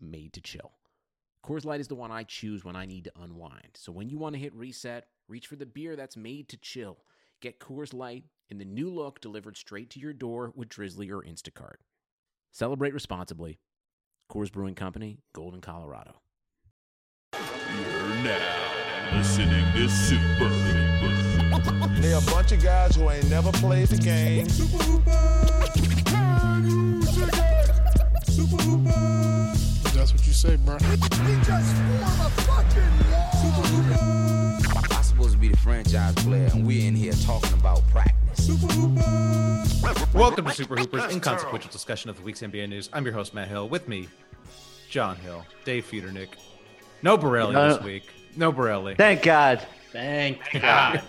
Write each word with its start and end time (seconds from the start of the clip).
made 0.00 0.32
to 0.34 0.40
chill. 0.40 0.72
Coors 1.44 1.64
Light 1.64 1.80
is 1.80 1.88
the 1.88 1.94
one 1.94 2.10
I 2.10 2.22
choose 2.22 2.64
when 2.64 2.76
I 2.76 2.86
need 2.86 3.04
to 3.04 3.12
unwind. 3.20 3.70
So 3.74 3.92
when 3.92 4.08
you 4.08 4.18
want 4.18 4.34
to 4.34 4.40
hit 4.40 4.54
reset, 4.54 5.08
reach 5.28 5.46
for 5.46 5.56
the 5.56 5.66
beer 5.66 5.94
that's 5.94 6.16
made 6.16 6.48
to 6.48 6.56
chill. 6.56 6.98
Get 7.42 7.60
Coors 7.60 7.92
Light 7.92 8.24
in 8.48 8.58
the 8.58 8.64
new 8.64 8.88
look 8.88 9.20
delivered 9.20 9.56
straight 9.56 9.90
to 9.90 10.00
your 10.00 10.14
door 10.14 10.52
with 10.56 10.70
Drizly 10.70 11.10
or 11.10 11.22
Instacart. 11.22 11.76
Celebrate 12.50 12.94
responsibly. 12.94 13.58
Coors 14.30 14.50
Brewing 14.50 14.74
Company, 14.74 15.18
Golden, 15.34 15.60
Colorado. 15.60 16.20
You're 17.34 18.14
now 18.22 18.72
listening 19.12 19.64
to 19.72 19.88
Super 19.88 20.48
Hoopers. 20.48 22.00
They 22.00 22.12
a 22.12 22.20
bunch 22.30 22.52
of 22.52 22.62
guys 22.62 22.96
who 22.96 23.10
ain't 23.10 23.28
never 23.28 23.52
played 23.52 23.88
the 23.88 23.98
game. 23.98 24.46
That's 29.94 30.12
what 30.12 30.26
you 30.26 30.32
say, 30.32 30.56
bro. 30.56 30.74
I'm 30.76 30.80
supposed 35.02 35.32
to 35.32 35.38
be 35.38 35.48
the 35.48 35.56
franchise 35.56 36.14
player, 36.16 36.48
and 36.52 36.66
we're 36.66 36.86
in 36.86 36.94
here 36.94 37.12
talking 37.24 37.52
about 37.54 37.86
practice. 37.88 38.48
Welcome 40.12 40.44
to 40.46 40.52
Super 40.52 40.76
Hoopers, 40.76 41.10
inconsequential 41.12 41.70
discussion 41.70 42.10
of 42.10 42.16
the 42.16 42.22
week's 42.22 42.40
NBA 42.42 42.68
news. 42.68 42.90
I'm 42.92 43.04
your 43.04 43.14
host, 43.14 43.34
Matt 43.34 43.48
Hill. 43.48 43.68
With 43.68 43.88
me, 43.88 44.08
John 44.90 45.16
Hill, 45.16 45.44
Dave 45.64 45.86
Feudernick. 45.90 46.28
No 47.02 47.16
Borelli 47.16 47.54
No. 47.54 47.74
this 47.74 47.82
week. 47.82 48.04
No 48.36 48.52
Borelli. 48.52 48.94
Thank 48.96 49.22
God. 49.22 49.66
Thank 49.92 50.40
God. 50.60 51.02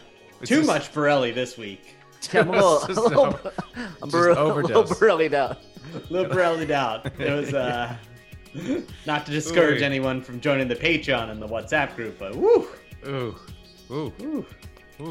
Too 0.44 0.58
just- 0.58 0.68
much 0.68 0.94
Borelli 0.94 1.32
this 1.32 1.58
week. 1.58 1.82
Yeah, 2.34 2.40
I'm 2.42 2.50
a 2.50 2.52
little, 2.54 2.78
a 2.84 2.88
little, 2.88 3.20
over- 3.28 3.52
I'm 4.02 4.10
just 4.10 4.16
a 4.16 4.18
little, 4.18 4.38
overdose. 4.52 5.00
really 5.00 5.30
down. 5.30 5.58
A 5.94 6.12
little 6.12 6.34
Borelli 6.34 6.66
down. 6.66 7.02
It 7.20 7.30
was 7.32 7.54
uh, 7.54 7.96
not 9.06 9.26
to 9.26 9.32
discourage 9.32 9.82
Ooh. 9.82 9.86
anyone 9.86 10.22
from 10.22 10.40
joining 10.40 10.68
the 10.68 10.76
Patreon 10.76 11.30
and 11.30 11.42
the 11.42 11.48
WhatsApp 11.48 11.96
group, 11.96 12.18
but 12.20 12.36
woo, 12.36 12.68
Ooh. 13.08 13.36
Ooh. 13.92 14.14
woo. 14.20 14.46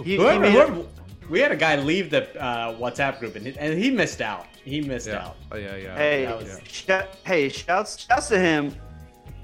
He, 0.02 0.12
he 0.12 0.16
Whoever, 0.16 0.40
made 0.40 0.52
whoever- 0.52 0.80
it, 0.80 0.86
we 1.30 1.40
had 1.40 1.52
a 1.52 1.56
guy 1.56 1.76
leave 1.76 2.10
the 2.10 2.22
uh, 2.42 2.74
WhatsApp 2.78 3.18
group 3.18 3.34
and 3.36 3.46
he, 3.46 3.58
and 3.58 3.78
he 3.78 3.90
missed 3.90 4.20
out. 4.20 4.46
He 4.64 4.80
missed 4.80 5.06
Yeah. 5.08 5.26
out. 5.26 5.36
Oh, 5.52 5.56
yeah, 5.56 5.76
yeah. 5.76 5.96
hey, 5.96 6.24
that 6.24 6.36
was- 6.38 6.60
sh- 6.70 6.90
hey, 7.24 7.48
shouts, 7.48 8.06
shouts 8.06 8.28
to 8.28 8.38
him. 8.38 8.74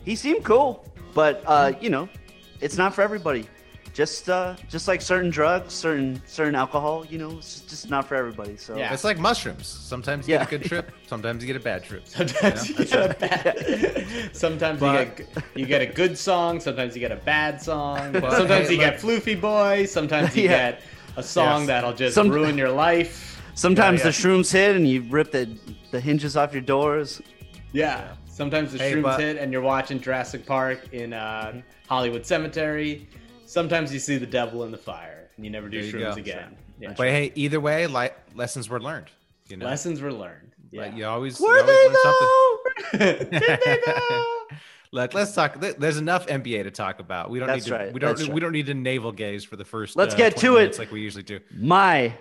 He 0.04 0.16
seemed 0.16 0.44
cool, 0.44 0.84
but 1.14 1.42
uh, 1.46 1.72
you 1.80 1.90
know, 1.90 2.08
it's 2.60 2.76
not 2.76 2.94
for 2.94 3.02
everybody. 3.02 3.46
Just, 3.92 4.30
uh, 4.30 4.54
just 4.68 4.86
like 4.86 5.02
certain 5.02 5.30
drugs, 5.30 5.74
certain, 5.74 6.22
certain 6.26 6.54
alcohol, 6.54 7.04
you 7.06 7.18
know, 7.18 7.30
it's 7.38 7.60
just 7.62 7.90
not 7.90 8.06
for 8.06 8.14
everybody. 8.14 8.56
So 8.56 8.76
Yeah. 8.76 8.92
It's 8.94 9.02
like 9.04 9.18
mushrooms. 9.18 9.66
Sometimes 9.66 10.28
you 10.28 10.34
Yeah. 10.34 10.44
get 10.44 10.46
a 10.52 10.58
good 10.58 10.68
trip, 10.68 10.92
sometimes 11.06 11.42
you 11.42 11.46
get 11.48 11.56
a 11.56 11.60
bad 11.60 11.82
trip. 11.82 12.06
Sometimes 12.08 12.68
you 12.68 12.74
get 12.84 13.10
a 13.10 13.14
bad. 13.18 14.30
Sometimes 14.32 14.80
But- 14.80 14.92
you 15.18 15.24
get 15.24 15.44
you 15.56 15.66
get 15.66 15.82
a 15.82 15.86
good 15.86 16.16
song. 16.16 16.60
Sometimes 16.60 16.94
you 16.94 17.00
get 17.00 17.10
a 17.12 17.16
bad 17.16 17.60
song. 17.60 18.12
But, 18.12 18.30
sometimes 18.32 18.68
hey, 18.68 18.74
you 18.74 18.80
look- 18.80 18.90
get 18.92 19.00
Floofy 19.00 19.40
Boy. 19.40 19.86
Sometimes 19.86 20.36
you 20.36 20.44
Yeah. 20.44 20.50
get 20.72 20.80
a 21.16 21.22
song 21.22 21.60
Yes. 21.62 21.66
that'll 21.66 21.92
just 21.92 22.14
Some- 22.14 22.30
ruin 22.30 22.56
your 22.56 22.70
life. 22.70 23.40
sometimes 23.54 23.98
Yeah, 24.00 24.04
the 24.04 24.10
shrooms 24.10 24.52
hit 24.52 24.76
and 24.76 24.88
you 24.88 25.02
rip 25.10 25.32
the 25.32 25.48
the 25.90 26.00
hinges 26.00 26.36
off 26.36 26.52
your 26.52 26.62
doors. 26.62 27.20
Yeah. 27.72 28.12
Sometimes 28.26 28.72
the 28.72 28.78
Hey, 28.78 28.92
shrooms 28.92 29.02
but- 29.02 29.20
hit 29.20 29.36
and 29.36 29.52
you're 29.52 29.60
watching 29.62 29.98
Jurassic 30.00 30.46
Park 30.46 30.78
in 30.92 31.12
uh, 31.12 31.60
Hollywood 31.88 32.24
Cemetery. 32.24 33.08
Sometimes 33.50 33.92
you 33.92 33.98
see 33.98 34.16
the 34.16 34.26
devil 34.26 34.62
in 34.64 34.70
the 34.70 34.78
fire 34.78 35.28
and 35.36 35.44
you 35.44 35.50
never 35.50 35.68
do 35.68 35.80
There 35.82 35.86
you 36.00 36.06
shrooms 36.06 36.14
go. 36.14 36.20
again. 36.20 36.56
Yeah. 36.78 36.94
But 36.96 37.08
hey, 37.08 37.32
either 37.34 37.58
way, 37.60 37.86
li- 37.88 38.10
lessons 38.34 38.68
were 38.68 38.80
learned. 38.80 39.06
You 39.48 39.56
know, 39.56 39.66
Lessons 39.66 40.00
were 40.00 40.12
learned. 40.12 40.52
Like, 40.72 40.94
you 40.94 41.04
always, 41.04 41.40
Where 41.40 41.58
you 41.60 41.66
they 41.66 41.72
always 41.72 41.98
learn 42.04 43.18
something. 43.18 43.30
Did 43.40 43.64
they 43.66 43.78
know? 43.86 44.36
Look, 44.92 45.14
let's 45.14 45.34
talk. 45.34 45.60
There's 45.60 45.96
enough 45.98 46.26
NBA 46.28 46.62
to 46.64 46.70
talk 46.70 47.00
about. 47.00 47.28
We 47.30 47.40
don't 47.40 47.48
That's 47.48 47.64
need 47.64 47.70
to. 47.70 47.76
right, 47.76 47.92
We 47.92 47.98
don't. 47.98 48.16
that's 48.16 48.28
We 48.28 48.34
right. 48.34 48.40
don't 48.40 48.52
need 48.52 48.66
to 48.66 48.74
navel 48.74 49.10
gaze 49.12 49.42
for 49.44 49.56
the 49.56 49.64
first. 49.64 49.96
Let's 49.96 50.14
uh, 50.14 50.16
get 50.18 50.36
to 50.38 50.56
it. 50.58 50.78
like 50.78 50.92
we 50.92 51.00
usually 51.00 51.22
do. 51.24 51.40
My 51.56 52.12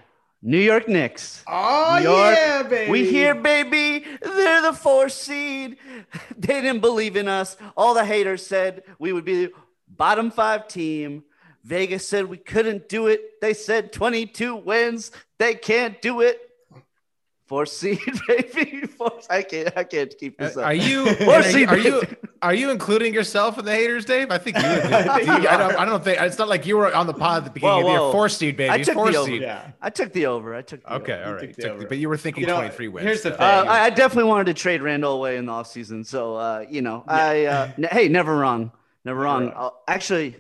New 0.42 0.58
York 0.60 0.88
Knicks. 0.88 1.44
Oh 1.48 1.98
York, 1.98 2.36
yeah, 2.38 2.64
baby. 2.64 2.92
We 2.92 3.10
here, 3.10 3.36
baby. 3.36 4.06
They're 4.22 4.62
the 4.64 4.74
fourth 4.74 5.12
seed. 5.14 5.78
They 6.38 6.62
didn't 6.62 6.80
believe 6.82 7.16
in 7.18 7.28
us. 7.28 7.58
All 7.78 7.94
the 7.94 8.06
haters 8.06 8.46
said 8.46 8.84
we 8.98 9.14
would 9.14 9.26
be 9.26 9.46
the 9.46 9.52
bottom 9.90 10.32
five 10.32 10.68
team. 10.68 11.24
Vegas 11.64 12.08
said 12.08 12.26
we 12.28 12.38
couldn't 12.38 12.88
do 12.90 13.08
it. 13.08 13.42
They 13.42 13.54
said 13.54 13.92
22 13.92 14.56
wins. 14.56 15.12
They 15.38 15.56
can't 15.56 16.02
do 16.02 16.22
it. 16.22 16.40
Four 17.48 17.66
seed, 17.66 18.00
baby. 18.28 18.82
Four, 18.86 19.12
I 19.30 19.42
can't. 19.42 19.76
I 19.76 19.84
can't 19.84 20.16
keep 20.18 20.38
this 20.38 20.56
Uh, 20.56 20.62
up. 20.62 20.66
Are 20.68 20.74
you? 20.74 21.04
Or 21.28 21.34
are, 21.36 21.44
see 21.44 21.62
you- 21.62 21.68
are 21.68 21.78
you? 21.78 22.04
Are 22.42 22.54
you 22.54 22.70
including 22.70 23.14
yourself 23.14 23.58
in 23.58 23.66
the 23.66 23.72
haters, 23.74 24.06
Dave? 24.06 24.30
I 24.32 24.38
think 24.38 24.56
you. 24.56 24.64
Would. 24.64 24.86
I 24.94 25.16
think 25.18 25.28
You- 25.28 25.34
you 25.42 25.48
I, 25.50 25.58
don't. 25.58 25.76
I 25.76 25.84
don't 25.86 26.04
think 26.04 26.22
it's 26.22 26.38
not 26.38 26.48
like 26.48 26.66
you 26.68 26.78
were 26.78 26.94
on 26.96 27.08
the 27.08 27.14
pod 27.14 27.40
at 27.40 27.46
the 27.46 27.50
beginning 27.52 27.76
Whoa, 27.76 27.80
of 27.82 27.86
the 27.88 27.92
year. 28.04 28.12
Four 28.12 28.30
seed, 28.30 28.56
baby. 28.56 28.70
I 28.70 28.84
took 28.84 28.94
Four 28.94 29.12
the 29.12 29.18
over. 29.18 29.28
seed. 29.28 29.42
Yeah. 29.42 29.72
I 29.82 29.90
took 29.90 30.14
the 30.14 30.28
over. 30.28 30.54
I 30.56 30.62
took 30.62 30.84
the 30.84 30.94
Okay, 30.98 31.14
over. 31.14 31.24
all 31.26 31.34
right. 31.34 31.42
took 31.48 31.56
the 31.56 31.62
Took 31.64 31.80
the- 31.80 31.86
but 31.88 31.98
you 31.98 32.08
were 32.08 32.18
thinking 32.18 32.42
You 32.42 32.48
know, 32.48 32.56
23 32.58 32.88
wins. 32.88 33.06
here's 33.06 33.22
the 33.24 33.32
thing. 33.32 33.42
Uh, 33.42 33.66
I, 33.68 33.86
I 33.86 33.90
definitely 33.90 34.30
wanted 34.30 34.46
to 34.46 34.54
trade 34.54 34.82
Randle 34.84 35.14
away 35.16 35.36
in 35.38 35.46
the 35.48 35.52
offseason. 35.52 36.06
So, 36.06 36.36
uh, 36.36 36.66
you 36.70 36.82
know, 36.84 37.04
I, 37.08 37.46
uh, 37.46 37.72
n- 37.78 37.88
hey, 37.92 38.08
never 38.08 38.38
wrong. 38.38 38.72
Never 39.06 39.20
wrong. 39.22 39.46
wrong. 39.52 39.54
Uh, 39.56 39.70
actually, 39.88 40.36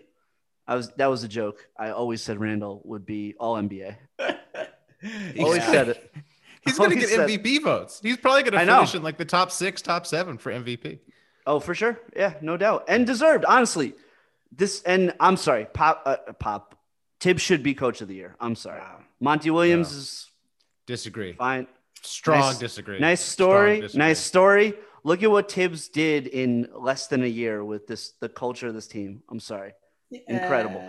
I 0.68 0.76
was, 0.76 0.90
that 0.98 1.08
was 1.08 1.24
a 1.24 1.28
joke. 1.28 1.66
I 1.78 1.90
always 1.92 2.22
said 2.22 2.40
Randle 2.40 2.82
would 2.86 3.06
be 3.06 3.36
all 3.40 3.56
NBA. 3.56 3.96
Always 5.40 5.60
Yeah. 5.64 5.72
said 5.72 5.90
it. 5.90 6.14
He's 6.66 6.78
going 6.78 6.90
to 6.92 6.96
Always 6.98 7.10
get 7.10 7.16
said- 7.16 7.30
MVP 7.30 7.64
votes. 7.64 8.00
He's 8.04 8.18
probably 8.18 8.44
going 8.44 8.54
to 8.68 8.74
finish 8.74 8.94
in 8.96 9.02
like 9.02 9.18
the 9.18 9.26
top 9.26 9.50
six, 9.52 9.82
top 9.82 10.06
seven 10.06 10.38
for 10.38 10.52
MVP. 10.52 11.00
Oh, 11.48 11.60
for 11.60 11.74
sure. 11.74 11.98
Yeah, 12.16 12.34
no 12.42 12.58
doubt. 12.58 12.86
And 12.90 13.08
deserved, 13.08 13.46
honestly. 13.46 13.94
This, 14.52 14.82
and 14.84 15.14
I'm 15.20 15.38
sorry, 15.38 15.66
Pop, 15.74 16.02
uh, 16.06 16.18
Pop, 16.40 16.76
Tibbs 17.20 17.42
should 17.42 17.64
be 17.64 17.74
coach 17.74 18.02
of 18.02 18.08
the 18.08 18.16
year. 18.16 18.36
I'm 18.40 18.56
sorry. 18.56 18.82
Monty 19.22 19.50
Williams 19.52 19.92
Wow. 19.92 19.98
is 20.00 20.28
Disagree. 20.86 21.34
fine. 21.34 21.68
Strong 22.02 22.40
Nice- 22.40 22.58
disagree. 22.60 23.00
Nice 23.00 23.22
story. 23.22 23.82
disagree. 23.82 24.00
Nice 24.00 24.20
story. 24.20 24.74
Look 25.04 25.24
at 25.24 25.32
what 25.32 25.50
Tibbs 25.50 25.88
did 25.90 26.28
in 26.28 26.70
less 26.74 27.08
than 27.08 27.24
a 27.24 27.28
year 27.28 27.64
with 27.64 27.88
this 27.88 28.14
the 28.20 28.30
culture 28.30 28.68
of 28.68 28.74
this 28.74 28.88
team. 28.88 29.24
I'm 29.30 29.40
sorry. 29.40 29.74
Incredible. 30.28 30.82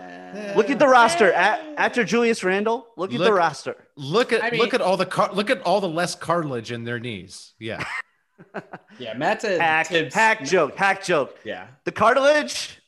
Look 0.55 0.69
at 0.71 0.79
the 0.79 0.87
roster. 0.87 1.29
A- 1.29 1.59
after 1.77 2.03
Julius 2.03 2.43
Randle, 2.43 2.87
look 2.97 3.13
at 3.13 3.19
the 3.19 3.31
roster. 3.33 3.75
Look 3.95 4.33
at 4.33 4.43
I 4.43 4.49
mean- 4.49 4.59
look 4.59 4.73
at 4.73 4.81
all 4.81 4.97
the 4.97 5.05
car- 5.05 5.31
look 5.33 5.49
at 5.49 5.61
all 5.61 5.79
the 5.79 5.87
less 5.89 6.15
cartilage 6.15 6.71
in 6.71 6.83
their 6.83 6.99
knees. 6.99 7.53
Yeah. 7.59 7.83
Yeah, 8.97 9.13
Matt's 9.13 9.43
a 9.43 9.61
Hack, 9.61 9.87
Tibbs- 9.87 10.15
hack 10.15 10.43
joke. 10.43 10.75
Hack 10.75 11.03
joke. 11.03 11.37
Yeah. 11.43 11.67
The 11.85 11.91
cartilage, 11.91 12.79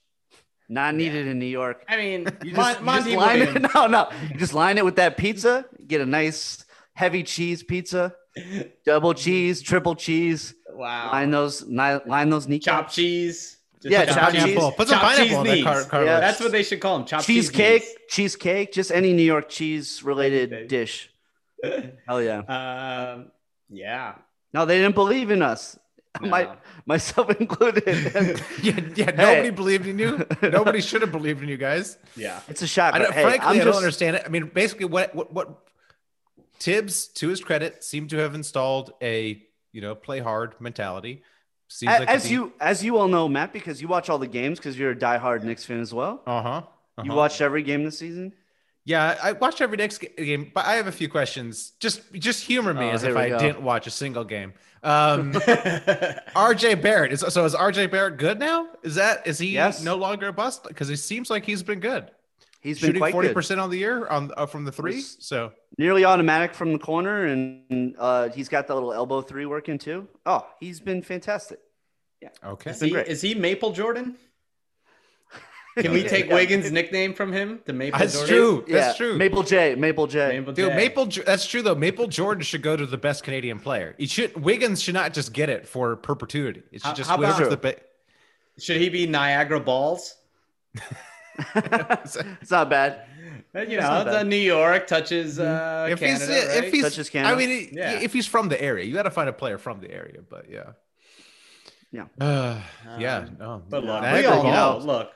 not 0.68 0.96
needed 0.96 1.28
in 1.28 1.38
New 1.38 1.46
York. 1.46 1.86
I 1.88 1.96
mean, 1.96 2.28
You 2.44 2.54
Mon- 2.54 2.66
just, 2.74 2.80
you 2.80 2.86
Monty 2.86 3.12
just 3.14 3.18
line 3.18 3.42
it. 3.44 3.62
No, 3.76 3.86
no. 3.86 4.10
You 4.32 4.38
just 4.40 4.56
line 4.56 4.80
it 4.80 4.84
with 4.86 4.96
that 4.96 5.16
pizza. 5.16 5.66
Get 5.86 6.02
a 6.02 6.08
nice 6.08 6.66
heavy 6.96 7.22
cheese 7.22 7.62
pizza, 7.62 8.16
double 8.86 9.14
cheese, 9.14 9.62
triple 9.62 9.94
cheese. 9.96 10.56
Wow. 10.76 11.12
Line 11.12 11.32
those, 11.32 11.64
line 11.68 12.30
those 12.30 12.48
kneecaps. 12.48 12.66
Chop 12.66 12.90
cheese. 12.92 13.58
Just 13.82 13.92
Yeah, 13.92 14.06
chopped 14.06 14.36
chopped 14.36 14.46
cheese. 14.46 14.56
Put 14.78 14.88
some 14.88 15.00
Chopped 15.00 15.18
pineapple 15.18 15.42
in 15.42 15.44
that 15.48 15.54
cheese 15.56 15.64
car- 15.64 15.76
knees. 16.02 16.08
Yeah. 16.08 16.20
That's 16.20 16.40
what 16.40 16.52
they 16.52 16.64
should 16.64 16.80
call 16.80 16.98
them. 17.00 17.08
Chopped 17.08 17.26
cheese 17.26 17.48
cheesecake, 17.50 17.82
knees. 17.84 17.96
cheesecake, 18.10 18.72
just 18.72 18.92
any 18.92 19.12
New 19.14 19.24
York 19.24 19.50
cheese 19.50 20.04
related 20.04 20.54
Anything. 20.54 20.68
dish. 20.70 21.10
Hell 22.08 22.22
yeah. 22.22 22.40
Um, 22.40 23.32
yeah. 23.70 24.16
No, 24.54 24.66
they 24.66 24.78
didn't 24.80 24.96
believe 24.96 25.32
in 25.32 25.42
us. 25.42 25.78
my 26.22 26.56
myself 26.86 27.30
included. 27.40 27.84
yeah, 28.62 28.80
yeah. 28.96 29.06
Hey. 29.12 29.16
Nobody 29.18 29.50
believed 29.50 29.88
in 29.88 29.98
you. 29.98 30.26
Nobody 30.44 30.80
should 30.80 31.02
have 31.02 31.12
believed 31.12 31.42
in 31.42 31.50
you 31.50 31.58
guys. 31.58 31.98
Yeah. 32.16 32.40
it's 32.48 32.62
a 32.62 32.68
shock. 32.68 32.94
I 32.94 33.00
don't, 33.00 33.12
hey, 33.14 33.24
frankly, 33.24 33.48
I'm 33.48 33.62
I 33.62 33.64
don't 33.64 33.76
understand 33.76 34.18
it. 34.18 34.24
I 34.26 34.30
mean, 34.30 34.52
basically, 34.54 34.86
what 34.86 35.16
what 35.16 35.34
what 35.34 35.60
Tibbs, 36.60 37.08
to 37.16 37.28
his 37.30 37.42
credit, 37.44 37.84
seemed 37.84 38.12
to 38.12 38.18
have 38.18 38.36
installed 38.36 38.94
a 39.02 39.44
you 39.74 39.82
know 39.82 39.94
play 39.96 40.20
hard 40.20 40.56
mentality. 40.62 41.24
Seems 41.68 41.92
A- 41.94 42.00
like 42.00 42.10
as 42.10 42.32
you 42.32 42.54
as 42.62 42.84
you 42.86 42.98
all 42.98 43.08
know, 43.10 43.28
Matt, 43.28 43.52
because 43.52 43.82
you 43.82 43.90
watch 43.90 44.10
all 44.10 44.20
the 44.20 44.28
games 44.28 44.60
because 44.60 44.78
you're 44.80 44.92
a 44.92 44.96
diehard 44.96 45.44
Knicks 45.44 45.66
fan 45.66 45.82
as 45.82 45.94
well. 45.94 46.22
uh 46.26 46.42
huh. 46.42 46.62
You 47.04 47.12
watched 47.14 47.42
every 47.42 47.64
game 47.64 47.84
this 47.84 47.98
season. 47.98 48.34
Yeah, 48.86 49.18
I 49.24 49.32
watched 49.32 49.62
every 49.62 49.78
ga- 49.78 49.88
game, 50.18 50.52
but 50.54 50.66
I 50.66 50.74
have 50.74 50.88
a 50.88 50.92
few 50.92 51.10
questions. 51.10 51.72
Just 51.80 52.02
just 52.14 52.44
humor 52.44 52.74
me 52.74 52.86
Oh, 52.86 52.90
as 52.92 53.04
if 53.04 53.16
I 53.16 53.30
go. 53.30 53.40
didn't 53.40 53.62
watch 53.64 53.88
a 53.88 53.92
single 53.92 54.24
game. 54.26 54.54
Um, 54.84 55.32
RJ 56.36 56.82
Barrett 56.82 57.12
is 57.14 57.22
so 57.22 57.46
is 57.46 57.56
RJ 57.56 57.90
Barrett 57.92 58.18
good 58.18 58.40
now? 58.40 58.68
Is 58.84 58.96
that 58.96 59.26
is 59.26 59.40
he 59.40 59.48
Yes. 59.48 59.82
no 59.84 59.96
longer 59.96 60.28
a 60.28 60.34
bust? 60.34 60.66
Because 60.68 60.90
it 60.90 60.98
seems 60.98 61.30
like 61.30 61.46
he's 61.46 61.64
been 61.64 61.80
good. 61.80 62.12
He's 62.62 62.80
been 62.80 62.94
shooting 62.96 63.12
forty 63.12 63.34
percent 63.34 63.60
on 63.60 63.70
the 63.70 63.78
year 63.78 64.08
on 64.08 64.32
uh, 64.38 64.46
from 64.46 64.66
the 64.66 64.72
three. 64.72 65.02
So 65.02 65.54
nearly 65.78 66.06
automatic 66.06 66.54
from 66.54 66.74
the 66.74 66.80
corner, 66.80 67.26
and 67.26 67.96
uh, 67.98 68.30
he's 68.30 68.50
got 68.50 68.68
the 68.68 68.74
little 68.74 68.94
elbow 68.94 69.22
three 69.22 69.46
working 69.46 69.78
too. 69.78 70.08
Oh, 70.26 70.46
he's 70.60 70.80
been 70.80 71.02
fantastic. 71.02 71.60
Yeah. 72.22 72.30
Okay, 72.46 72.72
Is 72.72 72.80
he, 72.80 72.96
is 72.96 73.22
he 73.22 73.36
Maple 73.36 73.72
Jordan? 73.72 74.16
Can 75.78 75.92
we 75.92 76.04
take 76.04 76.30
Wiggins' 76.30 76.72
nickname 76.72 77.14
from 77.16 77.34
him 77.34 77.60
to 77.66 77.74
Maple 77.74 77.98
That's 78.00 78.14
Jordan? 78.14 78.28
true. 78.36 78.66
yeah, 78.68 78.74
That's 78.78 78.98
true. 78.98 79.18
Maple 79.18 79.42
J, 79.44 79.74
Maple 79.76 80.06
J. 80.08 80.38
Maple 80.40 80.54
Dude, 80.54 80.70
J. 80.70 80.76
Maple. 80.76 81.06
That's 81.26 81.46
true 81.48 81.62
though. 81.64 81.74
Maple 81.76 82.08
Jordan 82.08 82.44
should 82.44 82.62
go 82.62 82.78
to 82.78 82.86
the 82.86 82.98
best 82.98 83.24
Canadian 83.24 83.60
player. 83.60 83.96
He 83.98 84.06
should. 84.06 84.42
Wiggins 84.42 84.82
should 84.84 84.94
not 84.94 85.14
just 85.14 85.34
get 85.34 85.50
it 85.50 85.68
for 85.68 85.96
perpetuity. 85.96 86.62
It 86.72 86.80
should 86.82 86.88
How- 86.90 86.94
just 86.94 87.10
how 87.10 87.16
about- 87.18 87.50
the 87.50 87.58
ba- 87.58 87.76
Should 88.60 88.78
he 88.80 88.90
be 88.90 89.08
Niagara 89.08 89.60
Balls? 89.60 90.16
it's 91.56 92.52
not 92.52 92.70
bad. 92.70 93.02
You 93.56 93.78
know, 93.78 94.04
the. 94.04 94.24
New 94.24 94.36
York 94.36 94.88
touches 94.88 95.40
uh, 95.40 95.88
if 95.90 96.00
Canada, 96.00 96.26
he's 96.26 96.30
right? 96.48 96.64
if 96.64 96.74
he's 96.74 96.84
Touches 96.84 97.16
I 97.16 97.36
mean, 97.36 97.70
Yeah. 97.72 98.00
if 98.00 98.12
he's 98.12 98.26
from 98.26 98.50
the 98.50 98.60
area, 98.60 98.84
you 98.84 98.94
got 98.94 99.04
to 99.04 99.12
find 99.12 99.30
a 99.30 99.34
player 99.34 99.58
from 99.60 99.80
the 99.80 99.92
area. 99.92 100.22
But 100.28 100.50
yeah, 100.50 100.72
Yeah. 101.92 102.06
uh, 102.20 102.60
yeah. 103.00 103.18
Um, 103.18 103.38
No, 103.40 103.64
But 103.70 103.84
look, 103.84 104.02
we 104.02 104.26
all 104.26 104.44
know. 104.44 104.80
Look, 104.84 105.12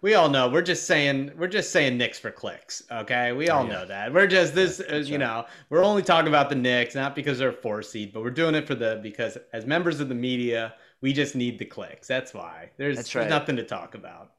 we 0.00 0.14
all 0.14 0.28
know. 0.28 0.48
We're 0.48 0.62
just 0.62 0.86
saying. 0.86 1.32
We're 1.36 1.48
just 1.48 1.72
saying 1.72 1.98
Knicks 1.98 2.20
for 2.20 2.30
clicks. 2.30 2.84
Okay, 2.90 3.32
we 3.32 3.48
all 3.48 3.64
Yeah. 3.66 3.72
know 3.72 3.86
that. 3.86 4.12
We're 4.12 4.28
just 4.28 4.54
this. 4.54 4.80
uh, 4.80 5.02
you 5.04 5.18
know, 5.18 5.46
we're 5.68 5.82
only 5.84 6.02
talking 6.02 6.28
about 6.28 6.48
the 6.48 6.54
Knicks, 6.54 6.94
not 6.94 7.16
because 7.16 7.38
they're 7.38 7.48
a 7.48 7.52
four 7.52 7.82
seed, 7.82 8.12
but 8.12 8.22
we're 8.22 8.30
doing 8.30 8.54
it 8.54 8.68
for 8.68 8.76
the 8.76 9.00
because 9.02 9.36
as 9.52 9.66
members 9.66 9.98
of 9.98 10.08
the 10.08 10.14
media, 10.14 10.74
we 11.00 11.12
just 11.12 11.34
need 11.34 11.58
the 11.58 11.64
clicks. 11.64 12.06
That's 12.06 12.32
why. 12.32 12.70
There's, 12.76 12.96
That's 12.96 13.12
there's 13.12 13.28
nothing 13.28 13.56
to 13.56 13.64
talk 13.64 13.96
about. 13.96 14.34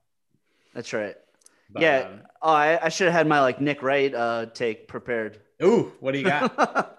That's 0.73 0.93
right. 0.93 1.17
But, 1.69 1.81
yeah. 1.81 2.07
um, 2.09 2.21
Oh, 2.39 2.51
I, 2.51 2.85
I 2.85 2.89
should 2.89 3.05
have 3.07 3.13
had 3.15 3.27
my 3.27 3.41
like 3.41 3.59
Nick 3.59 3.81
Wright 3.81 4.13
uh, 4.13 4.45
take 4.53 4.87
prepared. 4.87 5.39
ooh, 5.63 5.91
what 5.99 6.11
do 6.11 6.19
you 6.19 6.25
got? 6.25 6.95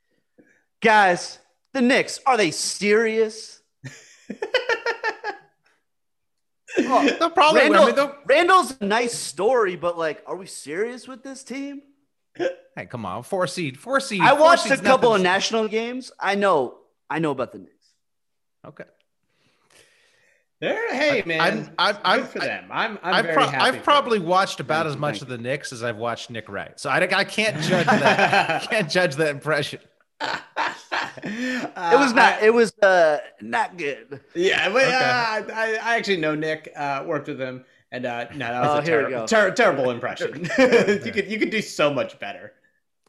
Guys, 0.82 1.38
the 1.72 1.80
Knicks 1.82 2.20
are 2.26 2.36
they 2.36 2.50
serious? 2.52 3.60
Oh, 6.78 7.08
They'll 7.18 7.30
probably 7.30 7.62
win. 7.70 7.74
I 7.74 7.86
mean, 7.86 7.94
they'll- 7.94 8.16
Randle's 8.26 8.76
a 8.80 8.84
nice 8.84 9.14
story, 9.14 9.76
but 9.76 9.96
like, 9.96 10.22
are 10.26 10.36
we 10.36 10.44
serious 10.46 11.08
with 11.08 11.22
this 11.22 11.42
team? 11.42 11.80
hey, 12.36 12.84
come 12.86 13.06
on, 13.06 13.22
four 13.22 13.46
seed, 13.46 13.78
four 13.78 13.98
seed. 13.98 14.20
I 14.20 14.34
watched 14.34 14.70
a 14.70 14.76
couple 14.76 15.14
of 15.14 15.22
national 15.22 15.68
games. 15.68 16.12
I 16.20 16.34
know, 16.34 16.76
I 17.08 17.18
know 17.18 17.30
about 17.30 17.52
the 17.52 17.58
Knicks. 17.60 17.72
Okay, 18.66 18.84
They're, 20.60 20.94
hey 20.94 21.22
man, 21.26 21.40
I'm- 21.40 21.70
I'm- 21.78 21.94
good 21.96 22.00
I'm- 22.04 22.26
for 22.26 22.38
them. 22.38 22.68
I'm 22.70 22.98
I'm 23.02 23.14
I've, 23.14 23.24
very 23.26 23.34
pro- 23.36 23.46
happy. 23.46 23.76
I've 23.76 23.82
probably 23.84 24.18
them. 24.18 24.28
watched 24.28 24.58
about 24.60 24.84
Thank 24.86 24.94
as 24.94 25.00
much 25.00 25.20
of 25.22 25.28
the 25.28 25.36
Knicks 25.36 25.70
as 25.72 25.82
I've 25.82 25.98
watched 25.98 26.30
Nick 26.30 26.48
Wright, 26.48 26.78
so 26.80 26.88
I, 26.88 26.96
I 27.14 27.24
can't 27.24 27.60
judge 27.62 27.86
that. 27.86 28.62
I 28.62 28.66
can't 28.66 28.90
judge 28.90 29.16
that 29.16 29.28
impression. 29.28 29.80
It 31.22 31.98
was 31.98 32.14
not. 32.14 32.42
it 32.42 32.54
was 32.54 32.72
uh 32.82 33.18
not 33.40 33.76
good. 33.76 34.20
Yeah, 34.34 34.68
but 34.70 34.84
Okay. 34.84 34.94
uh, 34.94 35.54
I, 35.54 35.78
I 35.82 35.96
actually 35.96 36.18
know 36.18 36.34
Nick. 36.34 36.72
Uh, 36.76 37.04
worked 37.06 37.28
with 37.28 37.40
him, 37.40 37.64
and 37.92 38.06
uh, 38.06 38.26
no, 38.34 38.38
that 38.38 38.60
was 38.62 38.68
Oh, 38.70 38.78
a 38.78 38.82
here 38.82 39.04
we 39.04 39.10
terrible, 39.10 39.28
ter- 39.28 39.50
terrible 39.52 39.90
impression. 39.90 40.44
you 40.58 41.12
could 41.12 41.30
you 41.30 41.38
could 41.38 41.50
do 41.50 41.60
so 41.62 41.92
much 41.92 42.18
better. 42.18 42.52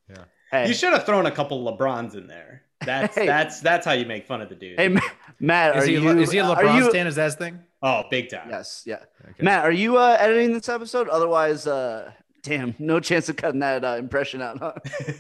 Yeah, 0.10 0.24
Hey, 0.52 0.68
You 0.68 0.74
should 0.74 0.94
have 0.94 1.06
thrown 1.06 1.26
a 1.26 1.32
couple 1.32 1.64
LeBrons 1.66 2.16
in 2.16 2.28
there. 2.28 2.64
That's 2.86 3.16
Hey. 3.16 3.26
that's 3.26 3.60
that's 3.62 3.86
how 3.86 3.94
you 3.94 4.06
make 4.06 4.26
fun 4.28 4.42
of 4.42 4.50
the 4.50 4.56
dude. 4.56 4.80
hey, 4.80 4.88
Ma- 4.90 5.02
Matt, 5.40 5.76
Is 5.78 5.84
are 5.84 5.88
he, 5.88 5.94
you? 5.94 6.10
a, 6.10 6.16
is 6.18 6.32
he 6.32 6.40
a 6.40 6.44
LeBron 6.44 6.78
you- 6.78 6.90
stan? 6.90 7.08
Is 7.08 7.16
that 7.16 7.26
his 7.26 7.36
thing? 7.36 7.60
oh, 7.84 8.04
big 8.10 8.30
time. 8.30 8.50
Yes, 8.50 8.82
yeah. 8.86 8.96
Okay. 9.24 9.44
Matt, 9.44 9.64
are 9.66 9.72
you 9.72 9.98
uh, 9.98 10.18
editing 10.20 10.54
this 10.54 10.68
episode? 10.68 11.08
Otherwise, 11.10 11.68
uh, 11.68 12.12
damn, 12.44 12.74
no 12.80 13.00
chance 13.00 13.30
of 13.30 13.36
cutting 13.36 13.60
that 13.60 13.84
uh, 13.86 13.98
impression 14.00 14.42
out. 14.42 14.58
Huh? 14.60 14.74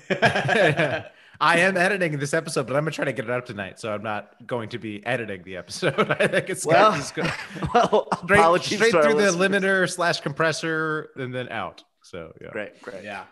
I 1.39 1.59
am 1.59 1.77
editing 1.77 2.17
this 2.17 2.33
episode, 2.33 2.65
but 2.65 2.75
I'm 2.75 2.81
gonna 2.81 2.91
try 2.91 3.05
to 3.05 3.13
get 3.13 3.25
it 3.25 3.31
up 3.31 3.45
tonight, 3.45 3.79
so 3.79 3.93
I'm 3.93 4.01
not 4.01 4.47
going 4.47 4.69
to 4.69 4.79
be 4.79 5.05
editing 5.05 5.43
the 5.43 5.57
episode. 5.57 5.93
I 6.19 6.25
think 6.27 6.49
it's 6.49 6.65
Well, 6.65 6.93
just 6.93 7.13
go 7.13 7.23
well, 7.75 8.07
straight, 8.23 8.63
straight 8.63 8.91
through 8.91 9.13
the 9.13 9.31
listeners. 9.31 9.35
limiter 9.35 9.87
slash 9.91 10.21
compressor 10.21 11.11
and 11.15 11.33
then 11.33 11.49
out. 11.49 11.83
So 12.01 12.33
yeah. 12.41 12.49
Great, 12.51 12.81
great. 12.81 13.03
yeah. 13.03 13.25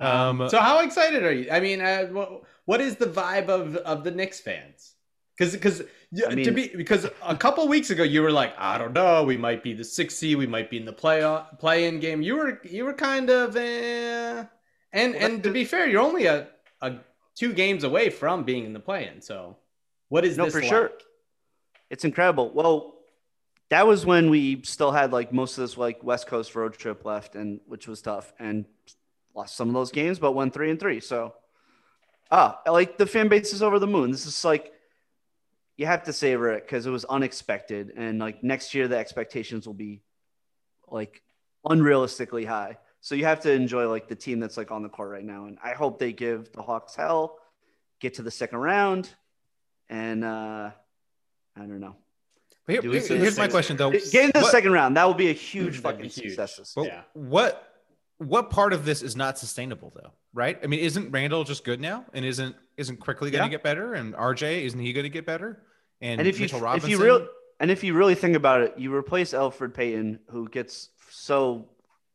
Um, 0.00 0.48
So 0.48 0.60
how 0.60 0.78
excited 0.80 1.24
are 1.24 1.32
you? 1.32 1.50
I 1.50 1.58
mean, 1.58 1.80
uh, 1.80 2.04
what, 2.06 2.42
what 2.66 2.80
is 2.80 2.94
the 2.96 3.06
vibe 3.06 3.48
of 3.48 3.74
of 3.78 4.04
the 4.04 4.12
Knicks 4.12 4.38
fans? 4.38 4.94
Because 5.38 5.52
because 5.52 5.82
I 6.26 6.34
to 6.34 6.50
be 6.50 6.68
because 6.68 7.06
a 7.24 7.36
couple 7.36 7.68
weeks 7.68 7.90
ago 7.90 8.02
you 8.02 8.22
were 8.22 8.32
like, 8.32 8.54
I 8.58 8.76
don't 8.76 8.92
know, 8.92 9.22
we 9.22 9.36
might 9.36 9.62
be 9.62 9.72
the 9.72 9.84
sixth 9.84 10.16
seed, 10.16 10.36
we 10.36 10.48
might 10.48 10.68
be 10.68 10.78
in 10.78 10.84
the 10.84 10.92
play 10.92 11.22
play 11.58 11.86
in 11.86 12.00
game. 12.00 12.22
You 12.22 12.36
were 12.36 12.60
you 12.64 12.84
were 12.84 12.92
kind 12.92 13.30
of 13.30 13.56
eh. 13.56 14.44
and 14.92 15.14
and 15.14 15.42
to 15.44 15.50
be 15.50 15.64
fair, 15.64 15.86
you're 15.88 16.02
only 16.02 16.26
a, 16.26 16.48
a 16.80 16.94
two 17.36 17.52
games 17.52 17.84
away 17.84 18.10
from 18.10 18.42
being 18.42 18.64
in 18.64 18.72
the 18.72 18.80
play 18.80 19.06
in. 19.06 19.20
So 19.20 19.56
what 20.08 20.24
is 20.24 20.36
No, 20.36 20.44
this 20.46 20.54
for 20.54 20.60
like? 20.60 20.68
sure. 20.68 20.90
It's 21.88 22.04
incredible. 22.04 22.50
Well, 22.52 22.96
that 23.70 23.86
was 23.86 24.04
when 24.04 24.30
we 24.30 24.62
still 24.62 24.90
had 24.90 25.12
like 25.12 25.32
most 25.32 25.56
of 25.56 25.62
this 25.62 25.76
like 25.76 26.02
West 26.02 26.26
Coast 26.26 26.54
road 26.56 26.74
trip 26.74 27.04
left, 27.04 27.36
and 27.36 27.60
which 27.66 27.86
was 27.86 28.02
tough, 28.02 28.32
and 28.40 28.64
lost 29.36 29.54
some 29.54 29.68
of 29.68 29.74
those 29.74 29.92
games, 29.92 30.18
but 30.18 30.32
won 30.32 30.50
three 30.50 30.70
and 30.70 30.80
three. 30.80 30.98
So, 30.98 31.34
ah, 32.28 32.60
like 32.66 32.98
the 32.98 33.06
fan 33.06 33.28
base 33.28 33.52
is 33.52 33.62
over 33.62 33.78
the 33.78 33.86
moon. 33.86 34.10
This 34.10 34.26
is 34.26 34.44
like 34.44 34.72
you 35.78 35.86
have 35.86 36.02
to 36.04 36.12
savor 36.12 36.50
it 36.52 36.64
because 36.66 36.84
it 36.86 36.90
was 36.90 37.04
unexpected, 37.06 37.92
and 37.96 38.18
like 38.18 38.42
next 38.44 38.74
year 38.74 38.86
the 38.88 38.98
expectations 38.98 39.66
will 39.66 39.74
be 39.74 40.02
like 40.88 41.22
unrealistically 41.64 42.46
high. 42.46 42.76
So 43.00 43.14
you 43.14 43.24
have 43.24 43.40
to 43.40 43.52
enjoy 43.52 43.88
like 43.88 44.08
the 44.08 44.16
team 44.16 44.40
that's 44.40 44.56
like 44.56 44.70
on 44.70 44.82
the 44.82 44.88
court 44.90 45.10
right 45.10 45.24
now, 45.24 45.46
and 45.46 45.56
I 45.62 45.70
hope 45.72 45.98
they 45.98 46.12
give 46.12 46.52
the 46.52 46.62
Hawks 46.62 46.94
hell, 46.96 47.38
get 48.00 48.14
to 48.14 48.22
the 48.22 48.30
second 48.30 48.58
round, 48.58 49.08
and 49.88 50.24
uh 50.24 50.70
I 51.56 51.60
don't 51.60 51.80
know. 51.80 51.96
but 52.66 52.72
here- 52.74 52.82
Do 52.82 52.90
here- 52.90 53.00
here's 53.00 53.36
my 53.38 53.44
sixth- 53.44 53.50
question 53.50 53.76
though. 53.76 53.90
Get 53.90 54.14
into 54.14 54.32
the 54.34 54.40
What- 54.42 54.50
second 54.52 54.72
round. 54.72 54.96
That 54.96 55.04
will 55.04 55.14
be 55.14 55.30
a 55.30 55.32
huge 55.32 55.80
That'd 55.80 55.82
fucking 55.82 56.10
huge. 56.10 56.34
success. 56.36 56.72
But 56.74 56.86
Yeah. 56.86 57.02
what 57.14 57.64
what 58.18 58.50
part 58.50 58.72
of 58.72 58.84
this 58.84 59.00
is 59.00 59.14
not 59.14 59.38
sustainable 59.38 59.92
though? 59.94 60.10
Right? 60.34 60.58
I 60.62 60.66
mean, 60.66 60.80
isn't 60.80 61.12
Randle 61.12 61.44
just 61.44 61.62
good 61.64 61.80
now, 61.80 62.04
and 62.12 62.24
isn't 62.24 62.56
isn't 62.76 62.96
quickly 62.98 63.30
going 63.30 63.42
to 63.42 63.46
Yeah. 63.46 63.50
get 63.58 63.62
better, 63.62 63.94
and 63.94 64.12
RJ 64.16 64.64
isn't 64.64 64.78
he 64.80 64.92
going 64.92 65.04
to 65.04 65.08
get 65.10 65.24
better? 65.24 65.62
And, 66.00 66.20
And 66.20 66.28
if 66.28 66.38
you 66.38 66.44
Mitchell 66.44 66.74
if 66.74 66.88
you 66.88 67.02
real 67.02 67.26
and 67.60 67.70
if 67.70 67.82
you 67.82 67.94
really 67.94 68.14
think 68.14 68.36
about 68.36 68.60
it, 68.62 68.74
you 68.78 68.94
replace 68.94 69.32
Elfrid 69.32 69.74
Payton, 69.74 70.20
who 70.30 70.48
gets 70.48 70.90
so 71.10 71.68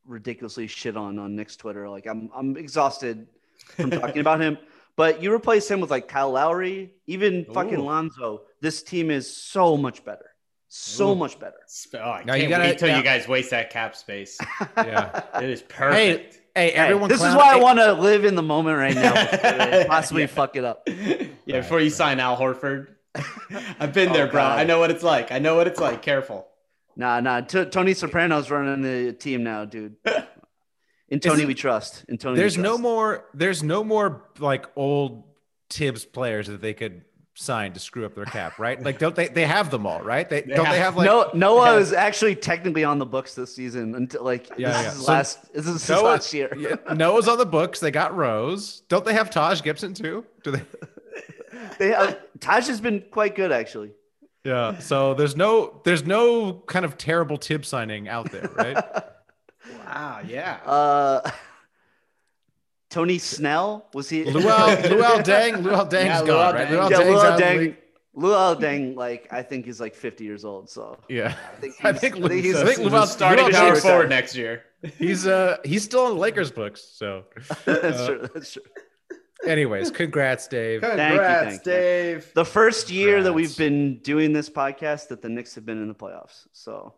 ridiculously 0.06 0.68
shit 0.68 0.96
on 0.98 1.20
on 1.20 1.36
Knicks 1.36 1.56
Twitter. 1.56 1.90
Like 1.90 2.06
I'm 2.08 2.30
I'm 2.36 2.56
exhausted 2.58 3.28
from 3.76 3.92
talking 4.02 4.20
about 4.22 4.40
him. 4.42 4.58
But 4.96 5.24
you 5.24 5.34
replace 5.34 5.70
him 5.70 5.80
with 5.82 5.90
like 5.90 6.08
Kyle 6.08 6.32
Lowry, 6.32 6.92
even 7.08 7.46
fucking 7.46 7.80
Lonzo. 7.80 8.44
This 8.62 8.84
team 8.84 9.10
is 9.10 9.36
so 9.36 9.76
much 9.76 10.06
better, 10.06 10.30
so 10.70 11.12
Ooh. 11.12 11.16
much 11.16 11.40
better. 11.40 11.58
Sp- 11.66 11.98
Oh, 12.00 12.12
I 12.12 12.24
Now 12.24 12.36
you 12.36 12.42
can't 12.42 12.50
gotta- 12.52 12.64
wait 12.66 12.78
till 12.78 12.88
now- 12.90 12.98
you 12.98 13.04
guys 13.04 13.28
waste 13.28 13.50
that 13.50 13.70
cap 13.72 13.96
space. 13.96 14.38
yeah. 14.78 15.24
It 15.42 15.50
is 15.50 15.62
perfect. 15.64 16.36
hey, 16.56 16.70
Hey, 16.70 16.72
everyone! 16.74 17.10
this 17.10 17.18
is 17.18 17.24
clown- 17.26 17.38
why 17.38 17.54
I 17.54 17.56
want 17.56 17.80
to 17.80 17.94
live 17.94 18.24
in 18.26 18.36
the 18.36 18.44
moment 18.44 18.78
right 18.78 18.94
now, 18.94 19.86
possibly 19.88 20.22
Yeah. 20.22 20.28
fuck 20.28 20.56
it 20.56 20.64
up. 20.64 20.88
yeah, 20.88 21.60
before 21.62 21.80
you 21.80 21.90
sign 21.90 22.20
Al 22.20 22.38
Horford. 22.38 22.90
I've 23.80 23.94
been 23.94 24.12
there, 24.14 24.28
Oh, 24.28 24.32
bro. 24.32 24.42
God. 24.42 24.60
I 24.60 24.64
know 24.64 24.80
what 24.80 24.92
it's 24.92 25.04
like. 25.04 25.32
I 25.32 25.40
know 25.40 25.56
what 25.56 25.68
it's 25.68 25.80
like. 25.80 26.02
Careful. 26.02 26.48
Nah, 26.96 27.20
nah. 27.20 27.42
T- 27.42 27.66
Tony 27.66 27.94
Soprano's 27.94 28.50
running 28.50 28.82
the 28.82 29.14
team 29.14 29.44
now, 29.44 29.66
dude. 29.66 29.96
In 31.10 31.20
Tony, 31.20 31.36
Isn't- 31.36 31.48
we 31.48 31.54
trust. 31.54 32.06
In 32.08 32.18
Tony, 32.18 32.34
we 32.34 32.40
There's 32.40 32.58
no 32.58 32.78
more. 32.78 33.26
There's 33.34 33.62
no 33.62 33.84
more 33.84 34.26
like 34.40 34.66
old 34.76 35.24
Tibbs 35.70 36.06
players 36.06 36.48
that 36.48 36.62
they 36.62 36.74
could 36.74 37.04
sign 37.36 37.74
to 37.74 37.80
screw 37.80 38.06
up 38.06 38.14
their 38.16 38.26
cap, 38.26 38.58
right? 38.60 38.82
Like, 38.82 39.00
don't 39.00 39.16
they? 39.16 39.28
They 39.28 39.46
have 39.46 39.70
them 39.72 39.86
all, 39.88 40.02
right? 40.02 40.28
They, 40.30 40.42
don't. 40.42 40.70
They 40.70 40.78
have 40.80 40.96
like 40.96 41.06
no, 41.06 41.30
Noah 41.34 41.74
Yeah. 41.74 41.80
is 41.80 41.94
actually 41.94 42.36
technically 42.36 42.84
on 42.84 43.00
the 43.00 43.06
books 43.06 43.36
this 43.36 43.56
season 43.56 43.96
until 43.96 44.24
like 44.24 44.50
Yeah, 44.58 44.72
this 44.72 44.82
yeah. 44.84 44.92
is 44.92 45.06
So 45.06 45.12
last. 45.12 45.54
This 45.54 45.66
is 45.68 45.74
his 45.82 45.90
Noah- 45.90 46.02
last 46.04 46.34
year. 46.34 46.52
yeah, 46.58 46.94
Noah's 46.94 47.28
on 47.28 47.38
the 47.38 47.46
books. 47.46 47.80
They 47.80 47.92
got 47.92 48.16
Rose. 48.16 48.82
Don't 48.88 49.04
they 49.06 49.14
have 49.14 49.30
Taj 49.30 49.62
Gibson 49.62 49.94
too? 49.94 50.26
Do 50.44 50.52
they? 50.52 50.62
They, 51.80 51.94
uh, 51.94 52.14
Taj 52.40 52.68
has 52.68 52.82
been 52.82 53.04
quite 53.12 53.36
good 53.36 53.52
actually. 53.52 53.92
Yeah. 54.44 54.78
So 54.80 55.14
there's 55.14 55.36
no 55.36 55.82
there's 55.86 56.06
no 56.06 56.54
kind 56.68 56.84
of 56.86 56.98
terrible 56.98 57.38
tib 57.38 57.66
signing 57.66 58.08
out 58.10 58.32
there, 58.32 58.50
right? 58.56 58.78
Wow, 59.86 60.20
yeah. 60.28 60.58
Uh, 60.66 61.30
Tony 62.90 63.18
Snell 63.18 63.88
was 63.94 64.10
he? 64.10 64.24
Luol 64.26 64.76
Luol 64.84 65.24
Deng 65.24 65.64
Luol 65.64 65.90
Deng's 65.90 66.06
Yeah, 66.06 66.26
gone, 66.26 66.28
Luol 66.28 66.54
right? 66.54 66.68
Deng. 66.68 66.72
Luol 66.72 66.90
yeah, 66.92 66.98
Luol 66.98 67.24
out 67.24 67.34
of 67.34 67.38
the 67.38 67.44
Deng. 67.44 67.58
league. 67.60 67.78
Luol 68.16 68.60
Deng, 68.60 68.96
like 68.96 69.28
I 69.32 69.42
think 69.42 69.66
he's 69.66 69.80
like 69.80 69.96
50 69.96 70.24
years 70.24 70.44
old. 70.46 70.70
So 70.70 71.00
Yeah. 71.08 71.34
I 71.52 71.56
think 71.62 71.76
I 71.86 71.92
he's, 71.94 72.02
think, 72.02 72.16
I 72.18 72.28
think 72.28 72.44
he's, 72.46 72.56
I 72.56 72.66
think 72.66 72.78
So 72.78 72.84
Luol, 72.90 73.06
starting 73.08 73.46
Luol 73.46 73.52
power 73.54 73.76
forward 73.78 74.10
next 74.10 74.36
year. 74.36 74.64
He's 75.00 75.26
uh 75.26 75.58
he's 75.64 75.84
still 75.84 76.02
on 76.08 76.16
the 76.16 76.20
Lakers 76.20 76.52
books. 76.52 76.84
So, 76.84 77.24
that's 77.66 78.00
uh, 78.00 78.08
true. 78.08 78.30
That's 78.34 78.52
true. 78.54 78.64
Anyways, 79.46 79.92
congrats, 79.92 80.48
Dave. 80.48 80.82
Congrats, 80.82 81.46
thank 81.58 81.66
you. 81.66 81.72
Dave. 81.72 82.32
The 82.34 82.46
first 82.46 82.90
year 82.90 83.24
that 83.24 83.34
we've 83.34 83.56
been 83.58 84.00
doing 84.00 84.34
this 84.34 84.50
podcast 84.50 85.08
that 85.10 85.22
the 85.22 85.30
Knicks 85.30 85.56
have 85.56 85.66
been 85.66 85.82
in 85.82 85.88
the 85.88 85.96
playoffs. 85.96 86.48
So 86.52 86.94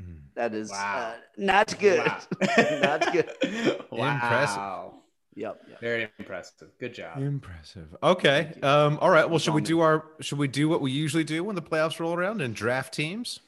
Mhm. 0.00 0.20
that 0.34 0.54
is 0.54 0.70
Wow. 0.70 1.14
uh, 1.14 1.20
not 1.36 1.78
good. 1.78 1.98
Wow. 2.06 2.20
not 2.82 3.12
good. 3.12 3.30
Wow. 3.90 4.94
Yep. 5.34 5.62
yep. 5.68 5.80
Very 5.80 6.08
impressive. 6.18 6.68
Good 6.78 6.92
job. 6.94 7.18
Impressive. 7.18 7.94
Okay. 8.02 8.52
Um, 8.62 8.98
all 9.00 9.10
right. 9.10 9.28
Well, 9.28 9.38
should 9.38 9.54
we 9.54 9.62
do 9.62 9.80
our 9.80 10.04
should 10.20 10.38
we 10.38 10.48
do 10.48 10.68
what 10.68 10.80
we 10.80 10.90
usually 10.90 11.24
do 11.24 11.44
when 11.44 11.54
the 11.54 11.62
playoffs 11.62 12.00
roll 12.00 12.14
around 12.14 12.40
and 12.42 12.54
draft 12.54 12.92
teams? 12.94 13.40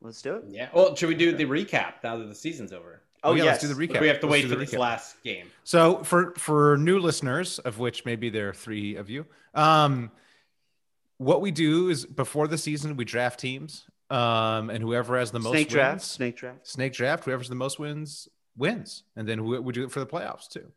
Let's 0.00 0.22
do 0.22 0.36
it. 0.36 0.44
Yeah. 0.48 0.68
Well, 0.72 0.94
should 0.94 1.08
we 1.08 1.14
do 1.14 1.32
the 1.32 1.44
recap 1.44 1.94
now 2.04 2.16
that 2.18 2.26
the 2.26 2.34
season's 2.34 2.72
over? 2.72 3.02
Oh, 3.24 3.34
yeah, 3.34 3.44
yes. 3.44 3.62
let's 3.62 3.68
do 3.68 3.74
the 3.74 3.88
recap. 3.88 4.00
We 4.00 4.08
have 4.08 4.20
to 4.20 4.26
Let's 4.26 4.44
wait 4.44 4.48
for 4.50 4.56
this 4.56 4.72
recap. 4.72 4.78
last 4.78 5.22
game. 5.22 5.46
So 5.64 6.04
for 6.04 6.32
for 6.36 6.76
new 6.78 6.98
listeners, 6.98 7.58
of 7.58 7.78
which 7.78 8.04
maybe 8.04 8.30
there 8.30 8.48
are 8.50 8.54
three 8.54 8.96
of 8.96 9.10
you, 9.10 9.26
um, 9.54 10.10
what 11.18 11.40
we 11.40 11.50
do 11.50 11.88
is 11.88 12.06
before 12.06 12.46
the 12.46 12.58
season 12.58 12.96
we 12.96 13.04
draft 13.04 13.40
teams, 13.40 13.84
um, 14.10 14.70
and 14.70 14.82
whoever 14.82 15.18
has 15.18 15.30
the 15.30 15.40
most 15.40 15.52
Snake 15.52 15.66
wins, 15.68 15.72
draft. 15.74 16.02
Snake 16.04 16.36
draft. 16.36 16.66
snake 16.66 16.92
draft, 16.92 17.24
whoever's 17.24 17.48
the 17.48 17.54
most 17.54 17.78
wins 17.78 18.28
wins, 18.56 19.02
and 19.16 19.28
then 19.28 19.44
we, 19.44 19.58
we 19.58 19.72
do 19.72 19.84
it 19.84 19.90
for 19.90 20.00
the 20.00 20.06
playoffs 20.06 20.48
too. 20.48 20.70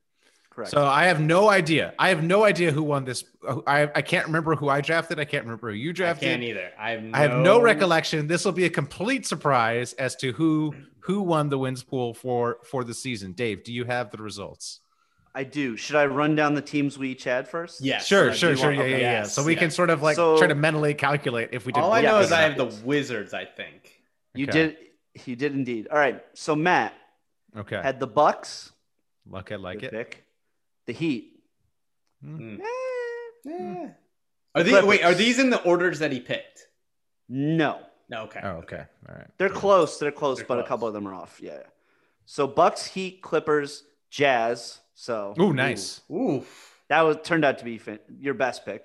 Correct. 0.52 0.72
So 0.72 0.86
I 0.86 1.06
have 1.06 1.20
no 1.22 1.50
idea. 1.50 1.94
I 1.98 2.10
have 2.10 2.24
no 2.24 2.44
idea 2.44 2.72
who 2.72 2.84
won 2.84 3.06
this. 3.06 3.24
I 3.66 3.90
I 3.96 4.02
can't 4.02 4.26
remember 4.28 4.56
who 4.56 4.68
I 4.70 4.82
drafted. 4.82 5.18
I 5.20 5.26
can't 5.26 5.46
remember 5.46 5.70
who 5.72 5.76
you 5.78 5.90
I 5.92 5.94
drafted. 5.94 6.28
can't 6.28 6.44
either. 6.44 6.70
I 6.78 6.92
have 6.92 7.04
no, 7.04 7.18
I 7.18 7.22
have 7.22 7.38
no 7.40 7.62
recollection. 7.62 8.28
This 8.28 8.44
will 8.46 8.52
be 8.52 8.66
a 8.66 8.70
complete 8.70 9.26
surprise 9.26 9.94
as 9.94 10.16
to 10.18 10.34
who 10.34 10.76
who 11.00 11.22
won 11.22 11.50
the 11.50 11.58
wins 11.58 11.84
pool 11.84 12.14
for 12.14 12.58
for 12.66 12.84
the 12.84 12.94
season. 12.94 13.32
Dave, 13.32 13.64
do 13.64 13.72
you 13.74 13.86
have 13.86 14.12
the 14.12 14.18
results? 14.22 14.82
I 15.34 15.46
do. 15.46 15.78
Should 15.78 15.96
I 15.96 16.06
run 16.08 16.36
down 16.36 16.54
the 16.56 16.62
teams 16.62 16.98
we 16.98 17.12
each 17.12 17.24
had 17.24 17.48
first? 17.48 17.80
Yes. 17.80 18.06
Sure, 18.06 18.32
I 18.32 18.34
sure, 18.34 18.54
sure. 18.58 18.66
want- 18.68 18.80
Yeah, 18.80 18.84
yeah, 18.84 18.94
okay. 18.96 19.02
yeah. 19.02 19.12
Yes, 19.22 19.34
So 19.34 19.44
we 19.46 19.56
can 19.56 19.72
sort 19.72 19.90
of 19.90 20.02
like 20.02 20.18
So- 20.18 20.38
try 20.38 20.48
to 20.48 20.56
mentally 20.56 20.94
calculate 20.94 21.50
if 21.54 21.66
we 21.66 21.72
did. 21.72 21.80
All 21.82 21.94
I 21.94 22.02
know 22.02 22.20
is 22.20 22.34
I 22.34 22.42
have 22.42 22.58
the. 22.58 22.66
Wizards. 22.84 23.34
I 23.34 23.46
think. 23.46 24.02
You 24.36 24.48
Okay. 24.48 24.52
did. 24.52 24.78
You 25.26 25.38
did 25.38 25.54
indeed. 25.54 25.88
All 25.90 25.98
right. 25.98 26.22
So 26.34 26.54
Matt 26.58 26.94
Okay, 27.56 27.80
had 27.82 28.02
the 28.02 28.08
Bucks. 28.08 28.74
like 29.26 29.54
I 29.54 29.56
like 29.56 29.80
Good 29.80 29.94
it. 29.94 29.94
pick. 29.94 30.21
The 30.92 30.98
Heat. 30.98 31.40
Yeah. 32.22 33.90
Are 34.54 34.64
these 34.64 34.72
Clippers. 34.74 34.86
wait? 34.90 35.04
Are 35.04 35.14
these 35.14 35.40
in 35.40 35.50
the 35.50 35.62
orders 35.64 36.00
that 36.00 36.12
he 36.12 36.20
picked? 36.20 36.68
no, 37.30 37.80
No. 38.10 38.24
Okay. 38.24 38.42
Oh, 38.44 38.50
okay, 38.58 38.84
all 39.08 39.16
right. 39.16 39.28
they're 39.38 39.48
close. 39.50 39.98
They're 40.00 40.12
close, 40.12 40.40
They're 40.40 40.46
but 40.48 40.60
a 40.60 40.64
couple 40.64 40.86
of 40.88 40.94
them 40.94 41.08
are 41.08 41.14
off. 41.14 41.40
Yeah. 41.42 41.60
So 42.26 42.46
Bucks, 42.46 42.86
Heat, 42.86 43.22
Clippers, 43.22 43.84
Jazz. 44.10 44.80
So 44.94 45.34
Ooh, 45.40 45.54
nice. 45.54 46.02
Ooh. 46.12 46.44
that 46.90 47.02
was 47.04 47.18
turned 47.24 47.46
out 47.46 47.60
to 47.60 47.64
be 47.66 47.78
fin- 47.78 48.00
your 48.20 48.34
best 48.34 48.66
pick. 48.66 48.84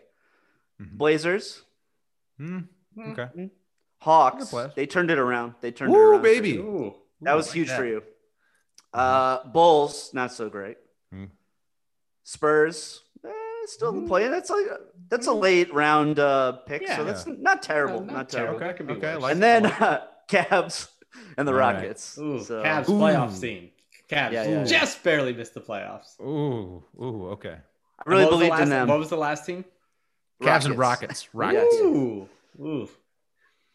Mhm. 0.81 0.97
Blazers, 0.97 1.63
Hmm, 2.39 2.61
okay. 2.99 3.51
Hawks. 4.01 4.55
They 4.77 4.87
turned 4.87 5.11
it 5.11 5.19
around. 5.19 5.55
They 5.61 5.73
turned 5.73 5.93
it 5.93 5.99
around. 5.99 6.23
baby. 6.23 6.51
you. 6.51 6.61
Ooh. 6.63 6.95
That 7.23 7.35
was 7.35 7.49
like 7.49 7.57
huge 7.57 7.69
that. 7.69 7.79
for 7.79 7.85
you. 7.87 8.03
Uh, 8.95 9.43
Bulls, 9.49 10.15
not 10.15 10.33
so 10.33 10.49
great. 10.49 10.77
Hmm. 11.13 11.25
Spurs, 12.29 13.03
eh, 13.25 13.29
still 13.67 14.03
playing. 14.09 14.33
That's 14.33 14.51
like 14.51 14.67
that's 15.09 15.29
a 15.29 15.33
late 15.33 15.73
round 15.73 16.19
uh, 16.19 16.53
pick, 16.67 16.83
Yeah. 16.83 16.97
so 16.97 17.05
that's 17.05 17.25
not 17.25 17.63
terrible. 17.63 18.01
No, 18.03 18.15
not, 18.15 18.29
terrible. 18.29 18.59
That 18.59 18.77
could 18.77 18.89
be 18.89 18.95
Okay, 18.95 19.15
like 19.15 19.33
And 19.33 19.41
then 19.41 19.67
uh, 19.67 20.05
Cavs 20.29 20.89
and 21.37 21.47
the 21.47 21.53
All 21.53 21.59
right. 21.59 21.75
Rockets. 21.77 22.19
Ooh, 22.19 22.43
so, 22.43 22.65
Cavs 22.65 22.89
Ooh. 22.89 22.95
playoff 22.99 23.33
scene. 23.33 23.71
Cavs 24.11 24.33
Yeah, 24.33 24.43
yeah, 24.45 24.65
just 24.65 25.05
barely 25.05 25.33
missed 25.35 25.55
the 25.55 25.61
playoffs. 25.61 26.21
Ooh, 26.21 26.83
ooh, 27.01 27.29
okay. 27.31 27.57
I 27.99 28.03
really 28.11 28.25
What 28.25 28.31
the 28.31 28.37
believed 28.39 28.51
last- 28.51 28.63
in 28.63 28.69
them. 28.71 28.89
What 28.89 28.99
was 28.99 29.09
the 29.09 29.17
last 29.17 29.47
team? 29.47 29.65
Cavs 30.43 30.67
and 30.67 30.77
Rockets. 30.77 31.29
Rockets. 31.33 31.77
Ooh, 31.77 32.29
ooh. 32.61 32.89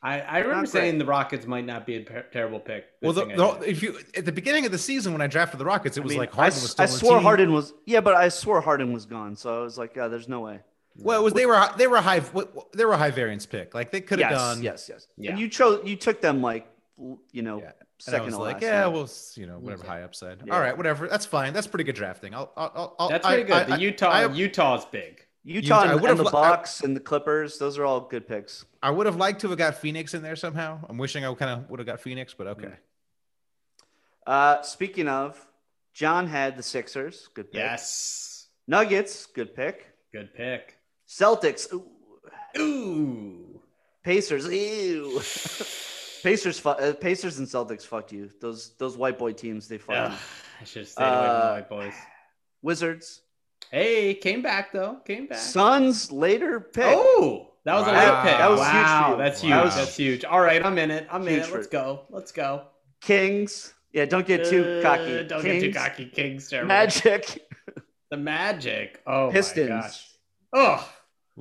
I, 0.04 0.20
I 0.22 0.38
remember 0.40 0.62
Not 0.62 0.70
saying 0.70 0.92
great. 0.94 1.00
the 1.00 1.06
Rockets 1.06 1.46
might 1.46 1.66
not 1.66 1.86
be 1.86 1.98
a 1.98 2.02
per- 2.02 2.24
terrible 2.34 2.60
pick. 2.60 2.86
Well, 3.02 3.14
the, 3.14 3.26
the, 3.26 3.70
if 3.70 3.84
you 3.84 4.00
at 4.18 4.26
the 4.26 4.32
beginning 4.32 4.66
of 4.66 4.72
the 4.72 4.78
season 4.80 5.14
when 5.14 5.22
I 5.22 5.28
drafted 5.28 5.60
the 5.60 5.66
Rockets, 5.66 5.96
it 5.98 6.02
I 6.02 6.04
was 6.04 6.10
mean, 6.12 6.20
like 6.20 6.34
I, 6.34 6.36
Harden 6.38 6.54
s- 6.58 6.62
was 6.64 6.72
still 6.72 6.84
I 6.84 6.86
swore 6.88 7.14
team. 7.18 7.24
Harden 7.24 7.54
was 7.54 7.74
yeah, 7.86 8.02
but 8.02 8.16
I 8.16 8.30
swore 8.30 8.62
Harden 8.62 8.94
was 8.94 9.06
gone, 9.06 9.36
so 9.36 9.60
I 9.60 9.64
was 9.64 9.78
like, 9.78 9.96
yeah, 9.96 10.08
there's 10.08 10.28
no 10.28 10.40
way. 10.40 10.60
Well, 10.98 11.20
it 11.22 11.24
was 11.24 11.34
they 11.34 11.46
were 11.46 11.70
they 11.78 11.88
were 11.88 11.98
a 11.98 12.02
high 12.02 12.20
they 12.74 12.84
were 12.86 12.94
a 12.94 12.98
high 12.98 13.12
variance 13.12 13.46
pick. 13.46 13.74
Like 13.76 13.92
they 13.92 14.02
could 14.02 14.20
have 14.20 14.32
Yes, 14.32 14.40
done. 14.40 14.64
yes, 14.64 14.90
yes. 14.90 15.08
Yeah. 15.18 15.32
And 15.32 15.40
you 15.40 15.48
chose 15.48 15.82
you 15.88 15.96
took 15.96 16.20
them 16.20 16.42
like 16.42 16.68
you 17.32 17.42
know 17.44 17.60
Yeah. 17.60 17.72
And 18.08 18.16
I 18.16 18.18
second 18.18 18.26
was 18.26 18.34
to 18.36 18.42
like, 18.42 18.54
last. 18.56 18.64
yeah, 18.64 18.80
yeah. 18.82 18.88
well, 18.88 19.04
s- 19.04 19.36
you 19.38 19.46
know, 19.46 19.60
whatever 19.60 19.86
high 19.86 20.02
upside. 20.02 20.40
Yeah. 20.44 20.56
All 20.56 20.60
right, 20.60 20.76
whatever. 20.76 21.08
That's 21.08 21.28
fine. 21.28 21.54
That's 21.54 21.68
pretty 21.68 21.84
good 21.84 21.96
drafting. 21.96 22.34
I'll, 22.34 22.52
I'll, 22.58 22.96
I'll 22.98 23.10
That's 23.10 23.24
I- 23.26 23.36
pretty 23.36 23.48
good. 23.48 23.72
I- 23.72 23.76
the 23.78 23.80
Utah 23.80 24.10
I, 24.10 24.34
Utah's 24.34 24.86
big. 24.86 25.24
Utah 25.44 25.80
I 25.82 25.92
and, 25.94 26.02
would've 26.02 26.10
and 26.10 26.20
the 26.20 26.24
li- 26.24 26.30
I- 26.30 26.50
Bucks 26.50 26.82
and 26.82 26.96
the 26.96 27.00
Clippers, 27.00 27.58
those 27.58 27.78
are 27.78 27.86
all 27.86 28.02
good 28.02 28.28
picks. 28.28 28.64
I 28.84 28.92
would 28.92 29.06
have 29.08 29.16
liked 29.16 29.42
to 29.42 29.50
have 29.50 29.58
got 29.58 29.76
Phoenix 29.76 30.14
in 30.14 30.22
there 30.22 30.36
somehow. 30.36 30.80
I'm 30.88 30.98
wishing 30.98 31.26
I 31.26 31.34
kind 31.34 31.52
of 31.62 31.70
would 31.70 31.80
have 31.80 31.88
got 31.88 32.00
Phoenix, 32.00 32.34
but 32.34 32.48
okay. 32.48 32.74
Uh, 34.28 34.62
speaking 34.62 35.08
of, 35.08 35.44
John 35.94 36.28
had 36.28 36.56
the 36.58 36.64
Sixers, 36.64 37.28
good 37.34 37.52
pick. 37.52 37.60
Yes. 37.60 38.48
Nuggets, 38.68 39.26
good 39.26 39.56
pick. 39.56 39.88
Good 40.14 40.34
pick. 40.34 40.78
Celtics, 41.08 41.72
ooh. 41.74 41.88
Ooh. 42.60 43.62
Pacers, 44.04 44.46
ew. 44.48 45.14
Pacers, 46.24 46.60
fu- 46.60 46.70
uh, 46.70 46.94
Pacers 46.94 47.40
and 47.40 47.48
Celtics 47.48 47.84
fucked 47.86 48.12
you. 48.14 48.30
Those 48.40 48.76
those 48.78 48.96
white 48.96 49.18
boy 49.18 49.34
teams, 49.34 49.68
they 49.68 49.78
fucked 49.80 50.12
Ugh. 50.14 50.20
I 50.60 50.64
should 50.66 50.82
have 50.84 50.90
stayed 50.90 51.04
away 51.04 51.16
from 51.18 51.26
Uh, 51.30 51.46
the 51.48 51.54
white 51.54 51.70
boys. 51.70 51.94
Wizards, 52.62 53.22
Hey, 53.72 54.14
came 54.16 54.42
back 54.42 54.72
though. 54.74 54.98
Came 55.06 55.28
back. 55.28 55.38
Suns, 55.40 56.12
later 56.12 56.60
pick. 56.60 56.84
Oh, 56.88 57.54
that 57.66 57.76
was 57.76 57.88
a 57.88 57.92
late 57.92 58.24
pick. 58.24 58.38
That 58.38 58.50
was 58.50 58.60
huge 58.60 58.70
for 58.72 58.76
wow, 58.84 59.12
you. 59.12 59.18
that's 59.18 59.42
huge. 59.42 59.54
Was- 59.54 59.76
That's 59.76 59.96
huge. 59.96 60.26
All 60.26 60.42
right, 60.42 60.66
I'm 60.66 60.78
in 60.78 60.92
it. 60.92 61.08
I'm 61.12 61.28
in 61.28 61.40
it. 61.40 61.52
Let's 61.54 61.68
go. 61.68 62.02
Let's 62.10 62.32
go. 62.32 62.64
Kings, 63.02 63.74
yeah, 63.94 64.06
don't 64.06 64.28
get 64.28 64.46
too 64.46 64.64
Uh, 64.64 64.82
cocky. 64.82 65.24
Don't 65.24 65.42
Kings, 65.42 65.64
get 65.64 65.74
too 65.74 65.80
cocky. 65.80 66.06
Kings. 66.08 66.50
Terrible. 66.50 66.68
Magic, 66.68 67.40
The 68.12 68.18
Magic. 68.18 69.02
Oh 69.08 69.30
Pistons, 69.32 69.70
my 69.70 69.76
gosh. 69.82 70.08
Oh. 70.54 70.90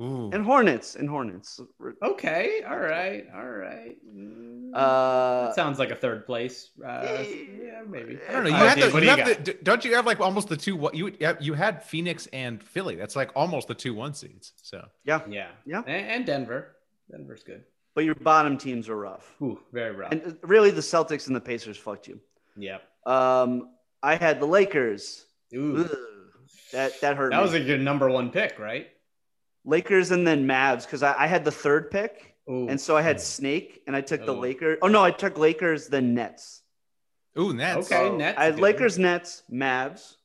Ooh. 0.01 0.29
and 0.33 0.43
Hornets, 0.43 0.95
and 0.95 1.07
Hornets. 1.07 1.59
Okay. 2.03 2.61
All 2.67 2.79
right. 2.79 3.25
All 3.35 3.47
right. 3.47 3.95
Mm, 4.07 4.71
Uh, 4.73 5.45
that 5.47 5.55
sounds 5.55 5.77
like 5.79 5.91
a 5.91 5.95
third 5.95 6.25
place. 6.25 6.71
Uh, 6.83 7.23
yeah, 7.23 7.81
maybe. 7.87 8.17
I 8.27 8.31
don't 8.31 8.43
know. 8.45 8.49
You 8.49 8.55
Uh, 8.55 8.67
had 8.69 8.75
Dave, 8.77 8.85
the, 8.87 8.93
what 8.93 9.03
you 9.03 9.09
do 9.09 9.17
you 9.21 9.23
have 9.35 9.45
the, 9.45 9.53
don't 9.63 9.85
you 9.85 9.93
have 9.95 10.05
like 10.05 10.19
almost 10.19 10.47
the 10.49 10.57
two? 10.57 10.75
What 10.75 10.95
you 10.95 11.11
you 11.39 11.53
had 11.53 11.83
Phoenix 11.83 12.27
and 12.33 12.63
Philly. 12.63 12.95
That's 12.95 13.15
like 13.15 13.31
almost 13.35 13.67
the 13.67 13.75
two 13.75 13.93
one 13.93 14.13
seeds. 14.13 14.53
So 14.61 14.85
yeah, 15.05 15.21
Yeah. 15.29 15.49
Yeah. 15.65 15.83
And, 15.85 16.07
and 16.07 16.25
Denver. 16.25 16.75
Denver's 17.11 17.43
good. 17.43 17.63
but 17.93 18.05
your 18.05 18.15
bottom 18.15 18.57
teams 18.57 18.87
are 18.87 18.95
rough. 18.95 19.35
Ooh, 19.41 19.59
very 19.73 19.93
rough. 19.93 20.13
And 20.13 20.21
uh, 20.25 20.31
really, 20.47 20.71
the 20.71 20.79
Celtics 20.81 21.27
and 21.27 21.35
the 21.35 21.41
Pacers 21.41 21.77
fucked 21.77 22.07
you. 22.07 22.19
yep. 22.55 22.83
Um, 23.05 23.71
I 24.01 24.15
had 24.15 24.39
the 24.39 24.45
Lakers. 24.47 25.25
Ooh. 25.53 25.81
Ugh, 25.83 25.97
that 26.71 26.99
that 27.01 27.17
hurt. 27.17 27.31
That 27.31 27.37
me. 27.37 27.43
was 27.43 27.51
like 27.53 27.65
your 27.65 27.77
number 27.77 28.09
one 28.09 28.29
pick, 28.31 28.57
right? 28.57 28.87
Lakers 29.65 30.11
and 30.11 30.25
then 30.25 30.47
Mavs 30.47 30.85
because 30.85 31.03
I, 31.03 31.15
I 31.23 31.27
had 31.27 31.45
the 31.45 31.51
third 31.51 31.91
pick, 31.91 32.35
Ooh. 32.49 32.67
and 32.67 32.79
so 32.81 32.97
I 32.97 33.01
had 33.01 33.21
Snake, 33.21 33.81
and 33.87 33.95
I 33.95 34.01
took 34.01 34.25
the 34.25 34.33
Oh. 34.33 34.39
Lakers. 34.39 34.79
Oh 34.81 34.87
no, 34.87 35.03
I 35.03 35.11
took 35.11 35.37
Lakers 35.37 35.87
then 35.87 36.13
Nets. 36.15 36.61
ooh, 37.37 37.53
Nets. 37.53 37.91
Okay, 37.91 38.07
So 38.09 38.17
Nets 38.17 38.37
I 38.39 38.45
had 38.45 38.55
good. 38.55 38.61
Lakers, 38.61 38.97
Nets, 38.99 39.43
Mavs. 39.51 40.15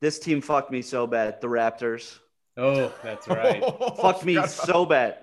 This 0.00 0.18
team 0.18 0.40
fucked 0.40 0.70
me 0.72 0.82
so 0.82 1.06
bad. 1.06 1.40
The 1.40 1.46
Raptors 1.48 2.18
Oh, 2.56 2.92
that's 3.02 3.26
right. 3.28 3.62
fucked 4.00 4.24
me 4.24 4.44
so 4.46 4.84
bad. 4.86 5.16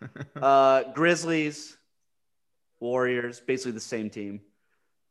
Uh, 0.36 0.82
Grizzlies, 0.92 1.74
Warriors, 2.80 3.40
basically 3.40 3.72
the 3.72 3.80
same 3.80 4.10
team. 4.10 4.42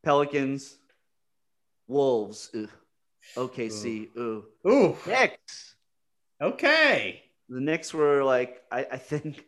Pelicans, 0.03 0.77
Wolves, 1.87 2.51
ugh. 2.55 2.69
OKC, 3.35 4.09
ooh. 4.15 4.45
Ooh. 4.67 4.95
Knicks. 5.07 5.74
Okay. 6.41 7.21
The 7.49 7.59
Knicks 7.61 7.93
were 7.93 8.23
like, 8.23 8.61
I, 8.71 8.85
I 8.93 8.97
think, 8.97 9.45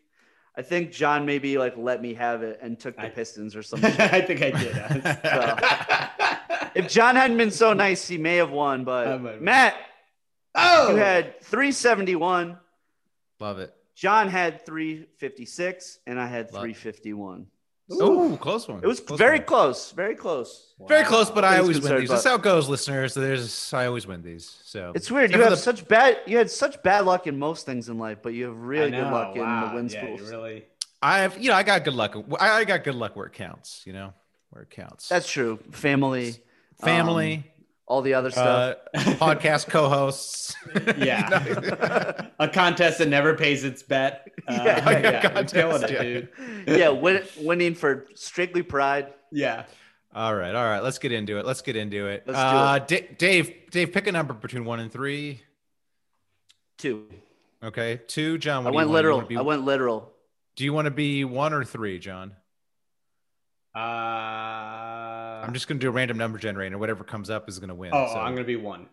I 0.56 0.62
think 0.62 0.92
John 0.92 1.26
maybe 1.26 1.58
like 1.58 1.76
let 1.78 2.02
me 2.02 2.14
have 2.16 2.44
it 2.44 2.60
and 2.62 2.80
took 2.80 2.96
the 2.96 3.08
I- 3.08 3.10
Pistons 3.10 3.56
or 3.56 3.64
something. 3.70 3.92
I 4.00 4.22
think 4.22 4.42
I 4.42 4.52
did. 4.52 4.76
if 6.86 6.92
John 6.92 7.16
hadn't 7.16 7.38
been 7.38 7.52
so 7.52 7.74
nice, 7.74 8.08
he 8.08 8.18
may 8.18 8.36
have 8.38 8.52
won. 8.52 8.84
But. 8.84 9.42
Matt, 9.42 9.76
Oh, 10.60 10.90
You 10.92 10.96
had 10.96 11.40
371. 11.44 12.58
Love 13.40 13.60
it. 13.60 13.74
John 13.96 14.28
had 14.28 14.66
356, 14.66 16.00
and 16.08 16.20
I 16.20 16.26
had 16.26 16.50
351. 16.50 17.46
Ooh, 17.92 18.38
close 18.38 18.68
one. 18.68 18.80
It 18.84 18.88
was 18.88 19.00
Close 19.00 19.18
very 19.18 19.38
one. 19.40 19.46
close, 19.48 19.92
very 19.92 20.16
close. 20.16 20.74
Very 20.88 21.04
close, 21.06 21.32
but 21.32 21.44
I 21.44 21.50
Pretty 21.56 21.62
always 21.62 21.82
win 21.82 22.00
these. 22.02 22.10
That's 22.10 22.24
how 22.26 22.36
it 22.36 22.42
goes, 22.42 22.68
listeners. 22.70 23.14
There's 23.14 23.74
I 23.74 23.88
always 23.88 24.06
win 24.06 24.22
these. 24.22 24.60
So 24.64 24.92
It's 24.94 25.10
weird. 25.10 25.32
Except 25.32 25.38
You 25.38 25.44
have 25.44 25.52
the- 25.52 25.58
such 25.58 25.88
bad. 25.88 26.20
You 26.28 26.38
had 26.38 26.52
such 26.52 26.84
bad 26.84 27.06
luck 27.06 27.26
in 27.28 27.40
most 27.40 27.66
things 27.66 27.90
in 27.90 27.98
life, 27.98 28.20
but 28.22 28.34
you 28.34 28.46
have 28.46 28.58
really 28.58 28.88
I 28.94 29.00
good 29.02 29.12
luck 29.12 29.36
know, 29.36 29.44
in 29.44 29.70
the 29.70 29.76
win 29.76 29.90
yeah, 29.90 30.02
schools. 30.16 30.30
really. 30.30 30.66
I 31.02 31.20
have, 31.20 31.38
you 31.42 31.50
know, 31.50 31.56
I 31.56 31.64
got 31.64 31.84
good 31.84 31.94
luck. 31.94 32.16
I 32.40 32.50
I 32.50 32.64
got 32.66 32.84
good 32.84 32.96
luck 32.96 33.16
where 33.16 33.26
it 33.28 33.34
counts. 33.34 33.84
You 33.86 33.94
know, 33.94 34.14
where 34.50 34.64
it 34.64 34.70
counts. 34.70 35.08
That's 35.10 35.30
true. 35.30 35.60
Family, 35.72 36.36
family, 36.82 37.36
um, 37.36 37.44
all 37.88 38.02
the 38.02 38.14
other 38.14 38.30
stuff. 38.32 38.78
uh, 38.94 39.00
podcast 39.16 39.68
co-hosts. 39.70 40.56
Yeah. 40.98 42.28
a 42.40 42.48
contest 42.50 42.98
that 43.00 43.08
never 43.08 43.36
pays 43.36 43.64
its 43.64 43.82
bet. 43.84 44.30
Uh, 44.48 44.54
Yeah, 44.64 44.78
yeah, 44.78 44.86
like 44.86 45.34
contest, 45.34 45.54
killing 45.54 45.84
it, 45.84 45.92
yeah. 45.92 46.02
dude. 46.04 46.30
yeah, 46.80 46.88
win, 46.90 47.22
winning 47.42 47.76
for 47.76 48.08
strictly 48.16 48.62
pride. 48.62 49.14
Yeah. 49.30 49.66
All 50.16 50.34
right, 50.34 50.56
all 50.56 50.64
right. 50.64 50.80
Let's 50.82 51.00
get 51.00 51.12
into 51.12 51.38
it. 51.38 51.46
Let's 51.46 51.62
get 51.62 51.76
into 51.76 52.08
it. 52.08 52.24
Let's 52.26 52.40
do 52.40 52.46
uh, 52.46 52.80
Da- 52.80 53.08
Dave, 53.18 53.52
Dave, 53.72 53.92
pick 53.92 54.08
a 54.08 54.12
number 54.14 54.34
between 54.34 54.64
one 54.64 54.80
and 54.80 54.90
three. 54.90 55.42
Two. 56.78 57.08
Okay, 57.62 58.00
two. 58.08 58.38
John, 58.38 58.64
what 58.64 58.72
I 58.74 58.78
went 58.78 58.90
literal. 58.90 59.22
be- 59.22 59.36
I 59.36 59.42
went 59.42 59.66
literal. 59.66 60.14
Do 60.56 60.64
you 60.64 60.72
want 60.72 60.86
to 60.86 60.92
be 60.92 61.26
one 61.26 61.52
or 61.54 61.66
three, 61.66 62.00
John? 62.00 62.34
Uh, 63.76 63.80
I'm 65.48 65.54
just 65.54 65.68
going 65.68 65.80
to 65.80 65.84
do 65.84 65.90
a 65.90 65.92
random 65.92 66.18
number 66.18 66.38
generator. 66.38 66.78
Whatever 66.78 67.04
comes 67.04 67.30
up 67.30 67.48
is 67.50 67.58
going 67.60 67.70
to 67.70 67.76
win. 67.76 67.92
Oh, 67.94 68.08
so- 68.14 68.20
I'm 68.20 68.34
gonna 68.36 68.46
be 68.46 68.56
one. 68.58 68.88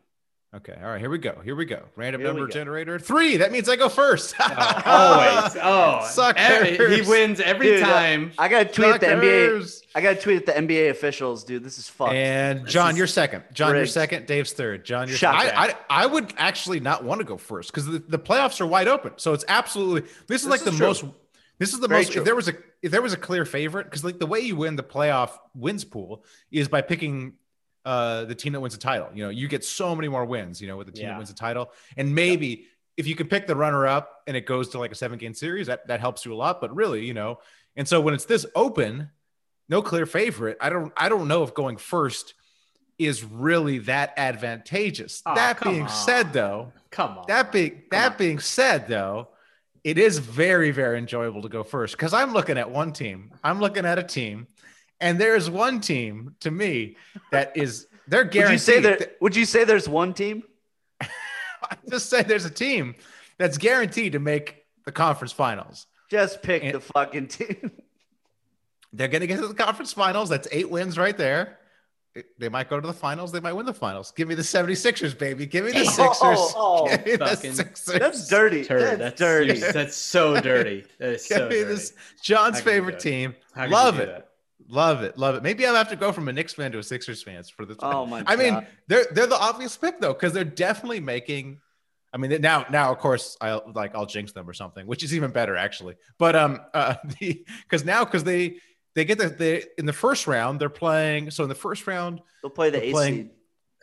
Okay. 0.55 0.77
All 0.81 0.87
right. 0.89 1.01
Here 1.01 1.11
we 1.11 1.19
go. 1.19 1.41
Here 1.43 1.57
we 1.57 1.65
go. 1.65 1.83
Random 1.97 2.21
Here 2.21 2.29
number 2.29 2.47
go. 2.47 2.53
generator. 2.53 3.01
Three. 3.01 3.39
That 3.39 3.51
means 3.51 3.69
I 3.69 3.75
go 3.75 3.89
first. 3.89 4.37
Oh, 4.39 4.83
always. 4.87 5.57
Oh, 5.61 6.07
Suckers. 6.09 6.41
every- 6.47 7.03
he 7.03 7.11
wins 7.11 7.41
every 7.41 7.67
Dude, 7.67 7.83
time. 7.83 8.31
I 8.39 8.47
got 8.47 8.69
to 8.69 8.73
tweet 8.73 8.89
at 8.95 9.01
the 9.01 9.07
NBA. 9.09 9.83
I 9.97 10.01
got 10.01 10.15
to 10.15 10.21
tweet 10.21 10.37
at 10.37 10.47
the 10.47 10.53
NBA 10.53 10.91
officials, 10.91 11.43
dude. 11.43 11.65
This 11.65 11.77
is 11.79 11.89
fucked. 11.89 12.13
And 12.13 12.69
John, 12.69 12.93
is 12.93 12.99
you're 12.99 13.09
second. 13.09 13.43
John, 13.53 13.75
you're 13.75 13.85
second. 13.87 14.27
Dave's 14.27 14.53
third. 14.53 14.85
John, 14.85 15.09
you're 15.09 15.17
Shocking. 15.17 15.49
second. 15.49 15.59
I, 15.59 15.67
I, 15.91 16.05
I 16.05 16.07
would 16.07 16.33
actually 16.37 16.79
not 16.79 17.03
want 17.03 17.19
to 17.21 17.25
go 17.25 17.37
first 17.37 17.73
because 17.73 17.87
the, 17.87 17.99
the 17.99 18.19
playoffs 18.21 18.61
are 18.61 18.67
wide 18.67 18.87
open. 18.87 19.15
So 19.17 19.33
it's 19.33 19.45
absolutely 19.49 20.03
this 20.03 20.13
is 20.13 20.29
This 20.29 20.47
like 20.47 20.61
is 20.61 20.67
the 20.67 20.71
true. 20.71 20.87
most. 20.87 21.05
This 21.59 21.73
is 21.73 21.81
the 21.81 21.89
Very 21.89 22.01
most. 22.03 22.13
true. 22.13 22.21
If 22.23 22.25
there 22.27 22.35
was 22.35 22.49
a 22.49 22.55
if 22.83 22.91
there 22.91 23.03
was 23.03 23.13
a 23.13 23.17
clear 23.17 23.45
favorite, 23.45 23.85
because 23.85 24.05
like 24.05 24.19
the 24.19 24.27
way 24.27 24.41
you 24.41 24.57
win 24.57 24.77
the 24.77 24.83
playoff 24.83 25.31
wins 25.55 25.85
pool 25.85 26.25
is 26.51 26.69
by 26.69 26.81
picking 26.83 27.35
uh 27.85 28.25
the 28.25 28.35
team 28.35 28.53
that 28.55 28.61
wins 28.61 28.75
the 28.75 28.81
title. 28.81 29.09
You 29.15 29.25
know, 29.25 29.31
you 29.31 29.47
get 29.49 29.65
so 29.65 29.95
many 29.95 30.09
more 30.09 30.25
wins. 30.25 30.61
You 30.61 30.69
know, 30.69 30.77
with 30.77 30.87
the 30.87 30.93
team 30.93 31.05
Yeah. 31.05 31.11
that 31.11 31.19
wins 31.19 31.29
the 31.31 31.37
title, 31.37 31.71
and 31.97 32.15
maybe 32.15 32.67
if 32.97 33.07
you 33.07 33.15
can 33.17 33.27
pick 33.29 33.47
the 33.47 33.57
runner 33.57 33.87
up 33.87 34.23
and 34.27 34.37
it 34.37 34.47
goes 34.47 34.69
to 34.71 34.79
like 34.79 34.93
a 34.93 34.95
seven 34.95 35.19
game 35.19 35.35
series, 35.35 35.67
that 35.69 35.87
that 35.89 36.01
helps 36.01 36.25
you 36.25 36.33
a 36.33 36.37
lot. 36.37 36.61
But 36.61 36.75
really, 36.75 37.05
you 37.05 37.15
know, 37.15 37.39
and 37.77 37.87
so 37.89 38.01
when 38.01 38.15
it's 38.15 38.25
this 38.25 38.47
open, 38.55 39.11
no 39.69 39.81
clear 39.83 40.07
favorite. 40.07 40.57
I 40.61 40.71
don't 40.71 40.93
I 40.97 41.09
don't 41.09 41.29
know 41.29 41.43
if 41.45 41.55
going 41.55 41.77
first 41.77 42.35
is 42.99 43.25
really 43.25 43.79
that 43.79 44.15
advantageous. 44.17 45.23
Oh, 45.27 45.35
that 45.35 45.61
being 45.63 45.83
on. 45.83 45.89
said, 45.89 46.33
though, 46.33 46.73
Come 46.91 47.19
on. 47.19 47.25
that 47.29 47.51
being 47.53 47.83
that 47.91 48.17
being 48.19 48.39
said, 48.39 48.87
though, 48.89 49.29
it 49.85 49.99
is 49.99 50.19
very 50.19 50.71
very 50.71 50.99
enjoyable 50.99 51.43
to 51.43 51.49
go 51.49 51.63
first 51.63 51.97
because 51.97 52.13
I'm 52.15 52.33
looking 52.33 52.59
at 52.59 52.71
one 52.71 52.93
team. 52.93 53.33
I'm 53.45 53.61
looking 53.61 53.85
at 53.87 53.99
a 53.99 54.03
team, 54.03 54.47
and 55.01 55.21
there's 55.21 55.49
one 55.51 55.81
team 55.81 56.35
to 56.41 56.51
me 56.51 56.97
that 57.31 57.57
is 57.57 57.87
they're 58.09 58.25
would 58.25 58.35
you 58.35 58.41
guaranteed. 58.41 58.61
say 58.61 58.81
that? 58.81 59.17
Would 59.21 59.37
you 59.37 59.45
say 59.45 59.65
there's 59.65 59.89
one 59.89 60.15
team? 60.15 60.43
I 61.01 61.77
just 61.89 62.11
say 62.11 62.23
there's 62.23 62.45
a 62.45 62.51
team 62.51 62.95
that's 63.39 63.59
guaranteed 63.59 64.13
to 64.13 64.19
make 64.19 64.65
the 64.85 64.93
conference 64.93 65.33
finals. 65.33 65.87
Just 66.11 66.43
pick 66.43 66.63
And- 66.65 66.75
the 66.75 66.81
fucking 66.81 67.29
team. 67.29 67.71
They're 68.93 69.09
going 69.09 69.23
to 69.23 69.27
get 69.27 69.41
to 69.41 69.49
the 69.49 69.55
conference 69.55 69.93
finals. 69.93 70.29
That's 70.29 70.47
eight 70.53 70.71
wins 70.71 70.97
right 70.97 71.17
there. 71.17 71.59
They 72.39 72.49
might 72.49 72.71
go 72.71 72.81
to 72.81 72.87
the 72.87 72.93
finals. 72.93 73.33
They 73.33 73.41
might 73.41 73.55
win 73.55 73.67
the 73.67 73.75
finals. 73.75 74.13
Give 74.17 74.29
me 74.29 74.37
the 74.37 74.43
76ers, 74.43 75.19
baby. 75.19 75.47
Give 75.47 75.65
me 75.65 75.73
the 75.73 75.81
Oh, 75.81 75.85
Sixers. 75.85 76.53
oh, 76.57 76.89
Give 76.89 77.07
me 77.07 77.17
the 77.17 77.35
Sixers. 77.35 77.99
That's 77.99 78.29
dirty. 78.29 78.65
Turd. 78.65 78.83
That's, 78.83 78.99
That's, 78.99 79.19
dirty. 79.21 79.59
you're- 79.59 79.73
That's 79.73 79.97
so 79.97 80.41
dirty. 80.41 80.85
That 80.99 81.09
is 81.15 81.27
Give 81.27 81.39
so 81.39 81.45
me 81.49 81.55
dirty. 81.57 81.65
this 81.65 81.93
John's 82.23 82.59
How 82.59 82.65
could 82.65 82.71
you 82.71 82.73
favorite 82.77 83.01
team. 83.01 83.35
How 83.55 83.63
could 83.63 83.71
you 83.71 83.75
Love 83.77 83.99
it. 83.99 84.07
that? 84.07 84.29
Love 84.69 85.03
it. 85.03 85.19
Love 85.19 85.35
it. 85.35 85.43
Maybe 85.43 85.67
I'll 85.67 85.75
have 85.75 85.89
to 85.91 85.97
go 85.97 86.13
from 86.13 86.29
a 86.29 86.33
Knicks 86.33 86.55
fan 86.55 86.71
to 86.73 86.79
a 86.79 86.83
Sixers 86.83 87.23
fan 87.23 87.43
for 87.57 87.67
the 87.67 87.75
Oh 87.81 88.07
my 88.07 88.23
I 88.27 88.37
mean, 88.37 88.55
God. 88.55 88.67
they're 88.87 89.07
they're 89.11 89.27
the 89.27 89.39
obvious 89.39 89.77
pick 89.77 90.01
though, 90.01 90.15
because 90.15 90.33
they're 90.33 90.45
definitely 90.45 91.01
making. 91.01 91.59
I 92.13 92.17
mean, 92.17 92.41
now 92.41 92.65
now 92.71 92.93
of 92.93 92.99
course 92.99 93.37
I'll 93.41 93.71
like 93.75 93.95
I'll 93.97 94.07
jinx 94.07 94.33
them 94.33 94.49
or 94.49 94.53
something, 94.55 94.87
which 94.87 95.03
is 95.03 95.13
even 95.15 95.33
better 95.33 95.57
actually. 95.57 95.97
But 96.17 96.37
um, 96.37 96.61
uh, 96.73 96.95
the 97.19 97.45
because 97.65 97.85
now 97.85 98.05
because 98.05 98.23
they 98.25 98.57
they 98.95 99.05
get 99.05 99.19
the 99.19 99.29
they 99.29 99.65
in 99.79 99.87
the 99.87 99.93
first 99.93 100.27
round 100.27 100.61
they're 100.61 100.69
playing. 100.69 101.31
So 101.31 101.43
in 101.45 101.49
the 101.49 101.55
first 101.55 101.87
round, 101.87 102.21
They'll 102.43 102.51
play 102.51 102.71
the 102.71 102.79
They're 102.79 102.87
eighth 102.87 102.93
playing- 102.93 103.15
seed. 103.17 103.31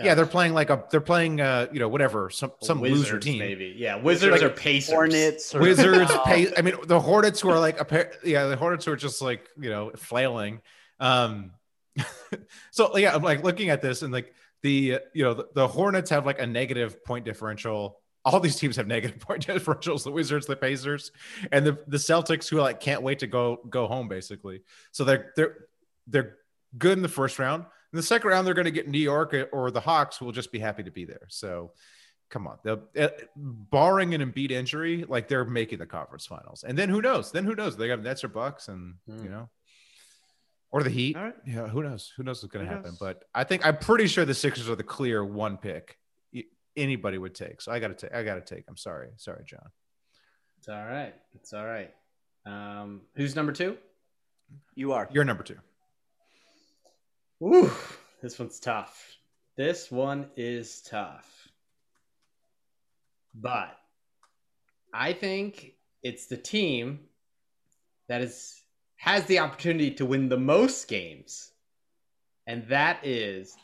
yeah, 0.01 0.15
they're 0.15 0.25
playing 0.25 0.53
like 0.53 0.69
a 0.69 0.83
they're 0.89 1.01
playing 1.01 1.41
uh 1.41 1.67
you 1.71 1.79
know 1.79 1.87
whatever 1.89 2.29
some 2.29 2.51
some 2.61 2.81
loser 2.81 2.95
Wizards, 3.15 3.25
team. 3.25 3.39
maybe. 3.39 3.75
Yeah, 3.77 3.95
Wizards 3.97 4.41
Like 4.41 4.51
or 4.51 4.53
Pacers. 4.55 4.93
Hornets. 4.93 5.53
Or, 5.55 5.59
Wizards, 5.61 6.09
Oh, 6.13 6.21
pay. 6.25 6.51
I 6.55 6.61
mean, 6.61 6.75
the 6.85 6.99
Hornets 6.99 7.39
who 7.41 7.49
are 7.49 7.59
like, 7.59 7.79
a 7.79 7.85
pair, 7.85 8.11
yeah, 8.23 8.45
the 8.47 8.55
Hornets 8.55 8.85
who 8.85 8.91
are 8.93 8.95
just 8.95 9.21
like, 9.21 9.47
you 9.59 9.69
know, 9.69 9.91
flailing. 9.95 10.61
Um, 10.99 11.51
so 12.71 12.97
yeah, 12.97 13.13
I'm 13.13 13.21
like 13.21 13.43
looking 13.43 13.69
at 13.69 13.81
this 13.81 14.01
and 14.01 14.11
like 14.13 14.33
the, 14.63 14.95
uh, 14.95 14.99
you 15.13 15.23
know, 15.23 15.33
the, 15.33 15.47
the 15.53 15.67
Hornets 15.67 16.09
have 16.11 16.25
like 16.25 16.39
a 16.39 16.47
negative 16.47 17.03
point 17.03 17.25
differential. 17.25 17.99
All 18.23 18.39
these 18.39 18.55
teams 18.57 18.75
have 18.75 18.87
negative 18.87 19.19
point 19.27 19.45
differentials. 19.47 20.03
The 20.03 20.11
Wizards, 20.11 20.45
the 20.45 20.55
Pacers, 20.55 21.11
and 21.51 21.65
the 21.65 21.77
the 21.87 21.97
Celtics 21.97 22.47
who 22.47 22.57
like 22.59 22.79
can't 22.79 23.01
wait 23.01 23.19
to 23.19 23.27
go 23.27 23.59
go 23.69 23.87
home 23.87 24.07
basically. 24.07 24.61
So 24.91 25.03
they're 25.03 25.31
they're 25.35 25.55
they're 26.07 26.37
good 26.77 26.93
in 26.97 27.01
the 27.01 27.07
first 27.09 27.39
round. 27.39 27.63
In 27.93 27.97
the 27.97 28.03
second 28.03 28.29
round, 28.29 28.47
they're 28.47 28.53
going 28.53 28.65
to 28.65 28.71
get 28.71 28.87
New 28.87 28.99
York 28.99 29.35
or 29.51 29.69
the 29.71 29.81
Hawks, 29.81 30.17
who 30.17 30.25
will 30.25 30.31
just 30.31 30.51
be 30.51 30.59
happy 30.59 30.83
to 30.83 30.91
be 30.91 31.03
there. 31.03 31.27
So 31.27 31.73
come 32.29 32.47
on, 32.47 32.57
they'll, 32.63 32.83
uh, 32.97 33.09
barring 33.35 34.13
an 34.13 34.21
Embiid 34.21 34.51
injury, 34.51 35.03
like 35.09 35.27
they're 35.27 35.43
making 35.43 35.79
the 35.79 35.85
conference 35.85 36.25
finals. 36.25 36.63
And 36.65 36.77
then 36.77 36.87
who 36.87 37.01
knows? 37.01 37.29
Then 37.33 37.43
who 37.43 37.53
knows? 37.55 37.75
They 37.75 37.89
have 37.89 38.01
Nets 38.01 38.23
or 38.23 38.29
Bucks, 38.29 38.69
and 38.69 38.95
Hmm. 39.05 39.23
you 39.25 39.29
know, 39.29 39.49
or 40.71 40.83
the 40.83 40.89
Heat. 40.89 41.17
Right. 41.17 41.33
Yeah, 41.45 41.67
who 41.67 41.83
knows? 41.83 42.13
Who 42.15 42.23
knows 42.23 42.41
what's 42.41 42.53
going 42.53 42.65
to 42.65 42.71
happen? 42.71 42.91
knows? 42.91 42.99
But 42.99 43.25
I 43.35 43.43
think 43.43 43.65
I'm 43.65 43.75
pretty 43.77 44.07
sure 44.07 44.23
the 44.23 44.33
Sixers 44.33 44.69
are 44.69 44.75
the 44.77 44.83
clear 44.83 45.25
one 45.25 45.57
pick 45.57 45.97
anybody 46.75 47.17
would 47.17 47.35
take. 47.35 47.61
So 47.61 47.71
I 47.71 47.79
got 47.79 47.89
to 47.89 47.93
take. 47.93 48.13
I 48.13 48.23
got 48.23 48.45
to 48.45 48.55
take. 48.55 48.65
I'm 48.67 48.77
sorry, 48.77 49.09
sorry, 49.17 49.43
John. 49.45 49.69
It's 50.59 50.69
all 50.69 50.85
right. 50.85 51.13
It's 51.33 51.53
all 51.53 51.65
right. 51.65 51.91
Um, 52.45 53.01
who's 53.15 53.35
number 53.35 53.51
two? 53.51 53.77
You 54.75 54.93
are. 54.93 55.07
You're 55.11 55.23
number 55.23 55.43
two. 55.43 55.57
Ooh, 57.43 57.71
this 58.21 58.37
one's 58.37 58.59
tough. 58.59 59.17
This 59.57 59.91
one 59.91 60.27
is 60.35 60.81
tough. 60.81 61.27
But 63.33 63.77
I 64.93 65.13
think 65.13 65.73
it's 66.03 66.27
the 66.27 66.37
team 66.37 66.99
that 68.07 68.21
is 68.21 68.61
has 68.97 69.25
the 69.25 69.39
opportunity 69.39 69.91
to 69.91 70.05
win 70.05 70.29
the 70.29 70.37
most 70.37 70.87
games. 70.87 71.51
And 72.45 72.67
that 72.67 73.05
is 73.05 73.55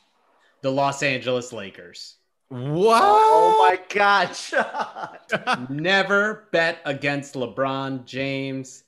the 0.62 0.72
Los 0.72 1.04
Angeles 1.04 1.54
Lakers. 1.54 2.17
What? 2.50 3.02
Oh 3.04 3.58
my 3.60 3.80
God, 3.90 5.70
Never 5.70 6.48
bet 6.52 6.80
against 6.86 7.34
LeBron 7.34 8.06
James. 8.06 8.84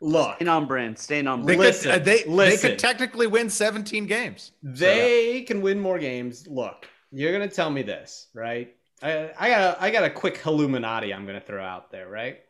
Look, 0.00 0.36
Staying 0.36 0.48
on 0.48 0.66
brand. 0.66 0.98
Staying 0.98 1.26
on 1.26 1.40
They 1.40 1.56
brand. 1.56 1.60
Listen, 1.60 1.92
could, 1.92 2.00
uh, 2.02 2.04
they, 2.04 2.22
they 2.24 2.56
could 2.56 2.78
technically 2.78 3.26
win 3.26 3.48
17 3.48 4.06
games. 4.06 4.52
They 4.62 5.42
can 5.42 5.62
win 5.62 5.80
more 5.80 5.98
games. 5.98 6.46
Look, 6.48 6.86
you're 7.12 7.32
gonna 7.32 7.48
tell 7.48 7.70
me 7.70 7.82
this, 7.82 8.26
right? 8.34 8.74
I, 9.02 9.30
I 9.38 9.48
got 9.48 9.60
a, 9.60 9.82
I 9.82 9.90
got 9.90 10.04
a 10.04 10.10
quick 10.10 10.40
Illuminati 10.44 11.14
I'm 11.14 11.26
gonna 11.26 11.40
throw 11.40 11.64
out 11.64 11.90
there, 11.90 12.08
right? 12.08 12.40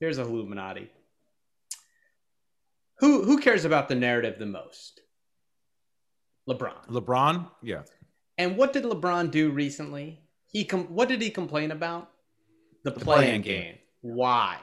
Here's 0.00 0.18
a 0.18 0.22
Illuminati. 0.22 0.90
Who 2.98 3.24
who 3.24 3.38
cares 3.38 3.64
about 3.64 3.88
the 3.88 3.94
narrative 3.94 4.38
the 4.38 4.46
most? 4.46 5.00
LeBron. 6.48 6.88
LeBron, 6.88 7.50
yeah. 7.62 7.82
And 8.38 8.56
what 8.56 8.72
did 8.72 8.84
LeBron 8.84 9.30
do 9.30 9.50
recently? 9.50 10.20
He 10.46 10.64
com- 10.64 10.86
what 10.86 11.08
did 11.08 11.20
he 11.22 11.30
complain 11.30 11.70
about? 11.70 12.10
The, 12.82 12.90
play-in 12.90 13.04
playing 13.04 13.40
game. 13.42 13.62
game. 13.62 13.78
Why? 14.02 14.58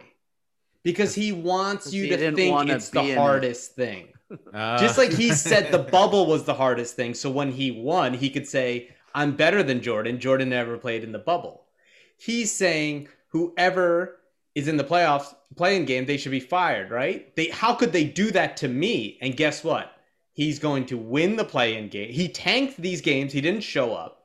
Because 0.84 1.16
he 1.16 1.32
wants 1.32 1.92
you 1.92 2.04
he 2.04 2.10
to 2.10 2.32
think 2.32 2.70
it's 2.70 2.90
the 2.90 3.02
be 3.02 3.12
in 3.12 3.18
it. 3.18 3.18
hardest 3.18 3.76
thing. 3.76 4.08
Uh, 4.54 4.78
Just 4.78 4.98
like 4.98 5.12
he 5.12 5.34
said 5.34 5.74
the 5.74 5.78
bubble 5.92 6.26
was 6.26 6.46
the 6.46 6.54
hardest 6.54 6.96
thing. 6.96 7.14
So 7.14 7.30
when 7.30 7.52
he 7.52 7.70
won, 7.70 8.14
he 8.14 8.30
could 8.30 8.48
say, 8.48 8.88
I'm 9.14 9.36
better 9.36 9.62
than 9.62 9.82
Jordan. 9.82 10.22
Jordan 10.22 10.48
never 10.48 10.78
played 10.78 11.04
in 11.04 11.12
the 11.12 11.20
bubble. 11.20 11.66
He's 12.18 12.50
saying 12.50 13.10
whoever 13.28 14.20
is 14.56 14.70
in 14.70 14.78
the 14.78 14.86
playoffs 14.86 15.36
playing 15.58 15.84
game, 15.84 16.06
they 16.06 16.16
should 16.16 16.32
be 16.32 16.40
fired, 16.40 16.92
right? 16.92 17.36
They 17.36 17.48
how 17.48 17.74
could 17.74 17.92
they 17.92 18.06
do 18.06 18.32
that 18.32 18.56
to 18.58 18.70
me? 18.70 19.18
And 19.22 19.36
guess 19.36 19.66
what? 19.66 19.92
He's 20.34 20.60
going 20.60 20.86
to 20.88 20.98
win 20.98 21.36
the 21.36 21.44
play-in 21.46 21.90
game. 21.90 22.12
He 22.12 22.30
tanked 22.30 22.78
these 22.82 23.02
games. 23.02 23.34
He 23.34 23.42
didn't 23.42 23.62
show 23.64 23.94
up. 23.94 24.20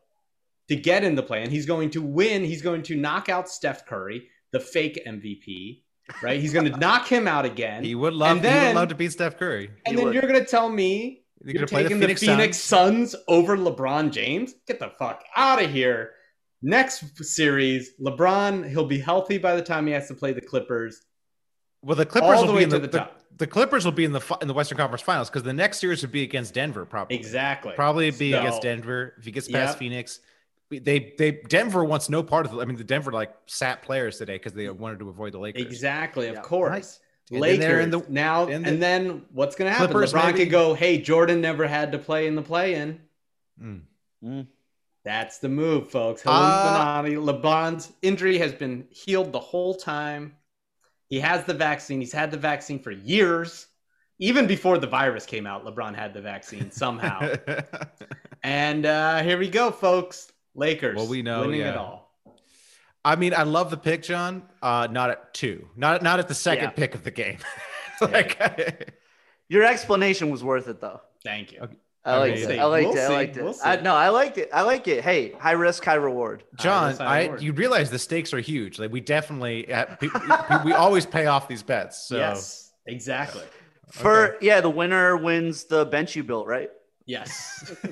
to 0.68 0.76
get 0.76 1.04
in 1.04 1.14
the 1.14 1.22
play 1.22 1.42
in. 1.42 1.50
he's 1.50 1.66
going 1.66 1.90
to 1.90 2.02
win. 2.02 2.44
He's 2.44 2.62
going 2.62 2.82
to 2.84 2.96
knock 2.96 3.28
out 3.28 3.48
Steph 3.48 3.86
Curry, 3.86 4.28
the 4.52 4.60
fake 4.60 5.00
MVP, 5.06 5.82
right? 6.22 6.40
He's 6.40 6.52
going 6.52 6.70
to 6.70 6.76
knock 6.78 7.06
him 7.06 7.26
out 7.28 7.44
again. 7.44 7.84
He 7.84 7.94
would 7.94 8.14
love. 8.14 8.38
And 8.38 8.44
he 8.46 8.66
would 8.66 8.74
love 8.74 8.88
to 8.88 8.94
beat 8.96 9.12
Steph 9.12 9.36
Curry. 9.38 9.70
and 9.84 9.92
He 9.92 9.96
then 9.96 10.04
would. 10.06 10.14
you're 10.14 10.22
going 10.22 10.40
to 10.40 10.44
tell 10.46 10.68
me 10.68 11.22
You're 11.44 11.52
you're 11.52 11.54
gonna 11.54 11.66
play 11.68 11.82
the 11.84 11.88
taking 11.90 12.00
Phoenix, 12.00 12.20
the 12.20 12.26
Phoenix 12.28 12.56
Suns. 12.58 13.10
Suns 13.12 13.22
over 13.28 13.56
LeBron 13.56 14.10
James? 14.12 14.54
Get 14.66 14.78
the 14.80 14.90
fuck 14.98 15.22
out 15.36 15.62
of 15.62 15.70
here. 15.70 16.12
Next 16.62 17.04
series, 17.24 17.90
LeBron, 18.00 18.68
he'll 18.68 18.86
be 18.86 18.98
healthy 18.98 19.38
by 19.38 19.54
the 19.54 19.62
time 19.62 19.86
he 19.86 19.92
has 19.92 20.08
to 20.08 20.14
play 20.14 20.32
the 20.32 20.40
Clippers. 20.40 21.02
Well, 21.82 21.94
the 21.96 22.06
Clippers 22.06 22.30
All 22.30 22.40
will 22.40 22.46
the 22.46 22.52
be 22.52 22.56
way 22.56 22.62
in 22.64 22.70
to 22.70 22.78
the, 22.80 22.88
the 22.88 23.10
the, 23.36 23.46
Clippers 23.46 23.84
will 23.84 23.92
be 23.92 24.04
in 24.04 24.12
the 24.12 24.38
in 24.40 24.48
the 24.48 24.54
Western 24.54 24.78
Conference 24.78 25.02
Finals 25.02 25.28
because 25.30 25.42
the 25.42 25.52
next 25.52 25.78
series 25.78 26.02
would 26.02 26.12
be 26.12 26.22
against 26.22 26.54
Denver, 26.54 26.84
probably. 26.84 27.16
Exactly. 27.16 27.72
Probably 27.74 28.10
be 28.10 28.32
So- 28.32 28.38
against 28.40 28.62
Denver 28.62 29.14
if 29.18 29.24
he 29.24 29.30
gets 29.30 29.48
past 29.48 29.72
Yep. 29.74 29.78
Phoenix. 29.78 30.20
They 30.70 31.14
they 31.16 31.30
Denver 31.48 31.84
wants 31.84 32.08
no 32.08 32.22
part 32.22 32.44
of 32.46 32.52
it. 32.52 32.56
I 32.60 32.64
mean, 32.64 32.76
the 32.76 32.82
Denver 32.84 33.12
like 33.12 33.32
sat 33.46 33.82
players 33.82 34.18
today 34.18 34.34
because 34.34 34.52
they 34.52 34.68
wanted 34.68 34.98
to 34.98 35.08
avoid 35.08 35.32
the 35.32 35.38
Lakers. 35.38 35.62
Exactly, 35.62 36.26
of 36.28 36.36
Yeah. 36.36 36.40
course. 36.42 36.98
And 37.30 37.40
Lakers 37.40 37.84
in 37.84 37.90
the- 37.90 38.04
now, 38.08 38.46
in 38.46 38.64
and 38.64 38.82
then 38.82 39.24
what's 39.32 39.54
going 39.56 39.68
to 39.70 39.72
happen? 39.72 39.92
Clippers, 39.92 40.12
LeBron 40.12 40.26
maybe? 40.26 40.38
could 40.40 40.50
go, 40.50 40.74
"Hey, 40.74 40.98
Jordan 40.98 41.40
never 41.40 41.66
had 41.66 41.92
to 41.92 41.98
play 41.98 42.26
in 42.26 42.34
the 42.36 42.42
play-in." 42.42 43.00
Mm. 43.62 43.82
Mm. 44.24 44.46
That's 45.04 45.38
the 45.38 45.48
move, 45.48 45.90
folks. 45.90 46.22
Uh, 46.26 47.02
LeBron's 47.04 47.92
injury 48.02 48.38
has 48.38 48.52
been 48.52 48.86
healed 48.90 49.32
the 49.32 49.38
whole 49.40 49.74
time. 49.74 50.36
He 51.08 51.20
has 51.20 51.44
the 51.44 51.54
vaccine. 51.54 52.00
He's 52.00 52.12
had 52.12 52.30
the 52.30 52.36
vaccine 52.36 52.78
for 52.78 52.90
years. 52.90 53.66
Even 54.18 54.46
before 54.46 54.78
the 54.78 54.86
virus 54.86 55.26
came 55.26 55.46
out, 55.46 55.64
LeBron 55.64 55.94
had 55.94 56.14
the 56.14 56.22
vaccine 56.22 56.70
somehow. 56.70 57.34
and 58.42 58.86
uh, 58.86 59.22
here 59.22 59.38
we 59.38 59.48
go, 59.48 59.70
folks. 59.70 60.32
Lakers. 60.54 60.96
Well, 60.96 61.06
we 61.06 61.22
know, 61.22 61.42
winning 61.42 61.60
yeah. 61.60 61.70
it 61.72 61.76
all. 61.76 62.06
I 63.04 63.14
mean, 63.14 63.34
I 63.34 63.42
love 63.44 63.70
the 63.70 63.76
pick, 63.76 64.02
John. 64.02 64.42
Uh, 64.62 64.88
not 64.90 65.10
at 65.10 65.34
two, 65.34 65.68
not 65.76 66.02
not 66.02 66.18
at 66.18 66.28
the 66.28 66.34
second 66.34 66.64
Yeah. 66.64 66.70
pick 66.70 66.94
of 66.94 67.04
the 67.04 67.10
game. 67.10 67.38
like, 68.00 69.00
Your 69.48 69.62
explanation 69.64 70.30
was 70.30 70.42
worth 70.42 70.66
it 70.66 70.80
though. 70.80 71.00
Thank 71.22 71.52
you. 71.52 71.68
I 72.06 72.18
liked 72.18 72.38
We'll 72.38 72.50
it. 72.50 72.58
I 72.58 72.64
liked 72.64 72.88
We'll 72.88 72.96
it. 72.96 73.00
I 73.00 73.06
see. 73.08 73.12
liked 73.14 73.36
it. 73.36 73.42
We'll. 73.44 73.56
I, 73.64 73.76
no, 73.80 73.94
I 73.94 74.08
liked 74.10 74.38
it. 74.38 74.48
I 74.54 74.62
like 74.62 74.86
it. 74.88 75.02
Hey, 75.02 75.32
high 75.32 75.52
risk, 75.52 75.84
high 75.84 75.94
reward. 75.94 76.44
John, 76.56 76.88
risk, 76.90 77.00
high 77.00 77.28
I 77.32 77.36
you 77.38 77.52
realize 77.52 77.90
the 77.90 77.98
stakes 77.98 78.32
are 78.32 78.38
huge. 78.40 78.78
Like 78.78 78.92
we 78.92 79.00
definitely 79.00 79.72
uh, 79.72 79.86
we, 80.00 80.10
we 80.64 80.72
always 80.72 81.04
pay 81.04 81.26
off 81.26 81.48
these 81.48 81.62
bets. 81.62 82.06
So 82.06 82.16
Yes, 82.16 82.72
exactly. 82.86 83.42
For 83.90 84.36
yeah, 84.40 84.60
the 84.60 84.70
winner 84.70 85.16
wins 85.16 85.64
the 85.64 85.84
bench 85.86 86.16
you 86.16 86.22
built, 86.24 86.46
right? 86.46 86.70
Yes. 87.06 87.72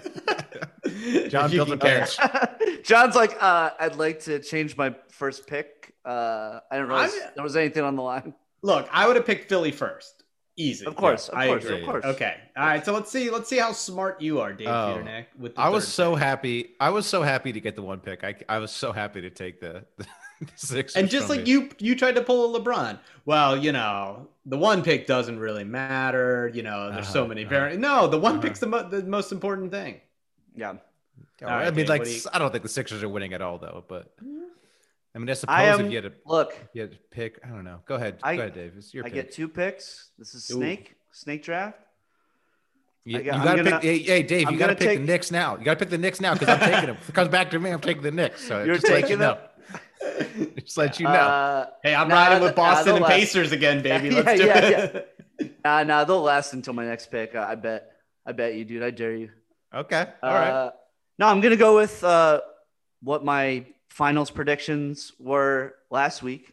John 1.28 1.46
If 1.46 1.52
you 1.52 1.64
built 1.64 1.70
a 1.70 1.76
bench. 1.76 2.16
John's 2.84 3.14
like, 3.14 3.40
uh, 3.42 3.70
I'd 3.78 3.96
like 3.96 4.20
to 4.24 4.40
change 4.40 4.76
my 4.76 4.94
first 5.10 5.46
pick. 5.46 5.94
Uh, 6.04 6.58
I 6.70 6.76
didn't 6.76 6.88
realize 6.88 7.14
I'm- 7.14 7.30
there 7.36 7.44
was 7.44 7.56
anything 7.56 7.84
on 7.84 7.94
the 7.96 8.02
line. 8.02 8.34
Look, 8.62 8.88
I 8.90 9.06
would 9.06 9.16
have 9.16 9.24
picked 9.26 9.48
Philly 9.48 9.70
first. 9.72 10.23
Easy. 10.56 10.86
Of 10.86 10.94
course, 10.94 11.28
I 11.32 11.46
of 11.46 11.48
course, 11.50 11.64
agree. 11.64 11.80
of 11.80 11.84
course. 11.86 12.04
Okay. 12.04 12.36
All 12.56 12.64
right. 12.66 12.84
So 12.84 12.92
let's 12.92 13.10
see. 13.10 13.28
Let's 13.28 13.48
see 13.48 13.58
how 13.58 13.72
smart 13.72 14.20
you 14.20 14.40
are, 14.40 14.52
Dave 14.52 14.68
Oh. 14.68 14.96
Peternick. 14.96 15.26
With 15.36 15.56
the 15.56 15.60
I 15.60 15.68
was 15.68 15.86
so 15.86 16.12
pick. 16.14 16.22
happy. 16.22 16.74
I 16.78 16.90
was 16.90 17.06
so 17.06 17.22
happy 17.22 17.52
to 17.52 17.60
get 17.60 17.74
the 17.74 17.82
one 17.82 17.98
pick. 17.98 18.22
I, 18.22 18.36
I 18.48 18.58
was 18.58 18.70
so 18.70 18.92
happy 18.92 19.20
to 19.20 19.30
take 19.30 19.60
the, 19.60 19.84
the 19.98 20.06
six. 20.54 20.94
And 20.94 21.10
just 21.10 21.28
like 21.28 21.48
you, 21.48 21.70
you 21.80 21.96
tried 21.96 22.14
to 22.14 22.22
pull 22.22 22.54
a 22.54 22.60
LeBron. 22.60 23.00
Well, 23.24 23.56
you 23.56 23.72
know, 23.72 24.28
the 24.46 24.56
one 24.56 24.84
pick 24.84 25.08
doesn't 25.08 25.40
really 25.40 25.64
matter. 25.64 26.48
You 26.54 26.62
know, 26.62 26.92
there's 26.92 27.08
so 27.08 27.20
Uh-huh, 27.22 27.28
many 27.30 27.42
uh-huh. 27.42 27.50
variants. 27.50 27.82
No, 27.82 28.06
the 28.06 28.18
one 28.18 28.34
Uh-huh. 28.34 28.42
pick's 28.42 28.60
the, 28.60 28.66
mo- 28.68 28.88
the 28.88 29.02
most 29.02 29.32
important 29.32 29.72
thing. 29.72 30.00
Yeah. 30.54 30.74
All 31.42 31.48
I 31.48 31.64
right, 31.64 31.74
mean, 31.74 31.86
Dave, 31.86 31.88
like 31.88 32.06
you- 32.06 32.20
I 32.32 32.38
don't 32.38 32.52
think 32.52 32.62
the 32.62 32.68
Sixers 32.68 33.02
are 33.02 33.08
winning 33.08 33.32
at 33.34 33.42
all, 33.42 33.58
though. 33.58 33.82
But 33.88 34.12
I 35.14 35.18
mean, 35.18 35.30
I 35.30 35.34
suppose 35.34 35.54
I 35.54 35.64
am. 35.64 35.80
if 35.86 35.90
you 35.92 35.96
had 36.02 36.04
to, 36.10 36.12
Look, 36.26 36.54
you 36.72 36.80
had 36.82 36.90
to 36.92 36.98
pick, 37.10 37.38
I 37.44 37.48
don't 37.48 37.64
know. 37.64 37.80
Go 37.86 37.94
ahead. 37.94 38.18
I- 38.22 38.34
Go 38.36 38.42
ahead, 38.42 38.54
Dave. 38.54 38.72
It's 38.76 38.92
your 38.92 39.04
I 39.04 39.08
pick. 39.08 39.14
get 39.14 39.32
two 39.32 39.48
picks. 39.48 40.10
This 40.18 40.34
is 40.34 40.50
Ooh. 40.50 40.54
snake 40.56 40.96
snake 41.12 41.42
draft. 41.44 41.78
You, 43.04 43.18
got, 43.22 43.24
you 43.24 43.30
gotta 43.44 43.62
gonna- 43.64 43.80
pick. 43.80 43.82
Hey, 43.82 43.98
hey, 43.98 44.22
Dave, 44.22 44.46
I'm 44.48 44.54
you 44.54 44.58
gotta 44.58 44.74
pick 44.74 44.88
take- 44.88 44.98
the 45.00 45.04
Knicks 45.04 45.30
now. 45.30 45.56
You 45.56 45.64
gotta 45.64 45.78
pick 45.78 45.90
the 45.90 45.98
Knicks 45.98 46.20
now 46.20 46.32
because 46.34 46.48
I'm 46.48 46.58
taking 46.60 46.86
them. 46.86 46.96
If 47.00 47.08
it 47.10 47.14
comes 47.14 47.28
back 47.28 47.50
to 47.50 47.58
me, 47.58 47.70
I'm 47.70 47.80
taking 47.80 48.02
the 48.02 48.10
Knicks. 48.10 48.46
So 48.46 48.64
You're 48.64 48.74
just 48.76 48.86
to 48.86 48.92
let 48.92 49.00
you 49.02 49.16
taking 49.16 49.18
know. 49.20 49.38
Just 50.58 50.76
let 50.76 50.98
you 51.00 51.06
know. 51.06 51.12
Uh, 51.12 51.66
Hey, 51.82 51.94
I'm 51.94 52.08
Nah, 52.08 52.14
riding 52.14 52.42
with 52.42 52.54
Boston 52.54 52.86
they'll 52.86 52.96
and 52.96 53.02
last. 53.04 53.12
Pacers 53.12 53.52
again, 53.52 53.82
baby. 53.82 54.10
Let's 54.22 54.40
do 54.40 54.46
yeah, 54.46 54.58
it. 54.58 55.56
nah, 55.64 55.82
nah, 55.82 56.04
they'll 56.04 56.20
last 56.20 56.52
until 56.52 56.74
my 56.74 56.84
next 56.84 57.10
pick. 57.10 57.34
I 57.34 57.52
I 57.52 57.54
bet. 57.54 57.90
I 58.26 58.32
bet 58.32 58.54
you, 58.54 58.64
dude. 58.64 58.82
I 58.82 58.90
dare 58.90 59.14
you. 59.14 59.30
okay. 59.74 60.06
All 60.22 60.32
right. 60.34 60.48
Uh, 60.50 60.70
no, 61.18 61.26
I'm 61.26 61.40
gonna 61.40 61.56
go 61.56 61.76
with 61.76 62.02
uh, 62.04 62.40
what 63.02 63.24
my 63.24 63.64
finals 63.94 64.28
predictions 64.30 65.12
were 65.20 65.76
last 65.88 66.20
week. 66.22 66.52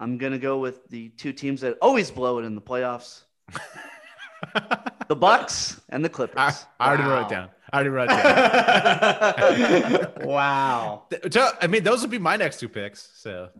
I'm 0.00 0.18
gonna 0.18 0.38
go 0.38 0.58
with 0.58 0.88
the 0.88 1.08
two 1.10 1.32
teams 1.32 1.60
that 1.60 1.78
always 1.80 2.10
blow 2.10 2.38
it 2.40 2.44
in 2.44 2.56
the 2.56 2.60
playoffs: 2.60 3.22
the 5.08 5.14
Bucks 5.16 5.80
and 5.88 6.04
the 6.04 6.08
Clippers. 6.08 6.36
I, 6.38 6.52
I 6.80 6.88
already 6.88 7.04
wrote 7.04 7.22
it 7.26 7.28
down. 7.28 7.48
I 7.72 7.76
already 7.76 7.90
wrote 7.90 8.08
it 8.10 10.08
down. 10.18 10.26
wow. 10.28 11.04
So, 11.30 11.48
I 11.60 11.68
mean, 11.68 11.84
those 11.84 12.02
would 12.02 12.10
be 12.10 12.18
my 12.18 12.36
next 12.36 12.58
two 12.58 12.68
picks. 12.68 13.08
So, 13.14 13.50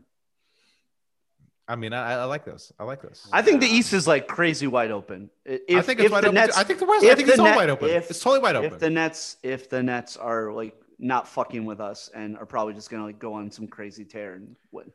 I 1.68 1.76
mean, 1.76 1.92
I, 1.92 2.14
I 2.14 2.24
like 2.24 2.44
those. 2.44 2.72
I 2.80 2.82
like 2.84 3.00
those. 3.00 3.28
I 3.32 3.42
think 3.42 3.60
the 3.60 3.68
East 3.68 3.92
is 3.92 4.08
like 4.08 4.26
crazy 4.26 4.66
wide 4.66 4.90
open. 4.90 5.30
I- 5.48 5.60
If, 5.68 5.78
I 5.78 5.82
think 5.82 6.00
it's 6.00 6.10
wide 6.10 6.24
the 6.24 6.28
open. 6.28 6.34
Nets. 6.34 6.58
I 6.58 6.64
think 6.64 6.80
the 6.80 6.86
West. 6.86 7.04
I 7.04 7.10
if 7.10 7.16
think 7.16 7.28
it's 7.28 7.38
all 7.38 7.44
Net- 7.44 7.56
wide 7.56 7.70
open. 7.70 7.88
if- 7.90 8.10
it's 8.10 8.18
totally 8.20 8.40
wide 8.42 8.56
open. 8.56 8.66
if 8.66 8.72
open. 8.72 8.80
the 8.80 8.90
Nets, 8.90 9.36
if 9.44 9.70
the 9.70 9.82
Nets 9.84 10.16
are 10.16 10.52
like 10.52 10.74
not 10.98 11.26
fucking 11.28 11.64
with 11.64 11.80
us 11.80 12.10
and 12.14 12.36
are 12.38 12.46
probably 12.46 12.74
just 12.74 12.90
gonna 12.90 13.04
like 13.04 13.18
go 13.18 13.34
on 13.34 13.50
some 13.50 13.66
crazy 13.66 14.04
tear 14.04 14.34
and 14.34 14.56
win. 14.70 14.90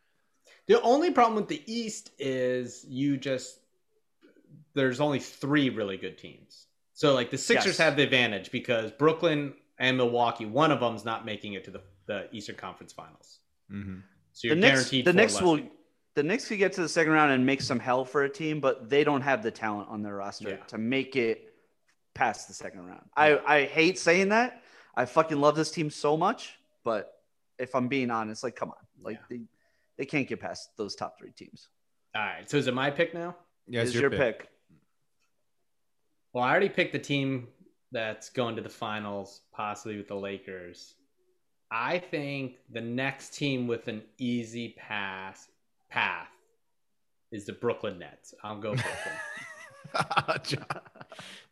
The 0.68 0.82
only 0.82 1.12
problem 1.12 1.36
with 1.36 1.48
the 1.48 1.62
East 1.66 2.12
is 2.20 2.86
you 2.88 3.18
just 3.18 3.60
there's 4.74 5.00
only 5.00 5.20
three 5.20 5.70
really 5.70 5.98
good 5.98 6.18
teams. 6.18 6.68
So 6.94 7.14
like 7.14 7.32
the 7.32 7.38
Sixers 7.38 7.74
Yes. 7.74 7.78
have 7.78 7.96
the 7.96 8.04
advantage 8.04 8.52
because 8.52 8.92
Brooklyn 8.92 9.54
and 9.80 9.98
Milwaukee, 9.98 10.46
one 10.46 10.72
of 10.72 10.80
them's 10.80 11.06
not 11.06 11.26
making 11.26 11.54
it 11.54 11.64
to 11.66 11.72
the, 11.72 11.82
the 12.08 12.28
Eastern 12.32 12.56
Conference 12.56 12.94
Finals. 12.94 13.40
Mhm. 13.72 14.02
So 14.34 14.48
you're 14.48 14.56
the 14.56 14.62
Knicks, 14.62 14.74
guaranteed 14.74 15.06
the 15.06 15.14
Knicks 15.14 15.42
will, 15.42 15.58
games. 15.58 15.72
the 16.16 16.24
Knicks 16.24 16.48
could 16.48 16.58
get 16.58 16.74
to 16.74 16.82
the 16.82 16.90
second 16.90 17.14
round 17.14 17.32
and 17.32 17.46
make 17.46 17.62
some 17.62 17.80
hell 17.80 18.06
for 18.06 18.24
a 18.24 18.30
team, 18.30 18.60
but 18.60 18.90
they 18.90 19.04
don't 19.04 19.22
have 19.22 19.44
the 19.44 19.52
talent 19.52 19.90
on 19.90 20.02
their 20.04 20.16
roster 20.16 20.50
Yeah. 20.50 20.58
to 20.68 20.78
make 20.78 21.16
it 21.16 21.54
past 22.14 22.48
the 22.48 22.54
second 22.54 22.86
round. 22.86 23.04
I, 23.16 23.38
I 23.46 23.66
hate 23.66 24.00
saying 24.00 24.30
that. 24.30 24.64
I 24.98 25.06
fucking 25.06 25.40
love 25.40 25.56
this 25.56 25.70
team 25.70 25.92
so 25.92 26.18
much, 26.18 26.58
but 26.84 27.22
if 27.60 27.76
I'm 27.76 27.88
being 27.88 28.10
honest, 28.10 28.44
like, 28.44 28.56
come 28.56 28.70
on, 28.70 28.76
like 29.00 29.20
they, 29.30 29.42
they 29.96 30.06
can't 30.06 30.28
get 30.28 30.40
past 30.40 30.72
those 30.76 30.96
top 30.96 31.20
three 31.20 31.30
teams. 31.30 31.70
All 32.16 32.24
right. 32.24 32.50
So 32.50 32.58
is 32.58 32.66
it 32.66 32.74
my 32.74 32.90
pick 32.90 33.14
now? 33.14 33.36
Yeah, 33.68 33.84
is 33.84 33.92
it's 33.92 34.00
your, 34.00 34.10
pick. 34.10 34.50
Well, 36.34 36.44
I 36.44 36.50
already 36.50 36.70
picked 36.70 36.94
the 36.94 37.00
team 37.00 37.48
that's 37.92 38.30
going 38.30 38.56
to 38.56 38.62
the 38.64 38.70
finals, 38.70 39.42
possibly 39.54 39.98
with 39.98 40.08
the 40.08 40.16
Lakers. 40.16 40.96
I 41.70 42.00
think 42.00 42.56
the 42.72 42.82
next 42.82 43.36
team 43.36 43.68
with 43.68 43.88
an 43.88 44.02
easy 44.18 44.76
pass 44.80 45.48
path 45.92 46.30
is 47.32 47.46
the 47.46 47.54
Brooklyn 47.54 48.00
Nets. 48.00 48.34
I'll 48.44 48.60
go 48.60 48.74
Brooklyn. 48.74 50.66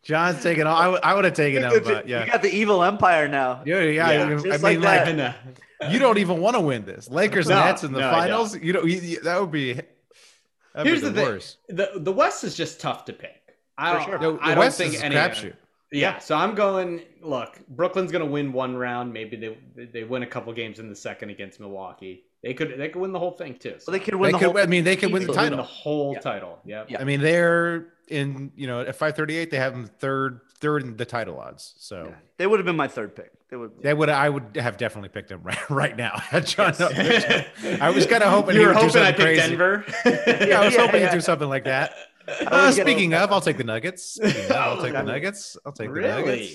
John, 0.04 0.34
John's 0.34 0.44
taking 0.44 0.68
all. 0.68 0.76
I, 0.76 0.88
would- 0.88 1.02
I 1.04 1.14
would 1.16 1.26
have 1.26 1.34
taken 1.34 1.64
him, 1.70 1.84
but 1.84 2.08
yeah. 2.08 2.26
You 2.26 2.32
got 2.32 2.42
the 2.42 2.54
evil 2.56 2.84
empire 2.84 3.28
now. 3.28 3.64
Yeah, 3.66 3.80
yeah. 3.82 4.12
Yeah, 4.12 4.26
I, 4.26 4.34
just 4.36 4.46
I 4.46 4.50
like 4.58 4.64
mean, 4.64 4.82
that. 4.82 5.18
like, 5.18 5.46
And, 5.82 5.94
you 5.94 6.00
don't 6.00 6.18
even 6.20 6.40
want 6.40 6.56
to 6.56 6.62
win 6.62 6.86
this. 6.86 7.10
Lakers 7.10 7.48
No, 7.50 7.56
Nets 7.64 7.84
in 7.84 7.92
the 7.92 8.00
no, 8.00 8.10
I 8.10 8.12
finals. 8.12 8.56
You 8.58 8.74
know, 8.74 8.84
you, 8.84 9.00
you- 9.00 9.22
that 9.22 9.40
would 9.42 9.52
be. 9.52 9.74
That'd 9.74 10.88
Here's 10.88 11.02
be 11.02 11.08
the, 11.08 11.12
the, 11.14 11.22
thing: 11.22 11.30
worst. 11.30 11.58
the 11.70 11.92
the 11.96 12.12
West 12.12 12.44
is 12.44 12.54
just 12.56 12.82
tough 12.82 13.06
to 13.06 13.14
pick. 13.14 13.42
I 13.78 13.94
don't, 13.94 14.04
sure. 14.06 14.18
The, 14.20 14.38
I 14.42 14.50
the 14.50 14.56
don't 14.56 14.58
West 14.66 14.78
think 14.78 14.94
is 14.94 15.02
any. 15.02 15.16
crapshoot. 15.16 15.54
Yeah, 15.92 16.20
so 16.20 16.36
I'm 16.36 16.54
going. 16.54 17.02
Look, 17.22 17.60
Brooklyn's 17.70 18.12
going 18.12 18.26
to 18.26 18.30
win 18.30 18.52
one 18.52 18.76
round. 18.76 19.14
Maybe 19.14 19.38
they 19.38 19.86
they 19.86 20.04
win 20.04 20.24
a 20.24 20.28
couple 20.28 20.52
games 20.54 20.80
in 20.80 20.90
the 20.90 20.96
second 20.96 21.30
against 21.30 21.60
Milwaukee. 21.62 22.24
They 22.46 22.54
could 22.54 22.78
they 22.78 22.90
could 22.90 23.02
win 23.02 23.12
the 23.12 23.18
whole 23.20 23.32
thing 23.32 23.56
too. 23.56 23.76
Well, 23.88 23.92
they 23.98 24.00
could 24.00 24.14
win 24.14 24.28
They 24.28 24.32
the 24.34 24.38
could, 24.46 24.56
whole. 24.56 24.58
I 24.64 24.68
mean, 24.68 24.84
they 24.84 24.96
could 24.96 25.12
win 25.12 25.24
the 25.24 25.28
They 25.30 25.34
could 25.34 25.40
title. 25.40 25.58
the 25.58 25.64
whole 25.64 26.14
Yeah. 26.14 26.20
title. 26.20 26.60
Yep. 26.64 26.92
Yeah. 26.92 27.02
I 27.02 27.04
mean, 27.04 27.20
they're 27.20 27.88
in. 28.08 28.52
You 28.56 28.68
know, 28.68 28.82
at 28.82 28.96
538, 28.96 29.50
they 29.50 29.58
have 29.58 29.74
them 29.74 29.90
third, 30.00 30.42
third 30.60 30.84
in 30.84 30.96
the 30.96 31.06
title 31.06 31.40
odds. 31.40 31.74
So 31.80 32.06
Yeah. 32.06 32.12
They 32.38 32.46
would 32.46 32.60
have 32.60 32.66
been 32.68 32.76
my 32.76 32.88
third 32.88 33.16
pick. 33.16 33.32
They 33.50 33.56
would. 33.58 33.72
they 33.82 33.96
would. 33.96 34.10
I 34.10 34.30
would 34.30 34.58
have 34.58 34.78
definitely 34.78 35.10
picked 35.10 35.30
them 35.30 35.42
right, 35.44 35.70
right 35.72 35.98
now. 35.98 36.22
John 36.42 36.76
not 36.80 36.92
picked 36.92 37.28
them. 37.62 37.82
I 37.82 37.90
was 37.90 38.06
kind 38.06 38.22
of 38.22 38.30
hoping 38.38 38.58
you 38.58 38.68
were 38.68 38.74
hoping 38.74 38.90
I 38.90 38.92
something 38.92 39.14
picked 39.16 39.20
crazy. 39.22 39.48
Denver. 39.50 39.86
Yeah, 40.06 40.62
I 40.62 40.66
was 40.66 40.76
Yeah, 40.76 40.82
hoping 40.86 41.02
yeah. 41.02 41.10
he'd 41.10 41.16
do 41.16 41.22
something 41.22 41.50
like 41.50 41.64
that. 41.64 41.94
Uh, 42.28 42.72
speaking 42.72 43.16
of, 43.16 43.32
I'll 43.32 43.42
take 43.42 43.58
the 43.58 43.64
Nuggets. 43.64 44.20
Of, 44.20 44.52
I'll 44.52 44.82
take 44.84 44.94
the 44.94 45.02
Nuggets. 45.04 45.58
I'll 45.66 45.72
take 45.72 45.92
the 45.92 46.02
Nuggets. 46.02 46.54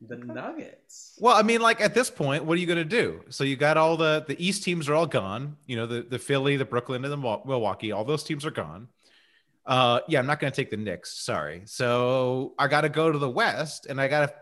Really? 0.00 0.16
The 0.20 0.26
Nuggets. 0.32 1.14
Well, 1.18 1.36
I 1.36 1.42
mean, 1.42 1.60
like 1.60 1.80
at 1.80 1.94
this 1.94 2.10
point, 2.10 2.44
what 2.44 2.56
are 2.56 2.60
you 2.60 2.66
going 2.66 2.78
to 2.78 2.84
do? 2.84 3.22
So 3.30 3.44
you 3.44 3.56
got 3.56 3.76
all 3.76 3.96
the 3.96 4.24
the 4.26 4.36
East 4.44 4.62
teams 4.64 4.88
are 4.88 4.94
all 4.94 5.06
gone. 5.06 5.56
You 5.66 5.76
know, 5.76 5.86
the 5.86 6.02
the 6.02 6.18
Philly, 6.18 6.56
the 6.56 6.64
Brooklyn, 6.64 7.04
and 7.04 7.12
the 7.12 7.16
Milwaukee. 7.16 7.92
All 7.92 8.04
those 8.04 8.22
teams 8.24 8.44
are 8.46 8.50
gone. 8.50 8.88
Uh, 9.64 10.00
yeah, 10.08 10.18
I'm 10.20 10.26
not 10.26 10.38
going 10.40 10.52
to 10.52 10.56
take 10.56 10.70
the 10.70 10.76
Knicks. 10.76 11.18
Sorry. 11.24 11.62
So 11.66 12.54
I 12.58 12.68
got 12.68 12.82
to 12.82 12.88
go 12.88 13.10
to 13.10 13.18
the 13.18 13.30
West, 13.30 13.86
and 13.86 14.00
I 14.00 14.08
got 14.08 14.26
to. 14.26 14.34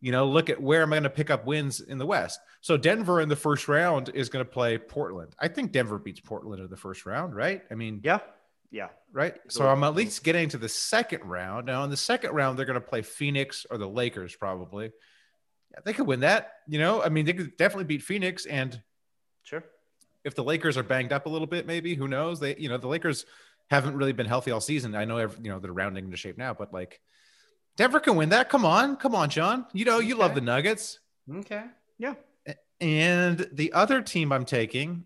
you 0.00 0.12
know, 0.12 0.26
look 0.26 0.48
at 0.48 0.62
where 0.62 0.82
am 0.82 0.92
I 0.92 0.96
going 0.96 1.02
to 1.04 1.10
pick 1.10 1.28
up 1.30 1.44
wins 1.44 1.80
in 1.80 1.98
the 1.98 2.06
West. 2.06 2.40
So 2.60 2.76
Denver 2.76 3.20
in 3.20 3.28
the 3.28 3.36
first 3.36 3.68
round 3.68 4.10
is 4.14 4.28
going 4.28 4.44
to 4.44 4.50
play 4.50 4.78
Portland. 4.78 5.34
I 5.38 5.48
think 5.48 5.72
Denver 5.72 5.98
beats 5.98 6.20
Portland 6.20 6.62
in 6.62 6.70
the 6.70 6.76
first 6.76 7.04
round, 7.04 7.34
right? 7.34 7.62
I 7.70 7.74
mean, 7.74 8.00
Yeah. 8.02 8.20
Yeah. 8.70 8.88
right? 9.12 9.34
So 9.48 9.66
I'm 9.66 9.82
at 9.84 9.94
least 9.94 10.22
getting 10.24 10.48
to 10.50 10.58
the 10.58 10.68
second 10.68 11.24
round. 11.24 11.66
Now, 11.66 11.84
in 11.84 11.90
the 11.90 11.96
second 11.96 12.32
round, 12.32 12.58
they're 12.58 12.66
going 12.66 12.74
to 12.80 12.86
play 12.86 13.02
Phoenix 13.02 13.64
or 13.70 13.78
the 13.78 13.88
Lakers, 13.88 14.36
probably. 14.36 14.92
Yeah, 15.72 15.80
they 15.84 15.92
could 15.92 16.06
win 16.06 16.20
that. 16.20 16.52
You 16.66 16.78
know, 16.78 17.02
I 17.02 17.08
mean, 17.08 17.24
they 17.24 17.32
could 17.32 17.56
definitely 17.56 17.84
beat 17.84 18.02
Phoenix. 18.02 18.44
And 18.46 18.80
Sure. 19.42 19.64
if 20.24 20.34
the 20.34 20.44
Lakers 20.44 20.76
are 20.76 20.82
banged 20.82 21.12
up 21.12 21.24
a 21.24 21.28
little 21.30 21.46
bit, 21.46 21.66
maybe 21.66 21.94
who 21.94 22.08
knows? 22.08 22.40
They, 22.40 22.56
you 22.56 22.68
know, 22.68 22.76
the 22.76 22.88
Lakers 22.88 23.24
haven't 23.70 23.96
really 23.96 24.12
been 24.12 24.26
healthy 24.26 24.50
all 24.50 24.60
season. 24.60 24.94
I 24.94 25.04
know, 25.06 25.16
every, 25.16 25.42
you 25.42 25.50
know, 25.50 25.58
they're 25.58 25.72
rounding 25.72 26.04
into 26.04 26.16
shape 26.18 26.36
now, 26.36 26.52
but 26.52 26.72
like 26.72 27.00
Denver 27.78 28.00
can 28.00 28.16
win 28.16 28.28
that. 28.30 28.50
Come 28.50 28.64
on, 28.66 28.96
come 28.96 29.14
on, 29.14 29.30
John. 29.30 29.66
You 29.72 29.84
know, 29.86 29.98
you 30.00 30.14
love 30.16 30.34
the 30.34 30.40
Nuggets. 30.42 30.98
Okay. 31.32 31.64
Yeah. 31.98 32.14
And 32.80 33.48
the 33.52 33.72
other 33.72 34.02
team 34.02 34.32
I'm 34.32 34.44
taking, 34.44 35.04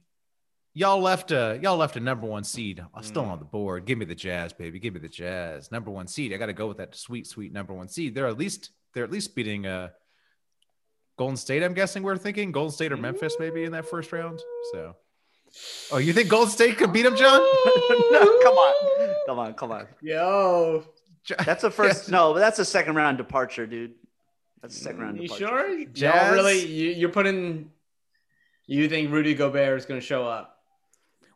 y'all 0.74 1.00
left 1.00 1.30
a 1.30 1.58
y'all 1.62 1.76
left 1.76 1.96
a 1.96 2.00
number 2.00 2.26
one 2.26 2.44
seed. 2.44 2.82
I'm 2.94 3.02
still 3.02 3.24
Mm. 3.24 3.28
on 3.32 3.38
the 3.38 3.44
board. 3.44 3.84
Give 3.84 3.98
me 3.98 4.04
the 4.04 4.14
Jazz, 4.14 4.52
baby. 4.52 4.78
Give 4.78 4.94
me 4.94 5.00
the 5.00 5.08
Jazz. 5.08 5.70
Number 5.72 5.90
one 5.90 6.06
seed. 6.06 6.32
I 6.32 6.36
got 6.36 6.46
to 6.46 6.52
go 6.52 6.66
with 6.66 6.78
that 6.78 6.94
sweet, 6.94 7.26
sweet 7.26 7.52
number 7.52 7.72
one 7.74 7.88
seed. 7.88 8.14
They're 8.14 8.26
at 8.26 8.38
least 8.38 8.70
they're 8.94 9.04
at 9.04 9.10
least 9.10 9.34
beating 9.34 9.66
uh 9.66 9.90
Golden 11.18 11.36
State. 11.36 11.62
I'm 11.62 11.74
guessing 11.74 12.02
we're 12.02 12.16
thinking 12.16 12.52
Golden 12.52 12.72
State 12.72 12.92
or 12.92 12.96
Memphis 12.96 13.36
maybe 13.38 13.64
in 13.64 13.72
that 13.72 13.86
first 13.88 14.12
round. 14.12 14.40
So, 14.72 14.96
oh, 15.92 15.98
you 15.98 16.12
think 16.12 16.28
Golden 16.30 16.50
State 16.50 16.78
could 16.78 16.92
beat 16.92 17.02
them, 17.02 17.16
John? 17.16 17.38
no, 18.10 18.40
come 18.42 18.54
on. 18.56 19.14
Come 19.26 19.38
on. 19.38 19.54
Come 19.54 19.72
on. 19.72 19.86
Yo, 20.00 20.84
That's 21.44 21.64
a 21.64 21.70
first. 21.70 22.10
No, 22.10 22.32
but 22.32 22.40
that's 22.40 22.58
a 22.58 22.64
second 22.64 22.94
round 22.94 23.18
departure, 23.18 23.66
dude. 23.66 23.92
That's 24.62 24.76
a 24.76 24.80
second 24.80 25.00
round 25.00 25.16
you 25.20 25.28
departure. 25.28 25.46
sure? 25.46 25.78
Y'all 25.78 25.88
Jazz? 25.92 26.32
really? 26.32 26.64
You, 26.66 26.90
you're 26.92 27.08
putting. 27.10 27.70
You 28.66 28.88
think 28.88 29.10
Rudy 29.12 29.34
Gobert 29.34 29.78
is 29.78 29.84
going 29.86 30.00
to 30.00 30.06
show 30.06 30.26
up? 30.26 30.51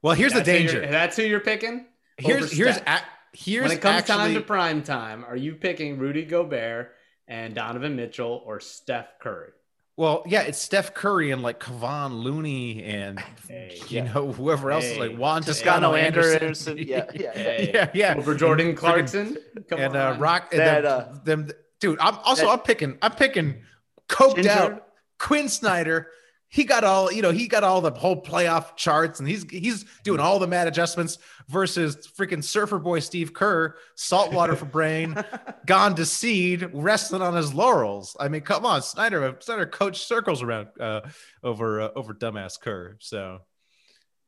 Well, 0.02 0.14
here's 0.14 0.32
That's 0.32 0.46
the 0.46 0.52
who 0.52 0.58
danger. 0.58 0.86
That's 0.90 1.16
who 1.16 1.22
you're 1.22 1.40
picking. 1.40 1.86
Here's 2.18 2.44
over 2.46 2.54
here's 2.54 2.76
Steph? 2.76 3.02
a, 3.02 3.36
here's 3.36 3.68
when 3.68 3.78
it 3.78 3.80
comes 3.80 4.04
time 4.04 4.34
to 4.34 4.40
prime 4.40 4.82
time, 4.82 5.24
are 5.24 5.36
you 5.36 5.54
picking 5.54 5.98
Rudy 5.98 6.24
Gobert 6.24 6.92
and 7.28 7.54
Donovan 7.54 7.96
Mitchell 7.96 8.42
or 8.46 8.60
Steph 8.60 9.18
Curry? 9.20 9.50
Well, 9.98 10.24
yeah, 10.26 10.42
it's 10.42 10.58
Steph 10.58 10.92
Curry 10.92 11.30
and 11.30 11.42
like 11.42 11.58
Kevon 11.58 12.22
Looney 12.22 12.84
and 12.84 13.18
Hey, 13.48 13.78
you 13.88 14.02
yeah. 14.02 14.12
know 14.12 14.30
whoever 14.30 14.70
else 14.70 14.84
is 14.84 14.98
like 14.98 15.16
Juan 15.16 15.42
Toscano 15.42 15.92
Toscano 15.92 15.94
Anderson. 15.94 16.42
Anderson. 16.42 16.78
Yeah, 16.86 17.06
yeah. 17.14 17.32
Hey, 17.32 17.70
yeah, 17.72 17.90
yeah. 17.94 18.14
Over 18.16 18.34
Jordan 18.34 18.74
Clarkson? 18.76 19.38
Come 19.70 19.80
and 19.80 19.96
uh. 19.96 20.16
Rock. 20.18 20.48
And 20.52 20.60
That, 20.60 20.82
them, 20.82 21.08
uh, 21.14 21.18
them, 21.24 21.48
dude. 21.80 21.98
I'm 21.98 22.16
also 22.24 22.42
that- 22.44 22.50
I'm 22.52 22.58
picking 22.60 22.98
I'm 23.00 23.12
picking 23.12 23.62
coked 24.08 24.34
Ginger. 24.36 24.50
out 24.50 24.86
Quin 25.18 25.48
Snyder. 25.48 26.08
He 26.48 26.64
got 26.64 26.84
all 26.84 27.10
you 27.10 27.22
know. 27.22 27.32
He 27.32 27.48
got 27.48 27.64
all 27.64 27.80
the 27.80 27.90
whole 27.90 28.22
playoff 28.22 28.76
charts, 28.76 29.18
and 29.18 29.28
he's 29.28 29.44
he's 29.50 29.84
doing 30.04 30.20
all 30.20 30.38
the 30.38 30.46
mad 30.46 30.68
adjustments 30.68 31.18
versus 31.48 32.08
freaking 32.16 32.42
surfer 32.42 32.78
boy 32.78 33.00
Steve 33.00 33.34
Kerr, 33.34 33.74
saltwater 33.96 34.54
for 34.54 34.64
brain, 34.64 35.22
gone 35.66 35.96
to 35.96 36.06
seed, 36.06 36.70
resting 36.72 37.20
on 37.20 37.34
his 37.34 37.52
laurels. 37.52 38.16
I 38.20 38.28
mean, 38.28 38.42
come 38.42 38.64
on, 38.64 38.82
Snyder. 38.82 39.36
Snyder 39.40 39.66
coached 39.66 40.06
circles 40.06 40.40
around 40.42 40.68
uh, 40.80 41.00
over 41.42 41.80
uh, 41.80 41.88
over 41.96 42.14
dumbass 42.14 42.60
Kerr. 42.60 42.96
So, 43.00 43.40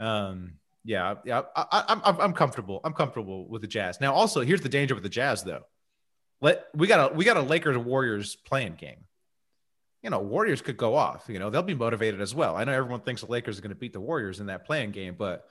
um, 0.01 0.55
yeah, 0.85 1.15
yeah, 1.25 1.43
I, 1.55 1.67
I, 1.71 1.85
I'm 1.89 2.03
I'm- 2.05 2.21
I'm 2.21 2.33
comfortable. 2.33 2.81
I'm 2.83 2.95
comfortable 2.95 3.49
with 3.49 3.63
the 3.63 3.69
Jazz. 3.69 4.01
Now, 4.01 4.13
also, 4.13 4.41
here's 4.41 4.61
the 4.61 4.69
danger 4.69 4.95
with 4.95 5.05
the 5.05 5.09
Jazz, 5.09 5.45
though. 5.45 5.63
Let 6.41 6.67
we 6.75 6.89
got 6.89 7.13
a 7.13 7.15
we 7.15 7.25
got 7.25 7.37
a 7.37 7.43
Lakers 7.43 7.79
Warriors 7.79 8.35
play-in 8.37 8.75
game. 8.75 9.05
You 10.03 10.11
know, 10.11 10.21
Warriors 10.21 10.63
could 10.63 10.77
go 10.77 10.95
off. 10.95 11.25
You 11.29 11.39
know, 11.39 11.51
they'll 11.51 11.63
be 11.63 11.75
motivated 11.75 12.21
as 12.21 12.35
well. 12.35 12.55
I 12.57 12.65
know 12.65 12.73
everyone 12.73 13.01
thinks 13.01 13.23
the 13.23 13.31
Lakers 13.31 13.59
are 13.59 13.63
going 13.63 13.71
to 13.71 13.75
beat 13.77 13.93
the 13.93 14.01
Warriors 14.01 14.39
in 14.41 14.47
that 14.47 14.65
play-in 14.65 14.93
game, 14.93 15.17
but 15.19 15.49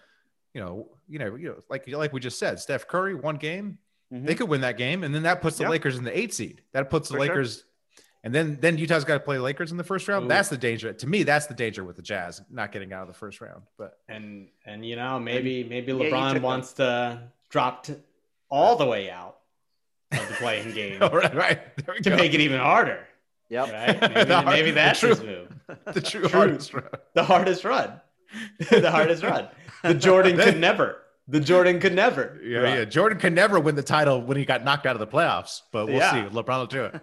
you 0.53 0.61
know, 0.61 0.87
you 1.09 1.19
know, 1.19 1.35
you 1.35 1.49
know, 1.49 1.55
like 1.69 1.87
like 1.87 2.13
we 2.13 2.19
just 2.19 2.39
said, 2.39 2.59
Steph 2.59 2.87
Curry 2.87 3.13
one 3.15 3.35
game, 3.35 3.77
Mhm. 4.13 4.25
they 4.25 4.35
could 4.35 4.47
win 4.47 4.61
that 4.61 4.77
game, 4.77 5.03
and 5.03 5.13
then 5.13 5.23
that 5.23 5.41
puts 5.41 5.57
the 5.57 5.63
Yeah. 5.65 5.69
Lakers 5.71 5.97
in 5.97 6.05
the 6.05 6.17
eight 6.17 6.33
seed. 6.33 6.61
That 6.71 6.89
puts 6.89 7.09
the 7.09 7.15
For 7.15 7.25
sure. 7.25 7.33
Lakers, 7.35 7.65
and 8.23 8.33
then 8.33 8.57
then 8.61 8.77
Utah's 8.77 9.03
got 9.03 9.15
to 9.15 9.19
play 9.19 9.37
Lakers 9.37 9.71
in 9.71 9.77
the 9.77 9.83
first 9.83 10.07
round. 10.07 10.25
Ooh. 10.25 10.29
That's 10.29 10.47
the 10.47 10.57
danger. 10.57 10.93
To 10.93 11.07
me, 11.07 11.23
that's 11.23 11.47
the 11.47 11.53
danger 11.53 11.83
with 11.83 11.97
the 11.97 12.01
Jazz 12.01 12.41
not 12.49 12.71
getting 12.71 12.93
out 12.93 13.01
of 13.01 13.09
the 13.09 13.13
first 13.13 13.41
round. 13.41 13.63
But 13.77 13.99
and 14.07 14.47
and 14.65 14.85
you 14.85 14.95
know 14.95 15.19
maybe 15.19 15.65
maybe 15.65 15.91
LeBron 15.91 16.33
took 16.35 16.43
wants 16.43 16.71
to 16.73 17.21
drop 17.49 17.83
t- 17.83 17.95
all 18.49 18.77
the 18.77 18.85
way 18.85 19.11
out 19.11 19.39
of 20.13 20.25
the 20.29 20.33
playing 20.35 20.71
game 20.73 20.99
right, 21.01 21.35
right 21.35 22.03
to 22.03 22.09
go. 22.11 22.15
make 22.15 22.33
it 22.33 22.39
even 22.39 22.59
harder. 22.61 23.06
Yep. 23.49 23.71
Right? 23.71 23.99
The 24.01 24.09
Maybe, 24.09 24.33
hard- 24.33 24.45
maybe 24.47 24.69
the 24.71 24.75
that's 24.75 24.99
true- 24.99 25.09
his 25.09 25.23
move. 25.23 25.47
the 25.93 26.01
true, 26.01 26.21
True. 26.21 26.29
hardest 26.29 26.73
round. 26.73 26.89
The 27.13 27.23
hardest 27.23 27.63
run. 27.63 28.01
the 28.69 28.91
hardest 28.91 29.23
run. 29.23 29.47
The 29.83 29.93
Jordan 29.93 30.37
could 30.37 30.59
never. 30.59 31.03
The 31.27 31.39
Jordan 31.39 31.79
could 31.79 31.93
never. 31.93 32.39
Yeah, 32.43 32.59
run. 32.59 32.73
yeah. 32.77 32.85
Jordan 32.85 33.19
could 33.19 33.33
never 33.33 33.59
win 33.59 33.75
the 33.75 33.83
title 33.83 34.21
when 34.21 34.37
he 34.37 34.43
got 34.45 34.63
knocked 34.63 34.85
out 34.87 34.95
of 34.95 34.99
the 34.99 35.07
playoffs, 35.07 35.61
but 35.71 35.85
we'll 35.85 35.97
Yeah. 35.97 36.29
see. 36.29 36.35
LeBron 36.35 36.57
will 36.59 36.65
do 36.65 36.85
it. 36.85 37.01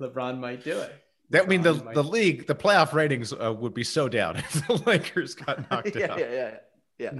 LeBron 0.00 0.38
might 0.38 0.62
do 0.62 0.78
it. 0.78 0.94
That 1.30 1.48
mean 1.48 1.62
the, 1.62 1.74
might- 1.74 1.94
the 1.94 2.04
league, 2.04 2.46
the 2.46 2.54
playoff 2.54 2.92
ratings 2.92 3.32
uh, 3.32 3.52
would 3.58 3.74
be 3.74 3.82
so 3.84 4.08
down 4.08 4.36
if 4.36 4.66
the 4.66 4.74
Lakers 4.86 5.34
got 5.34 5.68
knocked 5.70 5.96
yeah, 5.96 6.12
out. 6.12 6.18
yeah, 6.18 6.30
yeah, 6.30 6.54
yeah. 6.98 7.18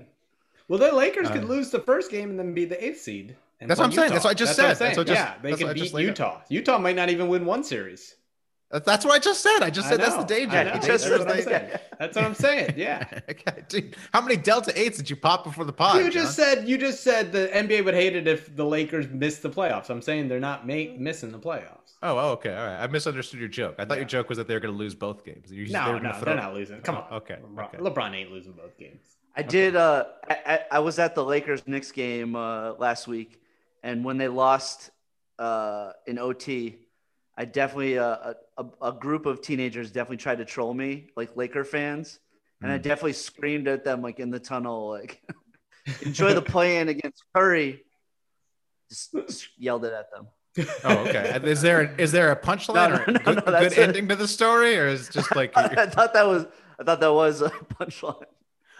Well, 0.69 0.79
the 0.79 0.93
Lakers 0.93 1.29
could 1.31 1.45
Uh, 1.45 1.49
lose 1.49 1.71
the 1.71 1.81
first 1.81 2.11
game 2.11 2.31
and 2.31 2.39
then 2.39 2.55
be 2.55 2.65
the 2.67 2.83
eighth 2.83 3.01
seed. 3.01 3.37
That's 3.61 3.79
what 3.81 3.87
I'm 3.87 3.93
saying. 3.93 4.11
That's 4.13 4.25
what 4.25 4.31
I 4.31 4.35
just 4.35 4.57
That's 4.57 4.79
said. 4.79 4.85
I'm 4.87 4.89
That's 4.91 4.99
what 4.99 5.07
saying. 5.09 5.17
just- 5.19 5.29
yeah, 5.37 5.43
they 5.43 5.51
that's 5.51 5.63
could 5.63 5.77
just 5.77 5.93
beat 5.93 5.95
laid 5.95 6.05
out. 6.05 6.09
Utah. 6.09 6.41
Utah 6.51 6.79
might 6.79 6.97
not 6.97 7.09
even 7.11 7.29
win 7.29 7.45
one 7.47 7.65
series. 7.65 8.15
That- 8.75 8.85
That's 8.85 9.05
what 9.05 9.15
I 9.15 9.21
just 9.21 9.41
said. 9.41 9.61
I 9.63 9.71
just 9.71 9.87
I 9.87 9.91
said 9.91 10.01
that's 10.01 10.17
the 10.17 10.25
danger. 10.25 10.57
I 10.57 10.65
know. 10.65 10.73
Just 10.81 11.09
That's 11.09 11.09
what 11.09 11.31
I'm 11.31 11.43
saying. 11.43 11.71
That's 11.99 12.17
what 12.17 12.25
I'm 12.25 12.35
saying. 12.35 12.75
Yeah. 12.77 13.05
Okay, 13.31 13.63
dude, 13.69 13.97
how 14.13 14.21
many 14.21 14.37
Delta 14.37 14.79
eights 14.79 14.99
did 14.99 15.09
you 15.09 15.17
pop 15.17 15.45
before 15.45 15.65
the 15.65 15.73
pod? 15.73 15.97
You 16.05 16.11
just 16.11 16.37
John? 16.37 16.47
said 16.57 16.69
you 16.69 16.77
just 16.77 17.03
said 17.05 17.31
the 17.33 17.49
NBA 17.55 17.85
would 17.85 17.95
hate 17.95 18.17
it 18.17 18.27
if 18.27 18.55
the 18.57 18.65
Lakers 18.67 19.09
missed 19.09 19.43
the 19.43 19.49
playoffs. 19.51 19.91
I'm 19.91 20.03
saying 20.03 20.29
they're 20.29 20.41
not 20.41 20.67
make, 20.67 20.99
missing 20.99 21.31
the 21.33 21.39
playoffs. 21.39 21.95
Oh, 22.03 22.19
oh, 22.19 22.31
okay, 22.33 22.55
all 22.55 22.67
right. 22.67 22.83
I 22.83 22.87
misunderstood 22.89 23.41
your 23.41 23.49
joke. 23.49 23.77
I 23.79 23.85
thought 23.85 23.97
your 23.99 24.07
joke 24.07 24.29
was 24.29 24.39
that 24.39 24.49
they 24.49 24.55
were 24.55 24.61
going 24.61 24.75
to 24.75 24.79
lose 24.79 24.95
both 24.95 25.25
games. 25.25 25.51
You- 25.53 25.67
they 25.67 25.73
No, 25.73 25.93
were 25.93 26.01
no, 26.01 26.11
gonna 26.13 26.25
they're 26.25 26.35
not 26.37 26.53
losing. 26.55 26.81
Come 26.83 26.97
on. 26.97 27.07
Okay, 27.13 27.37
LeBron, 27.43 27.65
okay. 27.75 27.79
LeBron 27.79 28.15
ain't 28.15 28.31
losing 28.33 28.53
both 28.53 28.77
games. 28.77 29.03
I 29.37 29.43
did. 29.43 29.75
Uh, 29.77 30.05
I, 30.29 30.37
I, 30.47 30.61
I 30.73 30.79
was 30.81 30.99
at 30.99 31.15
the 31.15 31.25
Lakers 31.25 31.67
Knicks 31.67 31.93
game 31.93 32.35
uh, 32.37 32.73
last 32.75 33.07
week, 33.09 33.41
and 33.83 34.05
when 34.05 34.19
they 34.19 34.29
lost 34.29 34.91
uh, 35.39 35.93
in 36.07 36.19
OT, 36.19 36.77
I 37.37 37.45
definitely 37.45 37.99
uh, 37.99 38.35
a, 38.57 38.65
a 38.81 38.93
group 38.93 39.27
of 39.27 39.43
teenagers 39.43 39.91
definitely 39.91 40.19
tried 40.19 40.39
to 40.39 40.45
troll 40.45 40.73
me, 40.73 41.09
like 41.17 41.37
Laker 41.37 41.65
fans, 41.65 42.19
and 42.63 42.71
I 42.71 42.79
definitely 42.79 43.15
screamed 43.15 43.69
at 43.69 43.85
them 43.85 44.03
like 44.03 44.21
in 44.21 44.31
the 44.31 44.39
tunnel, 44.39 44.89
like 44.89 45.21
enjoy 46.03 46.35
the 46.35 46.43
play-in 46.43 46.89
against 46.89 47.23
Curry. 47.35 47.83
Just, 48.89 49.13
just 49.13 49.49
yelled 49.59 49.85
it 49.85 49.93
at 49.93 50.11
them. 50.13 50.29
Oh, 50.85 50.99
okay. 51.09 51.41
Is 51.45 51.63
there 51.63 51.81
a, 51.81 52.01
is 52.01 52.13
there 52.13 52.31
a 52.31 52.37
punchline 52.37 52.75
No, 52.91 52.97
or 52.97 53.03
a 53.03 53.13
no, 53.13 53.19
good, 53.19 53.47
no, 53.47 53.53
that's 53.53 53.75
good 53.75 53.89
ending 53.89 54.09
to 54.09 54.17
the 54.17 54.29
story, 54.29 54.79
or 54.79 54.87
is 54.87 55.09
it 55.09 55.13
just 55.13 55.35
like 55.37 55.57
I 55.57 55.87
thought 55.87 56.15
that 56.15 56.27
was 56.27 56.47
I 56.79 56.85
thought 56.85 57.01
that 57.01 57.13
was 57.13 57.43
a 57.43 57.51
punchline. 57.51 58.27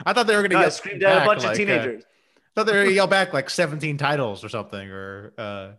I 0.05 0.13
thought 0.13 0.27
they 0.27 0.37
were 0.37 0.43
going 0.43 0.51
to 0.51 0.59
No, 0.59 0.67
I 0.67 0.69
screamed 0.69 1.03
at 1.03 1.23
a 1.23 1.27
bunch 1.27 1.43
like, 1.43 1.47
of 1.47 1.51
uh, 1.53 1.55
teenagers. 1.55 2.05
I 2.05 2.41
thought 2.55 2.67
they 2.67 2.73
were 2.73 2.79
going 2.79 2.89
to 2.91 2.95
yell 2.95 3.07
back 3.07 3.33
like 3.33 3.51
17 3.51 3.97
titles 3.97 4.45
or 4.45 4.49
something, 4.49 4.91
or 4.91 5.33
uh, 5.39 5.73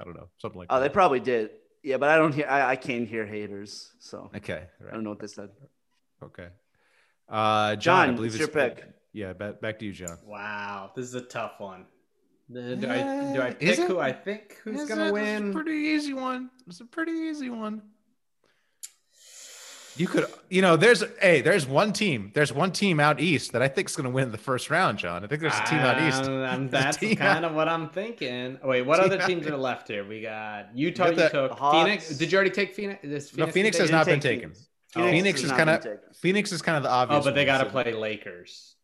I 0.00 0.04
don't 0.04 0.16
know, 0.16 0.28
something 0.38 0.58
like 0.58 0.68
that. 0.68 0.74
Oh, 0.74 0.80
they 0.80 0.88
probably 0.88 1.20
did. 1.20 1.50
Yeah, 1.86 1.98
but 1.98 2.08
I 2.08 2.16
don't 2.16 2.34
hear. 2.34 2.48
I, 2.48 2.70
I 2.72 2.76
can't 2.76 3.06
hear 3.06 3.24
haters, 3.24 3.92
so 4.00 4.28
okay, 4.34 4.64
right. 4.80 4.90
I 4.90 4.94
don't 4.94 5.04
know 5.04 5.10
what 5.10 5.20
they 5.20 5.28
said. 5.28 5.50
okay. 6.20 6.48
Uh, 7.28 7.76
John, 7.76 8.10
I 8.10 8.12
believe 8.12 8.32
it's 8.32 8.40
your 8.40 8.48
pick. 8.48 8.84
Yeah, 9.12 9.34
back, 9.34 9.60
back 9.60 9.78
to 9.78 9.84
you, 9.86 9.92
John. 9.92 10.18
Wow, 10.24 10.90
this 10.96 11.04
is 11.04 11.14
a 11.14 11.20
tough 11.20 11.60
one. 11.60 11.86
Do 12.52 12.60
I 12.60 13.32
do 13.32 13.40
I 13.40 13.52
pick 13.52 13.78
who 13.78 14.00
I 14.00 14.12
think 14.12 14.58
who's 14.64 14.80
Is 14.80 14.88
gonna 14.88 15.06
it? 15.06 15.12
win? 15.12 15.46
It's 15.46 15.50
a 15.50 15.62
pretty 15.62 15.78
easy 15.78 16.12
one. 16.12 16.50
It's 16.66 16.80
a 16.80 16.84
pretty 16.84 17.12
easy 17.12 17.50
one. 17.50 17.82
You 19.96 20.06
could, 20.06 20.26
you 20.50 20.60
know, 20.60 20.76
there's 20.76 21.02
hey, 21.22 21.40
there's 21.40 21.66
one 21.66 21.92
team, 21.92 22.30
there's 22.34 22.52
one 22.52 22.70
team 22.70 23.00
out 23.00 23.18
east 23.18 23.52
that 23.52 23.62
I 23.62 23.68
think 23.68 23.88
is 23.88 23.96
going 23.96 24.04
to 24.04 24.10
win 24.10 24.30
the 24.30 24.36
first 24.38 24.68
round, 24.68 24.98
John. 24.98 25.24
I 25.24 25.26
think 25.26 25.40
there's 25.40 25.58
a 25.58 25.64
team 25.64 25.78
out 25.78 26.00
east. 26.02 26.24
Um, 26.28 26.34
um, 26.44 26.68
There's 26.68 26.84
a 26.84 26.84
that's 26.84 26.98
kind 26.98 27.20
out- 27.22 27.44
of 27.44 27.54
what 27.54 27.68
I'm 27.68 27.88
thinking. 27.88 28.58
Oh, 28.62 28.68
wait, 28.68 28.82
what 28.82 28.96
Team 29.02 29.04
other 29.06 29.26
teams 29.26 29.42
east. 29.42 29.50
are 29.50 29.56
left 29.56 29.88
here? 29.88 30.04
We 30.06 30.20
got 30.20 30.76
Utah. 30.76 31.10
got 31.12 31.16
You 31.22 31.28
took 31.30 31.52
Hawks. 31.52 31.76
Phoenix. 31.78 32.08
Did 32.18 32.30
you 32.30 32.36
already 32.36 32.50
take 32.50 32.74
Phoenix? 32.74 33.02
Is 33.04 33.36
No, 33.36 33.46
Phoenix 33.46 33.78
has 33.78 33.90
not 33.90 34.04
been 34.06 34.20
taken. 34.20 34.50
Phoenix. 34.50 34.68
Oh. 34.96 35.10
Phoenix 35.10 35.42
is 35.42 35.50
kind 35.52 35.70
of. 35.70 35.86
Phoenix 36.20 36.52
is 36.52 36.60
kind 36.62 36.76
of 36.76 36.82
the 36.82 36.90
obvious. 36.90 37.22
Oh, 37.22 37.24
but 37.24 37.34
they 37.34 37.44
got 37.46 37.58
to 37.58 37.64
so- 37.64 37.70
play 37.70 37.92
Lakers 37.92 38.74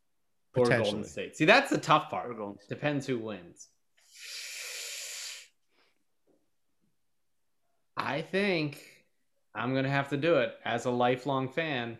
or 0.57 0.67
Golden 0.67 1.05
State. 1.05 1.37
See, 1.37 1.45
that's 1.45 1.71
the 1.71 1.79
tough 1.79 2.09
part. 2.11 2.31
Or 2.31 2.35
Golden 2.35 2.59
State. 2.61 2.69
Depends 2.71 3.07
who 3.07 3.19
wins. 3.19 3.69
I 7.97 8.23
think 8.23 8.83
I'm 9.55 9.75
gonna 9.75 9.91
have 9.91 10.09
to 10.11 10.17
do 10.17 10.37
it 10.37 10.55
as 10.65 10.85
a 10.87 10.91
lifelong 10.91 11.49
fan. 11.49 11.99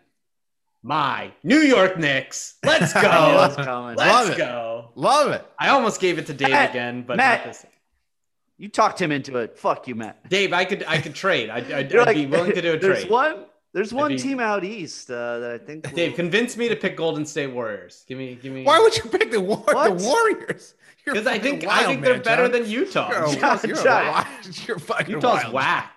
My 0.81 1.31
New 1.43 1.59
York 1.59 1.97
Knicks. 1.97 2.55
Let's 2.65 2.93
go. 3.01 3.01
Love 3.01 3.57
Let's 3.97 4.29
it. 4.31 4.37
go. 4.37 4.89
Love 4.95 5.31
it. 5.31 5.45
I 5.57 5.69
almost 5.69 6.01
gave 6.01 6.17
it 6.19 6.25
to 6.27 6.33
Dave 6.33 6.49
Matt, 6.49 6.71
again, 6.71 7.03
but 7.07 7.17
Matt. 7.17 7.45
not 7.45 7.53
this. 7.53 7.65
You 8.57 8.69
talked 8.69 9.01
him 9.01 9.11
into 9.11 9.37
it. 9.37 9.57
Fuck 9.57 9.87
you, 9.87 9.95
Matt. 9.95 10.27
Dave, 10.29 10.51
I 10.53 10.65
could 10.65 10.83
I 10.87 10.99
could 10.99 11.15
trade. 11.15 11.49
I'd, 11.49 11.71
I'd, 11.71 11.95
I'd 11.95 12.05
like, 12.07 12.15
be 12.15 12.25
willing 12.25 12.51
to 12.53 12.61
do 12.61 12.73
a 12.73 12.77
There's 12.79 12.99
trade. 13.01 13.11
one. 13.11 13.45
There's 13.73 13.91
one 13.91 14.11
be- 14.11 14.19
team 14.19 14.39
out 14.39 14.63
east 14.63 15.09
uh, 15.09 15.39
that 15.39 15.51
I 15.51 15.57
think. 15.57 15.85
will- 15.87 15.95
Dave, 15.95 16.15
convince 16.15 16.55
me 16.57 16.69
to 16.69 16.75
pick 16.75 16.95
Golden 16.95 17.25
State 17.25 17.47
Warriors. 17.47 18.03
Give 18.07 18.17
me, 18.19 18.35
give 18.35 18.53
me. 18.53 18.63
Why 18.63 18.79
would 18.79 18.95
you 18.95 19.03
pick 19.09 19.31
the, 19.31 19.41
war- 19.41 19.63
What? 19.65 19.97
the 19.97 20.05
Warriors? 20.05 20.75
Because 21.05 21.25
I 21.27 21.39
think 21.39 21.65
I 21.65 21.85
think 21.85 22.01
they're 22.03 22.13
man, 22.13 22.23
better 22.23 22.47
than 22.47 22.69
Utah. 22.69 23.09
You're, 23.09 23.23
a, 23.25 23.35
John, 23.35 23.59
you're, 23.65 23.79
a 23.79 23.83
John. 23.83 24.07
wild- 24.07 24.67
you're 24.67 24.79
fucking 24.79 25.15
Utah's 25.15 25.43
wild. 25.43 25.53
whack. 25.53 25.92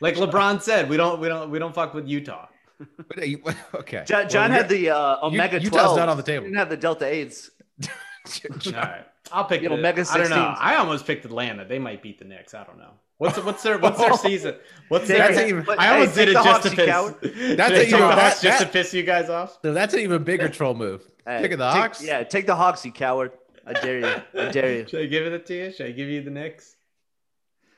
Like 0.00 0.14
LeBron 0.16 0.62
said, 0.62 0.88
we 0.88 0.96
don't 0.96 1.20
we 1.20 1.28
don't 1.28 1.50
we 1.50 1.58
don't 1.58 1.74
fuck 1.74 1.94
with 1.94 2.08
Utah. 2.08 2.46
Uh, 2.80 3.22
you- 3.22 3.42
Okay. 3.74 4.04
John, 4.06 4.28
John 4.28 4.50
Well, 4.50 4.60
had 4.60 4.68
the 4.70 4.90
uh, 4.90 5.26
Omega 5.26 5.56
Utah's 5.60 5.70
12. 5.70 5.98
not 5.98 6.08
on 6.08 6.16
the 6.16 6.22
table. 6.22 6.44
Didn't 6.44 6.56
have 6.58 6.70
the 6.70 6.76
Delta 6.78 7.04
8s. 7.04 7.50
All 8.66 8.72
right, 8.72 9.06
I'll 9.32 9.44
pick. 9.44 9.62
You 9.62 9.68
know, 9.70 9.76
the, 9.76 9.82
Mega 9.82 10.04
I 10.10 10.18
don't 10.18 10.30
know. 10.30 10.54
I 10.58 10.76
almost 10.76 11.06
picked 11.06 11.24
Atlanta. 11.24 11.64
They 11.64 11.78
might 11.78 12.02
beat 12.02 12.18
the 12.18 12.24
Knicks. 12.24 12.54
I 12.54 12.64
don't 12.64 12.78
know. 12.78 12.90
What's 13.18 13.38
what's 13.44 13.62
their 13.62 13.78
what's 13.78 13.98
their 13.98 14.12
season? 14.28 14.56
What's 14.88 15.06
Take 15.08 15.18
their? 15.18 15.32
That's 15.32 15.48
even- 15.48 15.66
I 15.78 15.84
hey, 15.86 15.92
almost 15.92 16.14
take 16.14 16.26
did 16.26 16.28
it 16.30 16.38
the 16.38 16.42
just 16.44 16.62
to 16.62 16.70
piss. 16.76 16.86
coward. 16.86 17.14
That's 17.22 17.32
Did 17.36 17.60
a- 17.60 17.64
I 17.64 17.68
take 17.68 17.90
you 17.90 17.98
know, 17.98 18.08
that- 18.08 18.40
just 18.40 18.60
to 18.62 18.66
piss 18.68 18.94
you 18.94 19.02
guys 19.02 19.28
off. 19.28 19.58
So 19.62 19.72
that's 19.74 19.92
an 19.94 20.00
even 20.00 20.22
bigger 20.24 20.48
troll 20.48 20.74
move. 20.74 21.02
Hey, 21.26 21.42
Picking 21.42 21.58
the 21.58 21.70
take- 21.70 21.80
Hawks. 21.82 22.02
Yeah, 22.02 22.22
take 22.24 22.46
the 22.46 22.56
Hawks, 22.56 22.84
you 22.84 22.92
coward. 22.92 23.32
I 23.66 23.74
dare 23.74 23.98
you. 24.00 24.40
I 24.40 24.50
dare 24.50 24.72
you. 24.78 24.86
Should 24.88 25.02
I 25.02 25.06
give 25.06 25.26
it 25.26 25.44
to 25.46 25.54
you? 25.54 25.72
Should 25.72 25.86
I 25.86 25.90
give 25.92 26.08
you 26.08 26.22
the 26.22 26.30
Knicks? 26.30 26.76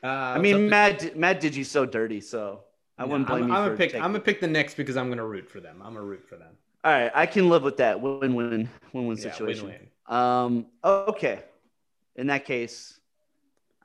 Uh, 0.02 0.06
I 0.06 0.38
mean, 0.38 0.68
Matt, 0.68 1.16
Matt 1.16 1.40
did 1.40 1.54
you 1.54 1.62
so 1.64 1.86
dirty, 1.86 2.20
so 2.20 2.64
I 2.98 3.04
wouldn't 3.04 3.28
blame 3.28 3.44
I'm, 3.44 3.48
you 3.48 3.54
I'm 3.54 3.64
gonna 3.66 3.76
pick. 3.76 3.90
taking- 3.90 4.02
I'm 4.02 4.12
gonna 4.12 4.24
pick 4.24 4.40
the 4.40 4.48
Knicks 4.48 4.74
because 4.74 4.96
I'm 4.96 5.08
gonna 5.08 5.24
root 5.24 5.48
for 5.48 5.60
them. 5.60 5.80
I'm 5.84 5.94
gonna 5.94 6.04
root 6.06 6.24
for 6.28 6.36
them. 6.36 6.52
All 6.84 6.90
right, 6.92 7.12
I 7.14 7.26
can 7.26 7.48
live 7.48 7.62
with 7.62 7.76
that 7.76 8.00
win-win, 8.00 8.68
win-win 8.92 9.16
Yeah, 9.16 9.30
situation. 9.30 9.66
win-win. 9.66 9.88
Um, 10.18 10.66
okay. 10.84 11.44
In 12.16 12.26
that 12.26 12.44
case, 12.44 12.98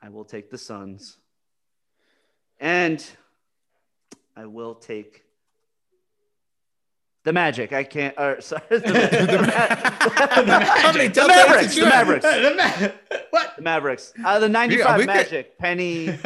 I 0.02 0.08
will 0.08 0.24
take 0.24 0.50
the 0.50 0.58
Suns, 0.58 1.16
and 2.58 3.04
I 4.36 4.46
will 4.46 4.74
take 4.74 5.24
the 7.22 7.32
Magic. 7.32 7.72
I 7.72 7.84
can't. 7.84 8.14
Or 8.18 8.40
sorry, 8.40 8.62
the, 8.70 8.78
the, 8.80 9.52
How 9.52 10.92
many 10.92 11.06
the 11.08 11.14
Delta 11.14 11.32
eights 11.34 11.46
Mavericks. 11.48 11.68
did 11.68 11.76
you 11.76 11.84
The? 11.84 11.88
Mavericks. 11.90 12.24
The 12.24 12.54
Ma- 13.07 13.07
what? 13.30 13.56
The 13.56 13.62
Mavericks. 13.62 14.12
Uh, 14.24 14.38
the 14.38 14.48
'95 14.48 14.96
we 14.98 15.02
could- 15.02 15.06
Magic. 15.06 15.58
Penny. 15.58 16.06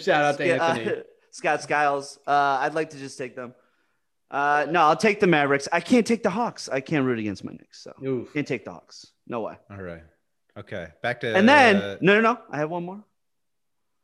Shout 0.00 0.24
out 0.24 0.36
to 0.38 0.46
Yeah, 0.46 0.56
uh, 0.56 0.74
Anthony. 0.74 1.02
Scott 1.30 1.62
Skiles. 1.62 2.18
Uh, 2.26 2.58
I'd 2.60 2.74
like 2.74 2.90
to 2.90 2.98
just 2.98 3.18
take 3.18 3.36
them. 3.36 3.54
Uh, 4.30 4.66
no, 4.70 4.80
I'll 4.82 4.96
take 4.96 5.20
the 5.20 5.26
Mavericks. 5.26 5.68
I 5.72 5.80
can't 5.80 6.06
take 6.06 6.22
the 6.22 6.30
Hawks. 6.30 6.68
I 6.68 6.80
can't 6.80 7.04
root 7.04 7.18
against 7.18 7.44
my 7.44 7.52
Knicks. 7.52 7.82
So 7.82 7.92
Oof. 8.04 8.32
can't 8.34 8.46
take 8.46 8.64
the 8.64 8.72
Hawks. 8.72 9.06
No 9.26 9.40
way. 9.42 9.54
All 9.70 9.78
right. 9.82 10.02
Okay. 10.56 10.88
Back 11.02 11.20
to. 11.20 11.34
And 11.34 11.48
then 11.48 11.76
uh, 11.76 11.96
no, 12.00 12.14
no, 12.16 12.20
no. 12.20 12.38
I 12.50 12.58
have 12.58 12.70
one 12.70 12.84
more. 12.84 13.04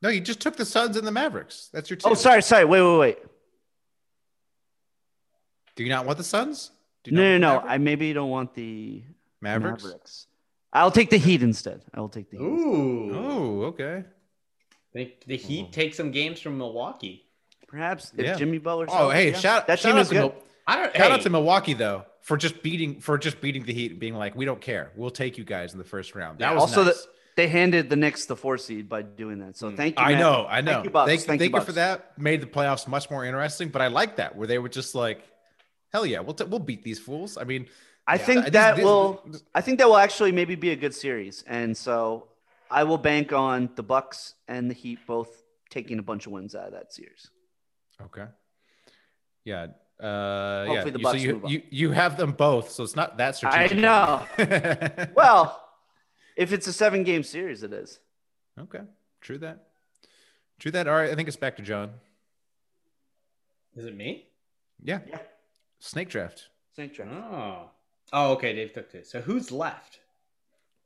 no, 0.02 0.08
you 0.08 0.20
just 0.20 0.40
took 0.40 0.56
the 0.56 0.64
Suns 0.64 0.96
and 0.96 1.06
the 1.06 1.12
Mavericks. 1.12 1.68
That's 1.72 1.90
your 1.90 1.96
team. 1.96 2.12
Oh, 2.12 2.14
sorry, 2.14 2.42
sorry. 2.42 2.64
Wait, 2.64 2.80
wait, 2.82 2.98
wait. 2.98 3.18
Do 5.76 5.82
you 5.82 5.88
not 5.90 6.06
want 6.06 6.18
the 6.18 6.24
Suns? 6.24 6.70
Do 7.02 7.10
you 7.10 7.16
No, 7.16 7.36
no, 7.38 7.58
no. 7.58 7.66
I 7.66 7.78
maybe 7.78 8.12
don't 8.12 8.30
want 8.30 8.54
the 8.54 9.02
Mavericks. 9.44 9.84
Mavericks. 9.84 10.26
I'll 10.72 10.90
take 10.90 11.10
the 11.10 11.18
Heat 11.18 11.42
instead. 11.42 11.82
I 11.94 12.00
will 12.00 12.08
take 12.08 12.30
the 12.30 12.38
Heat. 12.38 12.42
Ooh. 12.44 13.10
Oh, 13.14 13.62
okay. 13.66 14.04
They, 14.92 15.14
the 15.26 15.36
Heat 15.36 15.72
take 15.72 15.94
some 15.94 16.10
games 16.10 16.40
from 16.40 16.58
Milwaukee. 16.58 17.26
Perhaps 17.68 18.12
if 18.16 18.24
Yeah. 18.24 18.34
Jimmy 18.36 18.58
Butler. 18.58 18.86
Oh, 18.88 19.10
hey, 19.10 19.32
shout, 19.32 19.66
that 19.68 19.78
shout 19.78 19.92
team 19.92 19.96
out 19.96 20.02
is 20.02 20.08
to 20.08 20.14
good. 20.14 20.20
Mil- 20.20 20.34
I 20.66 20.76
don't. 20.76 20.96
shout 20.96 21.06
hey, 21.06 21.12
out 21.12 21.20
to 21.22 21.30
Milwaukee 21.30 21.74
though 21.74 22.04
for 22.22 22.36
just 22.36 22.62
beating 22.62 23.00
for 23.00 23.18
just 23.18 23.40
beating 23.40 23.64
the 23.64 23.72
Heat 23.74 23.90
and 23.92 24.00
being 24.00 24.14
like, 24.14 24.34
we 24.34 24.44
don't 24.44 24.60
care. 24.60 24.90
We'll 24.96 25.10
take 25.10 25.36
you 25.38 25.44
guys 25.44 25.72
in 25.72 25.78
the 25.78 25.84
first 25.84 26.14
round. 26.14 26.38
That 26.38 26.48
Yeah, 26.50 26.54
was 26.54 26.62
also 26.62 26.84
nice. 26.84 27.02
the, 27.02 27.08
they 27.36 27.48
handed 27.48 27.90
the 27.90 27.96
Knicks 27.96 28.26
the 28.26 28.36
four 28.36 28.56
seed 28.58 28.88
by 28.88 29.02
doing 29.02 29.40
that. 29.40 29.56
So 29.56 29.70
mm. 29.70 29.76
thank 29.76 29.98
you. 29.98 30.04
I 30.04 30.12
Matt. 30.12 30.20
know, 30.20 30.46
I 30.48 30.60
know. 30.60 30.72
Thank 30.72 30.84
you, 30.84 30.90
Bucks. 30.90 31.08
Thank, 31.08 31.20
Thank 31.22 31.40
thank 31.40 31.52
you, 31.52 31.58
you 31.58 31.64
for 31.64 31.72
that. 31.72 32.16
Made 32.18 32.40
the 32.40 32.46
playoffs 32.46 32.86
much 32.88 33.10
more 33.10 33.24
interesting. 33.24 33.68
But 33.68 33.82
I 33.82 33.88
like 33.88 34.16
that 34.16 34.36
where 34.36 34.46
they 34.46 34.58
were 34.58 34.68
just 34.68 34.94
like, 34.94 35.22
hell 35.92 36.06
yeah, 36.06 36.20
we'll 36.20 36.34
t- 36.34 36.44
we'll 36.44 36.60
beat 36.60 36.82
these 36.82 36.98
fools. 36.98 37.36
I 37.36 37.44
mean, 37.44 37.66
I 38.06 38.14
yeah, 38.16 38.18
think 38.24 38.44
this- 38.44 38.52
that 38.52 38.76
this- 38.76 38.84
will. 38.84 39.22
this- 39.26 39.42
I 39.54 39.60
think 39.60 39.78
that 39.78 39.86
will 39.88 39.96
actually 39.96 40.32
maybe 40.32 40.54
be 40.54 40.70
a 40.70 40.76
good 40.76 40.94
series, 40.94 41.42
and 41.46 41.76
so 41.76 42.28
I 42.70 42.84
will 42.84 42.98
bank 42.98 43.32
on 43.32 43.70
the 43.76 43.82
Bucks 43.82 44.34
and 44.48 44.70
the 44.70 44.74
Heat 44.74 44.98
both 45.06 45.42
taking 45.70 45.98
a 45.98 46.02
bunch 46.02 46.26
of 46.26 46.32
wins 46.32 46.54
out 46.54 46.66
of 46.66 46.72
that 46.72 46.92
series. 46.92 47.30
Okay. 48.02 48.26
Yeah. 49.44 49.68
Uh, 50.00 50.66
Hopefully 50.66 50.74
yeah. 50.74 50.90
the 50.90 50.98
You- 50.98 51.04
so 51.04 51.12
you, 51.14 51.32
move 51.34 51.44
on. 51.44 51.50
you 51.50 51.62
you 51.70 51.90
have 51.92 52.16
them 52.16 52.32
both, 52.32 52.70
so 52.70 52.82
it's 52.82 52.96
not 52.96 53.16
that 53.18 53.28
I 53.28 53.32
strategic. 53.32 53.78
I 53.78 53.80
know. 53.80 55.08
Well, 55.14 55.60
if 56.36 56.52
it's 56.52 56.66
a 56.66 56.72
seven 56.72 57.04
game 57.04 57.22
series, 57.22 57.62
it 57.62 57.72
is. 57.72 58.00
okay. 58.58 58.80
True 59.20 59.38
that. 59.38 59.68
True 60.58 60.72
that. 60.72 60.86
All 60.88 60.94
right. 60.94 61.10
I 61.10 61.14
think 61.14 61.28
it's 61.28 61.36
back 61.36 61.56
to 61.56 61.62
John. 61.62 61.92
Is 63.76 63.86
it 63.86 63.96
me? 63.96 64.26
Yeah. 64.82 65.00
Yeah. 65.08 65.18
Snake 65.78 66.08
draft. 66.10 66.48
Snake 66.74 66.94
draft. 66.94 67.10
Oh. 67.12 67.70
Oh, 68.14 68.32
okay. 68.32 68.54
Dave 68.54 68.72
took 68.72 68.90
this. 68.90 69.10
So 69.10 69.20
who's 69.20 69.50
left? 69.52 69.98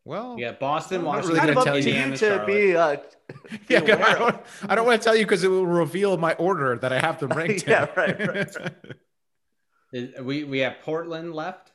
Well, 0.05 0.37
yeah, 0.39 0.53
got 0.53 0.61
Boston, 0.61 0.99
I'm 1.01 1.05
not 1.05 1.11
Washington, 1.17 1.35
really 1.37 1.47
gonna 1.49 1.59
up 1.61 1.65
tell 1.67 1.75
to 1.75 1.91
you. 1.91 1.97
you 2.11 2.17
to 2.17 2.45
be. 2.47 2.75
Uh, 2.77 2.97
yeah, 3.69 3.81
be 3.81 3.93
aware 3.93 4.09
I 4.09 4.15
don't, 4.19 4.37
I 4.71 4.75
don't 4.75 4.87
want 4.87 5.03
to 5.03 5.05
tell 5.05 5.15
you 5.15 5.25
because 5.27 5.45
it 5.45 5.49
will 5.49 5.67
reveal 5.67 6.17
my 6.17 6.33
order 6.35 6.77
that 6.79 6.93
I 6.95 6.99
have 6.99 7.21
them 7.21 7.29
ranked. 7.31 7.65
Yeah, 7.69 7.89
right, 7.95 8.19
right, 8.27 8.57
Is- 9.93 10.19
we 10.21 10.45
we 10.45 10.61
have 10.61 10.77
Portland 10.83 11.35
left, 11.35 11.73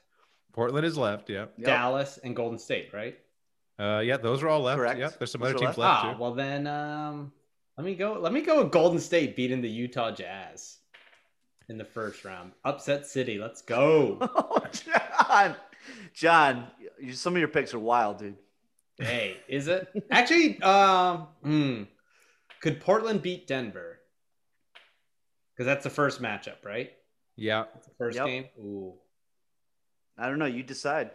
Portland 0.51 0.83
is 0.85 0.97
left. 0.97 1.29
Yeah. 1.29 1.45
Yep. 1.57 1.65
Dallas, 1.65 2.17
and 2.23 2.35
Golden 2.35 2.57
State, 2.57 2.89
right? 2.91 3.17
Uh, 3.79 3.99
yeah, 3.99 4.17
those 4.17 4.41
are 4.41 4.47
all 4.49 4.61
left. 4.61 4.77
Correct. 4.79 4.99
Yeah, 4.99 5.09
there's 5.19 5.31
some 5.31 5.41
Those 5.41 5.51
other 5.51 5.59
teams 5.59 5.77
left. 5.77 5.79
left, 5.79 6.03
Ah, 6.05 6.13
too. 6.13 6.19
well 6.19 6.33
then, 6.33 6.65
um, 6.65 7.31
let 7.77 7.85
me 7.85 7.93
go. 7.93 8.13
Let 8.19 8.33
me 8.33 8.41
go 8.41 8.63
with 8.63 8.71
Golden 8.71 8.99
State 8.99 9.35
beating 9.35 9.61
the 9.61 9.69
Utah 9.69 10.09
Jazz 10.11 10.77
in 11.69 11.77
the 11.77 11.85
first 11.85 12.23
round. 12.25 12.51
Upset 12.65 13.05
City. 13.05 13.37
Let's 13.37 13.61
go. 13.61 14.17
Oh, 14.35 14.65
John, 14.71 15.55
John, 16.13 16.67
you, 16.99 17.13
some 17.13 17.33
of 17.33 17.39
your 17.39 17.47
picks 17.47 17.73
are 17.73 17.79
wild, 17.79 18.19
dude. 18.19 18.37
hey, 18.97 19.37
is 19.47 19.67
it 19.67 19.87
actually? 20.11 20.61
Um, 20.61 21.27
hmm. 21.43 21.83
could 22.61 22.79
Portland 22.79 23.21
beat 23.21 23.47
Denver? 23.47 23.99
Because 25.55 25.65
that's 25.65 25.83
the 25.83 25.89
first 25.89 26.21
matchup, 26.21 26.63
right? 26.63 26.91
Yeah. 27.35 27.65
That's 27.73 27.87
the 27.87 27.93
first 27.97 28.17
Yep. 28.17 28.25
game. 28.25 28.45
Ooh. 28.59 28.93
I 30.17 30.27
don't 30.29 30.39
know. 30.39 30.45
You 30.45 30.63
decide. 30.63 31.11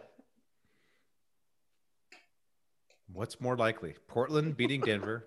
What's 3.11 3.41
more 3.41 3.57
likely, 3.57 3.95
Portland 4.07 4.55
beating 4.55 4.81
Denver, 4.81 5.25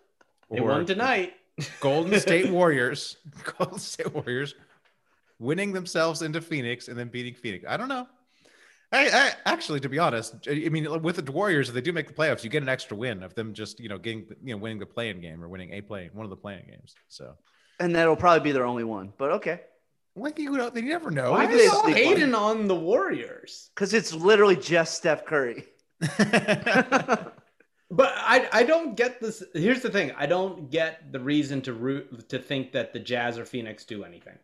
They 0.50 0.60
won 0.60 0.86
tonight. 0.86 1.34
Golden 1.80 2.18
State 2.20 2.50
Warriors, 2.50 3.16
Golden 3.58 3.78
State 3.78 4.12
Warriors, 4.12 4.54
winning 5.38 5.72
themselves 5.72 6.22
into 6.22 6.40
Phoenix 6.40 6.88
and 6.88 6.98
then 6.98 7.08
beating 7.08 7.34
Phoenix? 7.34 7.64
I 7.68 7.76
don't 7.76 7.88
know. 7.88 8.08
I, 8.92 9.08
I 9.08 9.32
actually, 9.46 9.80
to 9.80 9.88
be 9.88 9.98
honest, 9.98 10.36
I 10.48 10.68
mean, 10.68 11.02
with 11.02 11.24
the 11.24 11.32
Warriors, 11.32 11.68
if 11.68 11.74
they 11.74 11.80
do 11.80 11.92
make 11.92 12.06
the 12.06 12.14
playoffs, 12.14 12.44
you 12.44 12.50
get 12.50 12.62
an 12.62 12.68
extra 12.68 12.96
win 12.96 13.22
of 13.22 13.34
them 13.34 13.52
just 13.52 13.80
you 13.80 13.88
know 13.88 13.98
getting 13.98 14.26
you 14.42 14.54
know 14.54 14.60
winning 14.60 14.78
the 14.78 14.86
play-in 14.86 15.20
game 15.20 15.42
or 15.42 15.48
winning 15.48 15.72
a 15.72 15.80
play 15.80 16.10
one 16.12 16.24
of 16.24 16.30
the 16.30 16.36
play-in 16.36 16.66
games. 16.66 16.94
So, 17.08 17.34
And 17.80 17.94
that'll 17.94 18.16
probably 18.16 18.44
be 18.44 18.52
their 18.52 18.66
only 18.66 18.84
one. 18.84 19.12
But 19.18 19.32
okay. 19.32 19.62
like 20.14 20.38
you 20.38 20.50
know, 20.52 20.70
they 20.70 20.82
never 20.82 21.10
know. 21.10 21.32
Why 21.32 21.46
are 21.46 21.56
they 21.56 21.66
all 21.66 21.86
hating 21.86 22.34
on 22.34 22.68
the 22.68 22.76
Warriors? 22.76 23.70
Because 23.74 23.94
it's 23.94 24.14
literally 24.14 24.56
just 24.56 24.94
Steph 24.94 25.24
Curry. 25.24 25.64
But 27.96 28.12
I 28.16 28.48
I 28.52 28.62
don't 28.64 28.96
get 28.96 29.20
this. 29.20 29.42
Here's 29.52 29.82
the 29.82 29.90
thing. 29.90 30.12
I 30.16 30.26
don't 30.26 30.70
get 30.70 31.12
the 31.12 31.20
reason 31.20 31.62
to 31.62 31.72
root 31.72 32.28
to 32.28 32.38
think 32.38 32.72
that 32.72 32.92
the 32.92 32.98
Jazz 32.98 33.38
or 33.38 33.44
Phoenix 33.44 33.84
do 33.84 34.04
anything. 34.04 34.38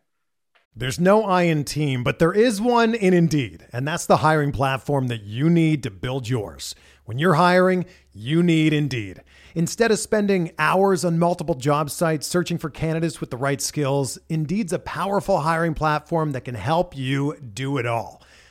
There's 0.73 1.01
no 1.01 1.25
I 1.25 1.43
in 1.43 1.65
team, 1.65 2.01
but 2.01 2.19
there 2.19 2.31
is 2.31 2.61
one 2.61 2.95
in 2.95 3.13
Indeed, 3.13 3.67
and 3.73 3.85
that's 3.85 4.05
the 4.05 4.17
hiring 4.17 4.53
platform 4.53 5.07
that 5.07 5.23
you 5.23 5.49
need 5.49 5.83
to 5.83 5.91
build 5.91 6.29
yours. 6.29 6.75
When 7.03 7.19
you're 7.19 7.33
hiring, 7.33 7.85
you 8.13 8.41
need 8.41 8.71
Indeed. 8.71 9.21
Instead 9.53 9.91
of 9.91 9.99
spending 9.99 10.53
hours 10.57 11.03
on 11.03 11.19
multiple 11.19 11.55
job 11.55 11.89
sites 11.89 12.25
searching 12.25 12.57
for 12.57 12.69
candidates 12.69 13.19
with 13.19 13.31
the 13.31 13.37
right 13.37 13.59
skills, 13.59 14.17
Indeed's 14.29 14.71
a 14.71 14.79
powerful 14.79 15.41
hiring 15.41 15.73
platform 15.73 16.31
that 16.31 16.45
can 16.45 16.55
help 16.55 16.95
you 16.95 17.35
do 17.37 17.77
it 17.77 17.85
all. 17.85 18.23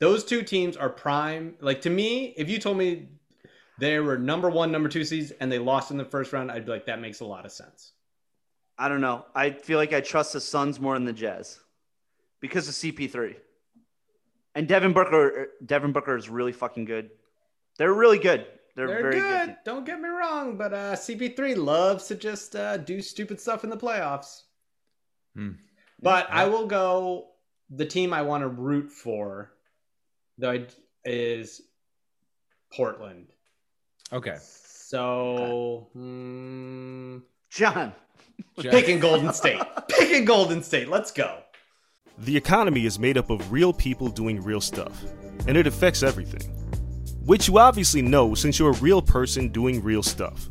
Those 0.00 0.24
two 0.24 0.42
teams 0.42 0.76
are 0.76 0.88
prime. 0.88 1.54
Like 1.60 1.80
to 1.82 1.90
me, 1.90 2.34
if 2.36 2.48
you 2.48 2.58
told 2.58 2.76
me 2.76 3.08
they 3.78 3.98
were 3.98 4.18
number 4.18 4.50
one, 4.50 4.70
number 4.70 4.88
two 4.88 5.04
seeds, 5.04 5.32
and 5.40 5.50
they 5.50 5.58
lost 5.58 5.90
in 5.90 5.96
the 5.96 6.04
first 6.04 6.32
round, 6.32 6.50
I'd 6.50 6.66
be 6.66 6.72
like, 6.72 6.86
that 6.86 7.00
makes 7.00 7.20
a 7.20 7.24
lot 7.24 7.44
of 7.44 7.52
sense. 7.52 7.92
I 8.78 8.88
don't 8.88 9.00
know. 9.00 9.24
I 9.34 9.50
feel 9.50 9.78
like 9.78 9.92
I 9.92 10.00
trust 10.00 10.32
the 10.32 10.40
Suns 10.40 10.80
more 10.80 10.94
than 10.94 11.04
the 11.04 11.12
Jazz 11.12 11.60
because 12.40 12.68
of 12.68 12.74
CP3. 12.74 13.36
And 14.56 14.68
Devin 14.68 14.92
Booker, 14.92 15.48
Devin 15.64 15.92
Booker 15.92 16.16
is 16.16 16.28
really 16.28 16.52
fucking 16.52 16.84
good. 16.84 17.10
They're 17.78 17.92
really 17.92 18.18
good. 18.18 18.46
They're, 18.76 18.88
They're 18.88 19.02
very 19.02 19.20
good. 19.20 19.46
good. 19.46 19.56
Don't 19.64 19.86
get 19.86 20.00
me 20.00 20.08
wrong, 20.08 20.56
but 20.56 20.72
uh, 20.72 20.92
CP3 20.94 21.56
loves 21.56 22.06
to 22.08 22.16
just 22.16 22.56
uh, 22.56 22.76
do 22.76 23.00
stupid 23.00 23.40
stuff 23.40 23.62
in 23.62 23.70
the 23.70 23.76
playoffs. 23.76 24.42
Hmm. 25.34 25.52
But 26.00 26.28
I 26.30 26.46
will 26.46 26.66
go. 26.66 27.28
The 27.70 27.86
team 27.86 28.12
I 28.12 28.22
want 28.22 28.42
to 28.42 28.48
root 28.48 28.90
for, 28.90 29.53
though, 30.38 30.50
I- 30.52 30.66
is 31.04 31.62
Portland. 32.72 33.26
Okay. 34.12 34.36
So, 34.40 35.88
hmm, 35.92 37.18
John. 37.50 37.92
picking 38.58 39.00
Golden 39.00 39.32
State. 39.32 39.60
Picking 39.88 40.24
Golden 40.24 40.62
State. 40.62 40.88
Let's 40.88 41.10
go. 41.10 41.38
The 42.18 42.36
economy 42.36 42.86
is 42.86 42.98
made 42.98 43.18
up 43.18 43.30
of 43.30 43.50
real 43.50 43.72
people 43.72 44.08
doing 44.08 44.40
real 44.40 44.60
stuff, 44.60 45.04
and 45.48 45.56
it 45.56 45.66
affects 45.66 46.02
everything. 46.02 46.48
Which 47.24 47.48
you 47.48 47.58
obviously 47.58 48.02
know 48.02 48.34
since 48.34 48.58
you're 48.58 48.70
a 48.70 48.80
real 48.80 49.02
person 49.02 49.48
doing 49.48 49.82
real 49.82 50.02
stuff. 50.02 50.48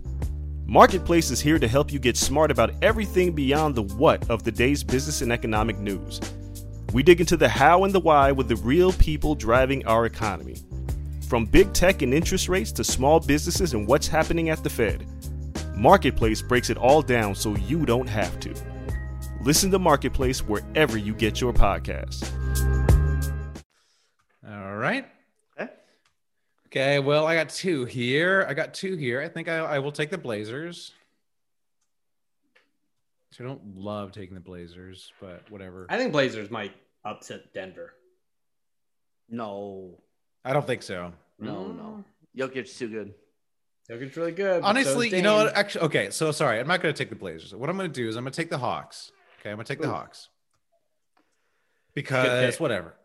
Marketplace 0.65 1.29
is 1.29 1.39
here 1.39 1.59
to 1.59 1.67
help 1.67 1.93
you 1.93 1.99
get 1.99 2.17
smart 2.17 2.49
about 2.49 2.71
everything 2.81 3.31
beyond 3.33 3.75
the 3.75 3.83
what 3.83 4.27
of 4.29 4.43
the 4.43 4.51
day's 4.51 4.83
business 4.83 5.21
and 5.21 5.31
economic 5.31 5.77
news. 5.77 6.19
We 6.93 7.01
dig 7.01 7.19
into 7.19 7.37
the 7.37 7.49
how 7.49 7.85
and 7.85 7.93
the 7.93 7.99
why 7.99 8.31
with 8.31 8.47
the 8.47 8.55
real 8.57 8.93
people 8.93 9.33
driving 9.33 9.83
our 9.87 10.05
economy. 10.05 10.57
From 11.27 11.47
big 11.47 11.73
tech 11.73 12.03
and 12.03 12.13
interest 12.13 12.47
rates 12.47 12.71
to 12.73 12.83
small 12.83 13.19
businesses 13.19 13.73
and 13.73 13.87
what's 13.87 14.07
happening 14.07 14.49
at 14.49 14.63
the 14.63 14.69
Fed. 14.69 15.03
Marketplace 15.75 16.43
breaks 16.43 16.69
it 16.69 16.77
all 16.77 17.01
down 17.01 17.33
so 17.33 17.55
you 17.55 17.87
don't 17.87 18.07
have 18.07 18.39
to. 18.41 18.53
Listen 19.41 19.71
to 19.71 19.79
Marketplace 19.79 20.41
wherever 20.41 20.95
you 20.95 21.15
get 21.15 21.41
your 21.41 21.51
podcasts. 21.51 22.29
All 24.47 24.75
right. 24.75 25.07
Okay. 25.59 25.71
Okay. 26.67 26.99
Well, 26.99 27.25
I 27.25 27.33
got 27.33 27.49
two 27.49 27.85
here. 27.85 28.45
I 28.47 28.53
got 28.53 28.75
two 28.75 28.95
here. 28.97 29.19
I 29.19 29.29
think 29.29 29.49
I, 29.49 29.57
I 29.57 29.79
will 29.79 29.91
take 29.91 30.11
the 30.11 30.19
Blazers. 30.19 30.91
So 33.31 33.43
I 33.43 33.47
don't 33.47 33.79
love 33.79 34.11
taking 34.11 34.35
the 34.35 34.41
Blazers, 34.41 35.11
but 35.19 35.49
whatever. 35.49 35.87
I 35.89 35.97
think 35.97 36.11
Blazers 36.11 36.51
might 36.51 36.71
upset 37.05 37.53
Denver. 37.53 37.93
No. 39.29 40.01
I 40.45 40.53
don't 40.53 40.65
think 40.65 40.83
so. 40.83 41.13
No, 41.39 41.67
no. 41.67 41.83
Mm. 41.83 42.03
Jokic's 42.37 42.77
too 42.77 42.89
good. 42.89 43.13
Jokic's 43.89 44.15
really 44.17 44.31
good. 44.31 44.61
but 44.61 44.67
so 44.67 44.69
Honestly, 44.69 45.15
you 45.15 45.21
know 45.21 45.35
what? 45.35 45.55
Actually, 45.55 45.85
okay. 45.85 46.09
So 46.09 46.31
sorry, 46.31 46.59
I'm 46.59 46.67
not 46.67 46.81
going 46.81 46.93
to 46.93 46.97
take 46.97 47.09
the 47.09 47.15
Blazers. 47.15 47.53
What 47.53 47.69
I'm 47.69 47.77
going 47.77 47.91
to 47.91 47.93
do 47.93 48.07
is 48.07 48.15
I'm 48.15 48.23
going 48.23 48.31
to 48.31 48.41
take 48.41 48.49
the 48.49 48.57
Hawks. 48.57 49.11
Okay, 49.39 49.49
I'm 49.49 49.57
going 49.57 49.65
to 49.65 49.73
take 49.73 49.81
the 49.81 49.89
Hawks 49.89 50.29
because 51.93 52.59
whatever. 52.59 52.95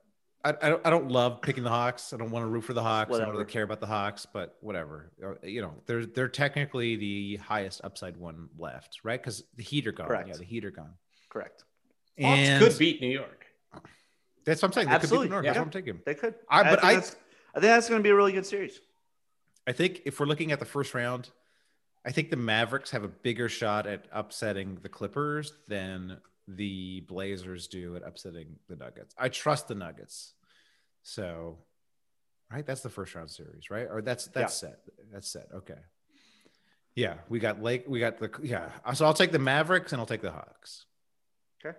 I, 0.45 0.55
I, 0.63 0.69
don't, 0.69 0.87
I 0.87 0.91
don't 0.91 1.11
love 1.11 1.43
picking 1.43 1.65
the 1.65 1.71
Hawks. 1.71 2.13
I 2.13 2.17
don't 2.17 2.31
want 2.31 2.45
to 2.45 2.49
root 2.49 2.63
for 2.63 2.73
the 2.73 2.83
Hawks. 2.83 3.15
I 3.15 3.19
don't 3.19 3.31
really 3.31 3.45
care 3.45 3.65
about 3.65 3.81
the 3.81 3.87
Hawks, 3.87 4.25
but 4.25 4.57
whatever. 4.61 5.11
Uh, 5.23 5.35
you 5.43 5.61
know, 5.61 5.75
they're 5.87 6.07
they're 6.07 6.29
technically 6.29 6.95
the 6.95 7.37
highest 7.37 7.81
upside 7.83 8.17
one 8.17 8.49
left, 8.57 9.01
right? 9.03 9.21
Because 9.21 9.43
the 9.57 9.65
Heat 9.65 9.87
are 9.89 9.93
gone. 9.93 10.07
Correct. 10.07 10.29
Yeah, 10.29 10.37
the 10.37 10.45
Heat 10.45 10.65
are 10.65 10.71
gone. 10.71 10.93
Correct. 11.29 11.65
Hawks 12.21 12.39
And 12.39 12.65
could 12.65 12.79
beat 12.79 13.01
New 13.01 13.09
York. 13.09 13.38
That's 14.45 14.63
what 14.63 14.69
I'm 14.69 14.73
saying. 14.73 14.89
They 14.89 14.95
could 14.95 15.03
Absolutely. 15.03 15.29
New 15.29 15.35
Yeah. 15.37 15.43
That's 15.43 15.59
what 15.59 15.65
I'm 15.65 15.71
taking. 15.71 16.01
They 16.05 16.15
could. 16.15 16.35
I- 16.49 16.63
but 16.63 16.81
think 16.81 16.85
I- 16.85 16.95
that's, 16.95 17.17
I 17.55 17.61
think 17.61 17.71
that's 17.71 17.89
going 17.89 18.01
to 18.01 18.03
be 18.03 18.11
a 18.11 18.15
really 18.15 18.33
good 18.33 18.47
series. 18.47 18.81
I 19.67 19.73
think 19.73 20.03
if 20.07 20.19
we're 20.19 20.27
looking 20.27 20.53
at 20.53 20.59
the 20.61 20.65
first 20.65 20.95
round, 20.95 21.31
I 22.05 22.13
think 22.13 22.31
the 22.31 22.37
Mavericks 22.37 22.91
have 22.93 23.05
a 23.05 23.09
bigger 23.09 23.49
shot 23.49 23.87
at 23.87 24.07
upsetting 24.13 24.79
the 24.83 24.89
Clippers 24.89 25.53
than 25.67 26.19
the 26.47 27.01
Blazers 27.01 27.67
do 27.69 27.97
at 27.97 28.03
upsetting 28.03 28.57
the 28.69 28.77
Nuggets. 28.77 29.15
I 29.19 29.29
trust 29.29 29.69
the 29.69 29.75
Nuggets. 29.75 30.33
So, 31.03 31.59
right, 32.51 32.65
that's 32.65 32.81
the 32.81 32.89
first 32.89 33.15
round 33.15 33.31
series, 33.31 33.69
right? 33.71 33.87
Or 33.91 34.01
that's 34.01 34.27
that's 34.29 34.55
set. 34.55 34.81
That's 35.13 35.29
set. 35.29 35.49
Okay. 35.53 35.79
Yeah, 36.95 37.15
we 37.29 37.39
got 37.39 37.63
Lake. 37.63 37.85
We 37.87 38.01
got 38.01 38.19
the 38.19 38.31
yeah. 38.43 38.71
So 38.95 39.05
I'll 39.05 39.15
take 39.15 39.33
the 39.33 39.39
Mavericks 39.39 39.93
and 39.93 40.01
I'll 40.01 40.07
take 40.07 40.23
the 40.23 40.33
Hawks. 40.33 40.87
Okay. 41.65 41.77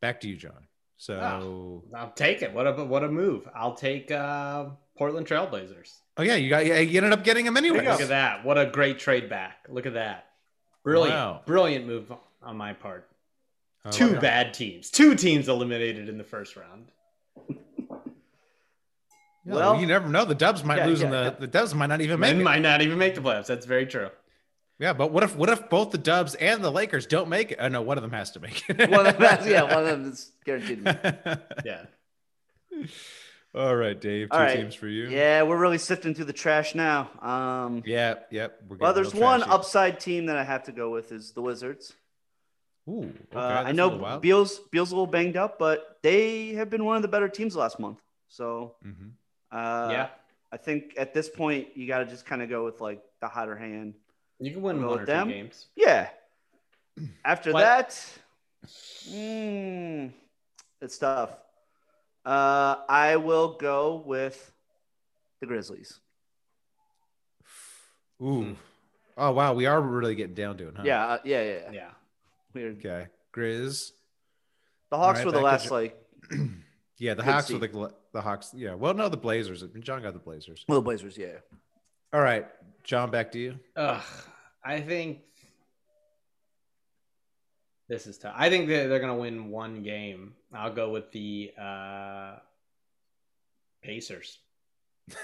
Back 0.00 0.20
to 0.20 0.28
you, 0.28 0.36
John. 0.36 0.68
So, 0.96 1.82
I'll 1.94 2.12
take 2.12 2.42
it. 2.42 2.52
What 2.54 2.66
a 2.66 2.84
what 2.84 3.02
a 3.04 3.08
move. 3.08 3.48
I'll 3.54 3.74
take 3.74 4.10
uh, 4.10 4.66
Portland 4.96 5.26
Trailblazers. 5.26 5.92
oh 6.16 6.22
yeah, 6.22 6.36
you 6.36 6.48
got 6.48 6.64
yeah, 6.64 6.78
you 6.78 6.96
ended 6.98 7.12
up 7.12 7.24
getting 7.24 7.44
them 7.44 7.56
anyway. 7.56 7.84
Look 7.86 8.00
at 8.00 8.08
that. 8.08 8.44
What 8.44 8.58
a 8.58 8.66
great 8.66 8.98
trade 8.98 9.28
back. 9.28 9.66
Look 9.68 9.86
at 9.86 9.94
that. 9.94 10.26
Brilliant. 10.84 11.14
Wow. 11.14 11.40
Brilliant 11.46 11.86
move 11.86 12.12
on 12.42 12.56
my 12.56 12.72
part. 12.74 13.08
I 13.84 13.90
Two 13.90 14.18
bad 14.18 14.54
teams. 14.54 14.90
Two 14.90 15.14
teams 15.14 15.48
eliminated 15.48 16.08
in 16.08 16.16
the 16.16 16.24
first 16.24 16.56
round. 16.56 16.86
Yeah, 19.46 19.54
Well- 19.54 19.80
you 19.80 19.86
never 19.86 20.08
know. 20.08 20.24
The 20.24 20.34
Dubs 20.34 20.64
might 20.64 20.78
Yeah, 20.78 20.86
lose, 20.86 21.02
and 21.02 21.12
the 21.12 21.22
yeah. 21.24 21.30
the 21.30 21.46
Dubs 21.46 21.74
might 21.74 21.88
not 21.88 22.00
even 22.00 22.18
make 22.18 22.34
it. 22.34 22.42
might 22.42 22.62
not 22.62 22.80
even 22.80 22.96
make 22.96 23.14
the 23.14 23.20
playoffs. 23.20 23.46
That's 23.46 23.66
very 23.66 23.84
true. 23.86 24.08
Yeah, 24.78 24.92
but 24.92 25.12
what 25.12 25.22
if 25.22 25.36
what 25.36 25.48
if 25.50 25.68
both 25.70 25.90
the 25.92 25.98
Dubs 25.98 26.34
and 26.34 26.62
the 26.64 26.70
Lakers 26.70 27.06
don't 27.06 27.28
make 27.28 27.52
it? 27.52 27.58
Oh 27.60 27.68
no, 27.68 27.80
one 27.82 27.96
of 27.96 28.02
them 28.02 28.10
has 28.12 28.32
to 28.32 28.40
make 28.40 28.68
it. 28.68 28.90
One 28.90 29.06
of 29.06 29.18
them, 29.18 29.48
yeah, 29.48 29.62
one 29.62 29.84
of 29.84 29.86
them 29.86 30.10
is 30.10 30.32
guaranteed. 30.44 30.84
to 30.84 31.18
win. 31.24 31.38
Yeah. 31.64 31.84
All 33.54 33.76
right, 33.76 33.98
Dave. 34.00 34.30
Two 34.30 34.36
All 34.36 34.40
right. 34.42 34.56
teams 34.56 34.74
for 34.74 34.88
you. 34.88 35.08
Yeah, 35.08 35.42
we're 35.44 35.56
really 35.58 35.78
sifting 35.78 36.12
through 36.12 36.24
the 36.24 36.32
trash 36.32 36.74
now. 36.74 37.08
Um, 37.22 37.84
Yeah. 37.86 38.14
Yep. 38.30 38.62
We're 38.68 38.76
well, 38.78 38.92
there's 38.92 39.14
one 39.14 39.40
trashy. 39.40 39.52
upside 39.52 40.00
team 40.00 40.26
that 40.26 40.36
I 40.36 40.42
have 40.42 40.64
to 40.64 40.72
go 40.72 40.90
with 40.90 41.12
is 41.12 41.30
the 41.32 41.40
Wizards. 41.42 41.92
Ooh. 42.88 43.04
Okay. 43.32 43.36
Uh, 43.36 43.62
I 43.62 43.70
know. 43.72 44.18
Beal's 44.20 44.58
Beal's 44.72 44.90
a 44.90 44.94
little 44.96 45.06
banged 45.06 45.36
up, 45.36 45.58
but 45.58 45.98
they 46.02 46.54
have 46.54 46.68
been 46.68 46.84
one 46.84 46.96
of 46.96 47.02
the 47.02 47.08
better 47.08 47.28
teams 47.28 47.54
last 47.54 47.78
month. 47.78 48.00
So 48.28 48.74
Mhm. 48.84 49.12
uh, 49.52 49.88
yeah. 49.92 50.08
I 50.50 50.56
think 50.56 50.94
at 50.98 51.14
this 51.14 51.28
point 51.28 51.76
you 51.76 51.86
got 51.86 51.98
to 51.98 52.06
just 52.06 52.26
kind 52.26 52.42
of 52.42 52.48
go 52.50 52.64
with 52.64 52.80
like 52.80 53.02
the 53.20 53.28
hotter 53.28 53.56
hand. 53.56 53.94
You 54.40 54.52
can 54.52 54.62
win 54.62 54.80
Go 54.80 54.88
one 54.90 55.00
or 55.00 55.06
them? 55.06 55.28
two 55.28 55.34
games. 55.34 55.66
Yeah. 55.76 56.08
After 57.24 57.52
What? 57.52 57.60
that, 57.60 58.08
mm, 59.08 60.12
it's 60.80 60.98
tough. 60.98 61.30
Uh, 62.24 62.76
I 62.88 63.16
will 63.16 63.54
go 63.54 64.02
with 64.06 64.52
the 65.40 65.46
Grizzlies. 65.46 65.98
Ooh. 68.22 68.56
Oh 69.16 69.32
wow, 69.32 69.54
we 69.54 69.66
are 69.66 69.80
really 69.80 70.14
getting 70.14 70.34
down 70.34 70.56
to 70.58 70.68
it, 70.68 70.74
huh? 70.76 70.82
Yeah, 70.84 71.06
uh, 71.06 71.18
yeah, 71.24 71.42
yeah, 71.42 71.52
yeah. 71.52 71.70
Yeah. 71.72 71.90
Weird. 72.52 72.78
Okay. 72.78 73.06
Grizz. 73.32 73.92
The 74.90 74.96
Hawks 74.96 75.20
Alright, 75.20 75.26
were 75.26 75.32
the 75.32 75.40
last 75.40 75.62
gives 75.62 75.72
like 75.72 75.96
Yeah, 76.98 77.14
the 77.14 77.22
Good 77.22 77.32
Hawks 77.32 77.50
were 77.50 77.58
the 77.58 77.92
the 78.12 78.20
Hawks. 78.20 78.52
Yeah. 78.54 78.74
Well, 78.74 78.94
no, 78.94 79.08
the 79.08 79.16
Blazers. 79.16 79.64
John 79.80 80.02
got 80.02 80.12
the 80.12 80.18
Blazers. 80.20 80.64
well, 80.68 80.78
the 80.78 80.84
Blazers. 80.84 81.18
Yeah. 81.18 81.38
All 82.14 82.20
right, 82.20 82.46
John, 82.84 83.10
back 83.10 83.32
to 83.32 83.40
you. 83.40 83.58
Ugh. 83.74 84.00
I 84.64 84.80
think 84.80 85.18
this 87.88 88.06
is 88.06 88.18
tough. 88.18 88.34
I 88.36 88.48
think 88.50 88.68
that 88.68 88.86
they're 88.86 89.00
gonna 89.00 89.16
win 89.16 89.50
one 89.50 89.82
game. 89.82 90.34
I'll 90.54 90.72
go 90.72 90.90
with 90.90 91.10
the 91.10 91.50
uh, 91.60 92.36
Pacers. 93.82 94.38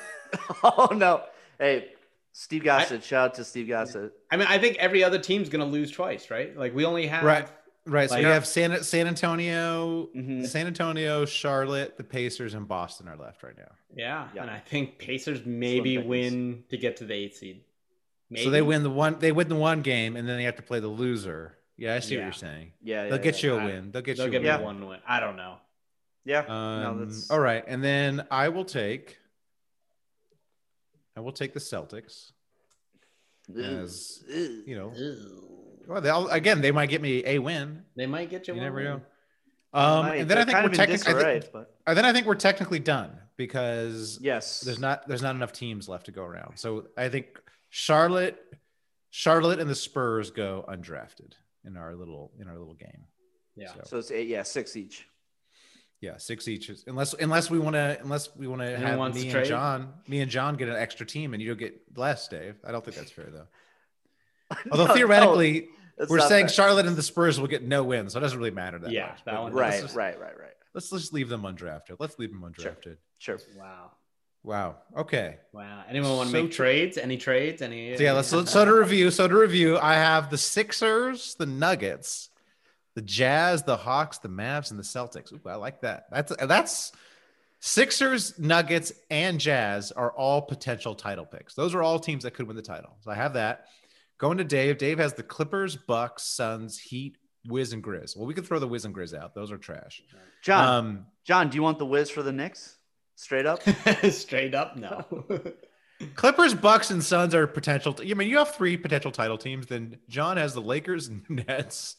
oh 0.64 0.88
no! 0.93 1.22
Hey, 1.61 1.93
Steve 2.32 2.64
Gossett. 2.64 3.05
shout 3.05 3.24
out 3.24 3.34
to 3.34 3.45
Steve 3.45 3.68
Gossett. 3.68 4.12
I 4.32 4.36
mean, 4.36 4.49
I 4.49 4.59
think 4.59 4.76
every 4.78 5.05
other 5.05 5.20
team's 5.20 5.49
gonna 5.49 5.66
lose 5.66 5.93
twice, 5.93 6.28
right? 6.28 6.57
Like 6.57 6.74
we 6.74 6.84
only 6.84 7.07
have 7.07 7.22
Right. 7.22 7.49
Right. 7.87 8.09
So 8.09 8.16
Like- 8.16 8.24
we 8.24 8.31
have 8.31 8.47
San 8.47 8.83
San 8.83 9.07
Antonio, 9.07 10.09
Mhm. 10.14 10.47
San 10.47 10.66
Antonio, 10.66 11.24
Charlotte, 11.24 11.97
the 11.97 12.05
Pacers, 12.05 12.55
and 12.55 12.68
Boston 12.68 13.09
are 13.09 13.16
left 13.16 13.43
right 13.43 13.57
now. 13.57 13.72
Yeah, 13.95 14.28
Yeah. 14.35 14.43
and 14.43 14.51
I 14.51 14.59
think 14.59 14.99
Pacers 14.99 15.45
maybe 15.47 15.99
win 15.99 16.64
to 16.68 16.76
get 16.76 16.97
to 16.99 17.05
the 17.05 17.14
eight 17.14 17.35
seed. 17.37 17.64
Maybe. 18.28 18.45
So 18.45 18.51
they 18.51 18.62
win 18.62 18.83
the 18.83 18.91
one. 18.91 19.18
They 19.18 19.33
win 19.33 19.49
the 19.49 19.57
one 19.57 19.83
game, 19.83 20.14
and 20.14 20.28
then 20.28 20.37
they 20.37 20.45
have 20.45 20.57
to 20.57 20.62
play 20.62 20.78
the 20.81 20.89
loser. 20.89 21.57
Yeah, 21.76 21.95
I 21.95 22.01
see 22.01 22.16
what 22.16 22.24
you're 22.24 22.33
saying. 22.33 22.72
Yeah, 22.83 23.09
They'll 23.09 23.18
get 23.18 23.43
yeah. 23.43 23.51
you 23.51 23.57
a 23.57 23.61
I- 23.61 23.64
win. 23.64 23.91
They'll 23.91 24.03
get 24.03 24.18
They'll 24.18 24.26
you. 24.26 24.33
give 24.33 24.43
a 24.45 24.45
me 24.45 24.51
win. 24.57 24.62
one 24.64 24.87
win. 24.89 25.01
I 25.07 25.18
don't 25.18 25.37
know. 25.37 25.57
Yeah. 26.24 26.41
Um, 26.47 26.83
no, 26.99 27.05
that's 27.07 27.31
all 27.31 27.41
right, 27.41 27.64
and 27.66 27.83
then 27.83 28.26
I 28.31 28.51
will 28.51 28.66
take. 28.66 29.16
I 31.16 31.20
will 31.20 31.33
take 31.33 31.55
the 31.55 31.61
Celtics 31.61 32.33
as 33.59 34.22
you 34.28 34.76
know. 34.76 34.93
Well, 35.87 36.01
they'll 36.01 36.28
again. 36.28 36.61
They 36.61 36.72
might 36.72 36.89
get 36.91 37.01
me 37.03 37.22
a 37.26 37.39
win. 37.39 37.85
They 37.97 38.07
might 38.07 38.31
get 38.31 38.49
you. 38.49 38.55
You 38.55 38.61
one 38.61 38.64
never 38.66 38.76
win. 38.76 38.85
know. 38.85 39.01
Um, 39.72 40.07
and 40.07 40.28
then 40.28 40.39
I 40.39 40.45
think 40.45 40.59
we're 40.62 40.68
technically. 40.74 41.12
disarray, 41.12 41.43
but 41.53 41.76
And 41.87 41.97
then 41.97 42.05
I 42.05 42.12
think 42.12 42.26
we're 42.26 42.35
technically 42.35 42.81
done 42.81 43.12
because 43.37 44.18
Yes. 44.20 44.61
there's 44.62 44.81
not 44.81 45.07
there's 45.07 45.22
not 45.22 45.35
enough 45.37 45.53
teams 45.53 45.89
left 45.89 46.07
to 46.07 46.12
go 46.12 46.24
around. 46.24 46.59
So 46.59 46.89
I 46.97 47.09
think 47.09 47.39
Charlotte, 47.68 48.37
Charlotte 49.11 49.61
and 49.61 49.70
the 49.70 49.74
Spurs 49.76 50.31
go 50.31 50.64
undrafted 50.68 51.35
in 51.64 51.76
our 51.76 51.95
little 51.95 52.33
in 52.41 52.49
our 52.49 52.59
little 52.59 52.74
game. 52.74 53.05
Yeah. 53.57 53.72
So 53.85 53.99
it's 53.99 54.11
eight, 54.11 54.26
yeah, 54.28 54.43
six 54.43 54.74
each. 54.76 55.07
Yeah, 56.01 56.16
six 56.16 56.49
each. 56.49 56.70
is- 56.70 56.85
Unless 56.87 57.14
unless 57.14 57.51
we 57.51 57.59
want 57.59 57.74
to 57.74 57.99
unless 58.03 58.35
we 58.35 58.47
want 58.49 58.62
to 58.62 58.76
have 58.76 59.14
me 59.14 59.31
and? 59.31 59.45
John, 59.47 59.93
me 60.09 60.20
and 60.20 60.31
John 60.31 60.57
get 60.57 60.68
an 60.68 60.76
extra 60.76 61.05
team 61.07 61.33
and 61.35 61.43
you 61.43 61.49
don't 61.49 61.59
get 61.59 61.81
less, 61.97 62.26
Dave. 62.26 62.57
I 62.64 62.72
don't 62.72 62.83
think 62.85 62.97
that's 62.97 63.11
fair 63.11 63.26
though. 63.31 63.47
Although 64.72 64.86
No, 64.86 64.94
theoretically, 64.94 65.68
no, 65.98 66.07
we're 66.09 66.20
saying 66.20 66.46
fair. 66.46 66.55
Charlotte 66.55 66.86
and 66.86 66.96
the 66.96 67.03
Spurs 67.03 67.38
will 67.40 67.46
get 67.48 67.62
no 67.62 67.84
wins, 67.84 68.12
so 68.12 68.18
it 68.18 68.22
doesn't 68.22 68.38
really 68.38 68.51
matter 68.51 68.78
that 68.78 68.90
Yeah, 68.90 69.09
much. 69.09 69.24
that 69.24 69.40
one- 69.40 69.53
Right, 69.53 69.80
just- 69.82 69.94
right, 69.96 70.18
right, 70.18 70.38
right. 70.38 70.51
Let's 70.72 70.90
just 70.90 71.12
leave 71.12 71.28
them 71.28 71.42
undrafted. 71.42 71.96
Let's 71.98 72.18
leave 72.18 72.30
them 72.30 72.42
undrafted. 72.42 72.96
Sure. 73.18 73.38
Wow. 73.59 73.90
Wow. 74.44 74.76
Okay. 74.96 75.36
Wow. 75.53 75.82
Anyone 75.88 76.16
want 76.16 76.30
to 76.30 76.36
So 76.36 76.42
make 76.44 76.53
trades? 76.53 76.96
Any 76.96 77.16
trades? 77.18 77.61
Any? 77.61 77.96
So 77.96 78.03
yeah, 78.05 78.12
let's 78.12 78.28
so, 78.28 78.44
so 78.44 78.64
to 78.64 78.72
review. 78.72 79.11
So 79.11 79.26
to 79.28 79.34
review, 79.36 79.78
I 79.78 79.94
have 79.94 80.30
the 80.30 80.38
Sixers, 80.38 81.34
the 81.34 81.44
Nuggets, 81.44 82.30
the 82.94 83.03
Jazz, 83.03 83.64
the 83.64 83.76
Hawks, 83.76 84.18
the 84.18 84.28
Mavs, 84.28 84.70
and 84.70 84.78
the 84.78 84.84
Celtics. 84.84 85.32
Ooh, 85.32 85.40
I 85.46 85.57
like 85.57 85.80
that. 85.82 86.07
That's 86.11 86.32
that's 86.46 86.92
Sixers, 87.59 88.38
Nuggets, 88.38 88.92
and 89.11 89.38
Jazz 89.38 89.92
are 89.92 90.11
all 90.12 90.40
potential 90.42 90.94
title 90.94 91.26
picks. 91.26 91.55
Those 91.55 91.74
are 91.74 91.82
all 91.82 91.98
teams 91.98 92.22
that 92.22 92.32
could 92.32 92.46
win 92.46 92.57
the 92.57 92.62
title. 92.62 92.96
So 93.01 93.11
I 93.11 93.14
have 93.16 93.34
that. 93.34 93.66
Going 94.21 94.39
to 94.39 94.45
Dave. 94.45 94.77
Dave 94.79 94.99
has 94.99 95.14
the 95.14 95.23
Clippers, 95.23 95.77
Bucks, 95.77 96.23
Suns, 96.25 96.79
Heat, 96.79 97.16
Wiz, 97.47 97.73
and 97.73 97.83
Grizz. 97.83 98.16
Well, 98.16 98.27
we 98.27 98.35
could 98.35 98.47
throw 98.47 98.59
the 98.59 98.68
Wiz 98.68 98.85
and 98.85 98.95
Grizz 98.95 99.18
out. 99.18 99.35
Those 99.35 99.51
are 99.51 99.57
trash. 99.57 100.03
John, 100.43 100.68
Um, 100.68 101.07
John, 101.25 101.49
do 101.49 101.57
you 101.57 101.62
want 101.62 101.79
the 101.79 101.87
whiz 101.87 102.11
for 102.11 102.23
the 102.23 102.31
Knicks? 102.33 102.77
Straight 103.16 103.47
up? 103.47 103.62
Straight 104.11 104.55
up, 104.55 104.77
no. 104.77 105.07
Clippers, 106.14 106.55
Bucks, 106.55 106.91
and 106.91 107.03
Suns 107.03 107.35
are 107.35 107.47
potential. 107.47 107.97
I 108.01 108.12
mean, 108.14 108.29
you 108.29 108.39
have 108.39 108.55
three 108.55 108.77
potential 108.77 109.11
title 109.11 109.39
teams. 109.39 109.66
Then 109.66 109.99
John 110.09 110.37
has 110.37 110.53
the 110.55 110.61
Lakers, 110.62 111.11
Nets, 111.29 111.97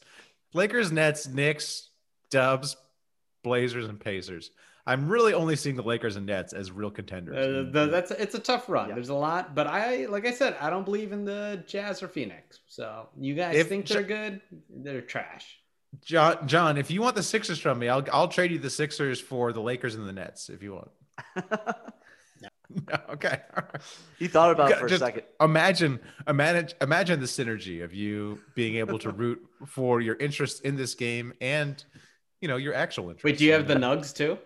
Lakers, 0.54 0.90
Nets, 0.92 1.26
Knicks, 1.28 1.88
Dubs, 2.30 2.76
Blazers, 3.42 3.86
and 3.88 3.98
Pacers. 4.00 4.50
I'm 4.86 5.08
really 5.08 5.32
only 5.32 5.54
seeing 5.54 5.76
the 5.76 5.82
Lakers 5.82 6.16
and 6.16 6.26
Nets 6.26 6.52
as 6.52 6.72
real 6.72 6.90
contenders. 6.90 7.36
Uh, 7.36 7.70
the, 7.70 7.86
that's 7.86 8.10
it's 8.10 8.34
a 8.34 8.40
tough 8.40 8.68
run. 8.68 8.88
Yeah. 8.88 8.94
There's 8.96 9.10
a 9.10 9.14
lot, 9.14 9.54
but 9.54 9.66
I 9.66 10.06
like 10.06 10.26
I 10.26 10.32
said, 10.32 10.56
I 10.60 10.70
don't 10.70 10.84
believe 10.84 11.12
in 11.12 11.24
the 11.24 11.62
Jazz 11.66 12.02
or 12.02 12.08
Phoenix. 12.08 12.60
So 12.66 13.08
you 13.18 13.34
guys 13.34 13.56
If 13.56 13.68
think 13.68 13.86
they're 13.86 14.02
good? 14.02 14.40
They're 14.68 15.00
trash. 15.00 15.58
John, 16.04 16.48
John, 16.48 16.78
if 16.78 16.90
you 16.90 17.02
want 17.02 17.16
the 17.16 17.22
Sixers 17.22 17.60
from 17.60 17.78
me, 17.78 17.88
I'll 17.88 18.04
I'll 18.12 18.28
trade 18.28 18.50
you 18.50 18.58
the 18.58 18.70
Sixers 18.70 19.20
for 19.20 19.52
the 19.52 19.60
Lakers 19.60 19.94
and 19.94 20.08
the 20.08 20.12
Nets 20.12 20.48
if 20.48 20.62
you 20.62 20.74
want. 20.74 20.90
No, 22.88 22.98
okay. 23.10 23.40
You 24.18 24.28
thought 24.28 24.52
about 24.52 24.70
it 24.70 24.78
for 24.78 24.86
Just 24.86 25.02
a 25.02 25.06
second. 25.06 25.22
Imagine, 25.40 25.98
imagine, 26.28 26.68
imagine 26.80 27.18
the 27.18 27.26
synergy 27.26 27.82
of 27.82 27.92
you 27.92 28.38
being 28.54 28.76
able 28.76 29.00
to 29.00 29.10
root 29.10 29.42
for 29.66 30.00
your 30.00 30.14
interest 30.14 30.64
in 30.64 30.76
this 30.76 30.94
game 30.94 31.32
and, 31.40 31.84
you 32.40 32.46
know, 32.46 32.56
your 32.56 32.72
actual 32.72 33.06
interest. 33.06 33.24
Wait, 33.24 33.38
do 33.38 33.44
you 33.44 33.52
have 33.52 33.66
the 33.66 33.74
Nugs 33.74 34.14
too? 34.14 34.38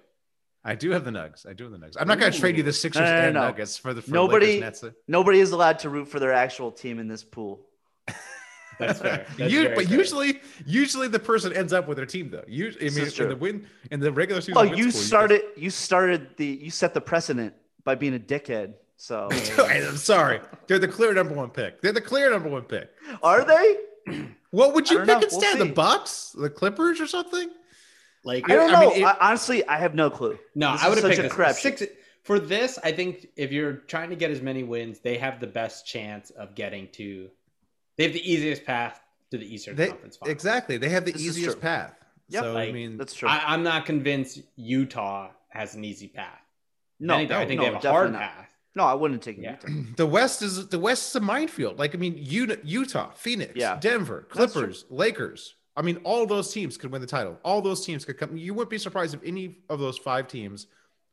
I 0.66 0.74
do 0.74 0.90
have 0.90 1.04
the 1.04 1.12
Nugs. 1.12 1.46
I 1.48 1.52
do 1.52 1.62
have 1.64 1.72
the 1.72 1.78
Nugs. 1.78 1.96
I'm 1.98 2.08
not 2.08 2.18
going 2.18 2.32
to 2.32 2.38
trade 2.38 2.56
you 2.56 2.64
the 2.64 2.72
Sixers 2.72 3.00
No, 3.00 3.06
no, 3.06 3.12
no, 3.12 3.24
and 3.26 3.34
no. 3.34 3.40
Nuggets 3.42 3.78
for 3.78 3.94
the 3.94 4.02
for 4.02 4.10
Nobody, 4.10 4.60
Lakers, 4.60 4.82
Nets. 4.82 4.94
nobody 5.06 5.38
is 5.38 5.52
allowed 5.52 5.78
to 5.80 5.88
root 5.88 6.08
for 6.08 6.18
their 6.18 6.32
actual 6.32 6.72
team 6.72 6.98
in 6.98 7.06
this 7.06 7.22
pool. 7.22 7.60
That's 8.78 8.98
fair. 9.00 9.26
That's 9.38 9.52
You- 9.52 9.68
but 9.76 9.86
fair. 9.86 9.96
usually, 9.96 10.40
usually 10.66 11.06
the 11.06 11.20
person 11.20 11.52
ends 11.52 11.72
up 11.72 11.86
with 11.86 11.96
their 11.96 12.04
team 12.06 12.30
though. 12.30 12.44
Usually, 12.48 12.86
I 12.86 12.90
mean, 12.90 13.06
in 13.06 13.28
the 13.28 13.36
win 13.36 13.66
in 13.92 14.00
the 14.00 14.10
regular 14.10 14.40
season. 14.40 14.54
Oh, 14.58 14.66
well, 14.66 14.76
you 14.76 14.90
school, 14.90 15.02
started, 15.02 15.42
you 15.56 15.70
started 15.70 16.36
the, 16.36 16.46
you 16.46 16.70
set 16.70 16.94
the 16.94 17.00
precedent 17.00 17.54
by 17.84 17.94
being 17.94 18.16
a 18.16 18.18
dickhead. 18.18 18.74
So 18.96 19.28
I'm 19.58 19.96
sorry. 19.96 20.40
They're 20.66 20.80
the 20.80 20.88
clear 20.88 21.14
number 21.14 21.34
one 21.34 21.50
pick. 21.50 21.80
They're 21.80 21.92
the 21.92 22.00
clear 22.00 22.28
number 22.30 22.48
one 22.48 22.62
pick. 22.62 22.90
are 23.22 23.44
they? 23.44 24.26
What 24.50 24.74
would 24.74 24.90
you 24.90 24.98
pick 24.98 25.06
know. 25.06 25.20
instead? 25.20 25.58
We'll 25.58 25.68
the. 25.68 25.72
Bucks, 25.72 26.34
the 26.36 26.50
Clippers, 26.50 27.00
or 27.00 27.06
something? 27.06 27.50
Like 28.26 28.50
I 28.50 28.54
don't 28.56 28.74
I 28.74 28.80
know. 28.84 28.90
mean, 28.90 29.02
it- 29.02 29.04
I, 29.04 29.16
honestly, 29.20 29.66
I 29.66 29.76
have 29.78 29.94
no 29.94 30.10
clue. 30.10 30.38
No, 30.54 30.72
This 30.72 30.82
I 30.82 30.88
would 30.88 30.98
have 30.98 31.02
such 31.02 31.10
picked 31.12 31.20
a 31.20 31.22
this. 31.22 31.32
crapshoot. 31.32 31.78
six 31.78 31.82
for 32.24 32.38
this. 32.40 32.78
I 32.82 32.92
think 32.92 33.28
if 33.36 33.52
you're 33.52 33.72
trying 33.74 34.10
to 34.10 34.16
get 34.16 34.30
as 34.30 34.42
many 34.42 34.62
wins, 34.64 34.98
they 35.00 35.16
have 35.18 35.38
the 35.40 35.46
best 35.46 35.86
chance 35.86 36.30
of 36.30 36.54
getting 36.54 36.88
to. 36.92 37.30
They 37.96 38.04
have 38.04 38.12
the 38.12 38.30
easiest 38.32 38.64
path 38.64 39.00
to 39.30 39.38
the 39.38 39.46
Eastern 39.54 39.76
They, 39.76 39.88
Conference 39.88 40.16
Finals. 40.16 40.32
exactly. 40.32 40.76
They 40.76 40.88
have 40.90 41.04
the 41.04 41.12
This 41.12 41.22
easiest 41.22 41.60
path. 41.60 41.94
Yep. 42.28 42.42
So 42.42 42.56
I 42.56 42.72
mean, 42.72 42.98
That's 42.98 43.14
true. 43.14 43.28
I, 43.28 43.42
I'm 43.46 43.62
not 43.62 43.86
convinced 43.86 44.40
Utah 44.56 45.30
has 45.48 45.74
an 45.76 45.84
easy 45.84 46.08
path. 46.08 46.40
No, 46.98 47.14
anything, 47.14 47.36
I 47.36 47.42
no, 47.42 47.48
think 47.48 47.60
no, 47.60 47.66
they 47.68 47.72
have 47.74 47.84
a 47.84 47.90
hard 47.90 48.12
not. 48.12 48.20
path. 48.22 48.48
No, 48.74 48.84
I 48.84 48.94
wouldn't 48.94 49.22
take 49.22 49.38
Yeah. 49.38 49.56
Utah. 49.66 49.90
the 49.96 50.06
West 50.06 50.42
is 50.42 50.68
the 50.68 50.78
West 50.78 51.10
is 51.10 51.16
a 51.16 51.20
minefield. 51.20 51.78
Like 51.78 51.94
I 51.94 51.98
mean, 51.98 52.14
Ut- 52.18 52.64
Utah, 52.64 53.10
Phoenix, 53.12 53.52
Yeah. 53.56 53.78
Denver, 53.80 54.26
Clippers, 54.28 54.84
Lakers. 54.90 55.54
I 55.76 55.82
mean, 55.82 55.98
all 56.04 56.26
those 56.26 56.52
teams 56.52 56.76
could 56.76 56.90
win 56.90 57.00
the 57.00 57.06
title. 57.06 57.38
All 57.44 57.60
those 57.60 57.84
teams 57.84 58.04
could 58.04 58.16
come. 58.18 58.36
You 58.36 58.54
wouldn't 58.54 58.70
be 58.70 58.78
surprised 58.78 59.14
if 59.14 59.20
any 59.24 59.58
of 59.68 59.78
those 59.78 59.98
five 59.98 60.26
teams 60.28 60.66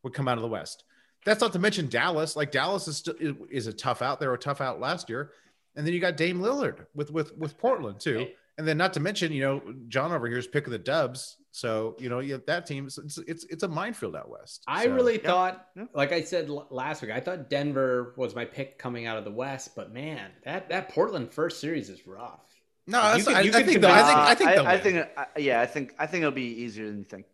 would 0.03 0.13
come 0.13 0.27
out 0.27 0.37
of 0.37 0.41
the 0.41 0.47
West. 0.47 0.85
That's 1.25 1.41
not 1.41 1.53
to 1.53 1.59
mention 1.59 1.87
Dallas. 1.89 2.35
Like 2.35 2.51
Dallas 2.51 2.87
is 2.87 2.97
still 2.97 3.15
is 3.49 3.67
a 3.67 3.73
tough 3.73 4.01
out. 4.01 4.19
They 4.19 4.27
were 4.27 4.33
a 4.35 4.37
tough 4.39 4.61
out 4.61 4.79
last 4.79 5.09
year, 5.09 5.31
and 5.75 5.85
then 5.85 5.93
you 5.93 5.99
got 5.99 6.17
Dame 6.17 6.39
Lillard 6.39 6.85
with 6.95 7.11
with 7.11 7.35
with 7.37 7.57
Portland 7.57 7.99
too. 7.99 8.27
And 8.57 8.67
then 8.67 8.77
not 8.77 8.93
to 8.93 8.99
mention, 8.99 9.31
you 9.31 9.41
know, 9.41 9.61
John 9.87 10.11
over 10.11 10.27
here 10.27 10.37
is 10.37 10.45
picking 10.45 10.71
the 10.71 10.77
Dubs. 10.77 11.37
So 11.51 11.95
you 11.99 12.07
know, 12.09 12.19
you 12.19 12.41
that 12.47 12.65
team. 12.65 12.85
It's 12.85 12.97
it's 12.97 13.17
it's, 13.19 13.43
it's 13.45 13.63
a 13.63 13.67
minefield 13.67 14.15
out 14.15 14.29
west. 14.29 14.63
I 14.67 14.85
So- 14.85 14.91
really 14.93 15.15
Yeah. 15.21 15.27
thought, 15.27 15.67
Yeah. 15.75 15.85
like 15.93 16.11
I 16.11 16.21
said 16.21 16.49
last 16.49 17.01
week, 17.01 17.11
I 17.11 17.19
thought 17.19 17.49
Denver 17.49 18.13
was 18.17 18.35
my 18.35 18.45
pick 18.45 18.77
coming 18.77 19.05
out 19.07 19.17
of 19.17 19.23
the 19.25 19.31
West, 19.31 19.75
but 19.75 19.91
man, 19.93 20.31
that 20.45 20.69
that 20.69 20.89
Portland 20.89 21.31
first 21.33 21.59
series 21.59 21.89
is 21.89 22.05
rough. 22.05 22.41
No. 22.87 22.97
You 23.15 23.23
That's, 23.23 23.23
can- 23.25 23.35
I, 23.35 23.41
you 23.41 23.49
I 23.51 23.53
can 23.53 23.65
think 23.67 23.81
though. 23.81 23.91
I 23.91 24.03
think 24.03 24.17
I 24.17 24.35
think 24.35 24.49
Uh, 24.49 24.53
they'll 24.55 24.67
I, 24.67 24.77
think, 24.77 25.07
I, 25.17 25.27
yeah, 25.39 25.61
I 25.61 25.65
think, 25.65 25.93
I 25.99 26.07
think 26.07 26.21
it'll 26.23 26.31
be 26.33 26.61
easier 26.63 26.87
than 26.87 26.97
you 26.99 27.03
think. 27.05 27.25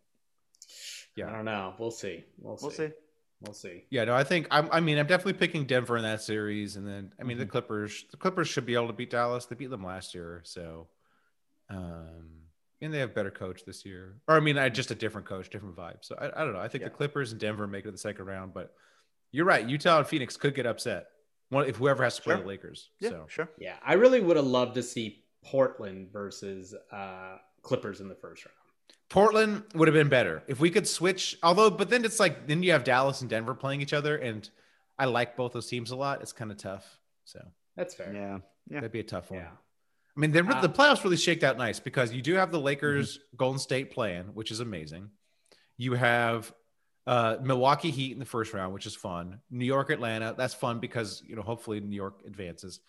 Yeah, 1.16 1.28
I 1.28 1.32
don't 1.32 1.44
know. 1.44 1.74
We'll 1.78 1.90
see. 1.90 2.24
We'll 2.38 2.56
see. 2.56 2.62
We'll 2.66 2.70
see. 2.72 2.90
We'll 3.42 3.54
see. 3.54 3.84
Yeah, 3.90 4.04
no, 4.04 4.14
I 4.14 4.22
think 4.22 4.46
I'm, 4.50 4.68
I 4.70 4.80
mean 4.80 4.98
I'm 4.98 5.06
definitely 5.06 5.32
picking 5.34 5.64
Denver 5.64 5.96
in 5.96 6.02
that 6.02 6.20
series, 6.22 6.76
and 6.76 6.86
then 6.86 7.12
I 7.18 7.24
mean 7.24 7.36
Mm-hmm. 7.36 7.40
the 7.40 7.46
Clippers. 7.46 8.04
The 8.10 8.16
Clippers 8.18 8.48
should 8.48 8.66
be 8.66 8.74
able 8.74 8.88
to 8.88 8.92
beat 8.92 9.10
Dallas. 9.10 9.46
They 9.46 9.56
beat 9.56 9.70
them 9.70 9.82
last 9.84 10.14
year, 10.14 10.42
so 10.44 10.88
um, 11.68 12.26
and 12.80 12.92
they 12.92 12.98
have 12.98 13.14
better 13.14 13.30
coach 13.30 13.64
this 13.64 13.84
year, 13.84 14.16
or 14.28 14.36
I 14.36 14.40
mean 14.40 14.58
I 14.58 14.68
just 14.68 14.90
a 14.90 14.94
different 14.94 15.26
coach, 15.26 15.50
different 15.50 15.76
vibe. 15.76 15.98
So 16.02 16.16
I, 16.20 16.26
I 16.40 16.44
don't 16.44 16.52
know. 16.52 16.60
I 16.60 16.68
think 16.68 16.84
the 16.84 16.90
Clippers 16.90 17.32
and 17.32 17.40
Denver 17.40 17.66
make 17.66 17.84
it 17.84 17.88
to 17.88 17.92
the 17.92 17.98
second 17.98 18.26
round, 18.26 18.52
but 18.54 18.74
you're 19.32 19.46
right. 19.46 19.66
Utah 19.66 19.98
and 19.98 20.06
Phoenix 20.06 20.36
could 20.36 20.54
get 20.54 20.66
upset. 20.66 21.06
One 21.48 21.66
if 21.66 21.76
whoever 21.76 22.04
has 22.04 22.16
to 22.16 22.22
play 22.22 22.34
Sure. 22.34 22.42
the 22.42 22.48
Lakers. 22.48 22.90
Yeah, 23.00 23.10
so 23.10 23.26
sure. 23.28 23.48
Yeah, 23.58 23.74
I 23.84 23.94
really 23.94 24.20
would 24.20 24.36
have 24.36 24.46
loved 24.46 24.74
to 24.74 24.82
see 24.82 25.24
Portland 25.44 26.12
versus 26.12 26.74
uh, 26.92 27.36
Clippers 27.62 28.00
in 28.00 28.08
the 28.08 28.14
first 28.14 28.44
round. 28.44 28.56
Portland 29.08 29.64
would 29.74 29.88
have 29.88 29.94
been 29.94 30.08
better 30.08 30.42
if 30.46 30.60
we 30.60 30.70
could 30.70 30.86
switch. 30.86 31.36
Although, 31.42 31.70
but 31.70 31.90
then 31.90 32.04
it's 32.04 32.20
like 32.20 32.46
then 32.46 32.62
you 32.62 32.72
have 32.72 32.84
Dallas 32.84 33.20
and 33.22 33.30
Denver 33.30 33.54
playing 33.54 33.80
each 33.80 33.92
other, 33.92 34.16
and 34.16 34.48
I 34.98 35.06
like 35.06 35.36
both 35.36 35.52
those 35.52 35.66
teams 35.66 35.90
a 35.90 35.96
lot. 35.96 36.22
It's 36.22 36.32
kind 36.32 36.50
of 36.52 36.58
tough. 36.58 36.98
So 37.24 37.40
That's 37.76 37.94
fair. 37.94 38.12
Yeah. 38.14 38.38
Yeah. 38.68 38.76
that'd 38.76 38.92
be 38.92 39.00
a 39.00 39.04
tough 39.04 39.30
one. 39.30 39.40
Yeah. 39.40 39.48
I 40.16 40.20
mean, 40.20 40.32
the, 40.32 40.44
Uh, 40.46 40.60
the 40.60 40.68
playoffs 40.68 41.02
really 41.02 41.16
shaked 41.16 41.42
out 41.44 41.56
nice 41.58 41.80
because 41.80 42.12
you 42.12 42.22
do 42.22 42.34
have 42.34 42.52
the 42.52 42.60
Lakers, 42.60 43.16
Mm-hmm. 43.18 43.36
Golden 43.36 43.58
State 43.58 43.90
playing, 43.90 44.24
which 44.34 44.50
is 44.50 44.60
amazing. 44.60 45.10
You 45.76 45.94
have 45.94 46.52
uh, 47.06 47.36
Milwaukee 47.42 47.90
Heat 47.90 48.12
in 48.12 48.18
the 48.18 48.24
first 48.26 48.52
round, 48.52 48.74
which 48.74 48.86
is 48.86 48.94
fun. 48.94 49.40
New 49.50 49.64
York, 49.64 49.90
Atlanta, 49.90 50.34
that's 50.36 50.54
fun 50.54 50.78
because 50.78 51.22
you 51.26 51.34
know 51.34 51.42
hopefully 51.42 51.80
New 51.80 51.96
York 51.96 52.20
advances. 52.26 52.80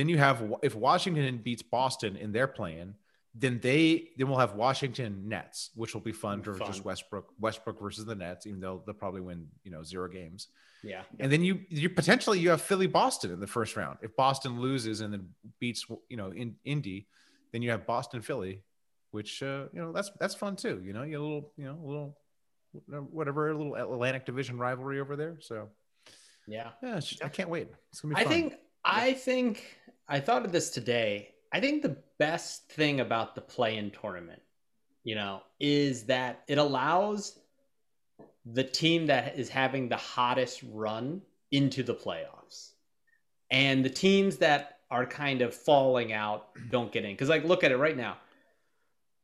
Then 0.00 0.08
you 0.08 0.16
have 0.16 0.54
if 0.62 0.74
Washington 0.74 1.36
beats 1.44 1.60
Boston 1.62 2.16
in 2.16 2.32
their 2.32 2.46
plan, 2.46 2.94
then 3.34 3.60
they 3.60 4.08
then 4.16 4.30
we'll 4.30 4.38
have 4.38 4.54
Washington 4.54 5.28
Nets, 5.28 5.72
which 5.74 5.92
will 5.92 6.00
be 6.00 6.12
fun 6.12 6.42
for 6.42 6.58
just 6.58 6.86
Westbrook 6.86 7.26
Westbrook 7.38 7.78
versus 7.78 8.06
the 8.06 8.14
Nets, 8.14 8.46
even 8.46 8.60
though 8.60 8.82
they'll 8.86 8.94
probably 8.94 9.20
win 9.20 9.46
you 9.62 9.70
know 9.70 9.82
zero 9.82 10.08
games. 10.08 10.48
Yeah. 10.82 11.02
And 11.18 11.30
then 11.30 11.44
you 11.44 11.60
you 11.68 11.90
potentially 11.90 12.38
you 12.38 12.48
have 12.48 12.62
Philly 12.62 12.86
Boston 12.86 13.30
in 13.30 13.40
the 13.40 13.46
first 13.46 13.76
round. 13.76 13.98
If 14.00 14.16
Boston 14.16 14.58
loses 14.58 15.02
and 15.02 15.12
then 15.12 15.28
beats 15.58 15.84
you 16.08 16.16
know 16.16 16.30
in 16.30 16.56
Indy, 16.64 17.06
then 17.52 17.60
you 17.60 17.70
have 17.70 17.86
Boston 17.86 18.22
Philly, 18.22 18.62
which 19.10 19.42
uh, 19.42 19.64
you 19.74 19.82
know 19.82 19.92
that's 19.92 20.10
that's 20.18 20.34
fun 20.34 20.56
too. 20.56 20.80
You 20.82 20.94
know, 20.94 21.02
you 21.02 21.20
a 21.20 21.22
little 21.22 21.52
you 21.58 21.66
know 21.66 21.78
a 21.78 21.86
little 21.86 22.18
whatever 23.10 23.50
a 23.50 23.54
little 23.54 23.74
Atlantic 23.74 24.24
Division 24.24 24.56
rivalry 24.56 24.98
over 24.98 25.14
there. 25.14 25.36
So 25.40 25.68
Yeah. 26.46 26.70
yeah, 26.82 26.98
I 27.22 27.28
can't 27.28 27.50
wait. 27.50 27.68
It's 27.90 28.00
gonna 28.00 28.14
be. 28.14 28.20
I 28.22 28.24
Fun. 28.24 28.32
think 28.32 28.54
I 28.82 29.12
think 29.12 29.76
I 30.10 30.18
thought 30.20 30.44
of 30.44 30.52
this 30.52 30.70
today. 30.70 31.30
I 31.52 31.60
think 31.60 31.82
the 31.82 31.96
best 32.18 32.68
thing 32.72 33.00
about 33.00 33.34
the 33.34 33.40
play-in 33.40 33.92
tournament, 33.92 34.42
you 35.04 35.14
know, 35.14 35.42
is 35.60 36.04
that 36.04 36.42
it 36.48 36.58
allows 36.58 37.38
the 38.44 38.64
team 38.64 39.06
that 39.06 39.38
is 39.38 39.48
having 39.48 39.88
the 39.88 39.96
hottest 39.96 40.62
run 40.72 41.22
into 41.52 41.82
the 41.82 41.94
playoffs. 41.94 42.72
And 43.50 43.84
the 43.84 43.90
teams 43.90 44.36
that 44.38 44.78
are 44.90 45.06
kind 45.06 45.42
of 45.42 45.54
falling 45.54 46.12
out 46.12 46.48
don't 46.70 46.90
get 46.90 47.04
in. 47.04 47.12
Because 47.12 47.28
like 47.28 47.44
look 47.44 47.62
at 47.62 47.72
it 47.72 47.76
right 47.76 47.96
now. 47.96 48.18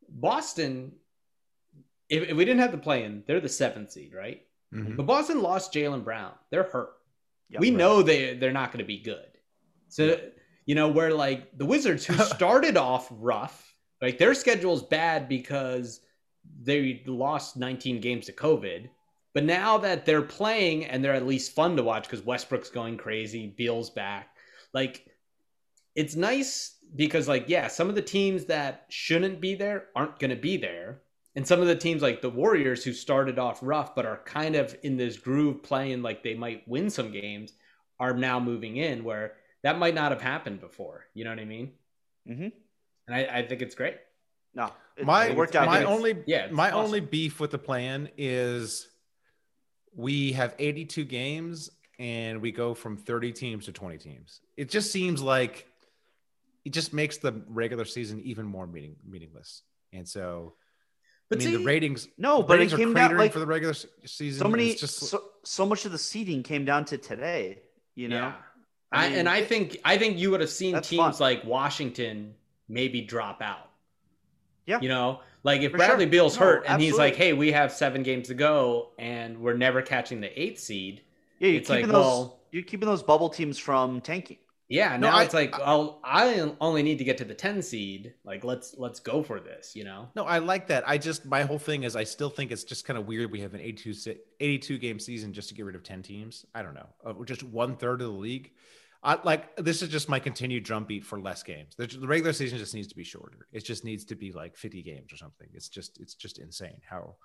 Boston, 0.09 0.93
if, 2.09 2.29
if 2.29 2.37
we 2.37 2.45
didn't 2.45 2.61
have 2.61 2.71
the 2.71 2.77
play-in, 2.77 3.23
they're 3.27 3.41
the 3.41 3.49
seventh 3.49 3.91
seed, 3.91 4.13
right? 4.13 4.41
Mhm. 4.73 4.95
But 4.95 5.05
Boston 5.05 5.41
lost 5.41 5.73
Jaylen 5.73 6.03
Brown. 6.03 6.31
They're 6.49 6.63
hurt. 6.63 6.93
Yeah, 7.49 7.59
we 7.59 7.69
right. 7.69 7.77
know 7.77 8.01
they 8.01 8.35
they're 8.35 8.51
not 8.51 8.71
going 8.71 8.79
to 8.79 8.87
be 8.87 8.99
good. 8.99 9.27
So 9.89 10.19
you 10.67 10.75
know 10.75 10.89
where 10.89 11.13
like 11.13 11.57
the 11.57 11.65
Wizards 11.65 12.05
who 12.05 12.13
started 12.23 12.77
off 12.77 13.07
rough, 13.09 13.73
like 14.01 14.19
their 14.19 14.35
schedule's 14.35 14.83
bad 14.83 15.27
because 15.27 16.01
they 16.61 17.01
lost 17.07 17.57
19 17.57 17.99
games 17.99 18.27
to 18.27 18.33
COVID. 18.33 18.89
But 19.33 19.45
now 19.45 19.77
that 19.79 20.05
they're 20.05 20.21
playing 20.21 20.85
and 20.85 21.03
they're 21.03 21.13
at 21.13 21.25
least 21.25 21.55
fun 21.55 21.75
to 21.77 21.83
watch 21.83 22.03
because 22.03 22.25
Westbrook's 22.25 22.69
going 22.69 22.97
crazy, 22.97 23.47
Beal's 23.47 23.89
back. 23.89 24.29
Like 24.73 25.05
it's 25.95 26.15
nice 26.15 26.75
because 26.95 27.27
like 27.27 27.45
yeah, 27.47 27.67
some 27.67 27.87
of 27.87 27.95
the 27.95 28.01
teams 28.01 28.45
that 28.45 28.85
shouldn't 28.89 29.39
be 29.39 29.55
there 29.55 29.85
aren't 29.95 30.19
going 30.19 30.31
to 30.31 30.35
be 30.35 30.57
there. 30.57 31.01
And 31.35 31.47
some 31.47 31.61
of 31.61 31.67
the 31.67 31.75
teams 31.75 32.01
like 32.01 32.21
the 32.21 32.29
Warriors 32.29 32.83
who 32.83 32.91
started 32.91 33.39
off 33.39 33.59
rough 33.61 33.95
but 33.95 34.05
are 34.05 34.21
kind 34.25 34.55
of 34.55 34.75
in 34.83 34.97
this 34.97 35.17
groove 35.17 35.63
playing 35.63 36.01
like 36.01 36.23
they 36.23 36.33
might 36.33 36.67
win 36.67 36.89
some 36.89 37.11
games 37.11 37.53
are 37.99 38.13
now 38.13 38.39
moving 38.39 38.77
in 38.77 39.03
where 39.03 39.35
that 39.67 39.77
might 39.77 39.93
not 39.93 40.11
have 40.13 40.21
happened 40.21 40.61
before. 40.61 41.05
You 41.13 41.25
know 41.25 41.31
what 41.31 41.39
I 41.39 41.45
mean? 41.45 41.73
Mhm. 42.27 42.51
And 43.07 43.15
I, 43.15 43.25
I 43.39 43.45
think 43.47 43.61
it's 43.61 43.75
great. 43.75 43.97
No, 44.53 44.71
it, 44.95 45.05
my 45.05 45.25
it 45.27 45.35
worked 45.35 45.55
out. 45.57 45.65
my 45.67 45.83
only 45.83 46.23
yeah, 46.25 46.47
my 46.51 46.71
awesome. 46.71 46.85
only 46.85 46.99
beef 47.01 47.39
with 47.41 47.51
the 47.51 47.57
plan 47.57 48.09
is 48.17 48.87
we 49.93 50.31
have 50.31 50.55
82 50.57 51.03
games 51.05 51.69
and 51.99 52.41
we 52.41 52.51
go 52.51 52.73
from 52.73 52.95
30 52.97 53.31
teams 53.33 53.65
to 53.65 53.71
20 53.73 53.97
teams. 53.97 54.39
It 54.55 54.69
just 54.69 54.91
seems 54.91 55.21
like 55.21 55.67
it 56.63 56.71
just 56.71 56.93
makes 56.93 57.17
the 57.17 57.41
regular 57.47 57.85
season 57.85 58.21
even 58.21 58.45
more 58.45 58.67
meaning 58.67 58.95
meaningless. 59.05 59.63
And 59.93 60.07
so 60.07 60.53
But 61.29 61.39
I 61.39 61.45
mean 61.45 61.47
see- 61.51 61.57
the 61.57 61.63
ratings 61.65 62.07
No, 62.17 62.37
the 62.37 62.43
but 62.43 62.53
it 62.53 62.57
ratings 62.57 62.73
are 62.73 62.77
came 62.77 62.93
down, 62.93 63.11
cratering 63.11 63.17
like, 63.17 63.33
for 63.33 63.39
the 63.39 63.45
regular 63.47 63.75
season. 64.05 64.39
so 64.41 64.47
many 64.47 64.75
just 64.75 64.97
so, 64.99 65.21
so 65.43 65.65
much 65.65 65.85
of 65.85 65.91
the 65.91 65.97
seeding 65.97 66.41
came 66.43 66.63
down 66.65 66.85
to 66.85 66.97
today. 66.97 67.61
You 67.95 68.07
know, 68.09 68.17
Yeah. 68.17 68.33
I 68.91 69.09
mean, 69.09 69.19
and 69.19 69.29
I 69.29 69.41
think 69.43 69.77
I 69.83 69.97
think 69.97 70.17
you 70.17 70.31
would 70.31 70.41
have 70.41 70.49
seen 70.49 70.81
teams 70.81 70.97
fun. 70.99 71.13
like 71.19 71.43
Washington 71.43 72.33
maybe 72.69 73.01
drop 73.01 73.41
out. 73.41 73.69
Yeah. 74.65 74.79
You 74.81 74.89
know, 74.89 75.21
like 75.43 75.61
if 75.61 75.71
For 75.71 75.77
Bradley 75.77 76.05
sure. 76.05 76.11
Beal's 76.11 76.37
No, 76.39 76.45
hurt 76.45 76.63
and 76.67 76.81
he's 76.81 76.97
like, 76.97 77.15
"Hey, 77.15 77.33
we 77.33 77.51
have 77.51 77.71
seven 77.71 78.03
games 78.03 78.27
to 78.27 78.33
go, 78.33 78.89
and 78.97 79.37
we're 79.39 79.55
never 79.57 79.81
catching 79.81 80.21
the 80.21 80.41
eighth 80.41 80.59
seed." 80.59 81.01
yeah, 81.39 81.49
you're 81.49 81.57
it's 81.59 81.69
like, 81.69 81.79
keeping 81.79 81.93
those 81.93 82.03
well- 82.05 82.39
you're 82.51 82.63
keeping 82.63 82.87
those 82.87 83.03
bubble 83.03 83.29
teams 83.29 83.57
from 83.57 83.99
tanking. 84.01 84.37
Yeah, 84.69 84.97
No, 84.97 85.09
now 85.09 85.17
I- 85.17 85.23
it's 85.23 85.33
like, 85.33 85.57
well, 85.57 86.01
I 86.03 86.51
only 86.59 86.83
need 86.83 86.97
to 86.97 87.03
get 87.05 87.17
to 87.19 87.25
the 87.25 87.33
ten 87.33 87.61
seed. 87.61 88.13
Like, 88.25 88.43
let's 88.43 88.75
let's 88.77 88.99
go 88.99 89.23
for 89.23 89.39
this. 89.39 89.75
You 89.75 89.85
know? 89.85 90.09
No, 90.15 90.25
I 90.25 90.39
like 90.39 90.67
that. 90.67 90.87
I 90.87 90.97
just 90.97 91.25
my 91.25 91.43
whole 91.43 91.59
thing 91.59 91.83
is 91.83 91.95
I 91.95 92.03
still 92.03 92.29
think 92.29 92.51
it's 92.51 92.65
just 92.65 92.85
kind 92.85 92.97
of 92.97 93.07
weird. 93.07 93.31
We 93.31 93.39
have 93.41 93.53
an 93.53 93.61
82, 93.61 94.15
82 94.39 94.77
game 94.77 94.99
season 94.99 95.31
just 95.31 95.49
to 95.49 95.55
get 95.55 95.65
rid 95.65 95.75
of 95.75 95.83
ten 95.83 96.03
teams. 96.03 96.45
I 96.53 96.63
don't 96.63 96.73
know, 96.73 96.89
uh, 97.05 97.13
just 97.23 97.43
one 97.43 97.77
third 97.77 98.01
of 98.01 98.07
the 98.07 98.13
league. 98.17 98.51
I 99.03 99.19
like 99.23 99.55
this 99.55 99.81
is 99.81 99.89
just 99.89 100.09
my 100.09 100.19
continued 100.19 100.63
drumbeat 100.63 101.05
for 101.05 101.19
less 101.21 101.43
games. 101.43 101.75
The, 101.77 101.85
the 101.87 102.07
regular 102.07 102.33
season 102.33 102.57
just 102.57 102.73
needs 102.73 102.87
to 102.89 102.95
be 102.95 103.03
shorter. 103.03 103.47
It 103.53 103.63
just 103.63 103.85
needs 103.85 104.03
to 104.05 104.15
be 104.15 104.31
like 104.33 104.57
fifty 104.57 104.81
games 104.81 105.13
or 105.13 105.17
something. 105.17 105.47
It's 105.53 105.69
just 105.69 105.99
it's 106.01 106.15
just 106.15 106.39
insane 106.39 106.81
how 106.89 107.15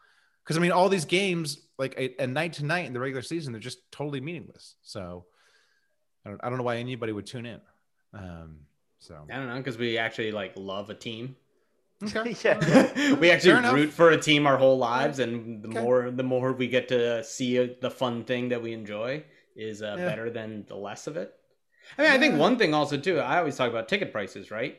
because 0.44 0.56
I 0.56 0.60
mean 0.60 0.70
all 0.70 0.88
these 0.88 1.06
games 1.06 1.58
like 1.78 1.94
a, 1.98 2.22
a 2.22 2.26
night 2.26 2.52
to 2.54 2.64
night 2.64 2.86
in 2.86 2.92
the 2.92 3.00
regular 3.00 3.22
season 3.22 3.52
they're 3.52 3.60
just 3.60 3.90
totally 3.90 4.20
meaningless. 4.20 4.76
So 4.82 5.24
I 6.24 6.30
don't 6.30 6.40
I 6.44 6.48
don't 6.48 6.58
know 6.58 6.64
why 6.64 6.76
anybody 6.76 7.12
would 7.12 7.26
tune 7.26 7.46
in. 7.46 7.60
Um, 8.14 8.58
so 8.98 9.16
I 9.30 9.36
don't 9.36 9.48
know 9.48 9.56
because 9.56 9.78
we 9.78 9.98
actually 9.98 10.32
like 10.32 10.52
love 10.56 10.90
a 10.90 10.94
team. 10.94 11.36
okay. 12.02 12.34
yeah, 12.44 13.14
we 13.20 13.30
actually 13.30 13.50
Fair 13.50 13.58
enough. 13.58 13.74
root 13.74 13.90
for 13.90 14.10
a 14.10 14.18
team 14.20 14.46
our 14.46 14.56
whole 14.56 14.78
lives, 14.78 15.18
and 15.18 15.62
the 15.62 15.68
Okay. 15.68 15.80
more 15.80 16.10
the 16.10 16.22
more 16.22 16.52
we 16.52 16.68
get 16.68 16.88
to 16.88 17.22
see 17.24 17.76
the 17.80 17.90
fun 17.90 18.24
thing 18.24 18.48
that 18.50 18.62
we 18.62 18.72
enjoy 18.72 19.24
is 19.56 19.82
uh, 19.82 19.96
Yeah. 19.98 20.04
better 20.06 20.30
than 20.30 20.64
the 20.68 20.76
less 20.76 21.06
of 21.06 21.16
it. 21.16 21.34
I 21.98 22.02
mean, 22.02 22.10
I 22.12 22.18
think 22.18 22.38
one 22.38 22.56
thing 22.58 22.74
also 22.74 22.96
too. 22.96 23.18
I 23.18 23.38
always 23.38 23.56
talk 23.56 23.68
about 23.70 23.88
ticket 23.88 24.12
prices, 24.12 24.50
right? 24.50 24.78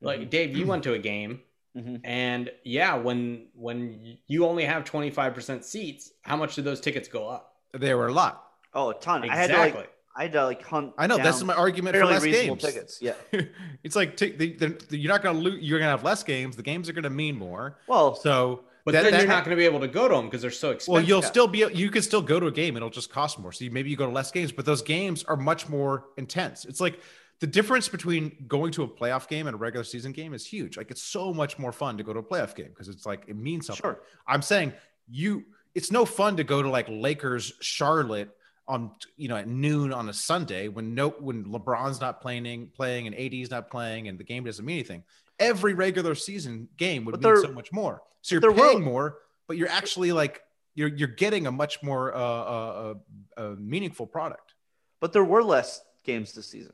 Like 0.00 0.20
Mm-hmm. 0.20 0.28
Dave, 0.30 0.56
you 0.56 0.66
went 0.66 0.82
to 0.84 0.92
a 0.94 0.98
game, 0.98 1.40
Mhm. 1.76 2.00
and 2.04 2.50
yeah, 2.64 2.94
when 2.94 3.48
when 3.54 4.18
you 4.26 4.44
only 4.46 4.64
have 4.64 4.84
twenty 4.84 5.10
five 5.10 5.34
percent 5.34 5.64
seats, 5.64 6.12
how 6.22 6.36
much 6.36 6.54
do 6.54 6.62
those 6.62 6.80
tickets 6.80 7.08
go 7.08 7.26
up? 7.28 7.56
They 7.74 7.94
were 7.94 8.06
a 8.08 8.12
lot. 8.12 8.44
Oh, 8.74 8.90
a 8.90 8.94
ton. 8.94 9.28
I 9.28 9.34
had 9.34 9.50
to 9.50 9.56
like 9.58 9.90
I 10.16 10.22
had 10.22 10.32
to 10.32 10.44
like 10.46 10.62
hunt. 10.62 10.94
I 10.96 11.06
know 11.06 11.18
that's 11.18 11.38
down 11.38 11.48
my 11.48 11.54
argument 11.54 11.94
for 11.94 12.00
fairly 12.06 12.14
less 12.14 12.24
games. 12.24 12.62
tickets. 12.62 12.98
Yeah. 13.02 13.12
it's 13.84 13.94
like 13.94 14.16
t- 14.16 14.30
the, 14.32 14.54
the, 14.88 14.96
you're 14.96 15.12
not 15.12 15.22
going 15.22 15.36
to 15.36 15.42
lose. 15.42 15.62
You're 15.62 15.78
going 15.78 15.86
to 15.88 15.90
have 15.90 16.04
less 16.04 16.22
games. 16.22 16.56
The 16.56 16.62
games 16.62 16.88
are 16.88 16.92
going 16.94 17.04
to 17.04 17.10
mean 17.10 17.36
more. 17.36 17.78
Well, 17.86 18.14
So, 18.14 18.64
But 18.84 18.92
that- 18.92 19.02
then 19.02 19.12
that- 19.12 19.18
you're 19.20 19.28
not 19.28 19.44
going 19.44 19.54
to 19.56 19.60
be 19.60 19.66
able 19.66 19.80
to 19.80 19.88
go 19.88 20.08
to 20.08 20.14
them 20.14 20.24
because 20.26 20.40
they're 20.40 20.50
so 20.50 20.70
expensive. 20.70 20.92
Well, 20.92 21.02
you'll 21.02 21.22
still 21.22 21.46
be. 21.46 21.66
You 21.72 21.90
could 21.90 22.02
still 22.02 22.22
go 22.22 22.40
to 22.40 22.46
a 22.46 22.52
game. 22.52 22.76
It'll 22.76 22.88
just 22.88 23.10
cost 23.10 23.38
more. 23.38 23.52
So 23.52 23.64
you, 23.66 23.70
maybe 23.70 23.90
you 23.90 23.96
go 23.96 24.06
to 24.06 24.12
less 24.12 24.30
games, 24.30 24.52
but 24.52 24.64
those 24.64 24.80
games 24.80 25.22
are 25.24 25.36
much 25.36 25.68
more 25.68 26.06
intense. 26.16 26.64
It's 26.64 26.80
like 26.80 27.00
the 27.40 27.46
difference 27.46 27.88
between 27.88 28.44
going 28.48 28.72
to 28.72 28.84
a 28.84 28.88
playoff 28.88 29.28
game 29.28 29.46
and 29.46 29.54
a 29.54 29.58
regular 29.58 29.84
season 29.84 30.12
game 30.12 30.32
is 30.32 30.46
huge. 30.46 30.78
Like 30.78 30.90
it's 30.90 31.02
so 31.02 31.34
much 31.34 31.58
more 31.58 31.72
fun 31.72 31.98
to 31.98 32.02
go 32.04 32.14
to 32.14 32.20
a 32.20 32.22
playoff 32.22 32.54
game 32.54 32.68
because 32.68 32.88
it's 32.88 33.04
like 33.04 33.24
it 33.28 33.36
means 33.36 33.66
something. 33.66 33.82
Sure. 33.82 34.00
I'm 34.26 34.40
saying 34.42 34.72
you. 35.10 35.44
It's 35.74 35.92
no 35.92 36.06
fun 36.06 36.38
to 36.38 36.44
go 36.44 36.62
to 36.62 36.70
like 36.70 36.86
Lakers 36.88 37.52
Charlotte 37.60 38.30
on 38.68 38.90
you 39.16 39.28
know 39.28 39.36
at 39.36 39.46
noon 39.48 39.92
on 39.92 40.08
a 40.08 40.12
Sunday 40.12 40.68
when 40.68 40.94
no 40.94 41.10
when 41.10 41.44
LeBron's 41.44 42.00
not 42.00 42.20
playing 42.20 42.70
playing 42.74 43.06
and 43.06 43.14
AD's 43.14 43.50
not 43.50 43.70
playing 43.70 44.08
and 44.08 44.18
the 44.18 44.24
game 44.24 44.44
doesn't 44.44 44.64
mean 44.64 44.78
anything. 44.78 45.04
Every 45.38 45.74
regular 45.74 46.14
season 46.14 46.68
game 46.76 47.04
would 47.04 47.22
mean 47.22 47.36
so 47.42 47.52
much 47.52 47.72
more. 47.72 48.02
So 48.22 48.34
you're 48.34 48.40
there 48.40 48.50
were- 48.52 48.56
paying 48.70 48.82
more, 48.82 49.18
but 49.46 49.56
you're 49.56 49.68
actually 49.68 50.12
like 50.12 50.40
you're 50.74 50.88
you're 50.88 51.08
getting 51.08 51.46
a 51.46 51.52
much 51.52 51.82
more 51.82 52.14
uh, 52.14 52.18
uh, 52.18 52.94
uh, 53.38 53.40
uh, 53.40 53.54
meaningful 53.58 54.06
product. 54.06 54.54
but 55.00 55.12
there 55.12 55.24
were 55.24 55.42
less 55.42 55.80
games 56.04 56.32
this 56.32 56.46
season. 56.46 56.72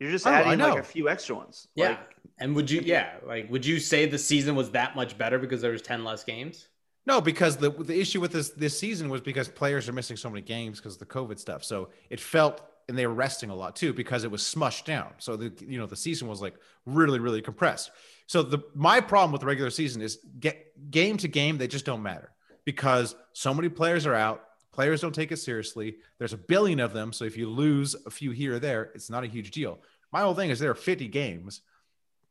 You're 0.00 0.10
just 0.10 0.26
Oh, 0.26 0.30
I 0.30 0.40
adding 0.40 0.58
like 0.58 0.78
a 0.78 0.82
few 0.82 1.08
extra 1.08 1.34
ones. 1.36 1.68
yeah. 1.76 1.90
Like, 1.90 2.16
and 2.38 2.56
would 2.56 2.68
you? 2.70 2.80
Yeah, 2.84 3.10
like 3.24 3.50
would 3.50 3.64
you 3.64 3.78
say 3.78 4.06
the 4.06 4.18
season 4.18 4.56
was 4.56 4.70
that 4.72 4.96
much 4.96 5.16
better 5.16 5.38
because 5.38 5.60
there 5.60 5.70
was 5.72 5.82
ten 5.82 6.02
less 6.02 6.24
games? 6.24 6.68
No, 7.04 7.20
because 7.20 7.56
the 7.56 7.70
the 7.70 7.98
issue 7.98 8.20
with 8.20 8.32
this 8.32 8.50
this 8.50 8.78
season 8.78 9.08
was 9.08 9.20
because 9.20 9.48
players 9.48 9.88
are 9.88 9.92
missing 9.92 10.16
so 10.16 10.30
many 10.30 10.42
games 10.42 10.78
because 10.78 10.94
of 10.94 11.00
the 11.00 11.06
COVID 11.06 11.38
stuff. 11.38 11.64
So 11.64 11.88
it 12.10 12.20
felt 12.20 12.62
and 12.88 12.98
they 12.98 13.06
were 13.06 13.14
resting 13.14 13.50
a 13.50 13.54
lot 13.54 13.76
too 13.76 13.92
because 13.92 14.24
it 14.24 14.30
was 14.30 14.42
smushed 14.42 14.84
down. 14.84 15.12
So 15.18 15.36
the 15.36 15.52
you 15.66 15.78
know 15.78 15.86
the 15.86 15.96
season 15.96 16.28
was 16.28 16.40
like 16.40 16.54
really 16.86 17.18
really 17.18 17.42
compressed. 17.42 17.90
So 18.26 18.42
the 18.42 18.60
my 18.74 19.00
problem 19.00 19.32
with 19.32 19.40
the 19.40 19.46
regular 19.46 19.70
season 19.70 20.00
is 20.00 20.18
get 20.38 20.90
game 20.90 21.16
to 21.18 21.28
game 21.28 21.58
they 21.58 21.68
just 21.68 21.84
don't 21.84 22.02
matter 22.02 22.32
because 22.64 23.16
so 23.32 23.52
many 23.52 23.68
players 23.68 24.06
are 24.06 24.14
out. 24.14 24.44
Players 24.72 25.00
don't 25.00 25.14
take 25.14 25.32
it 25.32 25.36
seriously. 25.36 25.96
There's 26.18 26.32
a 26.32 26.38
billion 26.38 26.80
of 26.80 26.94
them, 26.94 27.12
so 27.12 27.24
if 27.26 27.36
you 27.36 27.48
lose 27.48 27.94
a 28.06 28.10
few 28.10 28.30
here 28.30 28.54
or 28.54 28.58
there, 28.58 28.90
it's 28.94 29.10
not 29.10 29.22
a 29.22 29.26
huge 29.26 29.50
deal. 29.50 29.80
My 30.12 30.20
whole 30.20 30.34
thing 30.34 30.48
is 30.48 30.58
there 30.58 30.70
are 30.70 30.74
50 30.74 31.08
games. 31.08 31.60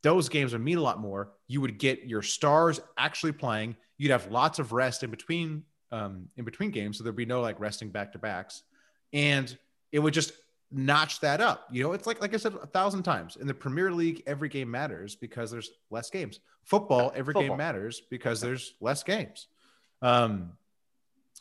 Those 0.03 0.29
games 0.29 0.53
would 0.53 0.61
mean 0.61 0.77
a 0.77 0.81
lot 0.81 0.99
more. 0.99 1.33
You 1.47 1.61
would 1.61 1.77
get 1.77 2.03
your 2.05 2.21
stars 2.21 2.79
actually 2.97 3.33
playing. 3.33 3.75
You'd 3.97 4.11
have 4.11 4.31
lots 4.31 4.57
of 4.59 4.71
rest 4.71 5.03
in 5.03 5.11
between 5.11 5.63
um, 5.91 6.27
in 6.37 6.45
between 6.45 6.71
games, 6.71 6.97
so 6.97 7.03
there'd 7.03 7.15
be 7.15 7.25
no 7.25 7.41
like 7.41 7.59
resting 7.59 7.89
back 7.89 8.13
to 8.13 8.19
backs, 8.19 8.63
and 9.13 9.55
it 9.91 9.99
would 9.99 10.13
just 10.13 10.31
notch 10.71 11.19
that 11.19 11.41
up. 11.41 11.67
You 11.71 11.83
know, 11.83 11.91
it's 11.91 12.07
like 12.07 12.21
like 12.21 12.33
I 12.33 12.37
said 12.37 12.53
a 12.55 12.65
thousand 12.65 13.03
times 13.03 13.35
in 13.35 13.45
the 13.45 13.53
Premier 13.53 13.91
League, 13.91 14.23
every 14.25 14.49
game 14.49 14.71
matters 14.71 15.15
because 15.15 15.51
there's 15.51 15.69
less 15.89 16.09
games. 16.09 16.39
Football, 16.63 17.11
every 17.13 17.33
Football. 17.33 17.49
game 17.49 17.57
matters 17.57 18.01
because 18.09 18.39
there's 18.39 18.75
less 18.79 19.03
games. 19.03 19.47
Um, 20.01 20.53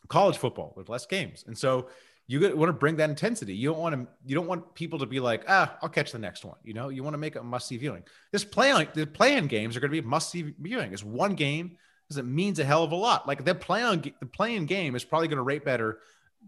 college 0.09 0.37
football 0.37 0.73
with 0.75 0.89
less 0.89 1.05
games, 1.05 1.45
and 1.47 1.57
so 1.57 1.87
you 2.31 2.55
want 2.55 2.69
to 2.69 2.73
bring 2.73 2.95
that 2.95 3.09
intensity. 3.09 3.53
You 3.53 3.71
don't 3.71 3.79
want 3.79 3.93
to. 3.93 4.07
You 4.25 4.35
don't 4.35 4.47
want 4.47 4.73
people 4.73 4.99
to 4.99 5.05
be 5.05 5.19
like, 5.19 5.43
ah, 5.49 5.77
I'll 5.81 5.89
catch 5.89 6.13
the 6.13 6.19
next 6.19 6.45
one. 6.45 6.55
You 6.63 6.73
know, 6.73 6.87
you 6.87 7.03
want 7.03 7.13
to 7.13 7.17
make 7.17 7.35
it 7.35 7.39
a 7.39 7.43
must 7.43 7.67
see 7.67 7.75
viewing. 7.75 8.03
This 8.31 8.45
play 8.45 8.71
on 8.71 8.87
the 8.93 9.05
play-in 9.05 9.47
games 9.47 9.75
are 9.75 9.81
going 9.81 9.91
to 9.91 10.01
be 10.01 10.07
must 10.07 10.29
see 10.29 10.53
viewing. 10.57 10.93
It's 10.93 11.03
one 11.03 11.35
game 11.35 11.77
because 12.07 12.17
it 12.17 12.25
means 12.25 12.59
a 12.59 12.63
hell 12.63 12.85
of 12.85 12.93
a 12.93 12.95
lot. 12.95 13.27
Like 13.27 13.43
the 13.43 13.53
play 13.53 13.83
on 13.83 14.01
the 14.01 14.25
play-in 14.25 14.65
game 14.65 14.95
is 14.95 15.03
probably 15.03 15.27
going 15.27 15.37
to 15.37 15.43
rate 15.43 15.65
better. 15.65 15.99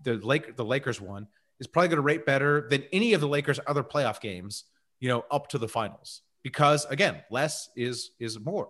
The 0.03 0.13
Lake 0.15 0.55
the 0.55 0.63
Lakers 0.63 1.01
one 1.01 1.27
is 1.59 1.67
probably 1.67 1.89
going 1.89 1.97
to 1.97 2.01
rate 2.01 2.25
better 2.25 2.65
than 2.69 2.85
any 2.93 3.13
of 3.13 3.19
the 3.19 3.27
Lakers' 3.27 3.59
other 3.67 3.83
playoff 3.83 4.21
games. 4.21 4.63
You 5.01 5.09
know, 5.09 5.25
up 5.29 5.49
to 5.49 5.57
the 5.57 5.67
finals 5.67 6.21
because 6.43 6.85
again, 6.85 7.23
less 7.29 7.69
is 7.75 8.11
is 8.21 8.39
more. 8.39 8.69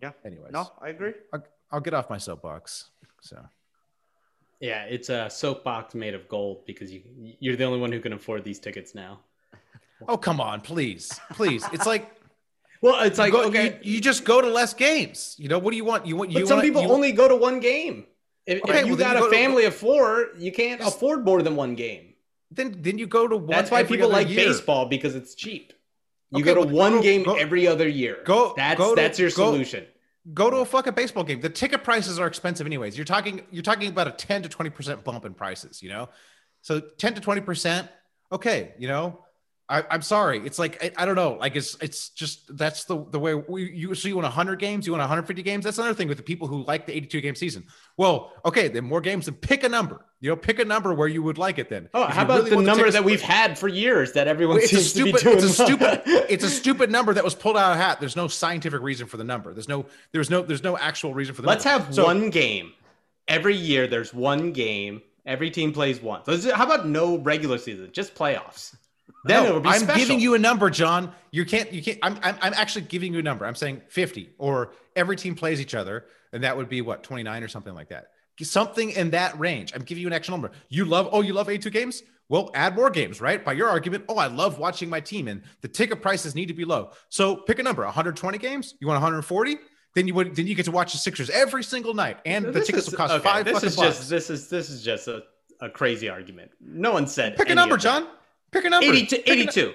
yeah. 0.00 0.12
Anyways, 0.24 0.52
No, 0.52 0.70
I 0.80 0.90
agree. 0.90 1.14
I'll, 1.32 1.44
I'll 1.72 1.80
get 1.80 1.92
off 1.92 2.08
my 2.08 2.18
soapbox. 2.18 2.90
So. 3.20 3.44
Yeah, 4.62 4.84
it's 4.84 5.08
a 5.08 5.28
soapbox 5.28 5.94
made 5.94 6.14
of 6.14 6.28
gold 6.28 6.64
because 6.66 6.92
you 6.92 7.02
you're 7.40 7.56
the 7.56 7.64
only 7.64 7.80
one 7.80 7.90
who 7.90 7.98
can 8.00 8.12
afford 8.12 8.44
these 8.44 8.60
tickets 8.60 8.94
now. 8.94 9.18
Oh 10.08 10.16
come 10.16 10.40
on, 10.40 10.60
please, 10.60 11.10
please. 11.32 11.64
It's 11.72 11.84
like 11.84 12.04
Well, 12.80 13.02
it's 13.02 13.18
like 13.18 13.32
go- 13.32 13.44
okay, 13.48 13.78
you, 13.82 13.94
you 13.94 14.00
just 14.00 14.24
go 14.24 14.40
to 14.40 14.48
less 14.48 14.72
games. 14.72 15.34
You 15.38 15.48
know 15.48 15.58
what 15.58 15.72
do 15.72 15.76
you 15.76 15.84
want? 15.84 16.06
You 16.06 16.14
want 16.16 16.30
you 16.30 16.40
but 16.40 16.48
some 16.48 16.58
want, 16.58 16.66
people 16.68 16.82
you, 16.82 16.90
only 16.90 17.10
go 17.12 17.26
to 17.28 17.34
one 17.36 17.58
game. 17.60 18.06
If, 18.46 18.62
Okay, 18.64 18.80
if 18.80 18.86
you 18.86 18.92
well, 18.94 18.98
got 19.06 19.12
you 19.12 19.18
a 19.18 19.20
go 19.26 19.30
to- 19.30 19.36
family 19.36 19.64
of 19.64 19.74
four, 19.74 20.28
you 20.38 20.52
can't 20.52 20.80
Just- 20.80 20.96
afford 20.96 21.24
more 21.24 21.42
than 21.42 21.56
one 21.56 21.74
game. 21.74 22.14
then 22.52 22.76
then 22.86 22.98
you 22.98 23.06
go 23.08 23.26
to 23.26 23.36
one. 23.36 23.46
That's 23.48 23.70
why 23.70 23.82
people 23.82 24.08
like 24.08 24.28
year. 24.28 24.46
baseball 24.46 24.86
because 24.86 25.14
it's 25.16 25.34
cheap. 25.34 25.72
You 26.30 26.38
Okay, 26.42 26.54
go 26.54 26.62
to 26.62 26.66
well, 26.68 26.76
one 26.86 26.92
to- 26.98 27.02
game 27.02 27.24
go- 27.24 27.34
every 27.34 27.66
other 27.66 27.88
year. 27.88 28.22
go- 28.24 28.54
That's 28.56 28.78
go 28.78 28.94
to- 28.94 29.00
that's 29.02 29.18
your 29.18 29.30
go- 29.30 29.50
solution. 29.52 29.86
Go 30.32 30.50
to 30.50 30.58
a 30.58 30.64
fucking 30.64 30.94
baseball 30.94 31.24
game. 31.24 31.40
The 31.40 31.50
ticket 31.50 31.82
prices 31.82 32.18
are 32.18 32.26
expensive 32.26 32.66
anyways. 32.66 32.96
You're 32.96 33.04
talking 33.04 33.42
you're 33.50 33.62
talking 33.62 33.88
about 33.88 34.06
a 34.06 34.12
10 34.12 34.42
to 34.44 34.48
20% 34.48 35.02
bump 35.02 35.24
in 35.24 35.34
prices, 35.34 35.82
you 35.82 35.88
know? 35.88 36.08
So 36.60 36.80
10 36.80 37.14
to 37.14 37.20
20%, 37.20 37.88
okay, 38.30 38.74
you 38.78 38.86
know. 38.86 39.24
I, 39.68 39.84
I'm 39.90 40.02
sorry. 40.02 40.38
It's 40.44 40.58
like 40.58 40.82
I, 40.84 41.02
I 41.02 41.06
don't 41.06 41.14
know. 41.14 41.34
Like 41.40 41.56
it's 41.56 41.76
it's 41.80 42.10
just 42.10 42.56
that's 42.58 42.84
the 42.84 43.04
the 43.10 43.18
way 43.18 43.34
we 43.34 43.70
you 43.72 43.94
so 43.94 44.08
you 44.08 44.16
want 44.16 44.24
100 44.24 44.58
games, 44.58 44.86
you 44.86 44.92
want 44.92 45.00
150 45.00 45.42
games. 45.42 45.64
That's 45.64 45.78
another 45.78 45.94
thing 45.94 46.08
with 46.08 46.18
the 46.18 46.22
people 46.22 46.46
who 46.48 46.64
like 46.64 46.84
the 46.86 46.94
82 46.94 47.20
game 47.22 47.34
season. 47.34 47.64
Well, 47.96 48.32
okay, 48.44 48.68
then 48.68 48.84
more 48.84 49.00
games. 49.00 49.26
Then 49.26 49.34
pick 49.36 49.64
a 49.64 49.68
number. 49.68 50.04
You 50.20 50.30
know, 50.30 50.36
pick 50.36 50.58
a 50.58 50.64
number 50.64 50.92
where 50.92 51.08
you 51.08 51.22
would 51.22 51.38
like 51.38 51.58
it. 51.58 51.68
Then. 51.70 51.88
Oh, 51.94 52.02
If 52.04 52.10
how 52.10 52.22
about 52.24 52.44
really 52.44 52.50
the 52.50 52.62
number 52.62 52.90
that 52.90 53.02
we've 53.04 53.22
had 53.22 53.58
for 53.58 53.66
years 53.68 54.12
that 54.12 54.28
everyone 54.28 54.58
it's 54.58 54.72
a 54.72 54.76
seems 54.76 54.92
to 54.94 55.04
be 55.04 55.12
stupid. 55.12 55.22
doing? 55.22 55.36
It's 55.38 55.44
a 55.58 55.64
stupid. 55.64 56.02
it's 56.30 56.44
a 56.44 56.50
stupid 56.50 56.90
number 56.90 57.14
that 57.14 57.24
was 57.24 57.34
pulled 57.34 57.56
out 57.56 57.72
of 57.72 57.78
a 57.78 57.80
hat. 57.82 57.98
There's 57.98 58.16
no 58.16 58.28
scientific 58.28 58.82
reason 58.82 59.06
for 59.06 59.16
the 59.16 59.24
number. 59.24 59.54
There's 59.54 59.68
no. 59.68 59.86
There's 60.12 60.28
no. 60.28 60.42
There's 60.42 60.62
no 60.62 60.76
actual 60.76 61.14
reason 61.14 61.34
for 61.34 61.42
the. 61.42 61.48
Let's 61.48 61.64
number. 61.64 61.84
have 61.86 61.94
So- 61.94 62.04
one 62.04 62.30
game 62.30 62.72
every 63.26 63.56
year. 63.56 63.86
There's 63.86 64.12
one 64.12 64.52
game. 64.52 65.02
Every 65.24 65.50
team 65.50 65.72
plays 65.72 66.02
one. 66.02 66.24
So 66.24 66.52
how 66.54 66.64
about 66.66 66.88
no 66.88 67.16
regular 67.18 67.56
season, 67.56 67.90
just 67.92 68.14
playoffs? 68.14 68.74
Then 69.24 69.44
No, 69.44 69.50
it 69.50 69.54
would 69.54 69.62
be 69.62 69.68
I'm 69.68 69.80
special. 69.82 69.98
giving 69.98 70.20
you 70.20 70.34
a 70.34 70.38
number, 70.38 70.68
John. 70.70 71.12
You 71.30 71.44
can't. 71.44 71.72
You 71.72 71.82
can't. 71.82 71.98
I'm, 72.02 72.18
I'm. 72.22 72.36
I'm 72.42 72.54
actually 72.54 72.82
giving 72.82 73.12
you 73.12 73.18
a 73.20 73.22
number. 73.22 73.46
I'm 73.46 73.54
saying 73.54 73.82
50, 73.88 74.30
or 74.38 74.72
every 74.96 75.16
team 75.16 75.34
plays 75.34 75.60
each 75.60 75.74
other, 75.74 76.06
and 76.32 76.42
that 76.44 76.56
would 76.56 76.68
be 76.68 76.80
what 76.80 77.02
29 77.02 77.42
or 77.42 77.48
something 77.48 77.74
like 77.74 77.88
that. 77.90 78.06
Something 78.42 78.90
in 78.90 79.10
that 79.10 79.38
range. 79.38 79.72
I'm 79.74 79.82
giving 79.82 80.02
you 80.02 80.08
an 80.08 80.12
extra 80.12 80.32
number. 80.32 80.50
You 80.68 80.84
love. 80.84 81.08
Oh, 81.12 81.20
you 81.20 81.32
love 81.32 81.46
A2 81.46 81.70
games. 81.72 82.02
Well, 82.28 82.50
add 82.54 82.74
more 82.74 82.90
games, 82.90 83.20
right? 83.20 83.44
By 83.44 83.52
your 83.52 83.68
argument, 83.68 84.04
oh, 84.08 84.16
I 84.16 84.26
love 84.26 84.58
watching 84.58 84.88
my 84.88 85.00
team, 85.00 85.28
and 85.28 85.42
the 85.60 85.68
ticket 85.68 86.00
prices 86.02 86.34
need 86.34 86.46
to 86.46 86.54
be 86.54 86.64
low. 86.64 86.90
So 87.08 87.36
pick 87.36 87.58
a 87.58 87.62
number. 87.62 87.84
120 87.84 88.38
games. 88.38 88.74
You 88.80 88.88
want 88.88 88.96
140? 88.96 89.58
Then 89.94 90.08
you 90.08 90.14
would. 90.14 90.34
Then 90.34 90.46
you 90.48 90.54
get 90.56 90.64
to 90.64 90.70
watch 90.72 90.92
the 90.92 90.98
Sixers 90.98 91.30
every 91.30 91.62
single 91.62 91.94
night, 91.94 92.18
and 92.24 92.46
the 92.46 92.50
This 92.52 92.66
tickets 92.66 92.86
is- 92.86 92.92
will 92.92 92.96
cost 92.96 93.12
okay, 93.14 93.22
five 93.22 93.44
This 93.44 93.54
fucking 93.54 93.68
is 93.68 93.76
bucks. 93.76 93.96
just 93.98 94.10
this 94.10 94.30
is 94.30 94.48
this 94.48 94.70
is 94.70 94.82
just 94.82 95.06
a, 95.08 95.22
a 95.60 95.68
crazy 95.70 96.08
argument. 96.08 96.50
No 96.60 96.92
one 96.92 97.06
said 97.06 97.36
Pick 97.36 97.50
a 97.50 97.54
number, 97.54 97.76
of 97.76 97.82
that. 97.82 98.00
John. 98.00 98.08
Pick 98.52 98.64
a 98.64 98.70
number. 98.70 98.86
82. 98.86 99.16
Pick 99.16 99.26
a 99.26 99.32
82. 99.32 99.74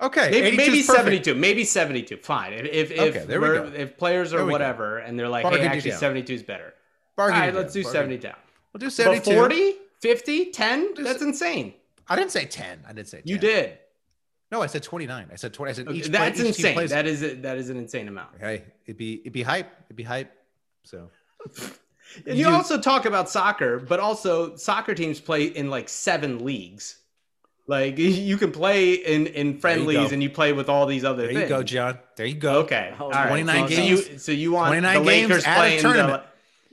Okay, 0.00 0.30
Maybe, 0.30 0.56
maybe 0.56 0.82
72. 0.82 1.34
Maybe 1.34 1.64
72. 1.64 2.18
Fine. 2.18 2.52
If 2.52 2.66
if 2.66 2.90
if, 2.92 3.00
Okay, 3.16 3.24
there 3.26 3.40
we 3.40 3.48
we're- 3.48 3.70
go. 3.70 3.76
if 3.76 3.96
players 3.96 4.32
or 4.32 4.44
whatever 4.44 4.98
and 4.98 5.18
they're 5.18 5.28
like, 5.28 5.42
Bargain 5.42 5.62
hey, 5.62 5.66
actually 5.68 5.90
down. 5.90 5.98
72 6.00 6.34
is 6.34 6.42
better. 6.44 6.74
Bargain 7.16 7.34
All 7.40 7.46
you 7.46 7.50
right, 7.52 7.56
let's 7.58 7.72
do 7.72 7.82
Bargain. 7.82 7.98
70 8.00 8.16
down. 8.18 8.36
We'll 8.72 8.78
do 8.78 8.86
But 8.86 8.92
72. 8.92 9.34
40, 9.34 9.74
50, 10.00 10.44
10? 10.52 10.94
That's 11.02 11.20
insane. 11.22 11.74
I 12.08 12.14
didn't 12.14 12.30
say 12.30 12.44
10. 12.44 12.84
I 12.86 12.92
didn't 12.92 13.08
say 13.08 13.18
10. 13.18 13.22
You 13.26 13.38
did. 13.38 13.78
No, 14.52 14.62
I 14.62 14.66
said 14.66 14.84
29. 14.84 15.28
I 15.32 15.34
said 15.34 15.52
20. 15.52 15.70
I 15.70 15.72
said 15.74 15.90
each 15.90 16.04
play- 16.04 16.10
That's 16.12 16.38
each 16.40 16.46
insane. 16.46 16.74
plays- 16.74 16.90
That 16.90 17.06
is 17.08 17.22
a, 17.24 17.34
that 17.34 17.58
is 17.58 17.68
an 17.68 17.76
insane 17.76 18.06
amount. 18.06 18.30
Hey, 18.38 18.62
it'd 18.86 18.96
be 18.96 19.20
it'd 19.22 19.32
be 19.32 19.42
hype. 19.42 19.70
It'd 19.86 19.96
be 19.96 20.04
hype. 20.04 20.32
So 20.84 21.10
And 22.26 22.38
you, 22.38 22.48
also 22.48 22.80
talk 22.80 23.04
about 23.04 23.28
soccer, 23.28 23.78
but 23.78 24.00
also 24.00 24.54
soccer 24.56 24.94
teams 24.94 25.20
play 25.20 25.44
in 25.46 25.68
like 25.70 25.88
seven 25.88 26.44
leagues. 26.44 26.96
Like 27.68 27.98
you 27.98 28.36
can 28.38 28.50
play 28.50 28.94
in 28.94 29.26
in 29.28 29.58
friendlies 29.60 30.08
go. 30.08 30.14
and 30.14 30.22
you 30.22 30.30
play 30.30 30.52
with 30.52 30.68
all 30.68 30.86
these 30.86 31.04
other 31.04 31.18
there 31.22 31.26
things. 31.28 31.38
There 31.40 31.48
you 31.48 31.54
go, 31.56 31.62
John. 31.62 31.98
There 32.16 32.26
you 32.26 32.34
go. 32.34 32.60
Okay, 32.62 32.92
all 32.98 33.10
right. 33.10 33.28
29 33.28 33.68
so 33.68 33.76
games. 33.76 34.08
You, 34.08 34.18
so 34.18 34.32
you 34.32 34.52
want 34.52 34.68
29 34.68 35.04
the 35.04 35.10
games, 35.10 35.28
Lakers 35.28 35.44
a 35.44 35.54
playing 35.54 35.80
tournament. 35.80 36.22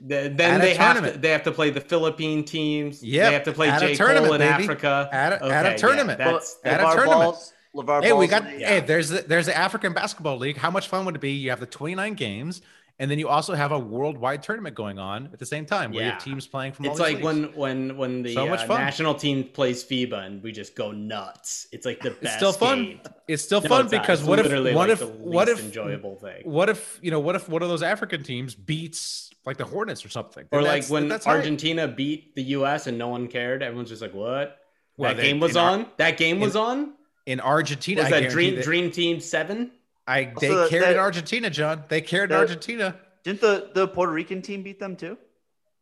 the, 0.00 0.06
the 0.06 0.24
Add 0.24 0.36
then 0.38 0.60
a 0.60 0.64
they 0.64 0.74
have 0.74 1.04
to 1.12 1.18
they 1.18 1.30
have 1.30 1.42
to 1.44 1.52
play 1.52 1.70
the 1.70 1.82
Philippine 1.82 2.44
teams. 2.44 3.02
Yeah, 3.04 3.26
they 3.28 3.34
have 3.34 3.44
to 3.44 3.52
play 3.52 3.68
Add 3.68 3.82
a 3.82 3.86
J 3.88 3.96
Cole 3.96 4.06
tournament, 4.06 4.34
in 4.34 4.40
baby. 4.40 4.62
Africa. 4.64 5.08
Add 5.12 5.32
a- 5.34 5.44
add 5.44 5.66
a 5.66 5.78
tournament. 5.78 6.18
Yeah, 6.18 6.32
that's, 6.32 6.58
Add 6.64 6.80
a 6.80 6.84
LeVar 6.84 6.94
tournament. 6.94 7.20
Balls, 7.20 7.52
LeVar 7.74 8.02
Hey, 8.02 8.12
we 8.14 8.26
got 8.26 8.44
would- 8.44 8.62
hey, 8.62 8.80
there's 8.80 9.10
the, 9.10 9.20
there's 9.20 9.46
the 9.46 9.56
African 9.56 9.92
Basketball 9.92 10.38
League. 10.38 10.56
How 10.56 10.70
much 10.70 10.88
fun 10.88 11.04
would 11.04 11.14
it 11.16 11.20
be? 11.20 11.32
You 11.32 11.50
have 11.50 11.60
the 11.60 11.66
29 11.66 12.14
games, 12.14 12.62
and 12.98 13.10
then 13.10 13.18
you 13.18 13.28
also 13.28 13.54
have 13.54 13.72
a 13.72 13.78
worldwide 13.78 14.42
tournament 14.42 14.74
going 14.74 14.98
on 14.98 15.28
at 15.32 15.38
the 15.38 15.44
same 15.46 15.66
time 15.66 15.92
where 15.92 16.04
you 16.04 16.10
have 16.12 16.22
teams 16.24 16.46
playing 16.46 16.72
from 16.72 16.86
all 16.86 16.92
over. 16.92 17.02
It's 17.02 17.12
like 17.14 17.22
leagues. 17.22 17.54
when 17.54 17.88
when 17.90 17.96
when 17.96 18.22
the 18.22 18.34
So 18.34 18.48
uh, 18.52 18.66
national 18.78 19.14
team 19.14 19.44
plays 19.44 19.84
FIBA 19.84 20.24
and 20.26 20.42
we 20.42 20.50
just 20.52 20.74
go 20.74 20.92
nuts. 20.92 21.66
It's 21.72 21.84
like 21.84 22.00
the 22.00 22.10
best. 22.12 22.22
It's 22.24 22.34
still 22.36 22.52
fun. 22.52 22.84
game. 22.84 23.00
It's 23.28 23.42
still 23.42 23.60
No, 23.60 23.68
fun 23.68 23.80
it's 23.86 23.90
because 23.90 24.20
It's 24.20 24.28
what 24.28 24.38
if 24.38 24.50
what 24.74 24.88
like, 24.88 24.88
if 25.00 25.02
what 25.10 25.48
if 25.48 25.60
enjoyable 25.60 26.16
thing? 26.16 26.42
What 26.44 26.68
if 26.68 26.98
you 27.02 27.10
know 27.10 27.20
what 27.20 27.34
if 27.36 27.48
one 27.48 27.62
of 27.62 27.68
those 27.68 27.82
African 27.82 28.22
teams 28.22 28.54
beats 28.54 29.30
like 29.44 29.56
the 29.58 29.64
Hornets 29.64 30.04
or 30.04 30.08
something? 30.08 30.46
Or 30.52 30.62
like 30.62 30.86
when. 30.86 31.12
Argentina 31.12 31.86
beat 31.88 32.34
the 32.34 32.42
U.S. 32.58 32.86
and 32.86 32.96
no 32.98 33.08
one 33.08 33.28
cared. 33.28 33.62
Everyone's 33.62 33.90
just 33.90 34.02
like, 34.02 34.14
"What? 34.14 34.58
Well, 34.96 35.10
that 35.10 35.16
they- 35.18 35.24
game 35.28 35.40
was 35.40 35.56
Ar- 35.56 35.70
on. 35.72 35.86
that 35.98 36.16
game 36.16 36.40
was 36.40 36.54
in- 36.56 36.60
on. 36.62 36.92
in 37.26 37.40
Argentina, 37.40 38.00
Was 38.02 38.10
that 38.10 38.30
Dream 38.30 38.54
that- 38.56 38.64
Dream 38.64 38.90
Team 38.90 39.20
Seven? 39.20 39.70
I 40.06 40.32
oh, 40.36 40.40
they 40.40 40.48
Also, 40.48 40.68
carried 40.68 40.84
that- 40.96 40.98
Argentina, 40.98 41.50
John. 41.50 41.84
They 41.88 42.00
carried 42.00 42.30
the- 42.30 42.36
Argentina. 42.36 42.96
Didn't 43.24 43.40
the, 43.40 43.70
the 43.74 43.88
Puerto 43.88 44.12
Rican 44.12 44.40
team 44.42 44.62
beat 44.62 44.78
them 44.78 44.94
too? 44.96 45.18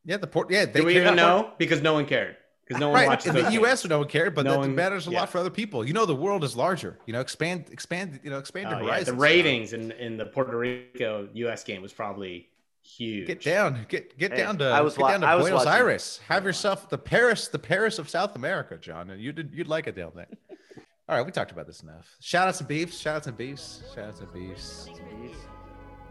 Yeah, 0.05 0.16
the 0.18 0.27
port. 0.27 0.51
Yeah, 0.51 0.64
they 0.64 0.81
Do 0.81 0.87
we 0.87 0.97
even 0.97 1.09
out- 1.09 1.16
know? 1.16 1.51
Because 1.59 1.83
no 1.83 1.93
one 1.95 2.07
cared. 2.07 2.37
Because 2.66 2.81
no 2.81 2.89
one 2.89 3.01
Right, 3.01 3.07
watched 3.09 3.27
in 3.27 3.35
the 3.35 3.43
games. 3.43 3.55
U.S. 3.55 3.85
no 3.85 3.99
one 3.99 4.09
cared, 4.09 4.35
but 4.35 4.47
No 4.47 4.53
that 4.53 4.59
one- 4.61 4.75
matters 4.75 5.07
a 5.07 5.11
yeah. 5.11 5.20
lot 5.20 5.29
for 5.29 5.37
other 5.37 5.51
people. 5.51 5.85
You 5.87 5.93
know, 5.93 6.07
the 6.07 6.14
world 6.14 6.43
is 6.45 6.57
larger. 6.57 6.99
You 7.05 7.12
know, 7.12 7.20
expand, 7.20 7.66
expand. 7.70 8.20
You 8.22 8.31
know, 8.31 8.39
expand 8.39 8.70
your 8.70 8.83
Oh, 8.83 8.87
yeah, 8.87 9.03
the 9.03 9.12
ratings 9.12 9.75
in, 9.75 9.91
in 9.93 10.16
the 10.16 10.25
Puerto 10.25 10.57
Rico 10.57 11.29
U.S. 11.35 11.62
game 11.64 11.83
was 11.83 11.93
probably 11.93 12.49
huge. 12.83 13.27
Get 13.27 13.43
down, 13.43 13.85
get 13.91 14.16
get 14.16 14.33
Hey, 14.33 14.39
down 14.39 14.57
to 14.59 14.64
I 14.64 14.81
was 14.81 14.95
get 14.95 15.03
wa- 15.03 15.11
down 15.11 15.20
to 15.20 15.27
I 15.27 15.39
Buenos. 15.39 15.66
Aires. 15.66 16.20
Have 16.29 16.45
yourself 16.45 16.89
the 16.89 16.97
Paris, 16.97 17.49
the 17.49 17.59
Paris 17.59 17.99
of 17.99 18.09
South 18.09 18.35
America, 18.35 18.79
John. 18.79 19.11
And 19.11 19.20
you 19.20 19.33
did 19.33 19.51
you'd 19.55 19.68
like 19.68 19.87
it 19.87 19.95
down 19.97 20.12
there. 20.14 20.29
All 21.09 21.16
right, 21.16 21.24
we 21.26 21.32
talked 21.32 21.52
about 21.52 21.66
this 21.66 21.82
enough. 21.82 22.16
Shout 22.20 22.48
out 22.48 22.55
to 22.55 22.64
beefs. 22.64 22.98
Shout 22.98 23.16
out 23.16 23.22
to 23.24 23.32
beefs. 23.32 23.82
Shout 23.94 24.07
out 24.09 24.16
to 24.16 24.26
beefs. 24.26 24.88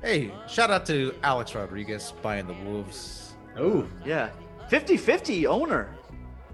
Hey, 0.04 0.32
shout 0.48 0.70
out 0.70 0.86
to 0.88 1.16
Alex 1.24 1.56
Rodriguez 1.56 2.14
buying 2.22 2.46
the 2.46 2.54
Wolves. 2.66 3.34
Oh, 3.58 3.88
Yeah. 4.06 4.30
50 4.70 4.98
50 4.98 5.48
owner. 5.48 5.94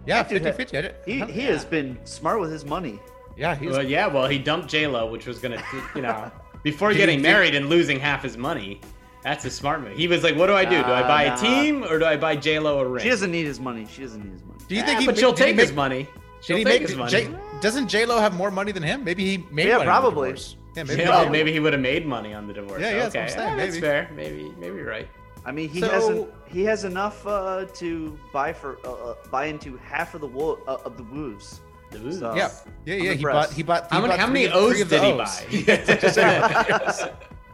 Yeah, 0.06 0.24
That 0.24 0.30
dude 0.30 0.42
50 0.44 0.48
had- 0.48 0.56
50. 0.56 0.78
I 0.78 0.82
did- 0.82 0.96
He, 1.06 1.20
he 1.34 1.42
has 1.48 1.66
been 1.66 1.98
smart 2.06 2.40
with 2.40 2.52
his 2.52 2.66
money. 2.66 3.00
Yeah, 3.38 3.56
he's 3.56 3.72
well, 3.72 3.84
yeah. 3.84 4.08
Well, 4.08 4.28
he 4.28 4.40
dumped 4.40 4.70
J 4.70 4.88
Lo, 4.88 5.10
which 5.10 5.26
was 5.26 5.40
gonna, 5.40 5.62
you 5.96 6.02
know, 6.08 6.32
before 6.64 6.94
getting 6.94 7.22
married 7.22 7.56
and 7.56 7.68
losing 7.70 8.00
half 8.00 8.24
his 8.24 8.38
money. 8.38 8.82
That's 9.24 9.44
a 9.46 9.50
smart 9.50 9.82
move. 9.82 9.98
He 9.98 10.08
was 10.08 10.24
like, 10.24 10.36
"What 10.38 10.48
do 10.48 10.54
I 10.54 10.64
do? 10.64 10.78
Do 10.82 10.92
I 10.92 11.02
buy 11.04 11.26
nah. 11.28 11.36
a 11.36 11.38
team 11.38 11.84
or 11.84 12.00
do 12.00 12.06
I 12.06 12.16
buy 12.18 12.36
J 12.38 12.58
Lo 12.60 12.80
a 12.80 12.88
ring?" 12.88 13.04
She 13.04 13.10
doesn't 13.10 13.32
need 13.32 13.46
his 13.46 13.60
money. 13.60 13.86
She 13.90 14.02
doesn't 14.02 14.24
need 14.24 14.32
his 14.32 14.44
money. 14.44 14.60
Do 14.68 14.76
you 14.76 14.82
Yeah, 14.82 14.86
think 14.88 15.00
he 15.02 15.06
but 15.06 15.16
ma- 15.16 15.20
she'll 15.20 15.32
did 15.34 15.48
he 15.48 15.52
take 15.54 15.60
his 15.60 15.74
money. 15.74 16.08
She'll 16.42 16.58
Did 16.58 16.68
he 16.68 16.74
make 16.74 16.82
his 16.84 16.96
money. 16.96 17.12
J, 17.12 17.30
doesn't 17.62 17.88
J 17.88 18.06
Lo 18.06 18.20
have 18.20 18.34
more 18.36 18.50
money 18.52 18.72
than 18.72 18.84
him? 18.84 19.04
Maybe 19.04 19.26
he 19.26 19.38
made 19.52 19.68
Yeah, 19.68 19.78
money 19.78 19.90
on 19.90 20.04
the 20.04 20.12
probably. 20.12 20.30
Yeah, 20.76 20.84
maybe. 20.84 21.02
Yeah, 21.02 21.24
he- 21.26 21.30
maybe 21.30 21.52
he 21.52 21.60
would 21.60 21.74
have 21.74 21.82
made 21.82 22.06
money 22.06 22.34
on 22.34 22.48
the 22.48 22.54
divorce. 22.54 22.82
Yeah, 22.82 22.92
yeah, 22.92 23.10
that's 23.10 23.16
okay, 23.16 23.20
what 23.20 23.32
I'm 23.32 23.38
saying, 23.38 23.58
Yeah, 23.60 23.66
that's 23.66 23.78
fair. 23.80 24.10
Maybe, 24.16 24.54
maybe 24.58 24.76
you're 24.78 24.88
right. 24.90 25.08
I 25.46 25.52
mean, 25.52 25.70
he 25.70 25.80
So- 25.82 25.90
hasn't. 25.90 26.30
He 26.48 26.64
has 26.66 26.84
enough 26.84 27.26
uh, 27.28 27.66
to 27.76 28.18
buy 28.34 28.54
for 28.54 28.78
uh, 28.86 28.92
uh, 28.92 29.16
buy 29.30 29.46
into 29.46 29.78
half 29.78 30.16
of 30.16 30.22
the 30.22 30.28
wo- 30.28 30.60
uh, 30.68 30.78
of 30.86 30.98
the 30.98 31.04
Wolves. 31.04 31.62
Ooh. 31.96 32.12
So, 32.12 32.34
Yeah, 32.36 32.50
yeah, 32.86 32.96
yeah. 32.96 33.14
He 33.14 33.24
bought. 33.24 33.52
He 33.52 33.64
bought. 33.64 33.84
He 33.90 33.96
How 33.96 34.02
many, 34.02 34.12
bought 34.14 34.20
how 34.20 34.28
many 34.28 34.48
three 34.48 34.56
of- 34.58 34.64
O's 34.64 34.84
did 34.90 35.04
he 35.04 35.12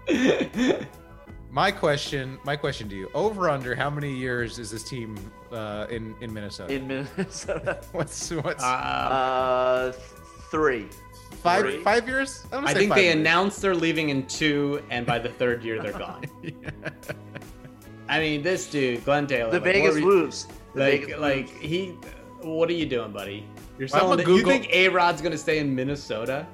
buy? 0.07 0.77
My 1.51 1.71
question, 1.71 2.37
my 2.43 2.57
question 2.57 2.89
to 2.89 2.95
you: 2.95 3.09
Over 3.13 3.49
under 3.49 3.75
how 3.75 3.89
many 3.89 4.13
years 4.13 4.59
is 4.59 4.71
this 4.71 4.83
team 4.83 5.15
uh, 5.55 5.87
in 5.89 6.15
in 6.21 6.33
Minnesota? 6.33 6.73
in 6.73 6.87
Minnesota. 6.87 7.79
what's 7.93 8.31
what's 8.31 8.63
uh, 8.63 8.67
Uh, 8.67 9.91
three. 10.51 10.87
five 11.41 11.61
three. 11.63 11.83
five 11.83 12.07
years? 12.07 12.45
I'm 12.51 12.67
I 12.67 12.73
think 12.73 12.93
they 12.93 13.05
years. 13.05 13.15
announced 13.15 13.61
they're 13.61 13.75
leaving 13.75 14.09
in 14.09 14.25
two, 14.27 14.81
and 14.89 15.05
by 15.05 15.17
the 15.19 15.29
third 15.29 15.63
year 15.63 15.81
they're 15.81 15.91
gone. 16.07 16.23
I 18.07 18.19
mean, 18.19 18.43
this 18.43 18.69
dude, 18.69 19.03
Glen 19.05 19.25
Taylor, 19.27 19.49
The 19.51 19.57
like, 19.59 19.63
Vegas 19.73 19.93
what 19.93 19.99
you- 20.01 20.05
Wolves. 20.05 20.47
The 20.73 20.79
like, 20.79 21.01
Vegas 21.01 21.19
like 21.19 21.45
Wolves. 21.47 21.61
he. 21.61 21.97
What 22.41 22.69
are 22.69 22.73
you 22.73 22.85
doing, 22.85 23.11
buddy? 23.11 23.47
You're 23.79 23.87
Well, 23.91 24.01
selling. 24.01 24.19
a 24.19 24.21
it- 24.21 24.27
You 24.37 24.43
think 24.43 24.69
A 24.71 24.89
Rod's 24.89 25.21
gonna 25.21 25.37
stay 25.37 25.57
in 25.59 25.73
Minnesota? 25.73 26.45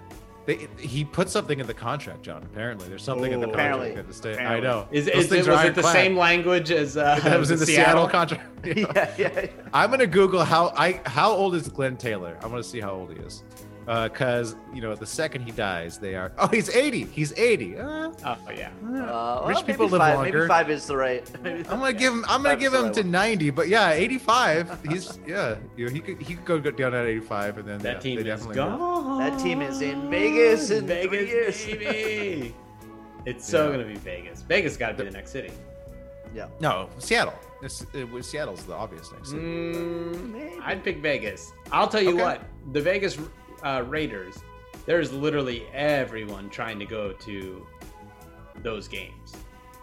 They, 0.45 0.67
he 0.79 1.05
put 1.05 1.29
something 1.29 1.59
in 1.59 1.67
the 1.67 1.73
contract, 1.73 2.23
John. 2.23 2.41
Apparently, 2.43 2.89
there's 2.89 3.03
something 3.03 3.31
in 3.31 3.39
the 3.41 3.45
contract 3.47 3.75
Apparently. 3.75 4.01
the 4.01 4.13
state. 4.13 4.39
I 4.39 4.59
know. 4.59 4.87
Is, 4.91 5.05
Those 5.05 5.25
is 5.25 5.31
it, 5.31 5.37
was 5.37 5.45
it 5.45 5.49
the 5.49 5.55
ironclad. 5.81 5.93
same 5.93 6.17
language 6.17 6.71
as 6.71 6.97
uh, 6.97 7.19
That 7.23 7.39
was 7.39 7.51
in 7.51 7.59
the 7.59 7.65
Seattle, 7.65 8.07
Seattle? 8.07 8.09
contract. 8.09 8.47
yeah, 8.65 9.13
yeah, 9.17 9.41
yeah. 9.43 9.47
I'm 9.73 9.91
gonna 9.91 10.07
Google 10.07 10.43
how 10.43 10.73
I 10.75 10.99
how 11.05 11.31
old 11.31 11.53
is 11.55 11.67
Glen 11.69 11.95
Taylor. 11.97 12.37
I 12.41 12.47
want 12.47 12.63
to 12.63 12.67
see 12.69 12.79
how 12.79 12.91
old 12.91 13.11
he 13.13 13.19
is, 13.19 13.43
because 13.85 14.55
you 14.73 14.81
know 14.81 14.95
the 14.95 15.05
second 15.05 15.43
he 15.43 15.51
dies, 15.51 15.97
they 15.97 16.15
are. 16.15 16.31
Oh, 16.37 16.47
he's 16.47 16.69
80. 16.69 17.05
He's 17.05 17.33
80. 17.33 17.77
Uh, 17.77 18.11
Oh 18.23 18.37
yeah. 18.55 18.69
Uh, 18.85 19.45
Rich 19.47 19.65
people 19.65 19.85
maybe 19.85 19.91
live 19.93 19.99
five, 20.01 20.15
longer. 20.15 20.37
Maybe 20.39 20.47
five 20.47 20.69
is 20.69 20.85
the 20.85 20.95
right. 20.97 21.31
I'm 21.45 21.63
gonna 21.63 21.93
give 21.93 22.13
him. 22.13 22.23
I'm 22.27 22.43
gonna 22.43 22.49
Five 22.49 22.59
give 22.59 22.73
him 22.73 22.83
right 22.85 22.93
to 22.93 23.01
one. 23.01 23.11
90. 23.11 23.49
But 23.51 23.67
yeah, 23.67 23.91
85. 23.91 24.85
He's 24.87 25.19
yeah. 25.25 25.55
You 25.75 25.85
know, 25.87 25.91
he 25.91 25.99
could 25.99 26.21
he 26.21 26.35
could 26.35 26.45
go 26.45 26.59
go 26.59 26.71
down 26.71 26.93
at 26.93 27.05
85, 27.07 27.57
and 27.59 27.67
then 27.67 27.79
That 27.79 27.95
yeah, 27.95 27.99
team 28.01 28.15
they 28.15 28.21
is 28.21 28.27
definitely 28.27 28.55
gone. 28.55 29.19
That 29.19 29.39
team 29.39 29.61
is 29.61 29.81
in 29.81 30.09
Vegas 30.09 30.69
in 30.69 30.85
three 30.87 31.07
Vegas, 31.07 31.67
years. 31.67 31.79
baby. 31.79 32.55
It's 33.23 33.47
so 33.47 33.67
Yeah. 33.69 33.77
gonna 33.77 33.87
be 33.87 33.95
Vegas. 33.97 34.41
Vegas 34.41 34.77
got 34.77 34.89
to 34.89 34.93
be 34.95 35.03
the 35.03 35.11
next 35.11 35.29
city. 35.31 35.51
Yeah. 36.33 36.47
No, 36.59 36.89
Seattle. 36.97 37.35
It's, 37.61 37.85
it 37.93 38.09
was 38.09 38.27
Seattle's 38.27 38.63
the 38.63 38.73
obvious 38.73 39.11
next. 39.11 39.29
city. 39.29 39.41
Mm, 39.43 40.59
I'd 40.63 40.83
pick 40.83 40.97
Vegas. 41.03 41.51
I'll 41.71 41.87
tell 41.87 42.01
you 42.01 42.13
Okay. 42.15 42.23
what, 42.23 42.41
the 42.73 42.81
Vegas 42.81 43.19
uh, 43.63 43.83
Raiders. 43.87 44.37
There's 44.85 45.11
literally 45.13 45.65
everyone 45.73 46.49
trying 46.49 46.79
to 46.79 46.85
go 46.85 47.13
to 47.13 47.65
those 48.63 48.87
games. 48.87 49.33